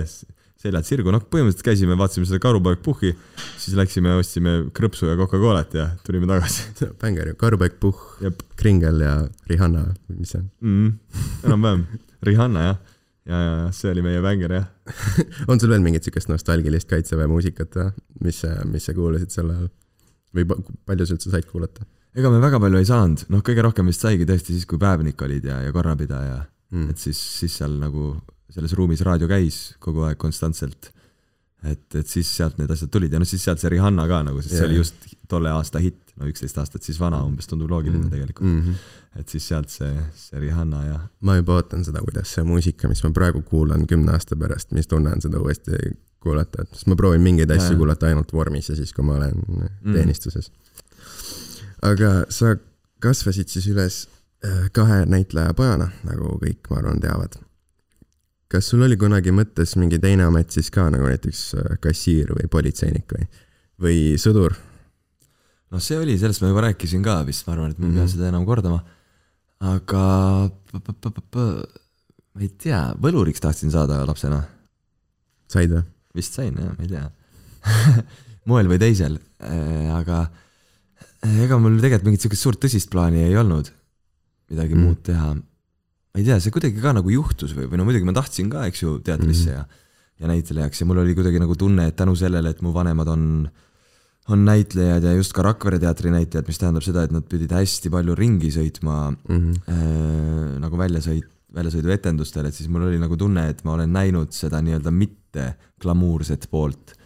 seljad 0.57 0.87
sirgu, 0.89 1.13
noh, 1.13 1.21
põhimõtteliselt 1.31 1.67
käisime, 1.67 1.97
vaatasime 2.01 2.27
seda 2.29 2.41
Karupoeg 2.43 2.81
Puhhi, 2.85 3.13
siis 3.61 3.77
läksime, 3.79 4.15
ostsime 4.19 4.57
krõpsu 4.77 5.11
ja 5.11 5.17
Coca-Colat 5.21 5.77
ja 5.77 5.87
tulime 6.07 6.29
tagasi. 6.31 6.71
bänger 7.03 7.33
ju, 7.33 7.39
Karupäik 7.41 7.77
Puhh, 7.83 8.03
jep 8.25 8.41
Kringel 8.59 9.03
ja 9.05 9.15
Rihanna, 9.51 9.85
mis 10.17 10.33
see 10.35 10.41
on? 10.41 10.51
mm,, 10.65 11.25
enam-vähem, 11.51 11.85
Rihanna 12.27 12.65
jah, 12.71 12.79
ja, 13.29 13.41
ja, 13.43 13.57
ja 13.67 13.73
see 13.77 13.93
oli 13.93 14.07
meie 14.07 14.23
bänger 14.25 14.57
jah. 14.57 14.71
on 15.53 15.61
sul 15.61 15.75
veel 15.75 15.85
mingit 15.85 16.09
siukest 16.09 16.33
nostalgilist 16.33 16.89
kaitseväe 16.91 17.29
muusikat 17.31 17.77
või, 17.77 17.93
mis, 18.25 18.41
mis 18.73 18.89
sa 18.89 18.97
kuulasid 18.97 19.35
sel 19.35 19.53
ajal? 19.53 19.69
või 20.37 20.45
pa- 20.49 20.59
palju 20.89 21.07
sa 21.07 21.15
üldse 21.17 21.31
said 21.33 21.47
kuulata 21.49 21.85
ega 22.17 22.31
me 22.33 22.41
väga 22.41 22.61
palju 22.63 22.79
ei 22.81 22.89
saanud, 22.89 23.27
noh, 23.33 23.43
kõige 23.45 23.63
rohkem 23.67 23.87
vist 23.91 24.01
saigi 24.05 24.25
tõesti 24.29 24.55
siis, 24.57 24.67
kui 24.69 24.79
päevnik 24.81 25.21
olid 25.27 25.45
ja, 25.45 25.61
ja 25.67 25.73
korrapidaja 25.75 26.39
mm. 26.73 26.91
et? 26.91 26.99
siis, 27.03 27.19
siis 27.41 27.57
seal 27.61 27.75
nagu 27.83 28.15
selles 28.57 28.73
ruumis 28.79 29.03
raadio 29.05 29.29
käis 29.29 29.75
kogu 29.83 30.05
aeg 30.09 30.17
konstantselt. 30.23 30.93
et, 31.67 31.95
et 31.99 32.07
siis 32.07 32.29
sealt 32.37 32.59
need 32.61 32.71
asjad 32.71 32.91
tulid 32.95 33.13
ja 33.13 33.19
noh, 33.19 33.27
siis 33.29 33.43
sealt 33.45 33.61
see 33.61 33.69
Rihanna 33.73 34.07
ka 34.09 34.23
nagu, 34.29 34.41
sest 34.43 34.55
see 34.55 34.63
Jaa. 34.63 34.69
oli 34.71 34.77
just 34.81 35.07
tolle 35.29 35.51
aasta 35.51 35.81
hitt, 35.83 36.13
no 36.17 36.29
üksteist 36.31 36.57
aastat 36.63 36.83
siis 36.87 37.01
vana 37.01 37.19
umbes 37.27 37.49
tundub 37.51 37.71
loogiline 37.73 38.05
Mm. 38.07 38.11
tegelikult, 38.11 38.47
Mm 38.49 38.63
-hmm. 38.63 39.21
et 39.21 39.29
siis 39.29 39.49
sealt 39.49 39.69
see, 39.69 39.93
see 40.15 40.41
Rihanna 40.41 40.85
ja 40.87 41.01
ma 41.21 41.37
juba 41.37 41.57
ootan 41.59 41.85
seda, 41.85 42.01
kuidas 42.01 42.33
see 42.35 42.45
muusika, 42.45 42.89
mis 42.89 43.03
ma 43.05 43.11
praegu 43.11 43.43
kuulan 43.43 43.87
kümne 43.87 44.13
aasta 44.13 44.37
pärast, 44.37 44.73
mis 44.73 44.87
tunne 44.87 45.13
on 45.13 45.21
seda 45.21 45.41
uuesti 45.41 45.73
kuulata, 46.21 46.63
et 46.63 46.69
sest 46.75 46.87
ma 46.87 46.97
proovin 46.97 47.21
mingeid 47.23 47.51
asju 47.51 47.71
Jaa. 47.75 47.77
kuulata 47.79 48.07
ainult 48.07 48.33
vormis 48.33 48.69
ja 48.69 48.77
siis, 48.77 48.93
kui 48.93 49.05
ma 49.05 49.15
olen 49.17 49.35
Mm. 49.49 49.93
teenistuses. 49.93 50.51
Aga 51.87 52.13
sa 52.33 52.55
kasvasid 53.05 53.51
siis 53.53 53.67
üles 53.71 53.97
äh, 54.45 54.69
kahe 54.77 55.03
näitleja 55.09 55.55
pojana, 55.57 55.91
nagu 56.07 56.37
kõik, 56.43 56.67
ma 56.71 56.81
arvan, 56.81 57.01
teavad. 57.03 57.37
kas 58.49 58.69
sul 58.71 58.83
oli 58.87 58.97
kunagi 58.97 59.33
mõttes 59.35 59.75
mingi 59.77 59.99
teine 60.03 60.25
amet 60.29 60.51
siis 60.55 60.71
ka 60.71 60.89
nagu 60.95 61.07
näiteks 61.11 61.43
äh, 61.61 61.77
kassiir 61.83 62.31
või 62.37 62.49
politseinik 62.51 63.13
või, 63.17 63.27
või 63.83 63.99
sõdur? 64.23 64.55
noh, 65.71 65.83
see 65.83 65.99
oli, 65.99 66.15
sellest 66.19 66.43
ma 66.45 66.53
juba 66.53 66.63
rääkisin 66.69 67.03
ka 67.05 67.21
vist, 67.27 67.47
ma 67.47 67.57
arvan, 67.57 67.73
et 67.75 67.79
ma 67.79 67.89
ei 67.91 67.97
pea 67.99 68.05
Mhm. 68.07 68.13
seda 68.15 68.29
enam 68.31 68.47
kordama. 68.47 68.83
aga 69.61 70.05
ma 72.37 72.43
ei 72.45 72.49
tea, 72.61 72.81
võluriks 73.01 73.41
tahtsin 73.43 73.71
saada 73.73 74.03
lapsena 74.07 74.43
said 75.49 75.71
või? 75.73 75.83
vist 76.17 76.35
sain 76.37 76.55
jah, 76.57 76.73
ma 76.77 76.85
ei 76.85 76.89
tea. 76.89 77.11
moel 78.51 78.69
või 78.71 78.79
teisel, 78.79 79.19
aga 79.43 80.21
eh, 80.23 80.45
ega 81.45 81.59
mul 81.63 81.77
tegelikult 81.81 82.09
mingit 82.09 82.27
siukest 82.27 82.47
suurt 82.47 82.63
tõsist 82.63 82.91
plaani 82.93 83.25
ei 83.27 83.37
olnud 83.37 83.73
midagi 84.51 84.75
Mm. 84.75 84.83
muud 84.87 85.03
teha. 85.03 85.35
ma 85.35 86.21
ei 86.21 86.25
tea, 86.25 86.39
see 86.41 86.55
kuidagi 86.55 86.81
ka 86.81 86.95
nagu 86.97 87.11
juhtus 87.13 87.53
või, 87.57 87.67
või 87.69 87.81
no 87.81 87.85
muidugi 87.85 88.07
ma 88.09 88.15
tahtsin 88.17 88.49
ka, 88.53 88.67
eks 88.71 88.83
ju, 88.83 88.99
teatrisse 89.05 89.51
mm. 89.51 89.57
ja, 89.57 89.67
ja 90.23 90.31
näitlejaks 90.31 90.81
ja 90.81 90.87
mul 90.89 91.03
oli 91.03 91.15
kuidagi 91.19 91.43
nagu 91.43 91.57
tunne, 91.59 91.89
et 91.91 91.97
tänu 91.97 92.15
sellele, 92.17 92.51
et 92.55 92.63
mu 92.65 92.73
vanemad 92.73 93.09
on 93.13 93.25
on 94.29 94.43
näitlejad 94.43 95.05
ja 95.07 95.13
just 95.15 95.31
ka 95.37 95.45
Rakvere 95.47 95.79
teatri 95.79 96.11
näitlejad, 96.11 96.49
mis 96.49 96.59
tähendab 96.59 96.83
seda, 96.83 97.05
et 97.07 97.13
nad 97.15 97.27
pidid 97.31 97.53
hästi 97.55 97.93
palju 97.95 98.17
ringi 98.19 98.51
sõitma 98.51 99.13
Mm 99.13 99.37
-hmm. 99.37 99.55
äh, 99.71 100.59
nagu 100.63 100.79
väljasõit, 100.79 101.29
väljasõiduetendustel, 101.55 102.47
et 102.47 102.55
siis 102.55 102.69
mul 102.69 102.89
oli 102.89 102.99
nagu 102.99 103.17
tunne, 103.17 103.49
et 103.49 103.63
ma 103.65 103.77
olen 103.77 103.93
näinud 103.93 104.33
seda 104.33 104.61
nii-öelda 104.61 104.91
mitte 104.91 105.55
glamuurset 105.81 106.49
poolt 106.51 106.97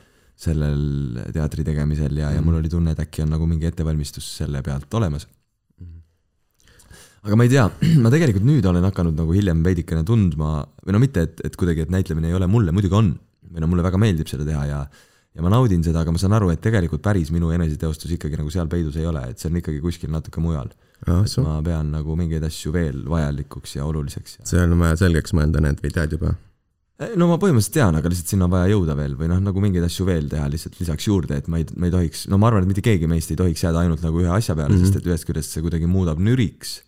sellel 0.40 1.18
teatri 1.34 1.64
tegemisel 1.66 2.16
ja, 2.22 2.30
ja 2.34 2.40
mul 2.44 2.60
oli 2.60 2.70
tunne, 2.72 2.94
et 2.94 3.02
äkki 3.02 3.24
on 3.26 3.34
nagu 3.34 3.48
mingi 3.48 3.68
ettevalmistus 3.68 4.26
selle 4.40 4.62
pealt 4.64 4.92
olemas. 4.96 5.26
aga 7.20 7.36
ma 7.36 7.44
ei 7.44 7.52
tea, 7.52 7.66
ma 8.04 8.12
tegelikult 8.12 8.46
nüüd 8.48 8.66
olen 8.70 8.86
hakanud 8.88 9.18
nagu 9.20 9.36
hiljem 9.36 9.60
veidikene 9.66 10.04
tundma 10.08 10.62
või 10.80 10.96
no 10.96 11.02
mitte, 11.02 11.26
et, 11.28 11.44
et 11.50 11.60
kuidagi, 11.60 11.84
et 11.84 11.92
näitlemine 11.92 12.32
ei 12.32 12.38
ole 12.38 12.48
mulle, 12.48 12.72
muidugi 12.72 12.96
on. 12.96 13.14
või 13.50 13.64
no 13.64 13.68
mulle 13.68 13.84
väga 13.84 13.98
meeldib 14.00 14.28
seda 14.30 14.46
teha 14.46 14.64
ja, 14.68 14.82
ja 15.34 15.44
ma 15.44 15.52
naudin 15.52 15.84
seda, 15.84 16.04
aga 16.04 16.14
ma 16.14 16.20
saan 16.22 16.36
aru, 16.38 16.52
et 16.54 16.62
tegelikult 16.64 17.02
päris 17.04 17.32
minu 17.34 17.50
eneseteostus 17.52 18.16
ikkagi 18.16 18.40
nagu 18.40 18.52
seal 18.54 18.70
peidus 18.72 18.96
ei 18.96 19.08
ole, 19.10 19.26
et 19.32 19.42
see 19.42 19.50
on 19.50 19.60
ikkagi 19.60 19.82
kuskil 19.84 20.12
natuke 20.14 20.40
mujal. 20.40 20.70
ah 21.08 21.24
et 21.24 21.36
ma 21.44 21.60
pean 21.64 21.92
nagu 21.92 22.16
mingeid 22.16 22.44
asju 22.48 22.72
veel 22.72 23.04
vajalikuks 23.08 23.76
ja 23.76 23.84
oluliseks 23.88 24.40
see 24.44 24.60
on 24.64 24.78
vaja 24.80 25.02
selgeks 25.04 25.36
mõelda 25.36 25.60
need 25.64 25.84
videod 25.84 26.16
juba. 26.16 26.34
Eh, 27.00 27.14
no 27.16 27.30
ma 27.30 27.38
põhimõtteliselt 27.40 27.72
tean, 27.78 27.96
aga 27.96 28.10
lihtsalt 28.12 28.28
sinna 28.34 28.44
on 28.44 28.52
vaja 28.52 28.74
jõuda 28.74 28.92
veel 28.98 29.14
või 29.16 29.30
noh, 29.30 29.38
nagu 29.40 29.62
mingeid 29.64 29.86
asju 29.86 30.04
veel 30.04 30.26
teha 30.28 30.44
lihtsalt 30.52 30.76
lisaks 30.82 31.06
juurde, 31.08 31.38
et 31.40 31.46
ma 31.48 31.56
ei, 31.62 31.64
ma 31.80 31.88
ei 31.88 31.94
tohiks, 31.94 32.26
no 32.28 32.36
ma 32.36 32.50
arvan, 32.50 32.66
et 32.66 32.68
mitte 32.74 32.84
keegi 32.84 33.08
meist 33.08 33.32
ei 33.32 33.38
tohiks 33.40 33.62
jääda 33.64 33.86
ainult 33.86 34.04
nagu 34.04 34.20
ühe 34.20 34.28
asja 34.34 34.52
peale 34.54 34.68
mm, 34.74 34.76
Mhm. 34.76 34.84
-hmm. 34.84 34.92
sest 34.92 35.00
et 35.00 35.08
ühest 35.08 35.24
küljest 35.28 35.54
see 35.56 35.62
kuidagi 35.64 35.88
muudab 35.88 36.20
nüriks. 36.20 36.82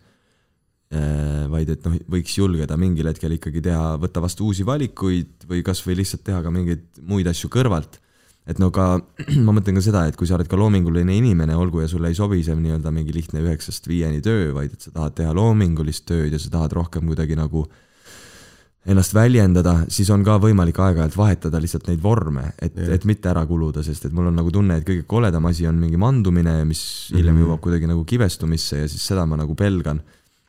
vaid 1.49 1.69
et 1.73 1.85
noh, 1.87 1.95
võiks 2.05 2.35
julgeda 2.37 2.75
mingil 2.77 3.07
hetkel 3.09 3.31
ikkagi 3.33 3.63
teha, 3.65 3.97
võtta 3.97 4.21
vastu 4.21 4.45
uusi 4.45 4.61
valikuid 4.63 5.47
või 5.49 5.63
kasvõi 5.65 5.95
lihtsalt 5.97 6.21
teha 6.23 6.43
ka 6.45 6.51
mingeid 6.53 6.83
muid 7.01 7.25
asju 7.25 7.49
kõrvalt. 7.49 7.97
et 8.45 8.59
no 8.59 8.69
ka, 8.69 9.01
ma 9.45 9.51
mõtlen 9.55 9.73
ka 9.73 9.81
seda, 9.81 10.05
et 10.05 10.15
kui 10.15 10.27
sa 10.27 10.35
oled 10.35 10.47
ka 10.47 10.55
loominguline 10.55 11.15
inimene, 11.17 11.55
olgu 11.55 11.81
ja 11.81 11.87
sulle 11.87 12.09
ei 12.09 12.13
sobi 12.13 12.43
see 12.43 12.53
nii-öelda 12.53 12.91
mingi 12.93 13.11
lihtne 13.15 13.41
üheksast 13.41 13.87
viieni 13.87 14.21
töö, 14.21 14.53
vaid 14.53 14.73
et 14.73 14.81
sa 14.81 14.91
tahad 14.91 15.15
teha 15.15 15.33
loomingulist 15.33 16.05
tööd 16.05 16.31
ja 16.31 16.37
sa 16.37 16.51
tahad 16.51 16.73
rohkem 16.77 17.07
kuidagi 17.09 17.35
nagu 17.39 17.65
ennast 18.85 19.13
väljendada, 19.15 19.85
siis 19.87 20.09
on 20.11 20.23
ka 20.27 20.35
võimalik 20.43 20.75
aeg-ajalt 20.83 21.15
vahetada 21.15 21.59
lihtsalt 21.63 21.87
neid 21.87 22.01
vorme, 22.03 22.49
et 22.61 22.77
et 22.77 23.05
mitte 23.07 23.29
ära 23.31 23.45
kuluda, 23.47 23.83
sest 23.83 24.05
et 24.09 24.11
mul 24.13 24.27
on 24.27 24.35
nagu 24.35 24.51
tunne, 24.51 24.75
et 24.81 24.87
kõige 24.87 25.05
koledam 25.07 25.45
asi 25.47 25.67
on 25.69 25.79
mingi 25.79 25.97
mandumine, 25.97 26.65
mis 26.67 26.81
hiljem 27.15 27.35
Mhm. 27.37 27.45
jõuab 27.45 27.61
kuidagi 27.63 27.87
nagu 27.87 28.03
kibestumisse 28.03 28.81
ja 28.81 28.87
siis 28.87 29.05
seda 29.07 29.25
ma 29.25 29.37
nagu 29.37 29.55
pelgan. 29.55 30.01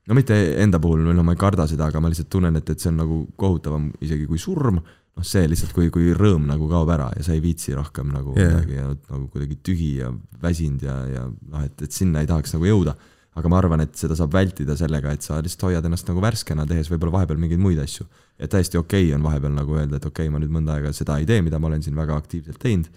no 0.07 0.15
mitte 0.15 0.35
enda 0.61 0.79
puhul, 0.79 1.01
no 1.15 1.23
ma 1.23 1.33
ei 1.33 1.39
karda 1.39 1.67
seda, 1.67 1.87
aga 1.87 2.01
ma 2.01 2.09
lihtsalt 2.11 2.29
tunnen, 2.29 2.57
et, 2.57 2.69
et 2.71 2.79
see 2.81 2.91
on 2.91 2.97
nagu 2.97 3.27
kohutavam 3.37 3.91
isegi 4.01 4.27
kui 4.27 4.39
surm. 4.39 4.81
noh, 5.17 5.23
see 5.23 5.47
lihtsalt, 5.47 5.73
kui, 5.73 5.91
kui 5.95 6.13
rõõm 6.13 6.45
nagu 6.47 6.67
kaob 6.69 6.89
ära 6.91 7.13
ja 7.17 7.23
sa 7.23 7.33
ei 7.33 7.41
viitsi 7.41 7.73
rohkem 7.73 8.11
nagu 8.11 8.35
Jah. 8.37 8.51
midagi 8.51 8.75
ja 8.75 8.89
nagu 9.11 9.29
kuidagi 9.31 9.57
tühi 9.63 9.99
ja 10.01 10.11
väsinud 10.43 10.83
ja, 10.83 10.97
ja 11.07 11.23
noh, 11.31 11.63
et, 11.63 11.83
et 11.83 11.93
sinna 11.93 12.19
ei 12.21 12.27
tahaks 12.27 12.53
nagu 12.55 12.65
jõuda. 12.67 12.97
Aga 13.35 13.51
ma 13.51 13.59
arvan, 13.59 13.83
et 13.85 13.95
seda 13.99 14.17
saab 14.19 14.35
vältida 14.35 14.77
sellega, 14.79 15.13
et 15.15 15.27
sa 15.27 15.41
lihtsalt 15.43 15.69
hoiad 15.69 15.87
ennast 15.89 16.11
nagu 16.11 16.23
värskena, 16.23 16.67
tehes 16.71 16.91
võib-olla 16.93 17.19
vahepeal 17.19 17.41
mingeid 17.43 17.63
muid 17.63 17.81
asju. 17.83 18.07
ja 18.39 18.49
täiesti 18.51 18.79
okei 18.79 19.09
okay 19.09 19.17
on 19.17 19.25
vahepeal 19.27 19.55
nagu 19.55 19.79
öelda, 19.79 19.99
et 19.99 20.07
okei 20.07 20.29
okay,, 20.29 20.33
ma 20.33 20.43
nüüd 20.43 20.55
mõnda 20.55 20.79
aega 20.79 20.93
seda 20.95 21.19
ei 21.19 21.27
tee, 21.27 21.41
mida 21.43 21.59
ma 21.59 21.71
olen 21.71 21.83
siin 21.83 21.97
väga 21.97 22.17
aktiivselt 22.17 22.61
teinud. 22.63 22.91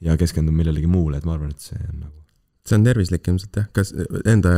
ja 0.00 0.16
keskendun 0.16 0.56
millelegi 0.56 0.90
muule, 0.90 1.18
et 1.18 1.24
ma 1.28 1.36
arvan, 1.38 1.54
et 1.54 1.70
see 1.70 1.80
on 1.88 2.04
nagu 2.06 2.21
see 2.62 2.76
on 2.78 2.84
tervislik 2.86 3.26
ilmselt 3.26 3.56
jah, 3.58 3.64
kas 3.74 3.88
enda 4.30 4.50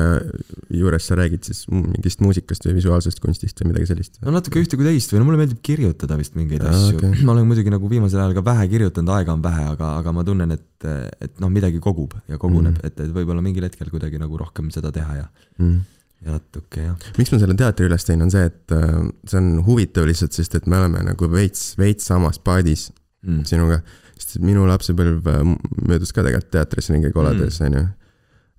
juures 0.75 1.07
sa 1.09 1.17
räägid 1.17 1.47
siis 1.49 1.63
mingist 1.73 2.21
muusikast 2.21 2.67
või 2.69 2.75
visuaalsest 2.77 3.21
kunstist 3.23 3.63
või 3.63 3.71
midagi 3.71 3.89
sellist? 3.89 4.19
no 4.21 4.35
natuke 4.35 4.61
ühte 4.61 4.77
kui 4.77 4.85
teist 4.85 5.15
või 5.15 5.23
no 5.23 5.29
mulle 5.29 5.41
meeldib 5.41 5.63
kirjutada 5.65 6.19
vist 6.21 6.37
mingeid 6.37 6.67
Aa, 6.67 6.75
asju 6.75 6.99
okay. 6.99 7.23
ma 7.25 7.33
olen 7.33 7.49
muidugi 7.49 7.73
nagu 7.73 7.89
viimasel 7.89 8.21
ajal 8.21 8.37
ka 8.37 8.45
vähe 8.45 8.67
kirjutanud, 8.75 9.15
aega 9.17 9.33
on 9.33 9.45
vähe, 9.47 9.65
aga, 9.73 9.95
aga 10.03 10.13
ma 10.19 10.25
tunnen, 10.29 10.53
et, 10.53 10.89
et 11.25 11.41
noh, 11.41 11.53
midagi 11.55 11.81
kogub 11.85 12.13
ja 12.29 12.37
koguneb 12.41 12.77
mm., 12.77 12.91
et, 12.91 13.01
et 13.07 13.15
võib-olla 13.17 13.41
mingil 13.45 13.65
hetkel 13.71 13.89
kuidagi 13.95 14.21
nagu 14.21 14.37
rohkem 14.43 14.69
seda 14.75 14.93
teha 14.93 15.21
ja 15.23 15.27
Mm. 15.63 15.81
ja 16.27 16.33
natuke 16.35 16.83
jah. 16.83 17.09
miks 17.17 17.31
ma 17.33 17.39
selle 17.41 17.55
teatri 17.57 17.87
üles 17.89 18.05
tõin, 18.05 18.21
on 18.27 18.31
see, 18.33 18.45
et 18.51 18.73
äh, 18.75 19.01
see 19.31 19.39
on 19.41 19.49
huvitav 19.65 20.05
lihtsalt, 20.11 20.35
sest 20.37 20.57
et 20.59 20.67
me 20.69 20.81
oleme 20.83 21.01
nagu 21.07 21.29
veits, 21.33 21.73
veits 21.81 22.11
samas 22.13 22.37
paadis 22.43 22.91
Mm. 23.25 23.41
sinuga. 23.49 23.79
Sest 24.25 24.41
minu 24.45 24.65
lapsepõlv 24.69 25.29
äh, 25.31 25.45
möödus 25.85 26.15
ka 26.15 26.25
tegelikult 26.25 26.53
teatris 26.55 26.91
ringi 26.93 27.13
kolades, 27.15 27.61
onju. 27.65 27.85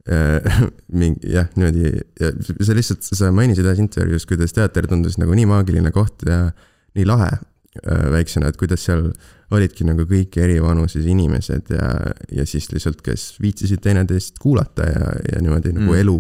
mingi 1.02 1.32
jah, 1.34 1.48
niimoodi 1.58 1.90
ja 2.22 2.28
sa 2.62 2.76
lihtsalt, 2.78 3.02
sa 3.02 3.32
mainisid 3.34 3.66
ühes 3.66 3.80
intervjuus, 3.82 4.28
kuidas 4.30 4.54
teater 4.54 4.86
tundus 4.86 5.16
nagu 5.18 5.34
nii 5.34 5.48
maagiline 5.50 5.90
koht 5.96 6.22
ja 6.30 6.52
nii 6.94 7.08
lahe 7.10 7.32
äh, 7.32 8.04
väiksena, 8.14 8.52
et 8.52 8.60
kuidas 8.60 8.86
seal 8.86 9.08
olidki 9.56 9.88
nagu 9.88 10.06
kõik 10.10 10.38
eri 10.42 10.60
vanuses 10.62 11.08
inimesed 11.10 11.74
ja, 11.74 11.90
ja 12.38 12.46
siis 12.46 12.70
lihtsalt, 12.70 13.02
kes 13.06 13.32
viitsisid 13.42 13.82
teineteist 13.82 14.38
kuulata 14.42 14.86
ja, 14.90 15.16
ja 15.32 15.42
niimoodi 15.42 15.74
nagu 15.74 15.90
Mm. 15.90 16.02
elu 16.04 16.20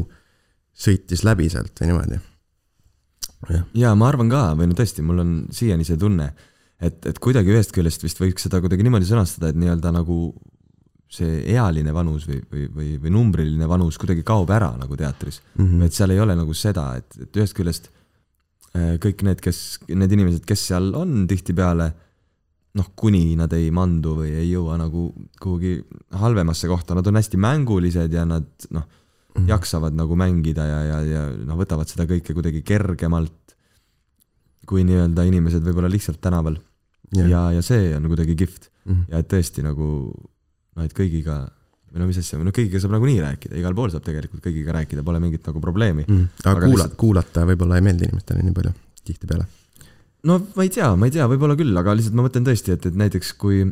sõitis 0.75 1.21
läbi 1.25 1.49
sealt 1.49 1.77
või 1.81 1.91
niimoodi. 1.91 2.19
ja 3.77 3.93
ma 3.95 4.09
arvan 4.09 4.29
ka 4.33 4.43
või 4.57 4.69
no 4.71 4.77
tõesti, 4.77 5.05
mul 5.05 5.21
on 5.21 5.37
siiani 5.53 5.85
see 5.85 5.97
tunne, 6.01 6.31
et, 6.79 6.99
et 7.07 7.19
kuidagi 7.23 7.53
ühest 7.53 7.73
küljest 7.75 8.03
vist 8.03 8.19
võiks 8.21 8.47
seda 8.47 8.61
kuidagi 8.63 8.85
niimoodi 8.85 9.07
sõnastada, 9.09 9.51
et 9.51 9.59
nii-öelda 9.59 9.93
nagu 9.95 10.19
see 11.15 11.43
ealine 11.53 11.93
vanus 11.95 12.25
või, 12.27 12.41
või, 12.51 12.65
või, 12.75 12.87
või 13.03 13.13
numbriline 13.13 13.67
vanus 13.69 13.99
kuidagi 14.01 14.25
kaob 14.25 14.49
ära 14.51 14.71
nagu 14.75 14.97
teatris 14.99 15.39
mm.. 15.55 15.85
et 15.85 15.95
seal 15.95 16.11
ei 16.11 16.19
ole 16.19 16.35
nagu 16.35 16.55
seda, 16.57 16.89
et, 16.99 17.19
et 17.21 17.39
ühest 17.39 17.55
küljest 17.55 17.91
äh, 18.73 18.95
kõik 19.01 19.23
need, 19.27 19.43
kes, 19.43 19.61
need 19.93 20.17
inimesed, 20.17 20.43
kes 20.49 20.65
seal 20.71 20.91
on 20.97 21.23
tihtipeale 21.29 21.91
noh, 22.75 22.91
kuni 22.99 23.37
nad 23.39 23.53
ei 23.55 23.69
mandu 23.71 24.17
või 24.17 24.33
ei 24.35 24.49
jõua 24.49 24.75
nagu 24.81 25.07
kuhugi 25.39 25.77
halvemasse 26.19 26.67
kohta, 26.67 26.97
nad 26.97 27.07
on 27.07 27.21
hästi 27.21 27.39
mängulised 27.39 28.11
ja 28.11 28.25
nad 28.27 28.67
noh, 28.75 28.89
Mhm. 29.35 29.49
jaksavad 29.51 29.95
nagu 29.95 30.15
mängida 30.15 30.63
ja, 30.63 30.79
ja, 30.83 30.99
ja 31.03 31.23
noh, 31.43 31.57
võtavad 31.59 31.89
seda 31.91 32.05
kõike 32.07 32.31
kuidagi 32.31 32.61
kergemalt 32.63 33.44
kui 34.69 34.83
nii-öelda 34.87 35.25
inimesed 35.29 35.63
võib-olla 35.65 35.89
lihtsalt 35.91 36.19
tänaval 36.23 36.57
ja, 37.15 37.25
ja, 37.29 37.41
ja 37.57 37.61
see 37.65 37.91
on 37.97 38.07
kuidagi 38.11 38.35
kihvt 38.43 38.71
Mhm. 38.85 39.05
ja 39.09 39.17
et 39.23 39.27
tõesti 39.31 39.63
nagu 39.65 39.85
noh, 40.75 40.83
et 40.85 40.93
kõigiga 40.93 41.39
või 41.89 42.03
no 42.03 42.05
mis 42.09 42.17
asja, 42.21 42.37
no 42.37 42.51
kõigiga 42.53 42.77
saab 42.83 42.91
nagunii 42.93 43.17
rääkida, 43.23 43.55
igal 43.57 43.73
pool 43.73 43.89
saab 43.89 44.03
tegelikult 44.05 44.43
kõigiga 44.45 44.75
rääkida, 44.75 45.01
pole 45.07 45.17
mingit 45.23 45.47
nagu 45.47 45.61
probleemi. 45.63 46.03
Mm. 46.07 46.27
aga 46.43 46.51
Aga 46.51 46.59
kuula- 46.67 46.75
lihtsalt-, 46.75 46.95
kuulata 47.01 47.45
võib-olla 47.49 47.79
ei 47.79 47.85
meeldi 47.87 48.05
inimestele 48.09 48.43
nii 48.45 48.53
palju, 48.53 48.73
tihtipeale. 49.07 49.45
no 50.29 50.37
ma 50.55 50.63
ei 50.67 50.69
tea, 50.69 50.91
ma 50.95 51.07
ei 51.09 51.15
tea, 51.15 51.25
võib-olla 51.31 51.55
küll, 51.57 51.73
aga 51.81 51.95
lihtsalt 51.97 52.13
ma 52.19 52.27
mõtlen 52.27 52.45
tõesti, 52.45 52.75
et, 52.77 52.85
et 52.85 52.93
näiteks 53.01 53.33
kui 53.41 53.63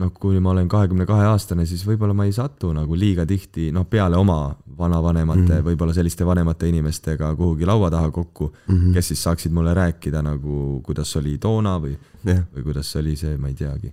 noh, 0.00 0.10
kui 0.16 0.40
ma 0.40 0.54
olen 0.54 0.68
kahekümne 0.70 1.06
kahe 1.08 1.28
aastane, 1.28 1.66
siis 1.68 1.84
võib-olla 1.86 2.14
ma 2.16 2.26
ei 2.28 2.34
satu 2.34 2.72
nagu 2.76 2.96
liiga 2.98 3.26
tihti 3.28 3.68
noh, 3.74 3.86
peale 3.90 4.18
oma 4.18 4.56
vanavanemate 4.80 5.60
mm. 5.60 5.64
võib-olla 5.68 5.94
selliste 5.96 6.26
vanemate 6.26 6.68
inimestega 6.70 7.32
kuhugi 7.36 7.68
laua 7.68 7.90
taha 7.92 8.10
kokku 8.10 8.50
mm. 8.50 8.74
-hmm. 8.74 8.92
kes 8.96 9.12
siis 9.12 9.22
saaksid 9.28 9.52
mulle 9.52 9.74
rääkida 9.76 10.22
nagu, 10.24 10.80
kuidas 10.86 11.16
oli 11.16 11.38
toona 11.38 11.78
või, 11.78 11.96
jah, 12.24 12.44
või 12.54 12.68
kuidas 12.70 12.96
oli 12.96 13.16
see, 13.16 13.36
ma 13.36 13.52
ei 13.52 13.58
teagi, 13.58 13.92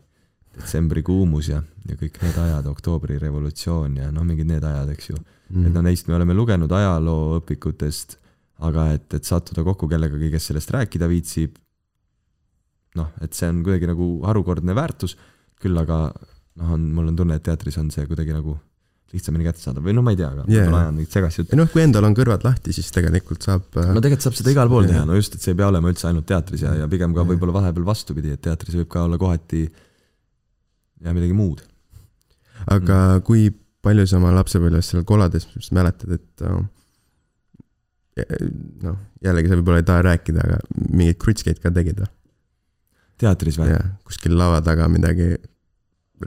detsembri 0.58 1.04
kuumus 1.04 1.50
ja, 1.50 1.64
ja 1.90 1.96
kõik 1.96 2.22
need 2.24 2.38
ajad, 2.46 2.70
oktoobri 2.72 3.20
revolutsioon 3.20 3.98
ja 3.98 4.12
noh, 4.12 4.24
mingid 4.24 4.48
need 4.48 4.64
ajad, 4.64 4.96
eks 4.96 5.10
ju 5.10 5.18
Mhm. 5.50 5.68
et 5.68 5.74
no 5.74 5.84
neist 5.86 6.10
me 6.10 6.18
oleme 6.18 6.36
lugenud 6.36 6.72
ajalooõpikutest, 6.72 8.18
aga 8.68 8.90
et, 8.98 9.08
et 9.16 9.28
sattuda 9.28 9.64
kokku 9.68 9.88
kellegagi, 9.92 10.32
kes 10.34 10.50
sellest 10.52 10.74
rääkida 10.76 11.08
viitsib, 11.10 11.56
noh, 12.98 13.12
et 13.24 13.38
see 13.38 13.50
on 13.52 13.62
kuidagi 13.64 13.90
nagu 13.90 14.10
harukordne 14.28 14.76
väärtus, 14.76 15.16
küll 15.62 15.78
aga 15.82 16.08
noh, 16.12 16.72
on, 16.76 16.88
mul 16.94 17.12
on 17.12 17.20
tunne, 17.20 17.38
et 17.38 17.46
teatris 17.46 17.78
on 17.82 17.92
see 17.94 18.06
kuidagi 18.10 18.36
nagu 18.36 18.58
lihtsamini 19.14 19.46
kättesaadav 19.48 19.86
või 19.86 19.96
noh, 19.96 20.04
ma 20.04 20.12
ei 20.12 20.20
tea, 20.20 20.30
aga 20.34 20.44
yeah. 20.52 20.68
ma 20.72 20.82
ajan 20.84 20.98
mingit 20.98 21.14
segast 21.16 21.40
juttu. 21.40 21.54
ei 21.56 21.60
noh, 21.62 21.70
kui 21.72 21.84
endal 21.84 22.08
on 22.10 22.16
kõrvad 22.18 22.44
lahti, 22.44 22.74
siis 22.76 22.90
tegelikult 22.92 23.46
saab 23.46 23.78
äh, 23.80 23.92
no 23.96 24.04
tegelikult 24.04 24.28
saab 24.28 24.36
seda 24.40 24.52
igal 24.52 24.72
pool 24.72 24.84
Jaa. 24.84 24.94
teha, 24.94 25.04
no 25.08 25.16
just, 25.16 25.38
et 25.38 25.44
see 25.44 25.54
ei 25.54 25.60
pea 25.62 25.70
olema 25.72 25.94
üldse 25.94 26.10
ainult 26.10 26.28
teatris 26.28 26.66
ja, 26.66 26.74
ja 26.82 26.90
pigem 26.92 27.16
ka 27.16 27.24
Jaa. 27.24 27.30
võib-olla 27.32 27.56
vahepeal 27.62 27.88
vastupidi, 27.88 28.34
et 28.36 28.44
teatris 28.44 28.76
võib 28.82 28.90
ka 28.92 29.06
olla 29.08 29.20
kohati 29.22 29.64
ja 31.06 31.16
midagi 31.16 31.38
muud. 31.38 31.64
aga 32.76 33.00
kui 33.28 33.48
palju 33.88 34.08
sa 34.10 34.20
oma 34.20 34.34
lapsepõlves 34.36 34.92
seal 34.92 35.08
kolades 35.08 35.48
mäletad, 35.72 36.18
et 36.20 36.44
äh, 36.44 36.60
noh, 38.84 39.00
jällegi 39.24 39.54
sa 39.54 39.62
võib-olla 39.62 39.86
ei 39.86 39.88
taha 39.88 40.06
rääkida, 40.12 40.44
aga 40.44 40.60
mingeid 40.90 41.22
krutskeid 41.22 41.64
ka 41.64 41.72
tegid 41.72 42.04
või? 42.04 42.12
Teatris 43.22 43.60
või? 43.62 43.78
kuskil 44.08 44.36
lava 44.38 44.60
taga 44.66 44.90
midagi, 44.92 45.36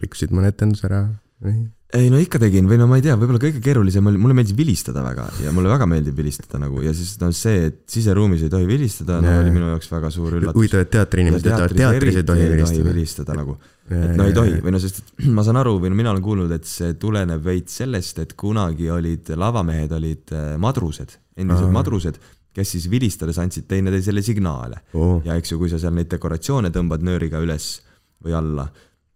rikkusid 0.01 0.35
mõne 0.35 0.53
etenduse 0.55 0.89
ära 0.91 1.05
või? 1.43 1.69
ei 1.97 2.11
no 2.13 2.21
ikka 2.23 2.39
tegin 2.39 2.69
või 2.71 2.79
no 2.79 2.87
ma 2.91 3.01
ei 3.01 3.05
tea, 3.05 3.17
võib-olla 3.19 3.41
kõige 3.43 3.61
keerulisem 3.65 4.07
oli, 4.07 4.19
mulle 4.21 4.35
meeldib 4.39 4.59
vilistada 4.61 5.03
väga 5.03 5.25
ja 5.43 5.51
mulle 5.55 5.71
väga 5.73 5.89
meeldib 5.91 6.19
vilistada 6.21 6.61
nagu 6.63 6.83
ja 6.85 6.93
siis 6.95 7.17
no 7.23 7.31
see, 7.35 7.65
et 7.71 7.81
siseruumis 7.91 8.45
ei 8.47 8.53
tohi 8.53 8.69
vilistada, 8.69 9.19
no 9.25 9.33
oli 9.41 9.51
minu 9.55 9.73
jaoks 9.73 9.91
väga 9.91 10.13
suur 10.15 10.37
üllatus. 10.39 10.59
huvitav, 10.59 10.85
et 10.85 10.93
teatriinimesed 10.95 11.49
ütlevad, 11.51 11.75
teatris 11.81 12.21
ei 12.21 12.27
tohi 12.29 12.47
vilistada. 12.53 12.87
vilistada 12.93 13.39
nagu, 13.41 13.57
et 13.91 14.15
no 14.19 14.29
ei 14.31 14.37
tohi 14.37 14.61
või 14.63 14.75
no 14.77 14.83
sest, 14.83 15.03
ma 15.37 15.47
saan 15.47 15.59
aru 15.63 15.77
või 15.83 15.91
no 15.91 15.99
mina 15.99 16.15
olen 16.15 16.27
kuulnud, 16.27 16.55
et 16.55 16.69
see 16.71 16.95
tuleneb 17.01 17.43
veits 17.47 17.81
sellest, 17.83 18.23
et 18.23 18.37
kunagi 18.39 18.91
olid 18.95 19.33
lavamehed 19.35 19.97
olid 19.99 20.37
äh, 20.37 20.53
madrused, 20.63 21.19
endised 21.41 21.75
madrused, 21.75 22.23
kes 22.55 22.77
siis 22.77 22.91
vilistades 22.91 23.39
andsid 23.39 23.69
teineteisele 23.71 24.23
signaale 24.27 24.83
oo, 24.99 25.21
ja 25.25 25.39
eks 25.39 25.55
ju, 25.55 25.59
kui 25.61 25.71
sa 25.71 25.79
seal 25.79 25.95
neid 25.97 26.11
dekoratsioone 26.11 26.73
tõmbad 26.75 27.05
nööriga 27.07 27.43
üles 27.43 27.77
või 28.25 28.35
alla, 28.37 28.67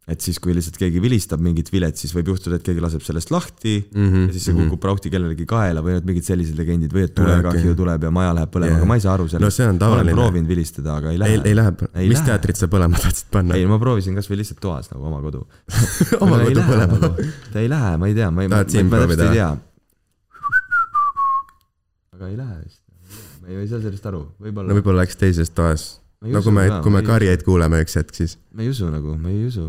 et 0.09 0.21
siis, 0.21 0.37
kui 0.43 0.53
lihtsalt 0.53 0.77
keegi 0.77 1.01
vilistab 1.01 1.41
mingit 1.45 1.71
vilet, 1.73 1.97
siis 1.97 2.13
võib 2.13 2.29
juhtuda, 2.35 2.59
et 2.59 2.65
keegi 2.67 2.83
laseb 2.85 3.05
sellest 3.05 3.31
lahti 3.33 3.79
mm 3.81 4.05
Mhm, 4.05 4.27
ja 4.29 4.35
siis 4.37 4.45
see 4.49 4.57
kukub 4.57 4.81
prauhti 4.81 5.11
kellelegi 5.13 5.47
kaela 5.49 5.81
või 5.85 5.97
need 5.97 6.09
mingid 6.11 6.27
sellised 6.29 6.59
legendid 6.61 6.93
või 6.93 7.07
et 7.07 7.15
tulekahju 7.17 7.71
okay. 7.71 7.79
tuleb 7.79 8.05
ja 8.05 8.11
maja 8.13 8.35
läheb 8.37 8.53
põlema 8.53 8.75
yeah., 8.75 8.83
aga 8.83 8.89
ma 8.91 8.99
ei 8.99 9.05
saa 9.05 9.15
aru 9.17 9.25
no 9.25 9.33
sellest 9.33 9.61
see 9.61 9.65
on 9.65 9.79
ma 9.81 9.89
olen 9.89 9.97
tavaline. 9.97 10.17
proovinud 10.19 10.53
vilistada, 10.53 10.99
aga 11.01 11.15
ei 11.15 11.21
lähe 11.23 11.41
ei, 11.41 11.57
lähe, 11.57 11.73
mis 11.81 12.19
lähe. 12.19 12.27
teatrit 12.29 12.61
sa 12.61 12.69
põlema 12.69 13.01
tahtsid 13.01 13.33
panna? 13.33 13.57
ei, 13.57 13.67
ma 13.71 13.81
proovisin 13.81 14.21
kasvõi 14.21 14.43
lihtsalt 14.43 14.61
toas 14.61 14.93
nagu 14.93 15.09
oma 15.09 15.23
kodu. 15.25 15.47
oma 16.25 16.43
kodu 16.45 16.69
põlema. 16.69 17.13
ta 17.55 17.65
ei 17.65 17.73
lähe, 17.73 17.97
ma 17.97 18.13
ei 18.13 18.19
tea, 18.21 18.31
ma 18.31 18.45
ei, 18.45 18.53
ma, 18.53 18.61
ma, 18.61 18.87
ma 18.93 19.05
täpselt 19.07 19.27
ei 19.29 19.37
tea. 19.41 19.51
aga 22.19 22.29
ei 22.29 22.37
lähe 22.37 22.61
vist. 22.61 22.84
Ma 23.45 23.53
ei, 23.53 23.61
ei 23.65 23.69
saa 23.71 23.83
sellest 23.85 24.09
aru, 24.11 24.25
võib-olla 24.41 24.73
no 24.73 24.79
võib-olla 24.79 25.05
läks 25.05 25.21
teises 25.21 25.53
toas. 25.55 25.89
No 26.25 26.41
kui 26.41 26.55
me 26.57 26.65
kui 26.81 26.93
me 26.93 27.03
ei 27.03 27.09
karjeid 27.09 27.45
kuuleme 27.45 27.83
üks 27.85 27.99
hetk, 28.01 28.17
siis 28.17 28.39
ma 28.57 28.65
ei 28.65 28.73
usu 28.73 28.89
nagu, 28.89 29.19
ma 29.21 29.29
ei 29.29 29.45
usu, 29.45 29.69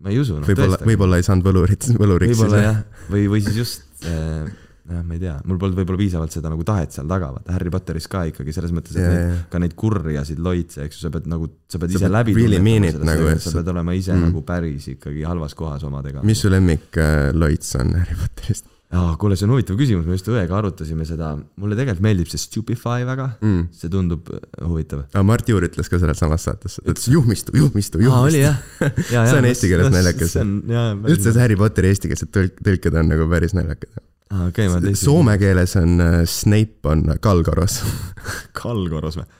ma 0.00 0.12
ei 0.12 0.18
usu 0.22 0.38
no,. 0.40 0.48
võib-olla, 0.48 0.80
võib-olla 0.88 1.20
ei 1.20 1.26
saanud 1.26 1.44
võlurit, 1.44 1.90
võluriks 2.00 2.38
võib-olla 2.38 2.62
jah, 2.64 2.82
või, 3.12 3.26
või 3.34 3.42
siis 3.44 3.58
just 3.60 4.06
äh, 4.08 4.48
jah, 4.88 5.02
ma 5.04 5.14
ei 5.18 5.20
tea, 5.22 5.34
mul 5.46 5.60
polnud 5.60 5.78
võib-olla 5.78 6.00
piisavalt 6.00 6.34
seda 6.34 6.50
nagu 6.52 6.64
tahet 6.66 6.96
seal 6.96 7.10
taga, 7.10 7.28
vaata 7.36 7.54
Harry 7.54 7.70
Potteris 7.74 8.08
ka 8.10 8.24
ikkagi 8.30 8.54
selles 8.56 8.72
mõttes, 8.74 8.96
et 8.96 9.04
Jaa, 9.04 9.12
neid, 9.12 9.28
jaa. 9.28 9.44
ka 9.52 9.62
neid 9.62 9.76
kurjasid 9.78 10.42
loitse, 10.42 10.88
eks 10.88 10.98
ju, 10.98 11.04
sa 11.04 11.12
pead 11.14 11.28
nagu, 11.30 11.48
sa 11.70 11.82
pead 11.82 11.92
Sa 11.92 12.00
ise 12.00 12.08
pead 12.08 12.16
läbi 12.16 12.36
really 12.38 12.58
tunnetama 12.58 13.10
nagu, 13.12 13.30
sa 13.36 13.44
sa- 13.46 13.56
pead 13.60 13.72
olema 13.74 13.96
ise 13.98 14.14
mm. 14.16 14.26
nagu 14.30 14.44
päris 14.48 14.88
ikkagi 14.96 15.26
halvas 15.28 15.56
kohas 15.58 15.84
omadega. 15.88 16.24
mis 16.26 16.42
su 16.42 16.52
lemmik 16.52 16.96
äh, 16.96 17.28
loits 17.36 17.76
on 17.78 17.94
Harry 18.00 18.18
Potterist? 18.18 18.71
aa, 18.92 19.16
kuule, 19.20 19.36
see 19.38 19.46
on 19.46 19.54
huvitav 19.54 19.78
küsimus, 19.80 20.04
me 20.08 20.16
just 20.18 20.28
õega 20.28 20.56
arutasime 20.58 21.06
seda, 21.08 21.32
mulle 21.60 21.76
tegelikult 21.78 22.04
meeldib 22.04 22.30
see 22.32 22.40
Stupefy 22.42 23.06
väga 23.08 23.28
mm.. 23.40 23.66
see 23.76 23.92
tundub 23.92 24.28
äh, 24.34 24.42
huvitav. 24.68 25.04
aga 25.08 25.24
Mart 25.26 25.48
Juur 25.48 25.66
ütles 25.68 25.90
ka 25.90 26.00
selles 26.02 26.20
samas 26.20 26.46
saates, 26.48 26.78
et 26.84 27.04
juhmistu, 27.08 27.54
juhmistu, 27.56 28.02
juhmistu. 28.04 28.42
jah 28.42 28.56
ja,? 29.14 29.26
See 29.30 29.38
on 29.40 29.48
eesti 29.48 29.72
keeles 29.72 29.92
naljakas. 29.94 30.36
üldse 30.38 31.32
see 31.32 31.44
Harry 31.44 31.58
Potteri 31.60 31.92
eestikeelsed 31.92 32.32
tõlk, 32.34 32.58
tõlked 32.68 32.98
on 33.00 33.12
nagu 33.14 33.28
päris 33.32 33.56
naljakad. 33.56 34.02
ma 34.32 34.50
teistsin. 34.56 34.98
Soome 35.04 35.38
keeles 35.40 35.76
on 35.80 35.96
äh, 36.04 36.18
Snape 36.28 36.92
on 36.92 37.06
Kalgoros. 37.24 37.80
Kalgoros 38.60 39.20
või? 39.20 39.30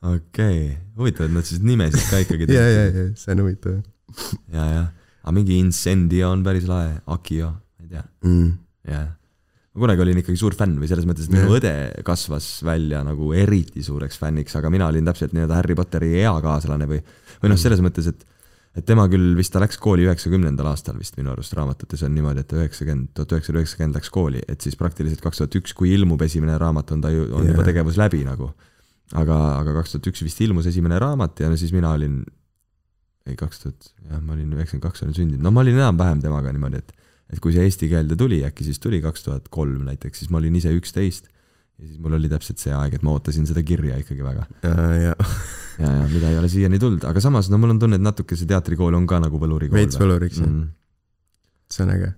okei 0.00 0.20
okay., 0.20 0.76
huvitav, 0.96 1.28
et 1.28 1.34
nad 1.36 1.48
siis 1.48 1.60
nimesid 1.64 2.06
ka 2.08 2.20
ikkagi 2.24 2.48
ja, 2.48 2.62
ja, 2.64 2.84
ja 2.88 3.08
see 3.20 3.34
on 3.34 3.42
huvitav 3.44 3.80
ja, 4.52 4.64
ja, 4.64 4.84
aga 5.20 5.34
mingi 5.36 5.58
Incendio 5.60 6.30
on 6.32 6.44
päris 6.44 6.64
lahe, 6.68 6.94
Akio, 7.12 7.52
ei 7.90 7.96
tea, 7.98 8.04
mm.. 8.24 8.50
jah. 8.88 9.06
ma 9.74 9.84
kunagi 9.84 10.04
olin 10.06 10.22
ikkagi 10.22 10.38
suur 10.38 10.56
fänn 10.58 10.78
või 10.80 10.90
selles 10.90 11.06
mõttes, 11.08 11.26
et 11.26 11.34
minu 11.34 11.48
Jah. 11.48 11.56
õde 11.58 12.04
kasvas 12.06 12.48
välja 12.66 13.02
nagu 13.06 13.32
eriti 13.36 13.82
suureks 13.86 14.18
fänniks, 14.22 14.56
aga 14.58 14.70
mina 14.72 14.88
olin 14.90 15.06
täpselt 15.10 15.34
nii-öelda 15.34 15.58
Harry 15.58 15.76
Potteri 15.78 16.14
eakaaslane 16.22 16.88
või, 16.90 17.02
või 17.42 17.52
noh, 17.52 17.60
selles 17.60 17.82
mõttes, 17.84 18.10
et 18.10 18.26
et 18.78 18.86
tema 18.86 19.08
küll 19.10 19.34
vist, 19.34 19.50
ta 19.50 19.58
läks 19.62 19.80
kooli 19.82 20.04
üheksakümnendal 20.06 20.68
aastal 20.70 20.98
vist 21.00 21.16
minu 21.18 21.32
arust 21.32 21.54
raamatutes 21.58 22.04
on 22.06 22.12
niimoodi, 22.14 22.44
et 22.44 22.52
üheksakümmend, 22.54 23.08
tuhat 23.16 23.32
üheksasada 23.34 23.58
üheksakümmend 23.58 23.98
läks 23.98 24.10
kooli, 24.14 24.42
et 24.46 24.62
siis 24.62 24.78
praktiliselt 24.78 25.24
kaks 25.24 25.42
tuhat 25.42 25.56
üks, 25.58 25.74
kui 25.74 25.90
ilmub 25.96 26.22
esimene 26.22 26.54
raamat, 26.60 26.92
on 26.94 27.02
ta 27.02 27.10
ju, 27.10 27.26
on 27.32 27.48
Jah. 27.48 27.50
juba 27.50 27.66
tegevus 27.66 27.98
läbi 27.98 28.22
nagu. 28.26 28.52
aga, 29.10 29.36
aga 29.58 29.72
kaks 29.80 29.96
tuhat 29.96 30.06
üks 30.12 30.22
vist 30.22 30.38
ilmus 30.46 30.68
esimene 30.70 31.00
raamat 31.02 31.42
ja 31.42 31.48
no 31.50 31.58
siis 31.58 31.72
mina 31.74 31.90
olin, 31.96 32.20
ei 33.26 33.34
kaks 33.34 33.64
tuhat, 33.64 33.90
jah, 34.06 34.22
ma 34.22 34.36
olin 34.36 34.54
üheksakümmend 34.54 34.86
kaks 34.86 35.02
olin 35.02 35.18
sündinud, 35.18 35.42
no 35.42 35.50
ma 35.50 35.64
olin 35.64 35.80
enam-vähem 35.80 36.22
temaga 36.22 36.54
niimoodi, 36.54 36.78
et 36.78 36.94
et 37.30 37.40
kui 37.42 37.54
see 37.54 37.66
eesti 37.66 37.88
keelde 37.90 38.18
tuli, 38.18 38.42
äkki 38.46 38.66
siis 38.66 38.80
tuli 38.82 39.00
kaks 39.04 39.26
tuhat 39.26 39.50
kolm 39.52 39.84
näiteks, 39.88 40.22
siis 40.22 40.32
ma 40.32 40.40
olin 40.40 40.56
ise 40.58 40.72
üksteist 40.74 41.30
ja 41.80 41.86
siis 41.86 41.98
mul 42.02 42.18
oli 42.18 42.28
täpselt 42.28 42.60
see 42.60 42.74
aeg, 42.76 42.98
et 42.98 43.04
ma 43.06 43.14
ootasin 43.16 43.46
seda 43.48 43.62
kirja 43.64 43.98
ikkagi 44.02 44.24
väga. 44.24 44.46
ja, 44.66 44.74
ja 45.00 45.14
ja, 45.80 45.92
ja 46.02 46.08
mida 46.10 46.28
ei 46.30 46.38
ole 46.38 46.50
siiani 46.52 46.78
tulnud, 46.78 47.04
aga 47.08 47.22
samas 47.24 47.48
no 47.50 47.58
mul 47.60 47.74
on 47.74 47.80
tunne, 47.80 47.96
et 48.00 48.04
natuke 48.04 48.36
see 48.36 48.48
teatrikool 48.50 48.96
on 48.98 49.06
ka 49.08 49.20
nagu 49.22 49.40
võlurikool. 49.40 49.78
veits 49.80 49.98
võluriks 50.00 50.42
jah, 50.42 50.50
mm,. 50.50 50.68
see 51.72 51.86
on 51.86 51.94
äge. 51.96 52.12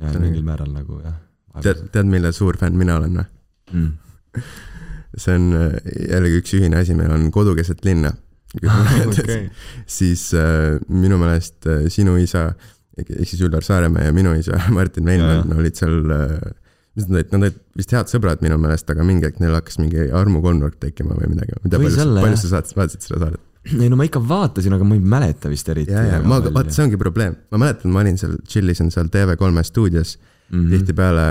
ja 0.00 0.10
See 0.10 0.18
on 0.18 0.26
mingil 0.26 0.46
määral 0.46 0.72
nagu 0.74 1.00
jah. 1.04 1.16
tead, 1.62 1.86
tead, 1.94 2.10
mille 2.10 2.32
suur 2.34 2.58
fänn 2.60 2.78
mina 2.80 2.98
olen 2.98 3.20
või? 3.20 3.30
mm. 3.72 4.42
see 5.24 5.38
on 5.38 5.48
äh, 5.60 5.80
jällegi 6.10 6.42
üks 6.42 6.54
ühine 6.58 6.82
asi, 6.82 6.98
meil 6.98 7.14
on 7.14 7.30
kodu 7.34 7.54
keset 7.54 7.84
linna. 7.86 8.10
okei, 9.10 9.48
siis 9.98 10.28
äh, 10.38 10.76
minu 10.88 11.18
meelest 11.22 11.66
äh, 11.70 11.86
sinu 11.90 12.16
isa 12.22 12.48
ehk 12.50 12.73
ehk 12.98 13.14
siis 13.24 13.40
Üllar 13.42 13.64
Saaremäe 13.66 14.08
ja 14.08 14.12
minu 14.16 14.34
isa 14.38 14.60
Martin 14.76 15.08
Veinmann 15.08 15.56
olid 15.56 15.78
seal 15.78 15.96
äh, 16.14 16.52
mis 16.94 17.08
nad 17.08 17.18
olid, 17.18 17.32
nad 17.32 17.48
olid 17.48 17.56
vist 17.78 17.94
head 17.94 18.10
sõbrad 18.10 18.44
minu 18.44 18.58
meelest, 18.62 18.90
aga 18.90 19.06
mingi 19.06 19.26
hetk 19.26 19.40
neil 19.42 19.56
hakkas 19.56 19.80
mingi 19.80 20.06
armukolmnurk 20.14 20.78
tekkima 20.82 21.16
või 21.18 21.32
midagi. 21.32 21.56
Võis 21.64 21.98
palju 21.98 22.22
palju 22.22 22.38
sa 22.38 22.52
saad, 22.52 22.70
vaatasid 22.78 23.08
seda 23.08 23.20
saadet? 23.24 23.42
ei 23.82 23.90
no 23.90 23.98
ma 23.98 24.06
ikka 24.06 24.22
vaatasin, 24.22 24.76
aga 24.76 24.86
ma 24.86 24.96
ei 24.98 25.02
mäleta 25.14 25.50
vist 25.52 25.68
eriti. 25.72 25.94
ja, 25.94 26.04
ja 26.14 26.22
ma, 26.22 26.40
vaat 26.54 26.72
see 26.74 26.84
ongi 26.84 27.00
probleem, 27.00 27.36
ma 27.54 27.60
mäletan, 27.64 27.92
ma 27.94 28.02
olin 28.04 28.18
seal, 28.20 28.36
tšillisin 28.44 28.92
seal 28.94 29.08
TV3 29.12 29.64
stuudios 29.64 30.18
mm. 30.18 30.58
-hmm., 30.58 30.74
tihtipeale 30.74 31.26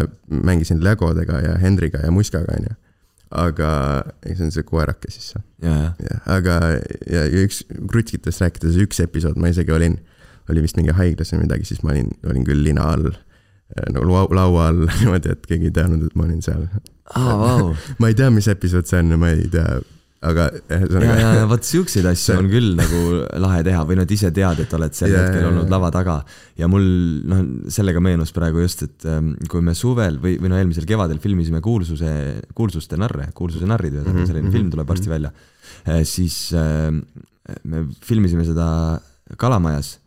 mängisin 0.49 0.84
Legodega 0.84 1.39
ja 1.45 1.57
Hendriga 1.61 2.01
ja 2.03 2.11
Muskaga, 2.11 2.57
onju. 2.57 2.76
aga, 3.34 3.70
ei 4.26 4.36
see 4.36 4.45
on 4.45 4.51
see 4.53 4.64
koerake 4.64 5.09
siis 5.09 5.32
jah, 5.61 5.93
aga 6.30 6.59
ja, 7.09 7.24
ja 7.26 7.45
üks 7.45 7.64
krutskitest 7.89 8.41
rääkides, 8.41 8.78
üks 8.84 8.99
episood 9.01 9.39
ma 9.41 9.49
isegi 9.49 9.74
olin, 9.74 9.97
oli 10.49 10.63
vist 10.65 10.75
mingi 10.79 10.91
haiglas 10.97 11.31
või 11.35 11.45
midagi, 11.45 11.65
siis 11.69 11.83
ma 11.83 11.93
olin, 11.95 12.09
olin 12.29 12.43
küll 12.47 12.63
lina 12.65 12.89
all 12.93 13.09
äh, 13.13 13.87
nagu 13.93 14.05
lau, 14.09 14.27
laua 14.35 14.69
all 14.71 14.85
niimoodi, 14.99 15.33
et 15.37 15.45
keegi 15.49 15.71
ei 15.71 15.75
teadnud, 15.79 16.05
et 16.09 16.15
ma 16.19 16.27
olin 16.29 16.41
seal. 16.45 16.67
aa, 17.15 17.35
vau. 17.39 17.73
ma 18.03 18.11
ei 18.11 18.15
tea, 18.19 18.29
mis 18.33 18.47
episood 18.51 18.87
see 18.89 18.99
on, 19.03 19.15
ma 19.19 19.31
ei 19.35 19.47
tea, 19.53 19.67
aga 20.23 20.45
ühesõnaga 20.71 21.15
ja, 21.19 21.31
ja 21.41 21.47
vot 21.51 21.65
siukseid 21.67 22.05
asju 22.07 22.37
on 22.39 22.45
küll 22.47 22.69
nagu 22.79 22.99
lahe 23.43 23.57
teha 23.67 23.81
või 23.89 23.97
no 23.99 24.05
et 24.05 24.11
ise 24.15 24.29
tead, 24.31 24.61
et 24.63 24.71
oled 24.77 24.93
sel 24.95 25.11
Ja, 25.11 25.25
hetkel 25.25 25.49
olnud 25.49 25.67
lava 25.73 25.89
taga. 25.91 26.13
ja 26.55 26.69
mul 26.71 26.85
noh, 27.27 27.41
sellega 27.75 27.99
meenus 27.99 28.31
praegu 28.31 28.63
just, 28.63 28.85
et 28.87 29.03
ähm, 29.11 29.33
kui 29.51 29.59
me 29.59 29.73
suvel 29.75 30.21
või, 30.23 30.37
või 30.39 30.53
no 30.53 30.59
eelmisel 30.61 30.87
kevadel 30.87 31.19
filmisime 31.19 31.59
Kuulsuse, 31.65 32.13
Kuulsuste 32.55 32.95
narre, 33.03 33.27
Kuulsuse 33.35 33.67
narrid, 33.67 33.97
ühesõnaga 33.99 34.21
Mhm, 34.21 34.29
selline 34.31 34.47
mhm, 34.47 34.55
film 34.55 34.71
tuleb 34.71 34.87
varsti 34.95 35.11
välja. 35.11 35.33
siis 36.07 36.37
ähm, 36.55 37.01
me 37.67 37.83
filmisime 38.07 38.47
seda 38.47 38.69
Kalamajas, 39.37 39.97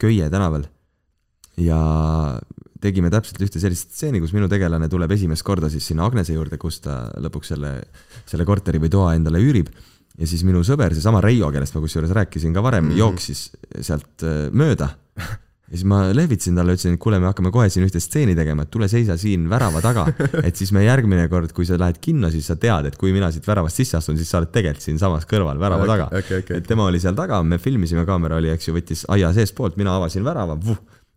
Köie 0.00 0.30
tänaval. 0.32 0.66
ja 1.60 1.78
tegime 2.80 3.10
täpselt 3.12 3.42
ühte 3.44 3.60
sellist 3.60 3.92
stseeni, 3.92 4.20
kus 4.22 4.32
minu 4.32 4.48
tegelane 4.48 4.88
tuleb 4.88 5.12
esimest 5.12 5.44
korda 5.44 5.68
siis 5.72 5.84
sinna 5.90 6.06
Agnese 6.08 6.32
juurde, 6.32 6.56
kus 6.60 6.80
ta 6.84 7.02
lõpuks 7.20 7.52
selle, 7.52 7.74
selle 8.30 8.46
korteri 8.48 8.80
või 8.80 8.92
toa 8.92 9.14
endale 9.18 9.42
üürib. 9.42 9.68
ja 10.16 10.26
siis 10.26 10.42
minu 10.44 10.62
sõber, 10.66 10.94
seesama 10.96 11.20
Reio, 11.24 11.50
kellest 11.52 11.76
ma 11.76 11.84
kusjuures 11.84 12.14
rääkisin 12.16 12.56
ka 12.56 12.62
varem 12.64 12.84
mm. 12.84 12.90
-hmm. 12.90 12.98
jooksis 12.98 13.50
sealt 13.80 14.24
äh, 14.24 14.48
mööda. 14.52 14.94
Ja 15.70 15.78
siis 15.78 15.86
ma 15.86 16.00
lehvitasin 16.14 16.56
talle, 16.58 16.74
ütlesin, 16.74 16.96
et 16.96 17.02
kuule, 17.02 17.20
me 17.22 17.28
hakkame 17.30 17.52
kohe 17.54 17.68
siin 17.70 17.86
ühte 17.86 18.02
stseeni 18.02 18.34
tegema, 18.38 18.66
et 18.66 18.72
tule 18.74 18.88
seisa 18.90 19.14
siin 19.20 19.46
värava 19.50 19.82
taga. 19.84 20.06
et 20.46 20.58
siis 20.58 20.72
me 20.74 20.82
järgmine 20.82 21.28
kord, 21.30 21.54
kui 21.54 21.68
sa 21.68 21.78
lähed 21.78 22.00
kinno, 22.02 22.30
siis 22.34 22.50
sa 22.50 22.58
tead, 22.60 22.90
et 22.90 22.98
kui 23.00 23.14
mina 23.14 23.30
siit 23.30 23.46
väravast 23.46 23.78
sisse 23.78 24.00
astun, 24.00 24.18
siis 24.18 24.30
sa 24.30 24.40
oled 24.40 24.50
tegelikult 24.54 24.88
siinsamas 24.88 25.28
kõrval 25.30 25.62
värava 25.62 25.86
taga. 25.86 26.08
okei, 26.10 26.42
okei 26.42 26.58
et, 26.58 26.66
tema 26.66 26.88
oli 26.90 27.02
seal 27.02 27.14
taga, 27.18 27.38
me 27.46 27.60
filmisime, 27.62 28.02
kaamera 28.08 28.40
oli, 28.42 28.50
eks 28.50 28.70
ju, 28.70 28.74
võttis 28.74 29.06
aia 29.14 29.30
seestpoolt, 29.36 29.78
mina 29.78 29.94
avasin 30.00 30.26
värava, 30.26 30.58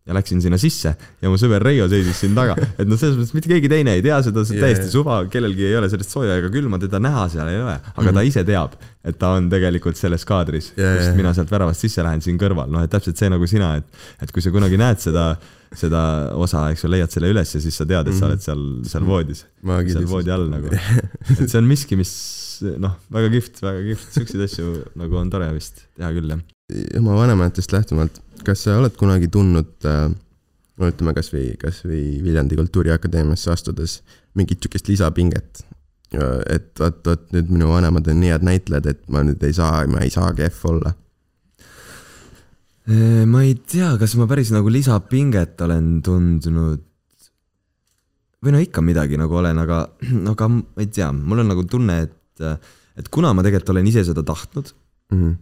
ja 0.06 0.14
läksin 0.18 0.42
sinna 0.44 0.58
sisse 0.60 0.92
ja 1.22 1.30
mu 1.32 1.38
sõber 1.40 1.64
Reio 1.64 1.86
seisis 1.88 2.18
siin 2.20 2.34
taga, 2.36 2.58
et 2.78 2.88
noh, 2.90 2.98
selles 3.00 3.16
mõttes 3.16 3.34
mitte 3.38 3.48
keegi 3.54 3.70
teine 3.72 3.94
ei 3.96 4.02
tea 4.04 4.18
seda, 4.26 4.44
see 4.44 4.58
on 4.58 4.66
täiesti 4.66 4.90
suva, 4.92 5.22
kellelgi 5.32 5.64
ei 5.70 5.78
ole 5.80 5.88
sellest 5.92 6.12
sooja 6.12 6.36
ega 6.42 6.50
külma, 6.52 6.80
teda 6.82 7.00
näha 7.00 7.24
seal 7.32 7.48
ei 7.54 7.62
ole, 7.62 7.78
aga 7.94 8.04
Mhm. 8.10 8.14
ta 8.18 8.24
ise 8.28 8.44
teab, 8.44 8.76
et 9.04 9.18
ta 9.20 9.30
on 9.38 9.48
tegelikult 9.50 9.96
selles 10.00 10.26
kaadris, 10.28 10.74
jaa. 10.76 11.14
mina 11.16 11.32
sealt 11.34 11.50
väravast 11.52 11.80
sisse 11.88 12.04
lähen 12.04 12.20
siin 12.22 12.38
kõrval, 12.42 12.68
noh 12.72 12.84
et 12.84 12.92
täpselt 12.92 13.16
see 13.18 13.30
nagu 13.32 13.48
sina, 13.48 13.78
et 13.80 13.86
et 14.22 14.32
kui 14.36 14.42
sa 14.44 14.52
kunagi 14.52 14.78
näed 14.78 15.00
seda, 15.00 15.38
seda 15.74 16.02
osa, 16.36 16.68
eks 16.72 16.84
ju, 16.84 16.90
leiad 16.92 17.10
selle 17.10 17.32
üles 17.32 17.56
ja 17.56 17.62
siis 17.64 17.76
sa 17.80 17.86
tead, 17.88 18.08
et 18.12 18.14
sa 18.20 18.28
oled 18.28 18.42
seal, 18.44 18.62
seal 18.84 19.04
voodis, 19.08 19.46
Mhm. 19.64 19.88
seal 19.96 20.06
voodi 20.12 20.32
all 20.36 20.50
nagu. 20.52 20.68
et 21.40 21.48
see 21.50 21.58
on 21.58 21.66
miski, 21.72 21.96
mis 21.98 22.12
noh, 22.78 22.98
väga 23.12 23.32
kihvt, 23.34 23.62
väga 23.64 23.82
kihvt, 23.88 24.12
siukseid 24.20 24.44
asju 24.46 24.68
nagu 25.00 25.16
on 25.18 25.30
tore 25.32 25.48
vist 25.56 25.86
teha 25.98 26.12
küll 26.12 26.28
jah. 26.30 26.44
oma 27.00 27.16
vanematest 27.18 27.72
lähtuvalt, 27.74 28.20
kas 28.46 28.66
sa 28.66 28.78
oled 28.80 28.96
kunagi 29.00 29.30
tundnud 29.32 29.88
äh, 29.90 30.08
no 30.80 30.90
ütleme 30.90 31.14
kasvõi, 31.18 31.54
kasvõi 31.62 32.02
Viljandi 32.24 32.58
Kultuuriakadeemiasse 32.60 33.54
astudes 33.54 34.02
mingit 34.38 34.64
sihukest 34.64 34.92
lisapinget? 34.92 35.64
et 36.14 36.78
vot, 36.78 37.00
vot 37.08 37.22
nüüd 37.34 37.48
minu 37.50 37.72
vanemad 37.72 38.06
on 38.12 38.20
nii 38.22 38.30
head 38.30 38.44
näitlejad, 38.46 38.86
et 38.86 39.00
ma 39.10 39.24
nüüd 39.26 39.42
ei 39.48 39.56
saa, 39.58 39.80
ma 39.90 40.04
ei 40.06 40.12
saa 40.14 40.28
kehv 40.38 40.60
olla. 40.70 40.92
ma 43.34 43.42
ei 43.42 43.56
tea, 43.58 43.96
kas 43.98 44.14
ma 44.20 44.28
päris 44.30 44.52
nagu 44.54 44.70
lisapinget 44.70 45.64
olen 45.66 45.88
tundnud. 46.06 46.84
või 48.46 48.54
no 48.54 48.62
ikka 48.62 48.86
midagi 48.86 49.18
nagu 49.18 49.40
olen, 49.42 49.64
aga, 49.64 49.80
aga 50.36 50.52
ma 50.54 50.86
ei 50.86 50.92
tea, 50.94 51.10
mul 51.18 51.42
on 51.42 51.50
nagu 51.50 51.66
tunne, 51.66 51.98
et, 52.06 52.46
et 52.94 53.10
kuna 53.10 53.34
ma 53.34 53.42
tegelikult 53.42 53.74
olen 53.74 53.90
ise 53.90 54.06
seda 54.06 54.22
tahtnud, 54.22 54.70
Mhm, 55.14 55.34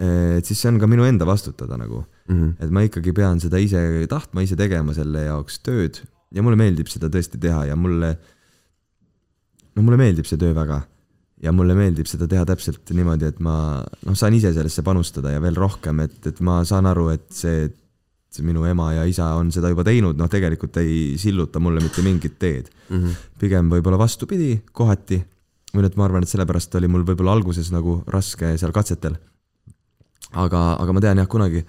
et 0.00 0.48
siis 0.48 0.60
see 0.62 0.70
on 0.72 0.78
ka 0.80 0.88
minu 0.88 1.04
enda 1.04 1.26
vastutada 1.28 1.76
nagu, 1.80 2.04
mhm, 2.30 2.54
et 2.62 2.70
ma 2.72 2.84
ikkagi 2.86 3.12
pean 3.16 3.40
seda 3.42 3.60
ise 3.60 3.82
tahtma, 4.10 4.44
ise 4.46 4.56
tegema 4.58 4.94
selle 4.96 5.26
jaoks 5.26 5.60
tööd 5.66 6.00
ja 6.34 6.44
mulle 6.46 6.58
meeldib 6.60 6.88
seda 6.90 7.10
tõesti 7.12 7.40
teha 7.42 7.66
ja 7.68 7.76
mulle, 7.76 8.14
no 9.76 9.84
mulle 9.84 10.00
meeldib 10.00 10.28
see 10.28 10.40
töö 10.40 10.54
väga 10.56 10.80
ja 11.40 11.52
mulle 11.56 11.74
meeldib 11.76 12.08
seda 12.08 12.28
teha 12.30 12.44
täpselt 12.48 12.92
niimoodi, 12.96 13.30
et 13.30 13.38
ma 13.44 13.80
noh, 13.80 14.16
saan 14.18 14.36
ise 14.36 14.52
sellesse 14.56 14.84
panustada 14.86 15.32
ja 15.34 15.42
veel 15.42 15.56
rohkem, 15.58 16.02
et, 16.04 16.18
et 16.28 16.40
ma 16.44 16.60
saan 16.68 16.88
aru, 16.90 17.08
et 17.14 17.26
see, 17.34 17.64
et 17.68 18.40
minu 18.46 18.62
ema 18.68 18.92
ja 18.94 19.06
isa 19.08 19.32
on 19.38 19.50
seda 19.52 19.72
juba 19.72 19.84
teinud, 19.86 20.18
noh, 20.20 20.28
tegelikult 20.30 20.76
ei 20.82 21.16
silluta 21.20 21.62
mulle 21.62 21.82
mitte 21.82 22.04
mingit 22.06 22.38
teed. 22.38 22.70
mhm. 22.88 23.16
pigem 23.40 23.72
võib-olla 23.72 23.98
vastupidi 24.00 24.60
kohati 24.72 25.20
või 25.74 25.84
noh, 25.84 25.90
et 25.90 25.98
ma 25.98 26.06
arvan, 26.06 26.26
et 26.26 26.30
sellepärast 26.30 26.74
oli 26.78 26.90
mul 26.90 27.06
võib-olla 27.06 27.34
alguses 27.36 27.70
nagu 27.72 28.00
raske 28.10 28.56
seal 28.58 28.72
katsetel. 28.74 29.16
aga, 30.32 30.62
aga 30.80 30.94
ma 30.96 31.02
tean 31.04 31.20
jah, 31.22 31.28
kunagi 31.30 31.64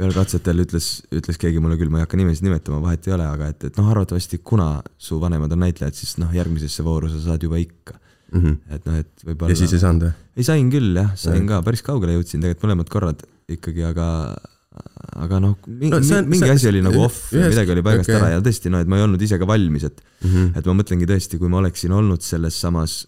ühel 0.00 0.14
katsetel 0.16 0.62
ütles, 0.64 0.86
ütles 1.12 1.36
keegi 1.40 1.60
mulle 1.60 1.76
küll, 1.80 1.90
ma 1.92 2.00
ei 2.00 2.06
hakka 2.06 2.16
nimesid 2.16 2.46
nimetama, 2.46 2.80
vahet 2.80 3.06
ei 3.08 3.12
ole, 3.16 3.26
aga 3.28 3.50
et, 3.52 3.66
et 3.68 3.80
noh, 3.80 3.90
arvatavasti 3.92 4.40
kuna 4.44 4.78
su 5.00 5.18
vanemad 5.20 5.52
on 5.52 5.60
näitlejad, 5.66 5.96
siis 5.96 6.16
noh, 6.22 6.32
järgmisesse 6.32 6.84
vooru 6.86 7.10
sa 7.12 7.20
saad 7.26 7.44
juba 7.44 7.60
ikka. 7.60 7.98
Mhm. 8.32 8.52
et 8.72 8.86
noh, 8.88 8.94
et 8.96 9.26
võib-olla. 9.26 9.52
ja 9.52 9.56
siis 9.60 9.74
ei 9.76 9.80
saanud 9.82 10.06
või? 10.06 10.12
ei 10.40 10.44
sain 10.46 10.70
küll 10.72 10.96
jah, 10.96 11.10
sain 11.20 11.44
ka, 11.44 11.58
päris 11.66 11.82
kaugele 11.84 12.14
jõudsin 12.14 12.40
tegelikult 12.40 12.64
mõlemad 12.64 12.88
korrad 12.88 13.26
ikkagi, 13.52 13.82
aga 13.84 14.06
aga 15.20 15.40
noh, 15.42 15.58
mingi, 15.68 15.98
No 16.00 16.20
mingi 16.24 16.48
asi 16.48 16.70
oli 16.70 16.80
nagu 16.80 17.02
off 17.04 17.32
ja 17.36 17.50
midagi 17.52 17.74
oli 17.74 17.82
paigast 17.84 18.08
okay. 18.08 18.16
ära 18.16 18.30
ja 18.32 18.40
tõesti 18.40 18.72
noh, 18.72 18.80
et 18.80 18.88
ma 18.88 18.96
ei 18.96 19.04
olnud 19.04 19.20
ise 19.20 19.36
ka 19.36 19.48
valmis, 19.48 19.84
et 19.90 20.00
Mhm. 20.22 20.54
et 20.56 20.64
ma 20.64 20.76
mõtlengi 20.78 21.08
tõesti, 21.10 21.38
kui 21.42 21.50
ma 21.52 21.58
oleksin 21.60 21.92
olnud 21.92 22.22
selles 22.24 22.56
samas 22.56 23.02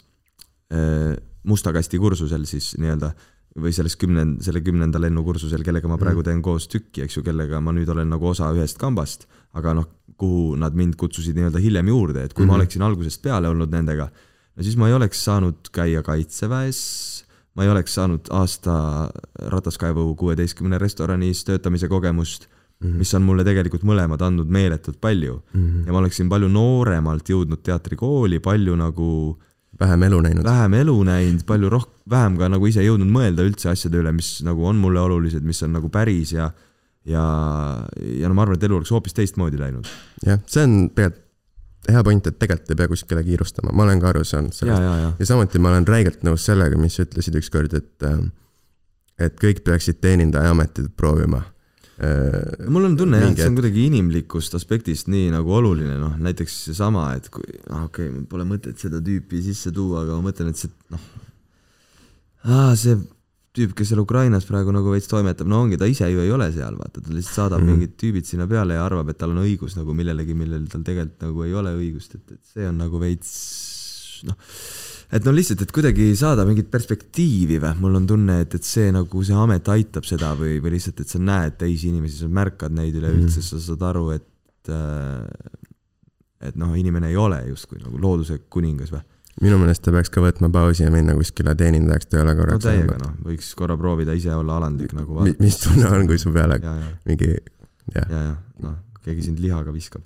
äh, 0.74 1.16
musta 1.48 1.72
kasti 1.72 1.98
kursusel 2.02 2.44
siis 2.48 2.74
nii-öelda 2.76 3.14
või 3.56 3.70
selles 3.72 3.94
kümnend-, 3.96 4.40
selle 4.42 4.60
kümnenda 4.66 4.98
lennukursusel, 4.98 5.62
kellega 5.62 5.88
ma 5.88 5.96
praegu 5.96 6.22
teen 6.26 6.40
koos 6.42 6.66
tükki, 6.68 7.04
eks 7.04 7.16
ju, 7.16 7.22
kellega 7.22 7.60
ma 7.62 7.72
nüüd 7.72 7.88
olen 7.88 8.08
nagu 8.10 8.26
osa 8.32 8.48
ühest 8.54 8.78
kambast, 8.78 9.28
aga 9.54 9.74
noh, 9.74 9.86
kuhu 10.18 10.56
nad 10.58 10.74
mind 10.74 10.96
kutsusid 10.98 11.36
nii-öelda 11.38 11.62
hiljem 11.62 11.88
juurde, 11.88 12.24
et 12.24 12.32
kui 12.34 12.42
mm 12.44 12.46
-hmm. 12.46 12.50
ma 12.50 12.54
Mhm. 12.54 12.60
oleksin 12.60 12.82
algusest 12.82 13.22
peale 13.22 13.48
olnud 13.48 13.70
nendega, 13.70 14.10
no 14.56 14.62
siis 14.62 14.76
ma 14.76 14.88
ei 14.88 14.94
oleks 14.94 15.24
saanud 15.24 15.70
käia 15.72 16.02
kaitseväes, 16.02 17.24
ma 17.54 17.62
ei 17.64 17.70
oleks 17.70 17.94
saanud 17.94 18.26
aasta 18.30 19.10
Rataskaevu 19.38 20.14
kuueteistkümne 20.14 20.78
restoranis 20.78 21.44
töötamise 21.44 21.88
kogemust, 21.88 22.46
Mhm. 22.82 22.98
mis 22.98 23.14
on 23.14 23.22
mulle 23.22 23.44
tegelikult 23.44 23.82
mõlemad 23.84 24.20
andnud 24.22 24.48
meeletult 24.50 24.98
palju 25.00 25.42
Mhm. 25.54 25.86
ja 25.86 25.92
ma 25.92 25.98
oleksin 25.98 26.28
palju 26.28 26.48
nooremalt 26.48 27.28
jõudnud 27.28 27.62
teatrikooli, 27.62 28.40
palju 28.40 28.76
nagu 28.76 29.38
vähem 29.84 30.06
elu 30.08 30.20
näinud. 30.26 30.44
vähem 30.48 30.78
elu 30.80 30.98
näinud, 31.06 31.46
palju 31.48 31.72
roh-, 31.72 31.90
vähem 32.10 32.38
ka 32.40 32.50
nagu 32.52 32.70
ise 32.70 32.84
jõudnud 32.84 33.10
mõelda 33.12 33.46
üldse 33.46 33.70
asjade 33.72 34.00
üle, 34.00 34.12
mis 34.16 34.38
nagu 34.46 34.66
on 34.66 34.80
mulle 34.80 35.02
olulised, 35.04 35.44
mis 35.44 35.62
on 35.66 35.76
nagu 35.76 35.92
päris 35.92 36.34
ja 36.34 36.50
ja, 37.04 37.24
ja 38.00 38.30
no 38.30 38.36
ma 38.36 38.46
arvan, 38.46 38.56
et 38.56 38.64
elu 38.64 38.78
oleks 38.80 38.92
hoopis 38.94 39.16
teistmoodi 39.16 39.60
läinud. 39.60 39.88
jah, 40.24 40.40
see 40.48 40.64
on 40.64 40.78
tegelikult 40.88 41.22
hea 41.92 42.02
point, 42.04 42.28
et 42.28 42.38
tegelikult 42.40 42.70
ei 42.72 42.78
pea 42.78 42.88
kuskile 42.88 43.22
kiirustama, 43.26 43.72
ma 43.76 43.84
olen 43.84 44.00
ka 44.00 44.08
aru 44.12 44.24
saanud 44.24 44.54
ja, 44.54 44.58
sellest. 44.60 44.84
ja, 44.84 45.10
ja, 45.18 45.26
samuti 45.28 45.60
ma 45.60 45.72
olen 45.72 45.86
räigelt 45.88 46.24
nõus 46.26 46.46
sellega, 46.48 46.78
mis 46.80 46.96
ütlesid 47.02 47.36
ükskord, 47.40 47.74
et, 47.76 48.06
et 49.20 49.36
kõik 49.40 49.60
peaksid 49.66 50.00
teenindaja 50.04 50.54
ametit 50.54 50.88
proovima. 50.96 51.42
Äh, 51.94 52.66
mul 52.74 52.88
on 52.88 52.96
tunne 52.98 53.20
jah, 53.20 53.30
et 53.30 53.38
see 53.38 53.50
on 53.52 53.58
kuidagi 53.58 53.84
inimlikust 53.86 54.56
aspektist 54.58 55.06
nii 55.12 55.28
nagu 55.30 55.52
oluline, 55.54 55.94
noh 56.00 56.16
näiteks 56.18 56.56
seesama, 56.68 57.04
et 57.14 57.28
kui, 57.30 57.46
ah 57.70 57.84
okei 57.86 58.08
okay,, 58.10 58.24
pole 58.30 58.46
mõtet 58.48 58.80
seda 58.82 58.98
tüüpi 59.04 59.42
sisse 59.44 59.70
tuua, 59.74 60.02
aga 60.02 60.16
ma 60.18 60.26
mõtlen, 60.26 60.50
et 60.50 60.58
see 60.58 60.72
noh, 60.90 61.04
see 62.80 62.96
tüüp, 63.54 63.76
kes 63.78 63.92
seal 63.92 64.02
Ukrainas 64.02 64.46
praegu 64.48 64.74
nagu 64.74 64.90
veits 64.90 65.06
toimetab, 65.10 65.46
no 65.46 65.60
ongi, 65.62 65.78
ta 65.78 65.86
ise 65.86 66.08
ju 66.10 66.24
ei 66.24 66.32
ole 66.34 66.48
seal, 66.56 66.74
vaata, 66.80 66.98
ta 66.98 67.14
lihtsalt 67.14 67.36
saadab 67.38 67.62
mm. 67.62 67.68
-hmm. 67.68 67.84
mingid 67.84 67.94
tüübid 68.00 68.26
sinna 68.26 68.48
peale 68.50 68.74
ja 68.74 68.86
arvab, 68.88 69.12
et 69.12 69.20
tal 69.20 69.30
on 69.30 69.44
õigus 69.44 69.78
nagu 69.78 69.94
millelegi, 69.94 70.34
millel 70.34 70.66
tal 70.72 70.82
tegelikult 70.82 71.22
nagu 71.28 71.46
ei 71.46 71.54
ole 71.54 71.76
õigust, 71.78 72.18
et, 72.18 72.34
et 72.34 72.42
see 72.56 72.66
on 72.66 72.82
nagu 72.82 72.98
veits 72.98 73.30
noh, 74.26 74.34
et 75.14 75.26
no 75.26 75.34
lihtsalt, 75.34 75.62
et 75.62 75.72
kuidagi 75.74 76.08
saada 76.18 76.46
mingit 76.48 76.70
perspektiivi 76.72 77.60
või, 77.62 77.74
mul 77.80 78.00
on 78.00 78.06
tunne, 78.10 78.40
et, 78.44 78.54
et 78.58 78.66
see 78.66 78.90
nagu 78.94 79.24
see 79.26 79.36
amet 79.38 79.68
aitab 79.74 80.06
seda 80.08 80.32
või, 80.38 80.56
või 80.62 80.74
lihtsalt, 80.76 81.04
et 81.04 81.12
sa 81.12 81.20
näed 81.22 81.58
teisi 81.60 81.90
inimesi, 81.92 82.24
sa 82.24 82.30
märkad 82.30 82.74
neid 82.74 82.96
üleüldse 82.98 83.40
mm, 83.40 83.46
sa 83.46 83.60
saad 83.62 83.84
aru, 83.92 84.08
et 84.16 84.72
äh, 84.74 85.60
et 86.44 86.56
noh, 86.60 86.72
inimene 86.76 87.10
ei 87.12 87.18
ole 87.20 87.40
justkui 87.48 87.80
nagu 87.82 87.98
looduse 88.00 88.42
kuningas 88.52 88.92
või. 88.92 89.02
minu 89.42 89.58
meelest 89.58 89.82
ta 89.86 89.94
peaks 89.94 90.12
ka 90.14 90.22
võtma 90.22 90.50
pausi 90.54 90.84
ja 90.84 90.92
minna 90.94 91.14
kuskile 91.18 91.54
teenindajaks 91.58 92.10
tööle 92.12 92.34
no 92.34 92.40
korraks. 92.40 92.66
täiega 92.66 92.98
noh, 93.00 93.14
võiks 93.24 93.52
korra 93.58 93.76
proovida 93.80 94.14
ise 94.16 94.34
olla 94.34 94.58
alandlik 94.60 94.94
nagu 94.96 95.24
Mi- 95.24 95.36
mis 95.40 95.58
tunne 95.62 95.90
on, 95.90 96.06
kui 96.10 96.20
su 96.20 96.32
peale 96.34 96.58
ja, 96.62 96.74
ja, 96.80 96.90
mingi, 97.08 97.30
jah, 97.94 98.10
ja, 98.10 98.24
ja 98.28 98.34
noh, 98.66 98.76
keegi 99.06 99.30
sind 99.30 99.40
lihaga 99.42 99.72
viskab. 99.74 100.04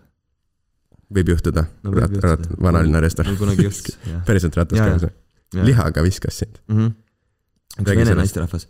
Võib 1.15 1.33
juhtuda 1.35 1.65
No 1.85 1.93
vanalinna 1.95 3.01
restoran 3.05 3.35
mul. 3.35 3.41
kunagi 3.41 3.69
juhtus, 3.69 3.97
päriselt 4.29 4.57
ratas 4.59 4.79
käes 4.81 5.07
või? 5.07 5.15
Liha. 5.57 5.65
lihaga 5.71 6.05
viskas 6.05 6.43
sind. 6.43 6.61
mm. 6.69 6.77
-hmm. 6.77 7.83
üks 7.83 7.97
vene 7.97 8.15
naisterahvas. 8.19 8.69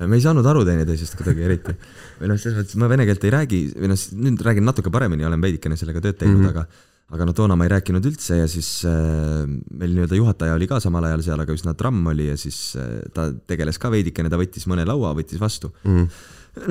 me 0.00 0.16
ei 0.16 0.24
saanud 0.24 0.46
aru 0.46 0.64
teineteisest 0.64 1.16
kuidagi 1.18 1.44
eriti. 1.44 1.76
või 2.20 2.32
noh, 2.32 2.40
selles 2.40 2.62
mõttes 2.62 2.80
ma 2.80 2.88
vene 2.88 3.06
keelt 3.08 3.24
ei 3.24 3.34
räägi, 3.34 3.62
või 3.76 3.92
noh, 3.92 4.04
nüüd 4.24 4.44
räägin 4.48 4.64
natuke 4.64 4.90
paremini, 4.90 5.26
olen 5.28 5.42
veidikene 5.42 5.76
sellega 5.76 6.00
tööd 6.00 6.20
teinud 6.22 6.40
mm. 6.40 6.46
-hmm. 6.46 6.56
aga 6.56 6.66
aga 7.14 7.26
no 7.26 7.34
toona 7.36 7.54
ma 7.58 7.66
ei 7.66 7.70
rääkinud 7.70 8.06
üldse 8.08 8.40
ja 8.40 8.46
siis 8.50 8.68
äh, 8.88 9.44
meil 9.46 9.92
nii-öelda 9.94 10.18
juhataja 10.18 10.56
oli 10.56 10.66
ka 10.70 10.80
samal 10.82 11.04
ajal 11.06 11.22
seal, 11.22 11.42
aga 11.42 11.54
üsna 11.54 11.76
tramm 11.78 12.08
oli 12.10 12.30
ja 12.32 12.38
siis 12.40 12.58
äh, 12.80 12.96
ta 13.14 13.28
tegeles 13.46 13.78
ka 13.82 13.92
veidikene, 13.94 14.32
ta 14.32 14.40
võttis 14.40 14.66
mõne 14.70 14.86
laua, 14.88 15.12
võttis 15.14 15.38
vastu. 15.42 15.70
Mm. 15.86 16.08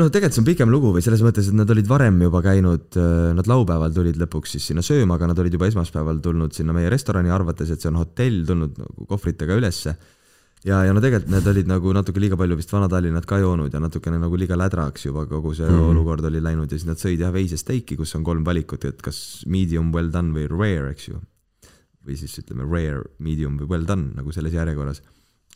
no 0.01 0.09
tegelikult 0.09 0.35
see 0.35 0.43
on 0.43 0.49
pikem 0.49 0.73
lugu 0.73 0.91
või 0.97 1.05
selles 1.05 1.23
mõttes, 1.23 1.47
et 1.47 1.55
nad 1.55 1.71
olid 1.71 1.87
varem 1.87 2.19
juba 2.27 2.41
käinud, 2.43 2.99
nad 3.37 3.47
laupäeval 3.47 3.95
tulid 3.95 4.19
lõpuks 4.19 4.57
siis 4.57 4.67
sinna 4.71 4.83
sööma, 4.83 5.15
aga 5.15 5.31
nad 5.31 5.39
olid 5.39 5.55
juba 5.55 5.69
esmaspäeval 5.71 6.19
tulnud 6.25 6.57
sinna 6.57 6.75
meie 6.75 6.91
restorani, 6.91 7.31
arvates, 7.31 7.71
et 7.71 7.79
see 7.79 7.93
on 7.93 8.01
hotell, 8.01 8.43
tulnud 8.49 8.75
nagu 8.81 9.07
kohvritega 9.07 9.55
ülesse. 9.61 9.95
ja, 10.65 10.81
ja 10.87 10.95
no 10.95 11.03
tegelikult 11.03 11.31
need 11.33 11.49
olid 11.51 11.69
nagu 11.69 11.93
natuke 11.95 12.23
liiga 12.23 12.39
palju 12.39 12.57
vist 12.59 12.73
Vana-Tallinnat 12.73 13.27
ka 13.29 13.39
joonud 13.41 13.73
ja 13.73 13.81
natukene 13.83 14.19
nagu 14.21 14.39
liiga 14.39 14.57
lädraks 14.59 15.07
juba 15.07 15.25
kogu 15.29 15.53
see 15.53 15.67
mm. 15.67 15.77
-hmm. 15.77 15.93
olukord 15.93 16.25
oli 16.25 16.41
läinud 16.43 16.71
ja 16.71 16.79
siis 16.79 16.89
nad 16.89 17.01
sõid 17.01 17.21
jah 17.21 17.33
veisesteiki, 17.33 17.97
kus 17.97 18.15
on 18.15 18.23
kolm 18.23 18.45
valikut, 18.45 18.85
et 18.85 19.01
kas 19.01 19.43
medium 19.45 19.93
well 19.93 20.11
done 20.11 20.33
või 20.33 20.49
rare, 20.49 20.91
eks 20.91 21.09
ju. 21.09 21.21
või 22.05 22.17
siis 22.17 22.37
ütleme 22.37 22.65
rare, 22.69 23.01
medium 23.17 23.57
või 23.57 23.69
well 23.69 23.85
done 23.85 24.13
nagu 24.13 24.31
selles 24.31 24.53
järjekorras 24.53 25.01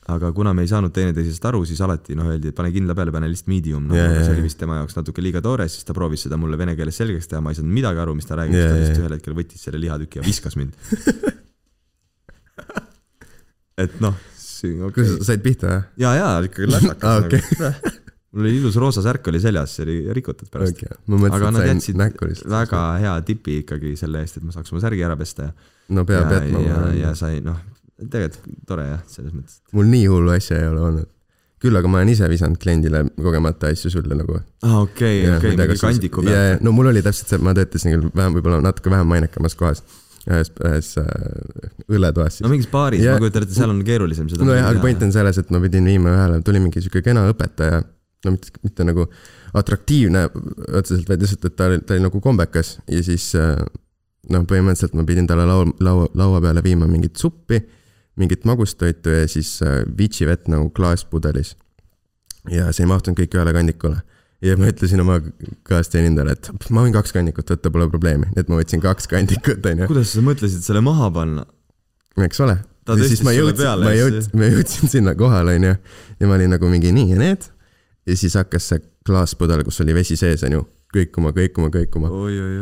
aga 0.09 0.31
kuna 0.33 0.53
me 0.53 0.63
ei 0.65 0.71
saanud 0.71 0.93
teineteisest 0.95 1.45
aru, 1.45 1.61
siis 1.67 1.81
alati 1.85 2.15
noh, 2.17 2.29
öeldi, 2.31 2.51
et 2.51 2.57
pane 2.57 2.71
kindla 2.73 2.95
peale, 2.97 3.13
pane 3.13 3.29
lihtsalt 3.29 3.51
medium, 3.51 3.83
noh 3.89 3.97
yeah,, 3.97 4.15
see 4.23 4.33
oli 4.33 4.45
vist 4.45 4.59
tema 4.61 4.79
jaoks 4.79 4.97
natuke 4.97 5.23
liiga 5.23 5.41
toores, 5.45 5.75
siis 5.75 5.85
ta 5.85 5.95
proovis 5.97 6.25
seda 6.25 6.39
mulle 6.39 6.57
vene 6.59 6.75
keeles 6.79 6.97
selgeks 7.01 7.29
teha, 7.29 7.41
ma 7.43 7.53
ei 7.53 7.59
saanud 7.59 7.75
midagi 7.75 8.01
aru, 8.01 8.15
mis 8.17 8.29
ta 8.29 8.39
räägib 8.39 8.57
yeah,, 8.57 8.71
ta 8.71 8.77
jaa, 8.77 8.85
lihtsalt 8.85 9.03
ühel 9.03 9.15
hetkel 9.17 9.37
võttis 9.37 9.67
selle 9.67 9.81
lihatüki 9.83 10.21
ja 10.21 10.25
viskas 10.25 10.57
mind. 10.59 10.73
et 13.83 14.01
noh, 14.03 14.15
kuidas 14.61 14.91
okay. 14.91 15.15
sa 15.15 15.31
said 15.31 15.45
pihta 15.45 15.71
või? 15.71 15.81
ja, 16.03 16.13
ja 16.19 16.29
ikkagi 16.45 16.69
lätsakas 16.69 17.09
Aa, 17.09 17.25
nagu 17.25 17.95
mul 18.31 18.45
oli 18.45 18.55
ilus 18.59 18.77
roosa 18.77 19.01
särk 19.01 19.27
oli 19.31 19.41
seljas, 19.41 19.73
see 19.75 19.85
oli 19.87 19.97
rikutud 20.13 20.49
pärast 20.53 20.83
mõtlesin, 21.09 21.35
aga 21.39 21.51
nad 21.55 21.67
jätsid 21.71 22.49
väga 22.49 22.81
hea 23.01 23.13
tipi 23.25 23.59
ikkagi 23.63 23.95
selle 23.99 24.21
eest, 24.23 24.37
et 24.37 24.45
ma 24.45 24.53
saaks 24.53 24.73
oma 24.73 24.81
särgi 24.83 25.05
ära 25.05 25.17
pesta 25.19 25.49
ja, 25.49 25.53
no 25.97 26.05
peab 26.09 26.29
ja, 26.29 26.41
jätma 26.41 26.65
ja, 26.65 26.81
ja. 26.99 27.13
sai 27.17 27.39
noh, 27.45 27.57
tegelikult 27.99 28.59
tore 28.69 28.89
jah, 28.91 28.99
selles 29.09 29.33
mõttes. 29.33 29.63
mul 29.75 29.89
nii 29.89 30.05
hullu 30.11 30.35
asja 30.35 30.59
ei 30.61 30.67
ole 30.69 30.83
olnud. 30.91 31.09
küll 31.59 31.75
aga 31.75 31.89
ma 31.91 31.99
olen 31.99 32.13
ise 32.13 32.29
visanud 32.31 32.61
kliendile 32.61 33.01
kogemata 33.17 33.73
asju 33.73 33.91
sulle 33.95 34.17
nagu. 34.19 34.37
aa, 34.37 34.83
okei, 34.83 35.23
okei, 35.33 35.55
mingi 35.57 35.79
kandiku 35.81 36.25
pealt. 36.25 36.61
no 36.65 36.75
mul 36.75 36.93
oli 36.93 37.03
täpselt 37.05 37.33
see, 37.33 37.41
ma 37.43 37.55
töötasin 37.57 37.95
küll 37.95 38.13
vähem, 38.13 38.37
võib-olla 38.37 38.61
natuke 38.63 38.93
vähem 38.93 39.09
mainekamas 39.09 39.57
kohas. 39.59 39.83
ühes, 40.29 40.51
ühes 40.65 40.91
äh, 41.01 41.83
õlletoas 41.89 42.37
siis 42.39 42.45
no. 42.45 42.51
mingis 42.53 42.69
baaris 42.71 43.03
Ja- 43.03 43.15
ma 43.17 43.23
kujutan 43.25 43.45
ette, 43.45 43.55
seal 43.57 43.73
on 43.73 43.83
keerulisem 43.87 44.29
seda. 44.31 44.45
nojah, 44.47 44.69
aga 44.71 44.83
point 44.83 45.03
on 45.05 45.13
selles, 45.15 45.39
et 45.41 45.51
ma 45.53 45.61
pidin 45.63 45.87
viima 45.89 46.13
ühele, 46.15 46.41
tuli 46.45 46.61
mingi 46.63 46.83
sihuke 46.83 47.01
kena 47.05 47.25
õpetaja, 47.31 47.81
no 48.25 48.33
mitte, 48.35 48.53
mitte 48.65 48.87
nagu 48.87 49.07
atraktiivne 49.59 50.25
otseselt, 50.77 51.07
vaid 51.09 51.23
lihtsalt, 51.23 51.45
et 51.49 51.55
ta 51.57 51.69
oli, 51.71 51.79
ta 51.81 51.95
oli 51.95 52.05
nagu 52.05 52.21
kombekas 52.23 52.75
ja 52.91 53.01
siis 53.05 53.31
äh, 53.39 53.55
noh, 54.29 54.45
põhimõtteliselt 54.49 54.97
ma 54.97 55.05
pidin 55.07 55.27
talle 55.29 55.47
laua, 55.49 55.69
laua, 55.83 56.09
laua 56.19 56.41
peale 56.43 56.63
viima 56.65 56.87
mingit 56.89 57.17
suppi, 57.17 57.61
mingit 58.19 58.45
magustoitu 58.45 59.15
ja 59.15 59.25
siis 59.31 59.55
äh, 59.65 59.81
Vichy 59.97 60.27
vett 60.29 60.49
nagu 60.51 60.69
klaaspudelis. 60.75 61.55
ja 62.49 62.69
see 62.73 62.85
ei 62.85 62.89
mahtunud 62.89 63.19
kõik 63.19 63.35
ühele 63.35 63.53
kandikule. 63.55 63.99
Ja 64.45 64.55
ma 64.59 64.69
ütlesin 64.71 65.03
oma 65.03 65.19
kaasteenindajale, 65.67 66.35
et 66.37 66.71
ma 66.73 66.83
võin 66.85 66.95
kaks 66.95 67.13
kandikut 67.15 67.53
võtta, 67.53 67.71
pole 67.73 67.89
probleemi, 67.91 68.29
nii 68.31 68.43
et 68.43 68.51
ma 68.51 68.59
võtsin 68.59 68.83
kaks 68.83 69.09
kandikut, 69.11 69.65
onju, 69.71 69.89
kuidas 69.91 70.15
sa 70.15 70.23
mõtlesid 70.25 70.65
selle 70.65 70.83
maha 70.85 71.11
panna? 71.15 71.45
eks 72.25 72.43
ole. 72.43 72.57
Ja 72.89 73.05
siis 73.05 73.21
ma 73.21 73.35
jõudsin, 73.35 73.83
ma 73.83 73.91
jõudsin 73.93 74.39
ma 74.39 74.47
jõudsin 74.49 74.91
sinna 74.91 75.13
kohale, 75.17 75.59
onju. 75.59 75.75
ja 76.19 76.29
ma 76.29 76.37
olin 76.39 76.55
nagu 76.55 76.71
mingi 76.71 76.93
nii 76.95 77.13
ja 77.13 77.19
need. 77.19 77.49
ja 78.07 78.17
siis 78.17 78.37
hakkas 78.39 78.71
see 78.71 78.83
klaaspudel, 79.05 79.63
kus 79.67 79.81
oli 79.83 79.93
vesi 79.97 80.17
sees, 80.19 80.43
onju, 80.47 80.63
kõikuma, 80.95 81.33
kõikuma, 81.35 81.69
kõikuma. 81.73 82.11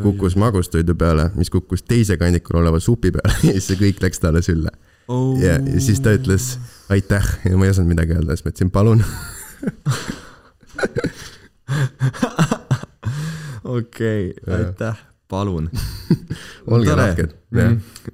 kukkus 0.04 0.36
magustoidu 0.40 0.98
peale, 1.00 1.30
mis 1.38 1.54
kukkus 1.54 1.86
teise 1.88 2.20
kandikul 2.20 2.60
oleva 2.64 2.82
supi 2.84 3.14
peale 3.16 3.38
ja 3.48 3.56
siis 3.56 3.72
see 3.72 3.82
kõik 3.86 4.04
läks 4.04 4.24
talle 4.24 4.44
sülle. 4.46 4.74
oh. 5.08 5.38
ja, 5.40 5.60
ja 5.62 5.84
siis 5.84 6.02
ta 6.04 6.16
ütles 6.18 6.56
aitäh 6.90 7.34
ja 7.46 7.56
ma 7.56 7.70
ei 7.70 7.76
osanud 7.76 7.94
midagi 7.94 8.18
öelda, 8.18 8.36
siis 8.36 8.46
ma 8.46 8.56
ütlesin 8.56 8.74
palun. 8.74 9.06
okei, 13.78 14.34
aitäh, 14.58 14.98
palun. 15.30 15.70
olge 16.72 16.96
lahked. 16.96 17.34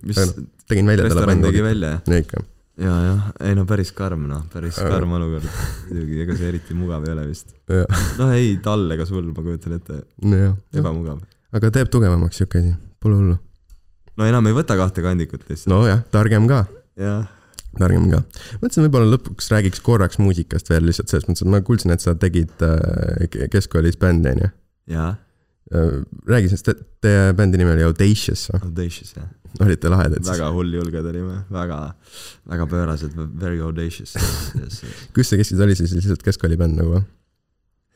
mis 0.04 0.18
tegin 0.70 0.88
välja 0.88 1.06
talle 1.06 1.22
restoran 1.22 1.42
tegi 1.46 1.64
välja, 1.64 1.90
jah? 1.96 2.02
ja 2.08 2.20
ikka, 2.24 2.44
ja, 2.82 2.96
jah, 3.08 3.28
ei 3.50 3.56
no 3.58 3.66
päris 3.70 3.92
karm 3.96 4.26
noh, 4.30 4.44
päris 4.54 4.80
Aga- 4.82 4.96
karm 4.96 5.16
olukord. 5.20 5.48
muidugi, 5.90 6.22
ega 6.26 6.38
see 6.40 6.50
eriti 6.54 6.78
mugav 6.78 7.06
ei 7.08 7.14
ole 7.16 7.28
vist. 7.30 7.54
noh, 8.20 8.34
ei 8.34 8.56
tal 8.64 8.88
ega 8.96 9.08
sul, 9.10 9.26
ma 9.30 9.46
kujutan 9.46 9.78
ette, 9.78 10.02
nojah. 10.26 10.56
ebamugav. 10.80 11.22
aga 11.54 11.74
teeb 11.78 11.92
tugevamaks 11.94 12.42
siuke 12.42 12.64
asi, 12.64 12.74
pole 13.04 13.20
hullu. 13.20 13.38
no 14.18 14.30
enam 14.30 14.50
ei 14.50 14.58
võta 14.58 14.78
kahte 14.80 15.06
kandikut 15.06 15.46
lihtsalt. 15.50 15.72
nojah, 15.76 16.04
targem 16.14 16.50
ka 16.50 16.64
jah, 17.00 17.28
targem 17.80 18.10
ka. 18.12 18.22
mõtlesin, 18.62 18.86
võib-olla 18.88 19.16
lõpuks 19.16 19.52
räägiks 19.54 19.84
korraks 19.86 20.20
muusikast 20.22 20.70
veel 20.70 20.88
lihtsalt 20.90 21.12
selles 21.12 21.28
mõttes, 21.30 21.46
et 21.46 21.54
ma 21.54 21.62
kuulsin, 21.66 21.94
et 21.96 22.04
sa 22.04 22.16
tegid 22.20 22.66
äh, 22.66 23.28
ke- 23.34 23.50
keskkoolis 23.54 24.00
bändi, 24.02 24.34
onju. 24.36 24.50
jaa, 24.94 25.14
räägi 26.28 26.52
sellest, 26.52 26.84
teie 27.02 27.32
bändi 27.38 27.58
nimi 27.58 27.72
oli 27.74 27.86
Audacious, 27.88 28.50
audacious 28.60 29.16
jah. 29.16 29.30
olite 29.64 29.90
lahedad 29.90 30.20
siis? 30.20 30.36
väga 30.36 30.52
hulljulged 30.54 31.10
olime, 31.14 31.40
väga, 31.54 31.80
väga 32.50 32.68
pöörased, 32.70 33.18
very 33.40 33.62
audacious. 33.62 34.16
Yes. 34.60 34.84
kus 35.16 35.32
see 35.32 35.40
keskis 35.42 35.64
oli 35.64 35.78
siis 35.80 35.96
lihtsalt 35.96 36.24
keskkooli 36.26 36.60
bänd 36.60 36.78
nagu 36.82 36.98
või? 36.98 37.04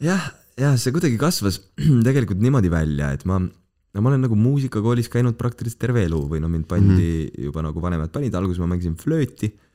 jah, 0.07 0.31
jah, 0.57 0.77
see 0.79 0.95
kuidagi 0.95 1.19
kasvas 1.21 1.59
tegelikult 2.07 2.41
niimoodi 2.41 2.71
välja, 2.73 3.11
et 3.13 3.27
ma, 3.29 3.41
no 3.43 4.03
ma 4.03 4.13
olen 4.13 4.25
nagu 4.25 4.39
muusikakoolis 4.39 5.11
käinud 5.13 5.37
praktiliselt 5.39 5.81
terve 5.83 6.05
elu 6.07 6.23
või 6.31 6.41
no 6.41 6.49
mind 6.51 6.69
pandi 6.69 6.97
mm 6.97 7.29
-hmm. 7.29 7.47
juba 7.49 7.65
nagu 7.67 7.83
vanemad 7.83 8.13
panid, 8.15 8.35
alguses 8.35 8.63
ma 8.63 8.71
mängisin 8.73 8.97
flööti 8.97 9.51
mm,. 9.51 9.66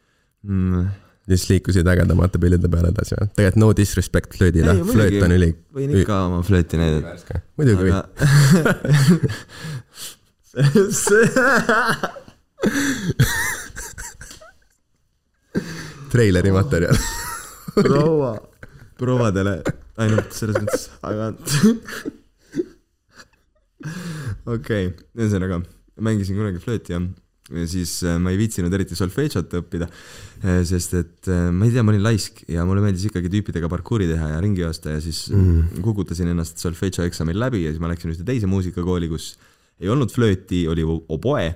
Ja 0.42 1.36
siis 1.36 1.50
liikusid 1.50 1.86
ägedamate 1.86 2.38
pillide 2.42 2.68
peale 2.68 2.88
edasi 2.90 3.14
või? 3.18 3.26
tegelikult 3.36 3.60
no 3.62 3.72
disrespect 3.78 4.30
flöödile 4.38 4.72
flööt 4.88 5.22
on 5.22 5.32
üli. 5.36 5.50
võin 5.76 5.90
ikka 6.00 6.14
oma 6.26 6.38
flööti 6.46 6.76
näidata. 6.80 7.34
muidugi 7.60 7.82
või. 7.86 7.92
treileri 16.12 16.50
materjal. 16.52 16.96
proua, 17.74 18.32
prouadele 18.98 19.62
ainult 20.02 20.32
selles 20.36 20.56
mõttes, 20.58 20.82
aga 21.06 21.24
okei 24.56 24.84
okay., 24.90 25.06
ühesõnaga 25.16 25.56
mängisin 26.02 26.36
kunagi 26.36 26.58
flööti 26.62 26.92
ja, 26.94 26.98
ja 27.00 27.06
siis 27.50 27.96
äh, 28.06 28.18
ma 28.22 28.32
ei 28.32 28.38
viitsinud 28.40 28.72
eriti 28.74 28.96
solfedžot 28.98 29.56
õppida, 29.58 29.88
sest 30.66 30.94
et 30.98 31.30
äh, 31.30 31.48
ma 31.54 31.66
ei 31.66 31.74
tea, 31.74 31.84
ma 31.86 31.92
olin 31.94 32.04
laisk 32.04 32.42
ja 32.50 32.66
mulle 32.68 32.84
meeldis 32.84 33.08
ikkagi 33.08 33.30
tüüpidega 33.32 33.70
parkuuri 33.70 34.08
teha 34.10 34.32
ja 34.34 34.42
ringi 34.42 34.62
joosta 34.62 34.94
ja 34.94 35.00
siis 35.02 35.24
mm. 35.34 35.82
kukutasin 35.84 36.30
ennast 36.32 36.62
solfedžo 36.62 37.06
eksamil 37.06 37.40
läbi 37.42 37.64
ja 37.64 37.72
siis 37.72 37.82
ma 37.82 37.90
läksin 37.90 38.14
ühte 38.14 38.26
teise 38.26 38.50
muusikakooli, 38.50 39.10
kus 39.10 39.34
ei 39.82 39.90
olnud 39.90 40.12
flööti, 40.14 40.64
oli 40.70 40.86
oboe. 40.86 41.50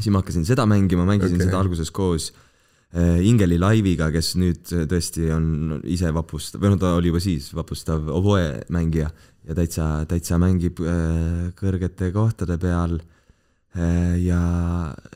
siis 0.00 0.10
ma 0.12 0.22
hakkasin 0.22 0.48
seda 0.48 0.64
mängima, 0.68 1.04
mängisin 1.08 1.36
okay. 1.36 1.50
seda 1.50 1.60
alguses 1.60 1.92
koos 1.94 2.30
äh, 2.96 3.20
Ingeli 3.28 3.60
Laiviga, 3.60 4.08
kes 4.14 4.34
nüüd 4.40 4.72
äh, 4.72 4.88
tõesti 4.90 5.28
on 5.36 5.80
ise 5.84 6.12
vapustav, 6.16 6.64
või 6.64 6.74
no 6.74 6.80
ta 6.80 6.96
oli 6.96 7.12
juba 7.12 7.20
siis 7.22 7.52
vapustav 7.56 8.08
oboe 8.08 8.64
mängija 8.72 9.12
ja 9.44 9.56
täitsa, 9.56 9.90
täitsa 10.08 10.40
mängib 10.40 10.80
äh, 10.80 11.50
kõrgete 11.60 12.08
kohtade 12.16 12.56
peal 12.62 12.96
äh,. 12.96 13.10
Ja 14.22 14.40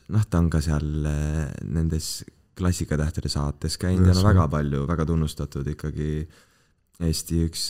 noh, 0.09 0.25
ta 0.31 0.41
on 0.43 0.51
ka 0.51 0.61
seal 0.65 1.07
äh, 1.07 1.47
nendes 1.69 2.25
klassikatähtede 2.59 3.31
saates 3.31 3.79
käinud 3.79 4.09
ja 4.11 4.17
no 4.17 4.25
väga 4.27 4.49
palju, 4.51 4.87
väga 4.89 5.07
tunnustatud 5.07 5.69
ikkagi 5.75 6.13
Eesti 7.07 7.45
üks 7.47 7.69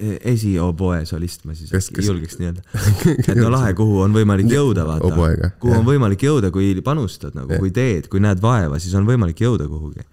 e- 0.00 0.16
esioboe 0.32 1.02
solist, 1.08 1.44
ma 1.44 1.52
siis 1.56 1.68
kas- 1.72 1.90
ei 1.92 2.06
julgeks 2.06 2.38
nii 2.40 2.48
öelda. 2.48 2.62
et 3.28 3.36
no 3.36 3.50
lahe, 3.52 3.74
kuhu 3.76 4.00
on 4.06 4.16
võimalik 4.16 4.48
jõuda, 4.48 4.86
vaata 4.88 5.10
kuhu 5.60 5.76
on 5.76 5.84
võimalik 5.84 6.24
jõuda, 6.24 6.48
kui 6.54 6.72
panustad 6.84 7.36
nagu, 7.36 7.58
kui 7.60 7.74
teed, 7.74 8.08
kui 8.12 8.22
näed 8.24 8.40
vaeva, 8.40 8.80
siis 8.80 8.96
on 8.96 9.04
võimalik 9.08 9.44
jõuda 9.44 9.68
kuhugi. 9.68 10.06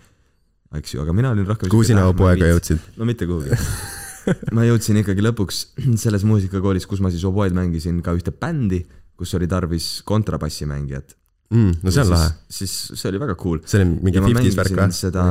eks 0.75 0.93
ju, 0.93 1.01
aga 1.05 1.15
mina 1.15 1.31
olin 1.31 1.47
rohkem 1.47 1.71
kuhu 1.71 1.87
sina 1.87 2.03
oboega 2.11 2.51
jõudsid? 2.51 2.83
no 2.99 3.07
mitte 3.07 3.29
kuhugi. 3.29 3.55
ma 4.55 4.67
jõudsin 4.67 4.99
ikkagi 4.99 5.23
lõpuks 5.23 5.63
selles 6.03 6.27
muusikakoolis, 6.27 6.85
kus 6.89 6.99
ma 6.99 7.11
siis 7.13 7.23
oboed 7.23 7.55
mängisin 7.55 8.03
ka 8.03 8.13
ühte 8.19 8.35
bändi, 8.35 8.83
kus 9.19 9.35
oli 9.37 9.47
tarvis 9.51 9.87
kontrabassimängijat. 10.07 11.15
Mm, 11.49 11.79
no 11.81 11.91
see 11.91 12.03
on 12.03 12.11
lahe. 12.11 12.27
siis 12.53 12.73
see 12.93 13.07
oli 13.09 13.19
väga 13.23 13.33
cool. 13.39 13.57
see 13.65 13.79
oli 13.81 13.95
mingi 14.05 14.21
fifties 14.21 14.57
värk 14.59 14.75
või? 14.77 14.93
seda, 14.93 15.23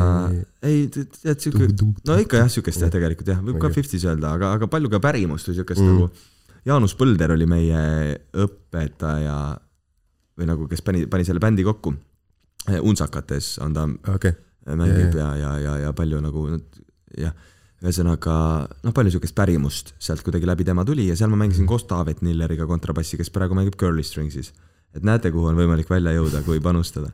ei 0.67 0.81
tead 0.91 1.45
siuke, 1.45 1.69
no 2.11 2.17
ikka 2.19 2.41
jah, 2.41 2.51
siukest 2.51 2.83
jah, 2.83 2.91
tegelikult 2.91 3.31
jah, 3.31 3.39
võib 3.47 3.61
ka 3.63 3.71
fifties 3.71 4.03
öelda, 4.09 4.33
aga, 4.35 4.51
aga 4.59 4.67
palju 4.73 4.91
ka 4.91 4.99
pärimust 5.05 5.47
või 5.51 5.61
siukest 5.61 5.79
Mm. 5.79 5.93
mm. 5.93 6.01
nagu. 6.03 6.35
Jaanus 6.67 6.97
Põlder 6.99 7.33
oli 7.33 7.47
meie 7.49 7.83
õpetaja 8.35 9.37
või 10.39 10.49
nagu, 10.51 10.67
kes 10.69 10.83
pani, 10.85 11.07
pani 11.07 11.25
selle 11.25 11.41
bändi 11.41 11.65
kokku. 11.65 11.95
Unsakates 12.83 13.55
on 13.65 13.77
ta 13.79 13.87
okei, 13.87 14.35
mängib 14.75 15.15
Jaa, 15.15 15.37
ja, 15.39 15.53
ja, 15.55 15.55
ja, 15.63 15.77
ja 15.87 15.93
palju 15.97 16.19
nagu 16.21 16.43
jah, 17.17 17.33
ühesõnaga 17.85 18.35
noh, 18.83 18.95
palju 18.95 19.15
siukest 19.15 19.37
pärimust 19.39 19.93
sealt 20.03 20.25
kuidagi 20.27 20.49
läbi 20.49 20.67
tema 20.67 20.85
tuli 20.87 21.07
ja 21.09 21.17
seal 21.19 21.31
ma 21.31 21.39
mängisin 21.45 21.69
koos 21.69 21.87
Taavet 21.87 22.25
Nilleriga 22.27 22.67
kontrabassi, 22.67 23.19
kes 23.21 23.31
praegu 23.35 23.55
mängib 23.59 23.79
Curly 23.79 24.03
Stringsis. 24.03 24.53
et 24.97 25.05
näete, 25.07 25.31
kuhu 25.31 25.51
on 25.53 25.59
võimalik 25.59 25.91
välja 25.91 26.17
jõuda, 26.17 26.43
kui 26.47 26.59
panustada. 26.65 27.13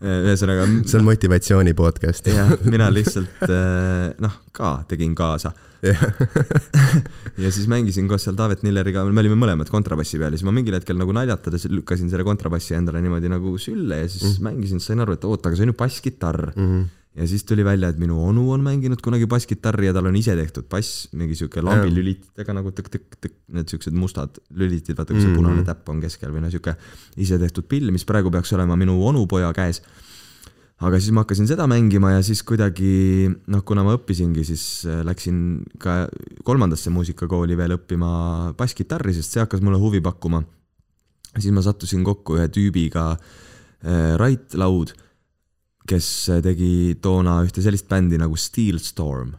ühesõnaga. 0.00 0.66
see 0.88 0.98
on 0.98 1.06
motivatsiooni 1.06 1.74
podcast. 1.78 2.26
jah, 2.26 2.56
mina 2.64 2.90
lihtsalt 2.90 3.46
eh, 3.46 4.14
noh, 4.18 4.40
ka 4.52 4.80
tegin 4.88 5.14
kaasa 5.14 5.52
ja 7.42 7.50
siis 7.52 7.66
mängisin 7.70 8.08
koos 8.08 8.26
seal 8.26 8.36
Taavet 8.36 8.64
Nilleriga, 8.66 9.04
me 9.06 9.22
olime 9.22 9.38
mõlemad 9.38 9.70
kontrabassi 9.72 10.18
peal 10.20 10.34
ja 10.34 10.40
siis 10.40 10.48
ma 10.48 10.52
mingil 10.52 10.76
hetkel 10.76 10.98
nagu 10.98 11.14
naljatades 11.16 11.68
lükkasin 11.70 12.10
selle 12.12 12.26
kontrabassi 12.26 12.74
endale 12.76 13.00
niimoodi 13.04 13.30
nagu 13.32 13.54
sülle 13.62 14.02
ja 14.02 14.08
siis 14.10 14.40
mm. 14.40 14.48
mängisin, 14.48 14.82
sain 14.82 15.00
aru, 15.00 15.16
et 15.16 15.24
oota, 15.24 15.48
aga 15.48 15.56
see 15.56 15.68
on 15.68 15.72
ju 15.72 15.78
basskitarr 15.78 16.50
Mhm. 16.56 16.88
Ja 17.16 17.26
siis 17.26 17.42
tuli 17.44 17.64
välja, 17.66 17.88
et 17.90 17.98
minu 17.98 18.20
onu 18.22 18.44
on 18.54 18.62
mänginud 18.62 19.00
kunagi 19.02 19.26
basskitarri 19.26 19.88
ja 19.88 19.92
tal 19.96 20.06
on 20.06 20.16
ise 20.16 20.36
tehtud 20.38 20.68
bass, 20.70 21.08
mingi 21.12 21.34
siuke 21.34 21.62
lambilülititega 21.66 22.54
nagu 22.54 22.70
tõk-tõk-tõk, 22.70 23.32
need 23.56 23.72
siuksed 23.72 23.96
mustad 23.98 24.38
lülitid, 24.54 24.94
vaata 24.98 25.12
kus 25.12 25.24
see 25.24 25.32
Mhm. 25.32 25.36
punane 25.40 25.64
täpp 25.66 25.88
on 25.90 26.00
keskel 26.00 26.30
või 26.30 26.44
noh, 26.44 26.50
siuke 26.54 26.76
ise 27.16 27.38
tehtud 27.38 27.66
pill, 27.66 27.90
mis 27.90 28.04
praegu 28.06 28.30
peaks 28.30 28.52
olema 28.54 28.76
minu 28.76 28.94
onupoja 29.06 29.52
käes. 29.52 29.82
aga 30.80 30.96
siis 30.96 31.12
ma 31.12 31.20
hakkasin 31.26 31.44
seda 31.46 31.66
mängima 31.68 32.12
ja 32.14 32.22
siis 32.24 32.40
kuidagi 32.42 33.28
noh, 33.52 33.60
kuna 33.68 33.82
ma 33.84 33.98
õppisingi, 33.98 34.44
siis 34.48 34.86
äh, 34.86 35.02
läksin 35.04 35.64
ka 35.78 36.08
kolmandasse 36.42 36.88
muusikakooli 36.90 37.56
veel 37.56 37.74
õppima 37.76 38.54
basskitarri, 38.56 39.12
sest 39.12 39.32
see 39.34 39.42
hakkas 39.42 39.60
mulle 39.60 39.76
huvi 39.76 40.00
pakkuma. 40.00 40.42
siis 41.38 41.52
ma 41.52 41.60
sattusin 41.60 42.04
kokku 42.04 42.38
ühe 42.38 42.48
tüübiga 42.48 43.10
äh, 43.84 44.16
Rait 44.16 44.54
Laud, 44.54 44.94
kes 45.90 46.06
tegi 46.44 46.96
toona 47.02 47.40
ühte 47.46 47.62
sellist 47.64 47.88
bändi 47.90 48.18
nagu 48.20 48.36
Steel 48.38 48.78
Storm. 48.82 49.32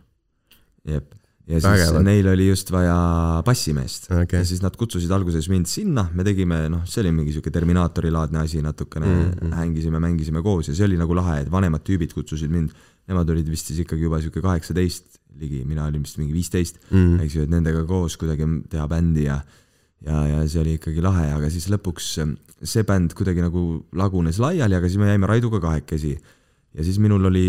jep, 0.87 1.13
ja 1.47 1.59
siis 1.59 1.65
Vägevad. 1.67 2.03
neil 2.05 2.27
oli 2.31 2.47
just 2.49 2.71
vaja 2.73 2.95
bassimeest 3.45 4.07
Okei. 4.11 4.39
ja 4.39 4.45
siis 4.47 4.61
nad 4.63 4.75
kutsusid 4.79 5.11
alguses 5.13 5.47
mind 5.51 5.69
sinna, 5.69 6.07
me 6.17 6.23
tegime, 6.25 6.57
noh, 6.73 6.81
see 6.89 7.01
oli 7.03 7.11
mingi 7.13 7.33
siuke 7.35 7.51
Terminaatori 7.53 8.11
laadne 8.13 8.39
asi 8.43 8.61
natukene 8.65 9.05
mm, 9.05 9.13
Mm, 9.21 9.27
mm. 9.31 9.39
-hmm. 9.47 9.55
hängisime, 9.59 9.99
mängisime 10.01 10.41
koos 10.41 10.67
ja 10.71 10.75
see 10.75 10.85
oli 10.89 10.97
nagu 10.97 11.15
lahe, 11.17 11.41
et 11.41 11.51
vanemad 11.51 11.81
tüübid 11.85 12.13
kutsusid 12.17 12.49
mind, 12.51 12.71
nemad 13.07 13.29
olid 13.29 13.47
vist 13.49 13.67
siis 13.69 13.79
ikkagi 13.85 14.03
juba 14.09 14.21
siuke 14.21 14.41
kaheksateist 14.41 15.19
ligi, 15.39 15.63
mina 15.65 15.85
olin 15.85 16.01
vist 16.03 16.17
mingi 16.17 16.33
viisteist 16.33 16.77
Mhm. 16.91 17.19
eks 17.21 17.35
ju, 17.35 17.43
et 17.43 17.49
nendega 17.49 17.85
koos 17.85 18.17
kuidagi 18.17 18.43
teha 18.69 18.87
bändi 18.87 19.23
ja 19.29 19.41
ja, 20.05 20.25
ja 20.27 20.47
see 20.49 20.61
oli 20.61 20.73
ikkagi 20.79 21.01
lahe, 21.01 21.27
aga 21.33 21.49
siis 21.53 21.67
lõpuks 21.69 22.17
ähm, 22.21 22.33
see 22.63 22.81
bänd 22.83 23.13
kuidagi 23.13 23.41
nagu 23.41 23.85
lagunes 23.93 24.39
laiali, 24.41 24.73
aga 24.75 24.87
siis 24.89 24.97
me 24.97 25.05
jäime 25.11 25.27
Raiduga 25.29 25.59
kahekesi. 25.61 26.15
Ja 26.77 26.85
siis 26.87 26.99
minul 27.03 27.25
oli 27.27 27.45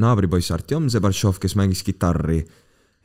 naabripoiss 0.00 0.52
Artjom 0.54 0.90
Sebartšov, 0.92 1.40
kes 1.42 1.56
mängis 1.58 1.82
kitarri 1.86 2.42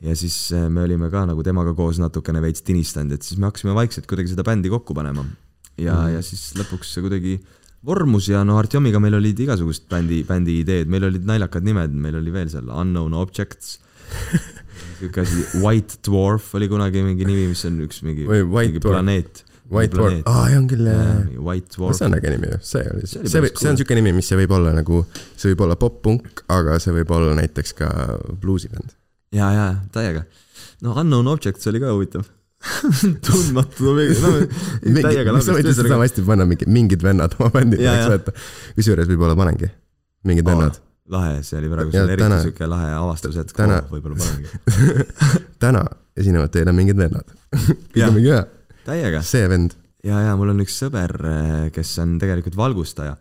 ja 0.02 0.16
siis 0.18 0.36
äh, 0.56 0.68
me 0.68 0.84
olime 0.84 1.10
ka 1.12 1.24
nagu 1.30 1.44
temaga 1.46 1.74
koos 1.78 2.00
natukene 2.02 2.42
veits 2.44 2.64
tinistanud, 2.66 3.16
et 3.16 3.26
siis 3.26 3.40
me 3.40 3.48
hakkasime 3.48 3.76
vaikselt 3.76 4.08
kuidagi 4.10 4.34
seda 4.34 4.44
bändi 4.46 4.72
kokku 4.72 4.94
panema. 4.96 5.24
ja 5.78 5.96
mm., 5.96 6.16
ja 6.16 6.24
siis 6.26 6.52
lõpuks 6.58 6.92
see 6.94 7.04
kuidagi 7.04 7.36
vormus 7.86 8.28
ja 8.30 8.42
no 8.46 8.58
Artjomiga 8.60 9.00
meil 9.02 9.16
olid 9.18 9.38
igasugust 9.46 9.88
bändi, 9.90 10.22
bändi 10.28 10.60
ideed, 10.62 10.90
meil 10.90 11.08
olid 11.08 11.24
naljakad 11.26 11.64
nimed, 11.66 11.94
meil 11.94 12.20
oli 12.20 12.34
veel 12.34 12.50
seal 12.52 12.68
Unknown 12.68 13.16
Objects 13.18 13.78
siuke 14.98 15.24
asi, 15.24 15.46
White 15.62 16.02
Dwarf 16.06 16.52
oli 16.58 16.68
kunagi 16.70 17.02
mingi 17.04 17.26
nimi, 17.26 17.48
mis 17.52 17.64
on 17.68 17.80
üks 17.86 18.02
mingi, 18.06 18.26
mingi 18.28 18.82
planeet. 18.82 19.44
White 19.72 19.96
Dwarf, 19.96 20.18
aa 20.28 20.44
jaa 20.52 20.60
on 20.60 20.66
küll 20.68 20.84
jah. 20.88 21.22
See 21.96 22.06
on 22.06 22.16
äge 22.18 22.32
nimi 22.34 22.50
ju, 22.50 22.58
see 22.66 22.84
oli, 22.92 23.06
See 23.08 23.24
see 23.32 23.40
võib, 23.44 23.56
see 23.60 23.70
on 23.70 23.78
siuke 23.80 23.96
nimi, 23.96 24.12
mis 24.16 24.28
see 24.28 24.36
võib 24.42 24.52
olla 24.58 24.74
nagu, 24.76 25.02
see 25.32 25.52
võib 25.52 25.64
olla 25.66 25.78
pop-punk, 25.80 26.44
aga 26.52 26.76
see 26.82 26.92
võib 26.98 27.10
olla 27.16 27.32
näiteks 27.38 27.74
ka 27.80 27.88
bluusibänd. 28.42 28.92
ja, 29.32 29.48
ja 29.56 29.66
täiega. 29.94 30.26
no 30.84 30.96
Unknown 31.00 31.32
Objects 31.32 31.66
oli 31.72 31.80
ka 31.82 31.92
huvitav. 31.94 32.28
tundmatu 33.26 33.88
objekt, 33.90 34.20
no 34.22 35.00
täiega 35.02 35.32
sa 35.42 35.56
võid 35.56 35.66
lihtsalt 35.66 35.88
sama 35.90 36.04
hästi 36.06 36.22
panna 36.28 36.46
mingi, 36.46 36.68
mingid 36.70 37.02
vennad 37.02 37.34
oma 37.40 37.50
bändi 37.56 37.80
peaks 37.80 38.12
võtta. 38.12 38.34
kusjuures 38.76 39.08
võib-olla 39.10 39.34
panengi, 39.38 39.70
mingid 40.28 40.46
vennad. 40.46 40.78
lahe, 41.10 41.40
see 41.46 41.58
oli 41.58 41.72
praegu 41.72 41.90
sul 41.96 42.12
eriti 42.14 42.38
siuke 42.44 42.68
lahe 42.70 42.92
avastus, 43.00 43.40
et 43.42 43.50
täna- 43.56 43.80
oh, 43.82 43.90
võib-olla 43.96 44.20
panengi. 44.20 45.08
täna 45.64 45.82
esinevad 46.16 46.52
teile 46.54 46.74
mingid 46.76 46.98
vennad. 47.00 47.34
Jah. 47.98 48.12
mingi 48.14 48.30
hea, 48.30 48.44
täiega. 48.86 49.22
see 49.26 49.48
vend. 49.50 49.76
ja, 50.04 50.20
ja 50.28 50.36
mul 50.38 50.54
on 50.54 50.62
üks 50.64 50.76
sõber, 50.82 51.16
kes 51.74 51.94
on 52.02 52.16
tegelikult 52.22 52.56
valgustaja 52.58 53.16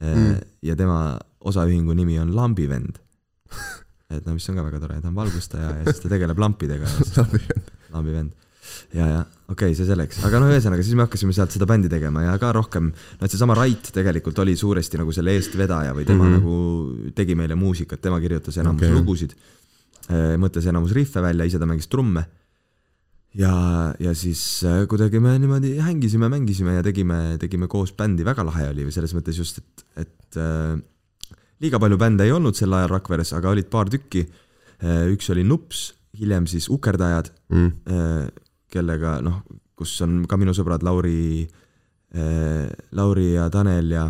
mm.. 0.00 0.40
ja 0.66 0.76
tema 0.76 1.18
osaühingu 1.40 1.94
nimi 1.96 2.18
on 2.20 2.34
Lambivend. 2.36 3.00
et 4.14 4.26
no 4.26 4.34
mis 4.34 4.48
on 4.50 4.58
ka 4.58 4.66
väga 4.66 4.82
tore, 4.82 5.00
ta 5.00 5.10
on 5.10 5.16
valgustaja 5.16 5.72
ja 5.80 5.88
siis 5.88 6.02
ta 6.02 6.10
tegeleb 6.12 6.38
lampidega 6.40 6.88
siis 6.96 7.14
lambivend. 7.94 8.32
ja, 8.94 9.06
ja 9.06 9.20
okei 9.50 9.70
okay,, 9.70 9.76
see 9.78 9.86
selleks, 9.88 10.20
aga 10.26 10.40
no 10.42 10.50
ühesõnaga, 10.50 10.84
siis 10.86 10.98
me 10.98 11.06
hakkasime 11.06 11.34
sealt 11.36 11.54
seda 11.54 11.68
bändi 11.70 11.90
tegema 11.92 12.24
ja 12.26 12.34
ka 12.42 12.52
rohkem, 12.54 12.90
no 12.90 13.26
et 13.26 13.32
seesama 13.32 13.56
Rait 13.58 13.92
tegelikult 13.94 14.38
oli 14.42 14.56
suuresti 14.58 15.00
nagu 15.00 15.14
selle 15.14 15.34
eestvedaja 15.38 15.94
või 15.96 16.06
tema 16.08 16.26
mm. 16.26 16.34
-hmm. 16.34 16.42
nagu 16.42 17.14
tegi 17.16 17.38
meile 17.38 17.58
muusikat, 17.58 18.02
tema 18.02 18.20
kirjutas 18.22 18.58
enamus 18.62 18.84
okay. 18.84 18.98
lugusid, 18.98 19.34
mõtles 20.42 20.66
enamus 20.70 20.94
rihve 20.96 21.22
välja, 21.22 21.46
ise 21.46 21.58
ta 21.58 21.66
mängis 21.70 21.90
trumme. 21.90 22.26
ja, 23.38 23.52
ja 24.00 24.14
siis 24.16 24.42
äh, 24.66 24.84
kuidagi 24.90 25.20
me 25.22 25.36
niimoodi 25.38 25.76
hängisime, 25.82 26.28
mängisime 26.32 26.76
ja 26.78 26.82
tegime, 26.82 27.36
tegime 27.40 27.68
koos 27.70 27.92
bändi, 27.96 28.24
väga 28.26 28.44
lahe 28.46 28.70
oli 28.72 28.88
selles 28.90 29.14
mõttes 29.16 29.38
just, 29.38 29.60
et, 29.62 29.84
et 30.04 30.40
äh, 30.40 30.76
liiga 31.62 31.80
palju 31.82 31.98
bände 32.00 32.26
ei 32.26 32.34
olnud 32.34 32.58
sel 32.58 32.74
ajal 32.74 32.94
Rakveres, 32.96 33.34
aga 33.36 33.52
olid 33.52 33.68
paar 33.70 33.90
tükki. 33.92 34.24
üks 34.80 35.26
oli 35.28 35.42
Nups, 35.44 35.90
hiljem 36.16 36.46
siis 36.48 36.70
Ukerdajad, 36.72 37.26
mm.. 37.52 38.30
kellega 38.72 39.18
noh, 39.20 39.42
kus 39.76 39.92
on 40.00 40.22
ka 40.24 40.38
minu 40.40 40.54
sõbrad 40.56 40.80
Lauri, 40.80 41.44
Lauri 42.96 43.26
ja 43.34 43.50
Tanel 43.52 43.92
ja, 43.92 44.06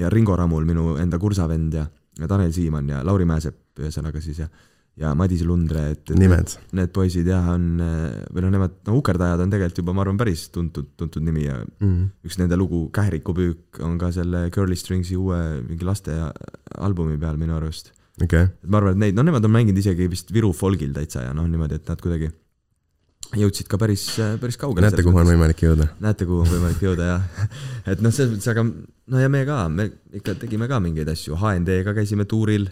ja 0.00 0.08
Ringo 0.08 0.38
Ramul, 0.40 0.64
minu 0.64 0.94
enda 0.96 1.20
kursavend 1.20 1.76
ja, 1.76 1.84
ja 2.16 2.30
Tanel 2.32 2.54
Siimann 2.56 2.88
ja 2.88 3.02
Lauri 3.04 3.28
Mäesepp 3.28 3.84
ühesõnaga 3.84 4.24
siis 4.24 4.40
ja 4.40 4.48
ja 4.96 5.12
Madis 5.18 5.42
Lundre, 5.44 5.82
et, 5.92 6.02
et 6.08 6.16
nimed, 6.18 6.54
need 6.76 6.92
poisid 6.96 7.28
jah, 7.28 7.50
on 7.52 7.66
või 7.76 8.44
noh, 8.46 8.52
nemad, 8.54 8.78
no 8.88 8.96
Ukerdajad 9.00 9.42
on 9.44 9.52
tegelikult 9.52 9.82
juba, 9.82 9.94
ma 9.96 10.04
arvan, 10.06 10.20
päris 10.20 10.46
tuntud, 10.54 10.88
tuntud 10.96 11.26
nimi 11.26 11.44
ja 11.44 11.58
mm. 11.60 12.24
üks 12.26 12.40
nende 12.40 12.56
lugu 12.56 12.86
Kährikupüük 12.96 13.82
on 13.84 13.98
ka 14.00 14.08
selle 14.16 14.46
Curly 14.54 14.78
Stringsi 14.78 15.18
uue 15.20 15.42
mingi 15.66 15.84
laste 15.86 16.16
albumi 16.80 17.20
peal 17.20 17.36
minu 17.40 17.58
arust 17.58 17.92
okay., 18.22 18.48
et 18.48 18.72
ma 18.72 18.80
arvan, 18.80 18.96
et 18.96 19.04
neid, 19.04 19.18
no 19.18 19.26
nemad 19.26 19.44
on 19.44 19.52
mänginud 19.58 19.84
isegi 19.84 20.08
vist 20.12 20.32
Viru 20.32 20.54
folgil 20.56 20.96
täitsa 20.96 21.26
ja 21.26 21.36
noh, 21.36 21.48
niimoodi, 21.50 21.76
et 21.76 21.92
nad 21.92 22.00
kuidagi 22.00 22.32
jõudsid 23.36 23.68
ka 23.68 23.78
päris, 23.80 24.06
päris 24.40 24.56
kaugele. 24.60 24.86
näete, 24.86 25.04
kuhu 25.04 25.20
on 25.20 25.28
võimalik 25.28 25.60
jõuda. 25.60 25.90
näete, 26.02 26.28
kuhu 26.28 26.44
on 26.44 26.50
võimalik 26.50 26.82
jõuda 26.82 27.08
jah. 27.10 27.46
et 27.92 28.02
noh, 28.04 28.14
selles 28.14 28.36
mõttes, 28.36 28.48
aga 28.52 28.64
no 28.64 29.22
ja 29.22 29.30
me 29.32 29.42
ka, 29.48 29.60
me 29.72 29.88
ikka 30.20 30.36
tegime 30.40 30.68
ka 30.70 30.80
mingeid 30.82 31.10
asju, 31.12 31.36
HND-ga 31.40 31.96
käisime 31.96 32.28
tuuril 32.30 32.68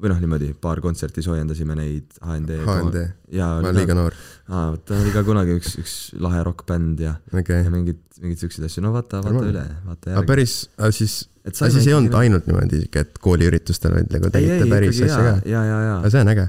või 0.00 0.10
noh, 0.12 0.20
niimoodi 0.22 0.50
paar 0.60 0.80
kontserti 0.82 1.22
soojendasime 1.24 1.76
neid 1.76 2.20
HND. 2.24 2.60
HND, 2.64 3.02
ja 3.36 3.48
ma 3.58 3.68
olen 3.68 3.76
liiga 3.76 3.96
noor, 3.96 4.16
aa, 4.48 4.70
vot 4.72 4.84
ta 4.88 4.96
oli 4.96 5.12
ka 5.14 5.22
kunagi 5.26 5.56
üks, 5.58 5.74
üks 5.80 5.96
lahe 6.20 6.40
rokkbänd 6.46 7.02
ja, 7.04 7.16
okei 7.32 7.58
ja 7.58 7.66
okay.. 7.66 7.74
mingid, 7.74 8.00
mingeid 8.22 8.44
siukseid 8.44 8.66
asju, 8.68 8.84
no 8.86 8.94
vaata, 8.94 9.20
vaata 9.20 9.34
Normaalne. 9.34 9.52
üle, 9.52 9.66
vaata 9.90 10.08
aga 10.08 10.16
järgi. 10.16 10.30
päris, 10.32 10.54
siis, 10.96 11.18
siis 11.60 11.84
ei 11.84 11.96
olnud 11.98 12.16
ainult 12.22 12.48
niimoodi 12.48 12.82
siuke, 12.86 13.04
et 13.04 13.20
kooliüritustel 13.28 13.98
olid 13.98 14.16
nagu 14.16 14.32
tegite 14.32 14.70
päris 14.72 15.02
asja 15.04 15.20
ka. 15.26 15.36
ja, 15.44 15.66
ja, 15.68 15.78
ja 15.86 15.94
aga 15.98 16.14
see 16.14 16.24
on 16.24 16.32
äge. 16.34 16.48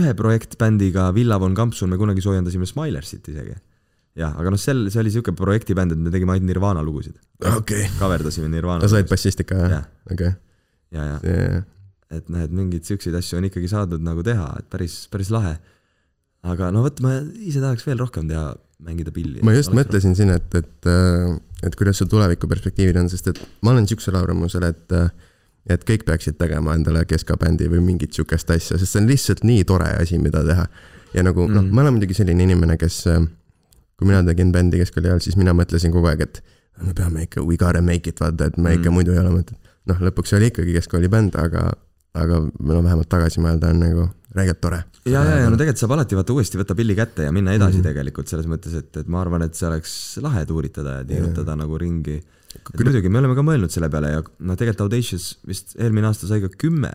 ühe 0.00 0.16
projektbändiga 0.18 1.10
Villa 1.16 1.40
von 1.42 1.56
Kampsun 1.58 1.92
me 1.92 2.00
kunagi 2.00 2.24
soojendasime 2.24 2.68
Smilersit 2.68 3.28
isegi. 3.34 3.60
jah, 4.16 4.32
aga 4.40 4.56
noh, 4.56 4.60
sel, 4.60 4.86
see 4.88 5.04
oli 5.04 5.12
siuke 5.18 5.36
projektibänd, 5.36 5.92
et 5.92 6.00
me 6.08 6.14
tegime 6.14 6.36
ainult 6.36 6.48
Nirvana 6.48 6.84
lugusid, 6.86 7.20
okei 7.44 7.84
okay.. 7.84 7.94
kaverdasime 8.00 8.48
Nirvana 8.52 8.88
sa 8.88 8.96
olid 8.96 9.12
bassist 9.12 9.44
ikka 9.44 9.62
jah 9.68 9.88
okei 10.08 10.32
ja, 10.96 11.02
ja 11.12 11.16
okay.. 11.20 11.64
Et 12.14 12.28
noh, 12.30 12.42
et 12.44 12.52
mingeid 12.54 12.86
siukseid 12.86 13.16
asju 13.18 13.40
on 13.40 13.48
ikkagi 13.48 13.70
saadud 13.70 14.02
nagu 14.04 14.22
teha, 14.26 14.46
et 14.60 14.68
päris, 14.70 15.04
päris 15.12 15.32
lahe. 15.34 15.56
aga 16.46 16.70
no 16.70 16.84
vot, 16.84 17.00
ma 17.02 17.16
ise 17.42 17.58
tahaks 17.62 17.86
veel 17.86 17.98
rohkem 17.98 18.28
teha, 18.30 18.52
mängida 18.86 19.12
pilli. 19.14 19.42
ma 19.46 19.54
just. 19.56 19.72
mõtlesin 19.74 20.14
siin, 20.18 20.30
et, 20.34 20.54
et, 20.54 20.90
et 21.66 21.78
kuidas 21.78 21.98
sul 21.98 22.10
tulevikuperspektiivid 22.12 23.00
on, 23.00 23.08
sest 23.10 23.32
et 23.32 23.40
ma 23.66 23.74
olen 23.74 23.88
siuksel 23.90 24.18
arvamusel, 24.18 24.68
et 24.70 25.00
et 25.66 25.82
kõik 25.82 26.04
peaksid 26.06 26.36
tegema 26.38 26.76
endale 26.78 27.02
keskabändi 27.10 27.66
või 27.70 27.80
mingit 27.82 28.14
siukest 28.14 28.50
asja, 28.54 28.78
sest 28.78 28.92
see 28.92 29.00
on 29.02 29.08
lihtsalt 29.10 29.42
nii 29.46 29.64
tore 29.66 29.88
asi, 29.98 30.18
mida 30.22 30.44
teha. 30.46 30.66
ja 31.14 31.24
nagu 31.26 31.46
mm. 31.46 31.56
noh 31.56 31.72
ma 31.74 31.82
olen 31.82 31.96
muidugi 31.96 32.14
selline 32.14 32.46
inimene, 32.46 32.76
kes, 32.78 33.00
kui 33.98 34.06
mina 34.06 34.22
tegin 34.26 34.52
bändi 34.54 34.78
keskkooli 34.82 35.10
ajal, 35.10 35.24
siis 35.24 35.38
mina 35.40 35.56
mõtlesin 35.56 35.94
kogu 35.94 36.06
aeg, 36.12 36.22
et 36.28 36.42
me 36.84 36.94
peame 36.94 37.24
ikka, 37.26 37.42
we 37.42 37.58
gotta 37.58 37.82
make 37.82 38.06
it, 38.10 38.20
vaata, 38.22 38.50
et 38.52 38.60
me 38.60 38.70
mm. 38.70 38.78
ikka 38.78 38.94
muidu 38.94 39.16
ei 39.16 39.22
ole 39.24 39.32
mõtet. 39.40 39.58
noh, 39.90 39.98
lõpuks 40.06 40.36
oli 40.38 40.52
ikkagi 40.52 40.76
keskkooli 40.76 41.10
bänd, 41.10 41.34
aga, 41.40 41.72
aga 42.16 42.40
no 42.44 42.82
vähemalt 42.82 43.10
tagasi 43.12 43.42
mõelda 43.44 43.72
on 43.72 43.82
nagu 43.82 44.06
räigelt 44.36 44.60
tore. 44.60 44.82
ja, 45.08 45.22
ja, 45.24 45.40
ja 45.42 45.50
no 45.50 45.58
tegelikult 45.58 45.82
saab 45.82 45.96
alati 45.96 46.18
vaata 46.18 46.36
uuesti 46.36 46.60
võtta 46.60 46.76
pilli 46.78 46.96
kätte 46.98 47.26
ja 47.28 47.34
minna 47.34 47.54
edasi 47.56 47.78
mm. 47.78 47.80
-hmm. 47.80 47.88
tegelikult 47.90 48.32
selles 48.32 48.48
mõttes, 48.50 48.76
et, 48.78 48.90
et 49.02 49.10
ma 49.12 49.20
arvan, 49.22 49.44
et 49.46 49.58
see 49.58 49.68
oleks 49.68 49.92
lahe 50.24 50.44
tuuritada 50.48 51.00
ja 51.00 51.04
tiirutada 51.08 51.52
yeah. 51.54 51.60
nagu 51.64 51.78
ringi. 51.80 52.16
et 52.56 52.80
muidugi, 52.82 53.12
me 53.12 53.22
oleme 53.22 53.36
ka 53.38 53.44
mõelnud 53.46 53.72
selle 53.72 53.90
peale 53.92 54.14
ja 54.16 54.22
noh, 54.22 54.56
tegelikult 54.56 54.86
Audacious 54.88 55.36
vist 55.46 55.76
eelmine 55.78 56.10
aasta 56.10 56.28
sai 56.30 56.42
ka 56.44 56.50
kümme. 56.52 56.92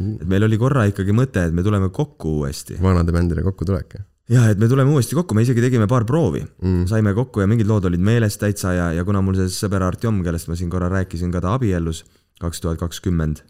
et 0.00 0.26
meil 0.28 0.48
oli 0.48 0.58
korra 0.58 0.88
ikkagi 0.90 1.14
mõte, 1.14 1.46
et 1.48 1.54
me 1.54 1.62
tuleme 1.62 1.92
kokku 1.94 2.40
uuesti. 2.40 2.80
vanade 2.82 3.12
bändide 3.12 3.46
kokkutulek. 3.46 3.96
ja 4.28 4.48
et 4.50 4.58
me 4.58 4.68
tuleme 4.68 4.90
uuesti 4.90 5.14
kokku, 5.14 5.34
me 5.34 5.46
isegi 5.46 5.64
tegime 5.64 5.86
paar 5.86 6.04
proovi 6.04 6.44
Mm. 6.62 6.86
saime 6.90 7.14
kokku 7.14 7.40
ja 7.40 7.46
mingid 7.46 7.66
lood 7.66 7.84
olid 7.84 8.00
meeles 8.00 8.36
täitsa 8.36 8.72
ja, 8.72 8.92
ja 8.92 9.04
kuna 9.04 9.22
mul 9.22 9.36
see 9.40 9.48
sõber 9.48 9.82
Artjom, 9.82 10.22
kellest 10.24 10.48
ma 10.48 10.56
siin 10.56 10.70
korra 10.70 10.88
rääkisin 10.88 11.32
ka, 11.32 11.40
ta 11.40 11.54
abiellus 11.54 12.04
kaks 12.40 12.60
tuhat 12.60 12.78
kakskümmend. 12.78 13.44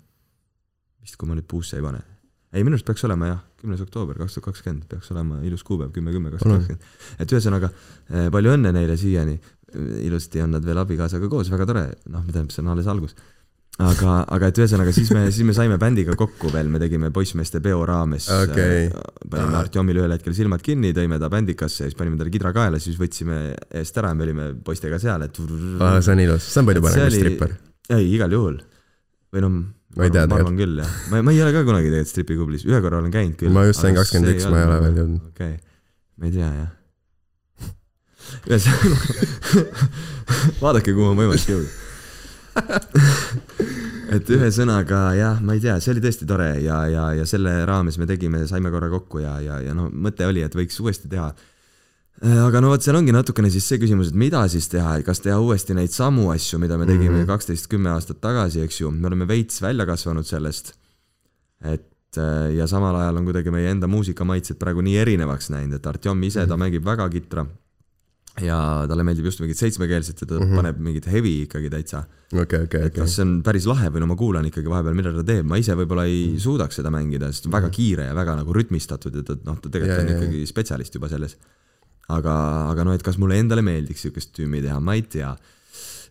vist, 1.04 1.18
kui 1.20 1.28
ma 1.28 1.36
nüüd 1.38 1.48
puusse 1.50 1.78
ei 1.78 1.84
pane. 1.84 2.00
ei, 2.54 2.62
minu 2.62 2.78
arust 2.78 2.86
peaks 2.86 3.04
olema 3.08 3.28
jah, 3.32 3.42
kümnes 3.60 3.82
oktoober 3.84 4.18
kaks 4.20 4.36
tuhat 4.36 4.50
kakskümmend 4.52 4.88
peaks 4.90 5.10
olema 5.14 5.40
ilus 5.46 5.64
kuupäev, 5.66 5.92
kümme, 5.94 6.14
kümme, 6.14 6.32
kaks 6.34 6.46
tuhat 6.46 6.62
kakskümmend. 6.62 7.20
et 7.20 7.36
ühesõnaga 7.36 7.70
eh, 7.70 8.26
palju 8.34 8.56
õnne 8.56 8.74
neile 8.76 8.96
siiani. 9.00 9.38
ilusti 10.06 10.38
on 10.38 10.52
nad 10.54 10.62
veel 10.62 10.78
abikaasaga 10.78 11.26
koos, 11.28 11.48
väga 11.50 11.64
tore, 11.66 11.88
noh, 12.06 12.22
tähendab, 12.28 12.52
see 12.54 12.62
on 12.62 12.68
alles 12.70 12.86
algus. 12.86 13.16
aga, 13.82 14.20
aga 14.36 14.50
et 14.52 14.60
ühesõnaga 14.62 14.92
siis 14.94 15.10
me, 15.10 15.24
siis 15.34 15.46
me 15.48 15.54
saime 15.56 15.80
bändiga 15.82 16.14
kokku 16.18 16.52
veel, 16.54 16.70
me 16.70 16.78
tegime 16.78 17.10
poissmeeste 17.10 17.58
peo 17.64 17.80
raames 17.90 18.28
Okei. 18.30 18.84
panime 19.30 19.58
Artjomile 19.58 20.04
ühel 20.04 20.14
hetkel 20.14 20.36
silmad 20.36 20.62
kinni, 20.62 20.92
tõime 20.94 21.18
ta 21.18 21.30
bändikasse 21.32 21.82
ja 21.82 21.90
siis 21.90 21.98
panime 21.98 22.20
talle 22.20 22.30
kidra 22.30 22.54
kaela, 22.54 22.78
siis 22.78 23.00
võtsime 23.00 23.40
eest 23.82 23.98
ära 23.98 24.14
ja 24.14 24.18
me 24.20 24.28
olime 24.28 24.52
poistega 24.54 25.02
seal, 25.02 25.26
et. 25.26 25.42
aa, 25.80 25.98
see 25.98 26.14
on 26.14 26.22
ilus, 26.28 26.46
see 26.52 26.62
on 26.62 26.70
palju 26.70 26.86
parem 26.86 27.08
kui 27.08 27.18
stripper. 27.18 27.56
ei, 27.98 28.12
igal 28.14 28.38
juhul. 28.38 28.62
või 29.34 29.42
noh, 29.42 29.58
Ma 29.94 30.08
ei 30.08 30.10
tea 30.14 30.24
ma 30.26 30.38
arvan 30.40 30.56
küll 30.58 30.80
jah, 30.82 30.94
ma, 31.12 31.20
ma 31.22 31.34
ei 31.34 31.42
ole 31.44 31.52
ka 31.54 31.62
kunagi 31.66 31.90
tegelikult 31.90 32.10
stripikublis, 32.10 32.64
ühe 32.66 32.80
korra 32.82 32.98
olen 32.98 33.12
käinud 33.14 33.36
küll. 33.38 33.54
Ma 33.54 33.66
just 33.68 33.84
sain 33.84 33.94
21, 33.94 34.48
ma 34.50 34.58
ei 34.58 34.66
ole 34.68 34.80
veel 34.82 34.98
jõudnud. 35.02 35.28
okei 35.30 35.52
okay., 35.54 35.60
ma 36.18 36.28
ei 36.28 36.34
tea 36.34 36.50
jah. 36.58 36.72
ühesõnaga, 38.50 38.96
vaadake, 40.64 40.90
kuhu 40.90 41.12
on 41.12 41.20
võimalik 41.22 41.46
jõuda. 41.52 41.70
et 44.14 44.34
ühesõnaga 44.34 45.00
jah, 45.18 45.40
ma 45.42 45.54
ei 45.54 45.62
tea, 45.62 45.78
see 45.82 45.94
oli 45.94 46.02
tõesti 46.02 46.26
tore 46.26 46.50
ja, 46.64 46.84
ja, 46.90 47.08
ja 47.20 47.26
selle 47.28 47.56
raames 47.68 47.98
me 48.00 48.10
tegime, 48.10 48.42
saime 48.50 48.74
korra 48.74 48.90
kokku 48.92 49.22
ja, 49.22 49.38
ja, 49.42 49.60
ja 49.62 49.74
noh, 49.78 49.90
mõte 49.90 50.26
oli, 50.26 50.42
et 50.46 50.54
võiks 50.58 50.78
uuesti 50.82 51.10
teha 51.10 51.30
aga 52.22 52.60
no 52.62 52.68
vot, 52.70 52.82
seal 52.84 52.96
ongi 52.96 53.12
natukene 53.12 53.50
siis 53.50 53.66
see 53.68 53.78
küsimus, 53.82 54.12
et 54.12 54.18
mida 54.18 54.44
siis 54.48 54.68
teha, 54.70 55.00
kas 55.06 55.20
teha 55.24 55.38
uuesti 55.42 55.74
neid 55.74 55.90
samu 55.92 56.30
asju, 56.32 56.58
mida 56.62 56.78
me 56.78 56.86
tegime 56.86 57.22
Mhm. 57.24 57.26
kaksteist, 57.26 57.66
kümme 57.68 57.90
aastat 57.90 58.20
tagasi, 58.22 58.62
eks 58.62 58.80
ju, 58.80 58.90
me 58.90 59.06
oleme 59.10 59.26
veits 59.26 59.60
välja 59.62 59.86
kasvanud 59.86 60.24
sellest. 60.24 60.74
et 61.64 62.16
äh, 62.18 62.52
ja 62.54 62.66
samal 62.68 62.94
ajal 62.96 63.16
on 63.16 63.24
kuidagi 63.24 63.50
meie 63.50 63.70
enda 63.70 63.86
muusikamaitsed 63.88 64.58
praegu 64.60 64.82
nii 64.84 64.96
erinevaks 65.00 65.48
läinud, 65.50 65.74
et 65.78 65.86
Artjom 65.86 66.22
ise, 66.22 66.46
ta 66.46 66.56
mängib 66.60 66.84
väga 66.84 67.08
kitra. 67.08 67.46
ja 68.42 68.84
talle 68.90 69.04
meeldib 69.06 69.24
just 69.30 69.38
mingit 69.40 69.56
seitsmekeelset 69.56 70.20
ja 70.20 70.26
ta 70.26 70.34
mm 70.34 70.40
Mhm. 70.42 70.50
-hmm. 70.52 70.56
paneb 70.56 70.78
mingit 70.78 71.06
heavy 71.06 71.42
ikkagi 71.46 71.70
täitsa. 71.70 72.04
okei, 72.32 72.62
okei, 72.64 72.80
et 72.80 72.86
okei 72.92 73.00
kas. 73.02 73.14
see 73.16 73.22
on 73.22 73.42
päris 73.42 73.64
lahe 73.66 73.88
või 73.90 74.00
no 74.00 74.06
ma 74.06 74.16
kuulan 74.16 74.44
ikkagi 74.44 74.68
vahepeal, 74.68 74.94
mida 74.94 75.12
ta 75.14 75.22
teeb, 75.24 75.46
ma 75.46 75.56
ise 75.56 75.72
võib-olla 75.72 76.04
ei 76.06 76.34
suudaks 76.38 76.74
seda 76.76 76.90
mängida, 76.90 77.32
sest 77.32 77.46
on 77.46 77.52
väga 77.52 77.70
kiire 77.70 78.04
ja 78.06 78.14
väga 78.14 78.36
nagu 78.36 78.52
rütmistatud 78.52 79.14
ja 79.14 79.22
ta 79.22 79.36
noh, 79.44 79.60
ta 79.60 79.68
tegelikult 79.68 80.08
Ja, 80.08 80.16
on 80.16 80.22
ikkagi 80.22 80.46
spetsialist 80.46 80.94
juba 80.94 81.08
selles. 81.08 81.36
aga, 82.08 82.34
aga 82.70 82.84
noh, 82.84 82.94
et 82.94 83.02
kas 83.02 83.16
mulle 83.18 83.38
endale 83.40 83.62
meeldiks 83.64 84.02
siukest 84.04 84.34
tüümi 84.36 84.60
teha, 84.62 84.80
ma 84.80 84.94
ei 84.94 85.02
tea. 85.02 85.34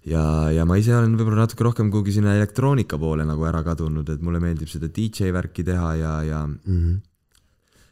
ja, 0.09 0.23
ja 0.51 0.65
ma 0.65 0.75
ise 0.77 0.95
olen 0.95 1.13
võib-olla 1.15 1.45
natuke 1.45 1.63
rohkem 1.63 1.91
kuhugi 1.91 2.11
sinna 2.17 2.33
elektroonika 2.35 2.97
poole 2.99 3.23
nagu 3.25 3.45
ära 3.47 3.61
kadunud, 3.63 4.09
et 4.09 4.21
mulle 4.21 4.39
meeldib 4.43 4.67
seda 4.67 4.87
DJ 4.91 5.31
värki 5.31 5.63
teha 5.63 5.95
ja, 5.95 6.13
ja 6.27 6.41
Mhm. 6.47 6.97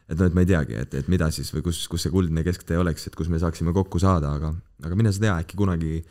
et 0.08 0.18
noh, 0.18 0.26
et 0.26 0.34
ma 0.34 0.40
ei 0.42 0.46
teagi, 0.50 0.74
et, 0.76 0.94
et 0.94 1.08
mida 1.08 1.30
siis 1.30 1.48
või 1.54 1.62
kus, 1.62 1.86
kus 1.88 2.02
see 2.02 2.10
kuldne 2.12 2.42
kesktee 2.44 2.76
oleks, 2.78 3.06
et 3.06 3.14
kus 3.16 3.28
me 3.32 3.38
saaksime 3.38 3.72
kokku 3.72 3.98
saada, 4.02 4.34
aga, 4.36 4.52
aga 4.84 4.94
mine 4.98 5.12
sa 5.12 5.20
tea, 5.22 5.38
äkki 5.40 5.56
kunagi, 5.56 6.02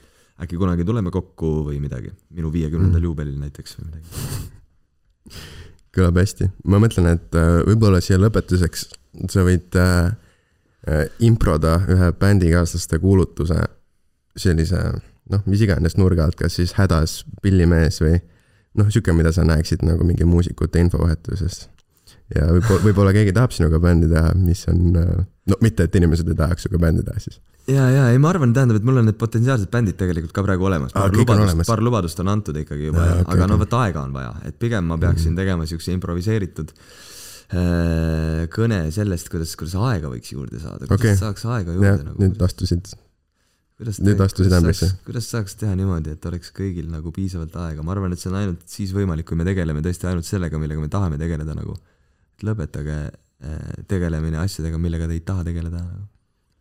äkki 0.42 0.58
kunagi 0.58 0.84
tuleme 0.88 1.12
kokku 1.14 1.52
või 1.68 1.78
midagi. 1.84 2.10
minu 2.32 2.50
viiekümnendal 2.52 2.98
Mm. 3.02 3.06
juubelil 3.06 3.38
näiteks 3.38 3.78
või 3.78 3.92
midagi. 3.92 4.08
kõlab 5.94 6.18
hästi, 6.22 6.48
ma 6.72 6.80
mõtlen, 6.80 7.08
et 7.14 7.36
äh, 7.36 7.62
võib-olla 7.68 8.00
siia 8.02 8.18
lõpetuseks 8.18 8.86
sa 9.30 9.44
võid 9.44 9.76
äh, 9.76 10.14
improda 11.22 11.76
ühe 11.94 12.10
bändikaaslaste 12.18 12.98
kuulutuse 13.00 13.60
sellise 14.38 14.80
noh, 15.32 15.44
mis 15.50 15.62
iganes 15.64 15.98
nurga 16.00 16.26
alt, 16.26 16.38
kas 16.40 16.58
siis 16.60 16.74
hädas 16.78 17.22
pillimees 17.44 18.02
või 18.04 18.18
noh, 18.80 18.88
sihuke, 18.90 19.14
mida 19.16 19.34
sa 19.36 19.46
näeksid 19.48 19.86
nagu 19.86 20.08
mingi 20.08 20.28
muusikute 20.28 20.82
infovahetuses. 20.82 21.68
ja 22.36 22.48
võib-olla, 22.48 22.84
võib-olla 22.88 23.14
keegi 23.16 23.36
tahab 23.36 23.54
sinuga 23.56 23.80
bändi 23.84 24.10
teha, 24.12 24.34
mis 24.40 24.64
on 24.72 24.98
äh, 24.98 25.14
no 25.52 25.60
mitte, 25.64 25.88
et 25.88 25.96
inimesed 26.00 26.30
ei 26.32 26.38
tahaks 26.40 26.68
sinuga 26.68 26.86
bändi 26.88 27.06
teha 27.08 27.24
siis. 27.24 27.42
ja, 27.68 27.90
ja 27.92 28.08
ei, 28.10 28.20
ma 28.24 28.32
arvan, 28.32 28.56
tähendab, 28.56 28.80
et 28.80 28.88
mul 28.88 29.04
on 29.04 29.10
need 29.12 29.20
potentsiaalsed 29.22 29.72
bändid 29.74 30.00
tegelikult 30.00 30.34
ka 30.36 30.46
praegu 30.48 30.68
olemas. 30.72 30.96
Aa, 30.96 31.08
paar 31.08 31.18
lubadust 31.20 31.68
paar 31.68 31.86
lubadust 31.86 32.24
on 32.24 32.34
antud 32.34 32.58
ikkagi 32.64 32.90
juba 32.90 33.06
okei, 33.12 33.30
aga 33.36 33.52
no 33.52 33.60
vot 33.62 33.80
aega 33.84 34.06
on 34.08 34.18
vaja, 34.18 34.34
et 34.48 34.60
pigem 34.60 34.88
ma 34.90 35.00
peaksin 35.02 35.38
tegema 35.38 35.68
siukse 35.70 35.94
improviseeritud 35.96 36.74
äh, 36.74 37.11
kõne 37.52 38.82
sellest, 38.96 39.30
kuidas, 39.32 39.54
kuidas 39.60 39.76
aega 39.76 40.12
võiks 40.12 40.32
juurde 40.32 40.60
saada, 40.62 40.86
kuidas 40.86 41.00
Okei. 41.00 41.18
saaks 41.20 41.48
aega 41.52 41.74
juurde, 41.76 42.14
nüüd 42.16 42.36
nagu. 42.38 42.46
astusid, 42.48 42.94
kuidas 43.82 44.00
nüüd 44.00 44.24
astusid 44.24 44.56
ämbrisse. 44.56 44.88
kuidas 45.08 45.28
saaks 45.34 45.58
teha 45.60 45.74
niimoodi, 45.76 46.16
et 46.16 46.30
oleks 46.30 46.54
kõigil 46.56 46.88
nagu 46.92 47.12
piisavalt 47.16 47.58
aega, 47.66 47.84
ma 47.84 47.96
arvan, 47.96 48.16
et 48.16 48.24
see 48.24 48.32
on 48.32 48.38
ainult 48.40 48.64
siis 48.72 48.94
võimalik, 48.96 49.28
kui 49.28 49.40
me 49.40 49.48
tegeleme 49.48 49.84
tõesti 49.84 50.08
ainult 50.12 50.28
sellega, 50.28 50.62
millega 50.62 50.84
me 50.84 50.92
tahame 50.92 51.20
tegeleda 51.20 51.58
nagu. 51.58 51.76
lõpetage 52.42 52.98
äh, 53.12 53.58
tegelemine 53.90 54.40
asjadega, 54.42 54.80
millega 54.82 55.10
te 55.10 55.18
ei 55.18 55.26
taha 55.26 55.44
tegeleda 55.46 55.84
nagu.. 55.84 56.08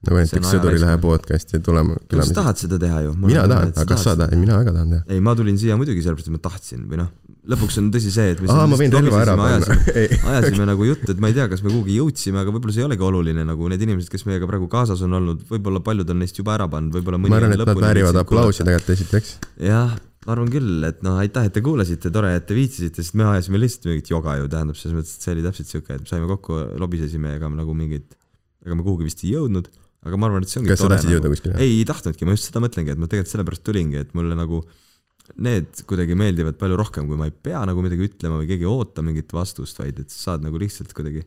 nagu 0.08 0.18
on 0.18 0.26
näiteks 0.26 0.54
Sõduri. 0.56 0.80
Lehe 0.82 0.98
podcast'i 1.00 1.62
tulema 1.62 1.94
sa 1.94 2.06
külaliseks. 2.10 2.36
tahad 2.40 2.64
seda 2.66 2.80
teha 2.82 3.04
ju? 3.06 3.14
mina 3.22 3.46
tahan, 3.46 3.76
aga 3.76 3.86
kas 3.94 4.08
sa 4.08 4.16
tahad, 4.18 4.34
mina 4.40 4.58
väga 4.58 4.74
tahan 4.74 4.96
teha. 4.96 5.06
ei, 5.06 5.22
ma 5.22 5.38
tulin 5.38 5.60
siia 5.60 5.78
muidugi 5.78 6.02
sellepärast, 6.02 6.32
et 6.32 6.34
ma 6.34 6.42
tahtsin 6.50 6.82
või 6.90 7.04
noh, 7.04 7.14
lõpuks 7.48 7.78
on 7.80 7.88
tõsi 7.94 8.10
see, 8.12 8.34
et 8.34 8.40
me 8.42 8.50
siin 8.50 8.72
ma 8.72 8.78
võin 8.78 8.92
relva 8.92 9.22
ära 9.22 9.36
panna. 9.38 9.56
ajasime, 9.56 10.18
ajasime 10.34 10.66
nagu 10.68 10.84
juttu, 10.84 11.14
et 11.14 11.22
ma 11.22 11.30
ei 11.30 11.36
tea, 11.36 11.46
kas 11.52 11.62
me 11.64 11.72
kuhugi 11.72 11.96
jõudsime, 11.96 12.42
aga 12.42 12.52
võib-olla 12.52 12.74
see 12.76 12.82
ei 12.84 12.88
olegi 12.88 13.06
oluline, 13.06 13.46
nagu 13.48 13.70
need 13.72 13.84
inimesed, 13.86 14.10
kes 14.12 14.26
meiega 14.28 14.48
praegu 14.50 14.68
kaasas 14.72 15.00
on 15.06 15.16
olnud, 15.16 15.42
võib-olla 15.48 15.80
paljud 15.84 16.12
on 16.12 16.20
neist 16.20 16.36
juba 16.36 16.58
ära 16.58 16.68
pannud, 16.70 16.92
võib-olla 16.98 17.20
mõni 17.22 17.32
ma 17.32 17.40
arvan, 17.40 17.56
et 17.56 17.64
nad 17.64 17.82
väärivad 17.86 18.20
aplausi 18.20 18.66
tegelikult 18.66 18.94
esiteks. 18.96 19.32
jah, 19.70 19.96
ma 20.26 20.34
arvan 20.36 20.52
küll, 20.52 20.84
et 20.90 21.00
noh, 21.06 21.16
aitäh, 21.22 21.48
et 21.48 21.56
te 21.56 21.64
kuulasite, 21.64 22.12
tore, 22.12 22.34
et 22.36 22.48
te 22.48 22.56
viitsisite, 22.56 23.00
sest 23.00 23.16
me 23.16 23.28
ajasime 23.32 23.62
lihtsalt 23.62 23.88
mingit 23.88 24.12
joga 24.12 24.36
ju, 24.40 24.50
tähendab 24.52 24.78
selles 24.80 24.98
mõttes, 24.98 25.16
et 25.16 25.24
see 25.24 25.36
oli 25.36 25.46
täpselt 25.46 25.72
siuke, 25.72 25.96
et 25.96 26.12
saime 26.12 26.28
kokku, 26.28 26.60
lobisesime, 26.82 27.38
ega 27.40 27.48
me 27.48 27.62
nagu 27.62 27.76
mingit, 27.76 28.12
ega 28.66 28.76
me 28.76 28.84
kuhugi 28.84 29.08
vist 29.08 29.24
ei 29.24 29.32
jõudnud, 29.38 29.72
aga 30.04 30.20
ma 30.20 30.28
arvan, 30.28 30.44
et 30.44 30.52
see 30.52 30.60
ongi 30.60 30.74
kas 30.74 30.84
sa 30.84 30.92
tahtsid 30.92 31.16
jõuda 31.16 31.32
kuskile? 31.32 31.56
ei, 31.56 31.80
ei 31.80 31.88
tahtnudki, 31.88 32.28
ma 32.28 32.36
just 32.36 32.50
seda 32.50 32.60
mõtlengi, 32.60 32.92
et 32.92 33.00
ma 33.00 33.08
tegelikult 33.08 33.32
sellepärast 33.32 33.64
tulingi, 33.64 34.00
et 34.04 34.12
mulle 34.16 34.36
nagu 34.36 34.60
need 35.38 35.84
kuidagi 35.88 36.16
meeldivad 36.18 36.58
palju 36.60 36.78
rohkem, 36.80 37.06
kui 37.10 37.18
ma 37.20 37.28
ei 37.28 37.34
pea 37.34 37.62
nagu 37.68 37.82
midagi 37.84 38.08
ütlema 38.08 38.40
või 38.40 38.48
keegi 38.50 38.66
ei 38.66 38.70
oota 38.70 39.04
mingit 39.04 39.32
vastust, 39.34 39.78
vaid 39.80 40.00
et 40.02 40.10
sa 40.12 40.30
saad 40.30 40.46
nagu 40.46 40.60
lihtsalt 40.60 40.94
kuidagi 40.96 41.22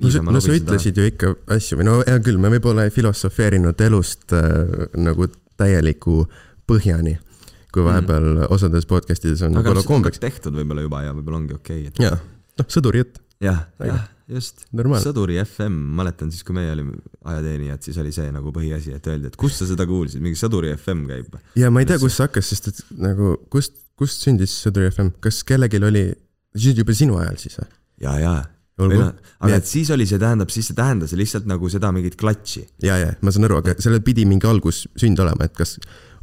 no 0.00 0.12
sa, 0.12 0.22
no 0.24 0.42
sa 0.42 0.54
ütlesid 0.56 1.00
ju 1.00 1.08
ikka 1.10 1.32
asju 1.56 1.80
või 1.80 1.88
no 1.88 1.96
hea 2.04 2.20
küll, 2.24 2.40
me 2.42 2.52
võib-olla 2.54 2.86
ei 2.86 2.94
filosofeerinud 2.94 3.82
elust 3.86 4.36
äh, 4.36 4.86
nagu 5.00 5.28
täieliku 5.60 6.22
põhjani, 6.70 7.16
kui 7.74 7.84
vahepeal 7.84 8.28
mm. 8.30 8.46
osades 8.54 8.86
podcast 8.90 9.26
ides 9.26 9.42
on 9.46 9.58
aga 9.58 9.66
võib-olla 9.70 9.88
kombeks. 9.88 10.22
tehtud 10.22 10.56
võib-olla 10.56 10.86
juba 10.86 11.04
ja 11.06 11.16
võib-olla 11.16 11.42
ongi 11.42 11.58
okei 11.58 11.84
okay,, 11.84 11.92
et 11.92 12.02
jaa, 12.06 12.16
noh, 12.60 12.70
sõduri 12.72 13.04
jutt, 13.04 13.20
jah, 13.44 13.66
jah, 13.82 14.06
just. 14.30 14.64
sõduri 15.02 15.38
FM, 15.42 15.76
mäletan 15.98 16.30
siis, 16.32 16.44
kui 16.46 16.56
meie 16.56 16.72
olime 16.72 16.96
ajateenijad, 17.24 17.82
siis 17.86 17.98
oli 18.02 18.14
see 18.14 18.30
nagu 18.34 18.52
põhiasi, 18.54 18.94
et 18.96 19.10
öeldi, 19.10 19.30
et 19.30 19.38
kust 19.40 19.60
sa 19.60 19.68
seda 19.68 19.86
kuulsid, 19.88 20.22
mingi 20.24 20.38
sõduri 20.38 20.72
FM 20.76 21.06
käib. 21.10 21.36
ja 21.58 21.70
ma 21.72 21.82
ei 21.82 21.90
tea, 21.90 22.00
kust 22.02 22.20
see 22.20 22.28
hakkas, 22.28 22.52
sest 22.54 22.70
et 22.72 22.82
nagu 23.00 23.34
kust, 23.52 23.76
kust 24.00 24.24
sündis 24.24 24.54
Sõduri 24.64 24.88
FM, 24.92 25.12
kas 25.24 25.42
kellelgi 25.46 25.80
oli, 25.84 26.06
juba 26.56 26.96
sinu 26.96 27.20
ajal 27.20 27.36
siis 27.40 27.58
või? 27.60 27.68
ja, 28.06 28.16
ja, 28.20 28.34
aga 28.80 29.56
et 29.58 29.68
siis 29.68 29.90
oli 29.92 30.06
see, 30.08 30.20
tähendab, 30.20 30.52
siis 30.52 30.70
see 30.70 30.78
tähendas 30.78 31.12
lihtsalt 31.18 31.48
nagu 31.50 31.68
seda 31.72 31.90
mingit 31.92 32.16
klatši. 32.20 32.64
ja, 32.86 32.96
ja 33.00 33.10
ma 33.20 33.34
saan 33.34 33.48
aru, 33.48 33.60
aga 33.60 33.76
sellel 33.82 34.02
pidi 34.06 34.24
mingi 34.28 34.48
algussünd 34.48 35.20
olema, 35.20 35.48
et 35.48 35.56
kas 35.58 35.76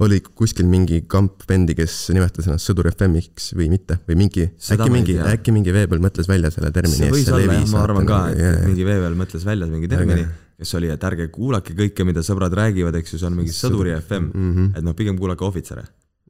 oli 0.05 0.19
kuskil 0.21 0.67
mingi 0.69 1.01
kamp 1.09 1.41
vendi, 1.49 1.73
kes 1.77 1.93
nimetas 2.13 2.47
ennast 2.47 2.69
Sõdur 2.69 2.89
FM-iks 2.91 3.51
või 3.57 3.69
mitte 3.71 3.97
või 4.07 4.17
mingi, 4.19 4.45
äkki 4.45 4.89
mingi, 4.93 5.15
äkki 5.17 5.53
mingi 5.55 5.73
veebel 5.73 6.01
mõtles 6.03 6.29
välja 6.29 6.51
selle 6.53 6.69
termini. 6.75 6.99
see 6.99 7.13
võis 7.13 7.31
olla 7.33 7.55
jah, 7.57 7.63
ma 7.71 7.85
arvan 7.85 8.09
ka, 8.09 8.19
et 8.33 8.43
ja, 8.43 8.51
mingi 8.67 8.85
veevel 8.85 9.17
mõtles 9.17 9.45
välja 9.47 9.69
mingi 9.71 9.89
termini 9.89 10.27
kes 10.57 10.73
oli, 10.79 10.89
et 10.89 11.03
ärge 11.05 11.27
kuulake 11.33 11.75
kõike, 11.77 12.05
mida 12.07 12.23
sõbrad 12.25 12.53
räägivad, 12.57 12.95
eks 12.97 13.13
ju, 13.13 13.19
see 13.21 13.29
on 13.29 13.37
mingi 13.37 13.53
sõduri 13.53 13.93
FM, 13.99 14.29
mm 14.31 14.53
-hmm. 14.53 14.71
et 14.77 14.85
noh, 14.85 14.95
pigem 14.97 15.17
kuulake 15.17 15.45
ohvitsere 15.45 15.83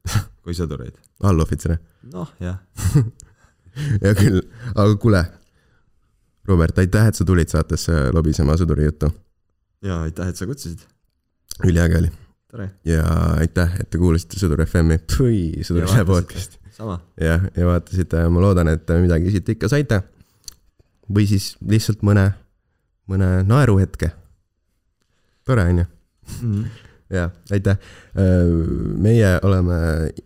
kui 0.44 0.56
sõdureid. 0.56 0.96
allohvitsere, 1.24 1.78
noh, 2.12 2.28
jah, 2.40 2.60
hea 4.04 4.14
küll, 4.14 4.42
aga 4.74 4.94
kuule. 4.96 5.24
Robert, 6.48 6.78
aitäh, 6.80 7.10
et 7.10 7.14
sa 7.14 7.24
tulid 7.28 7.48
saatesse 7.52 7.92
lobisema 8.16 8.56
sõduri 8.56 8.86
juttu, 8.88 9.10
ja 9.84 10.00
aitäh, 10.06 10.28
et 10.28 10.36
sa 10.36 10.46
kutsusid, 10.48 10.80
üliäge 11.64 11.98
oli 11.98 12.12
tore. 12.50 12.70
ja 12.84 13.04
aitäh, 13.38 13.76
et 13.80 13.90
te 13.90 14.00
kuulasite 14.00 14.40
Sõdur 14.40 14.62
FM-i, 14.64 14.98
Sõdur 15.66 15.84
ise 15.84 16.04
podcast. 16.08 16.58
sama, 16.76 16.98
jah, 17.20 17.44
ja 17.56 17.68
vaatasite, 17.68 18.24
ma 18.32 18.42
loodan, 18.44 18.70
et 18.72 18.90
midagi 19.02 19.34
siit 19.34 19.48
ikka 19.54 19.70
saite. 19.72 20.02
või 21.08 21.26
siis 21.28 21.56
lihtsalt 21.64 22.02
mõne, 22.04 22.30
mõne 23.08 23.42
naeruhetke. 23.48 24.10
tore 25.48 25.64
on 25.64 25.82
ju, 25.82 25.86
jah, 27.18 27.32
aitäh. 27.50 27.78
meie 28.96 29.38
oleme 29.42 29.78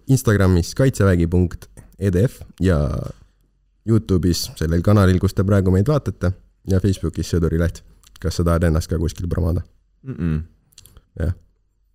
Instagramis 0.07 0.75
kaitsevägi.edf 0.75 2.41
ja 2.61 2.79
Youtube'is 3.89 4.53
sellel 4.59 4.83
kanalil, 4.83 5.19
kus 5.19 5.35
te 5.35 5.45
praegu 5.45 5.73
meid 5.75 5.89
vaatate 5.91 6.33
ja 6.71 6.79
Facebookis 6.81 7.33
Sõduri 7.35 7.59
Leht. 7.59 7.83
kas 8.23 8.37
sa 8.39 8.45
tahad 8.47 8.63
ennast 8.69 8.91
ka 8.91 8.99
kuskil 8.99 9.27
promada? 9.31 9.65
Jah. 11.19 11.35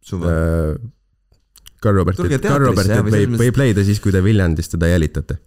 suva, 0.08 0.32
Karl 1.84 2.00
Robertit 2.00 2.42
Karl 2.42 2.70
Robertit 2.70 2.96
jah, 2.96 3.04
või 3.06 3.26
võib, 3.26 3.36
võib 3.42 3.60
leida 3.62 3.84
siis, 3.86 4.00
kui 4.04 4.14
te 4.16 4.22
Viljandis 4.24 4.72
teda 4.74 4.90
jälitate. 4.90 5.40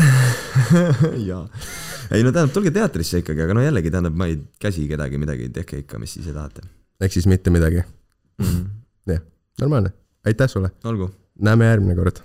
jaa. 1.30 1.42
ei 2.14 2.24
no 2.24 2.32
tähendab, 2.32 2.52
tulge 2.54 2.72
teatrisse 2.74 3.22
ikkagi, 3.22 3.44
aga 3.44 3.56
no 3.56 3.64
jällegi 3.64 3.92
tähendab, 3.92 4.16
ma 4.16 4.28
ei 4.30 4.38
käsi 4.62 4.86
kedagi 4.90 5.20
midagi, 5.20 5.48
tehke 5.54 5.84
ikka, 5.84 6.00
mis 6.02 6.16
ise 6.20 6.34
tahate. 6.36 6.66
ehk 7.00 7.16
siis 7.16 7.28
mitte 7.30 7.52
midagi. 7.54 7.84
normaalne, 9.60 9.92
aitäh 10.26 10.48
sulle, 10.48 10.72
olgu, 10.84 11.10
näeme 11.40 11.68
järgmine 11.68 11.96
kord. 11.98 12.22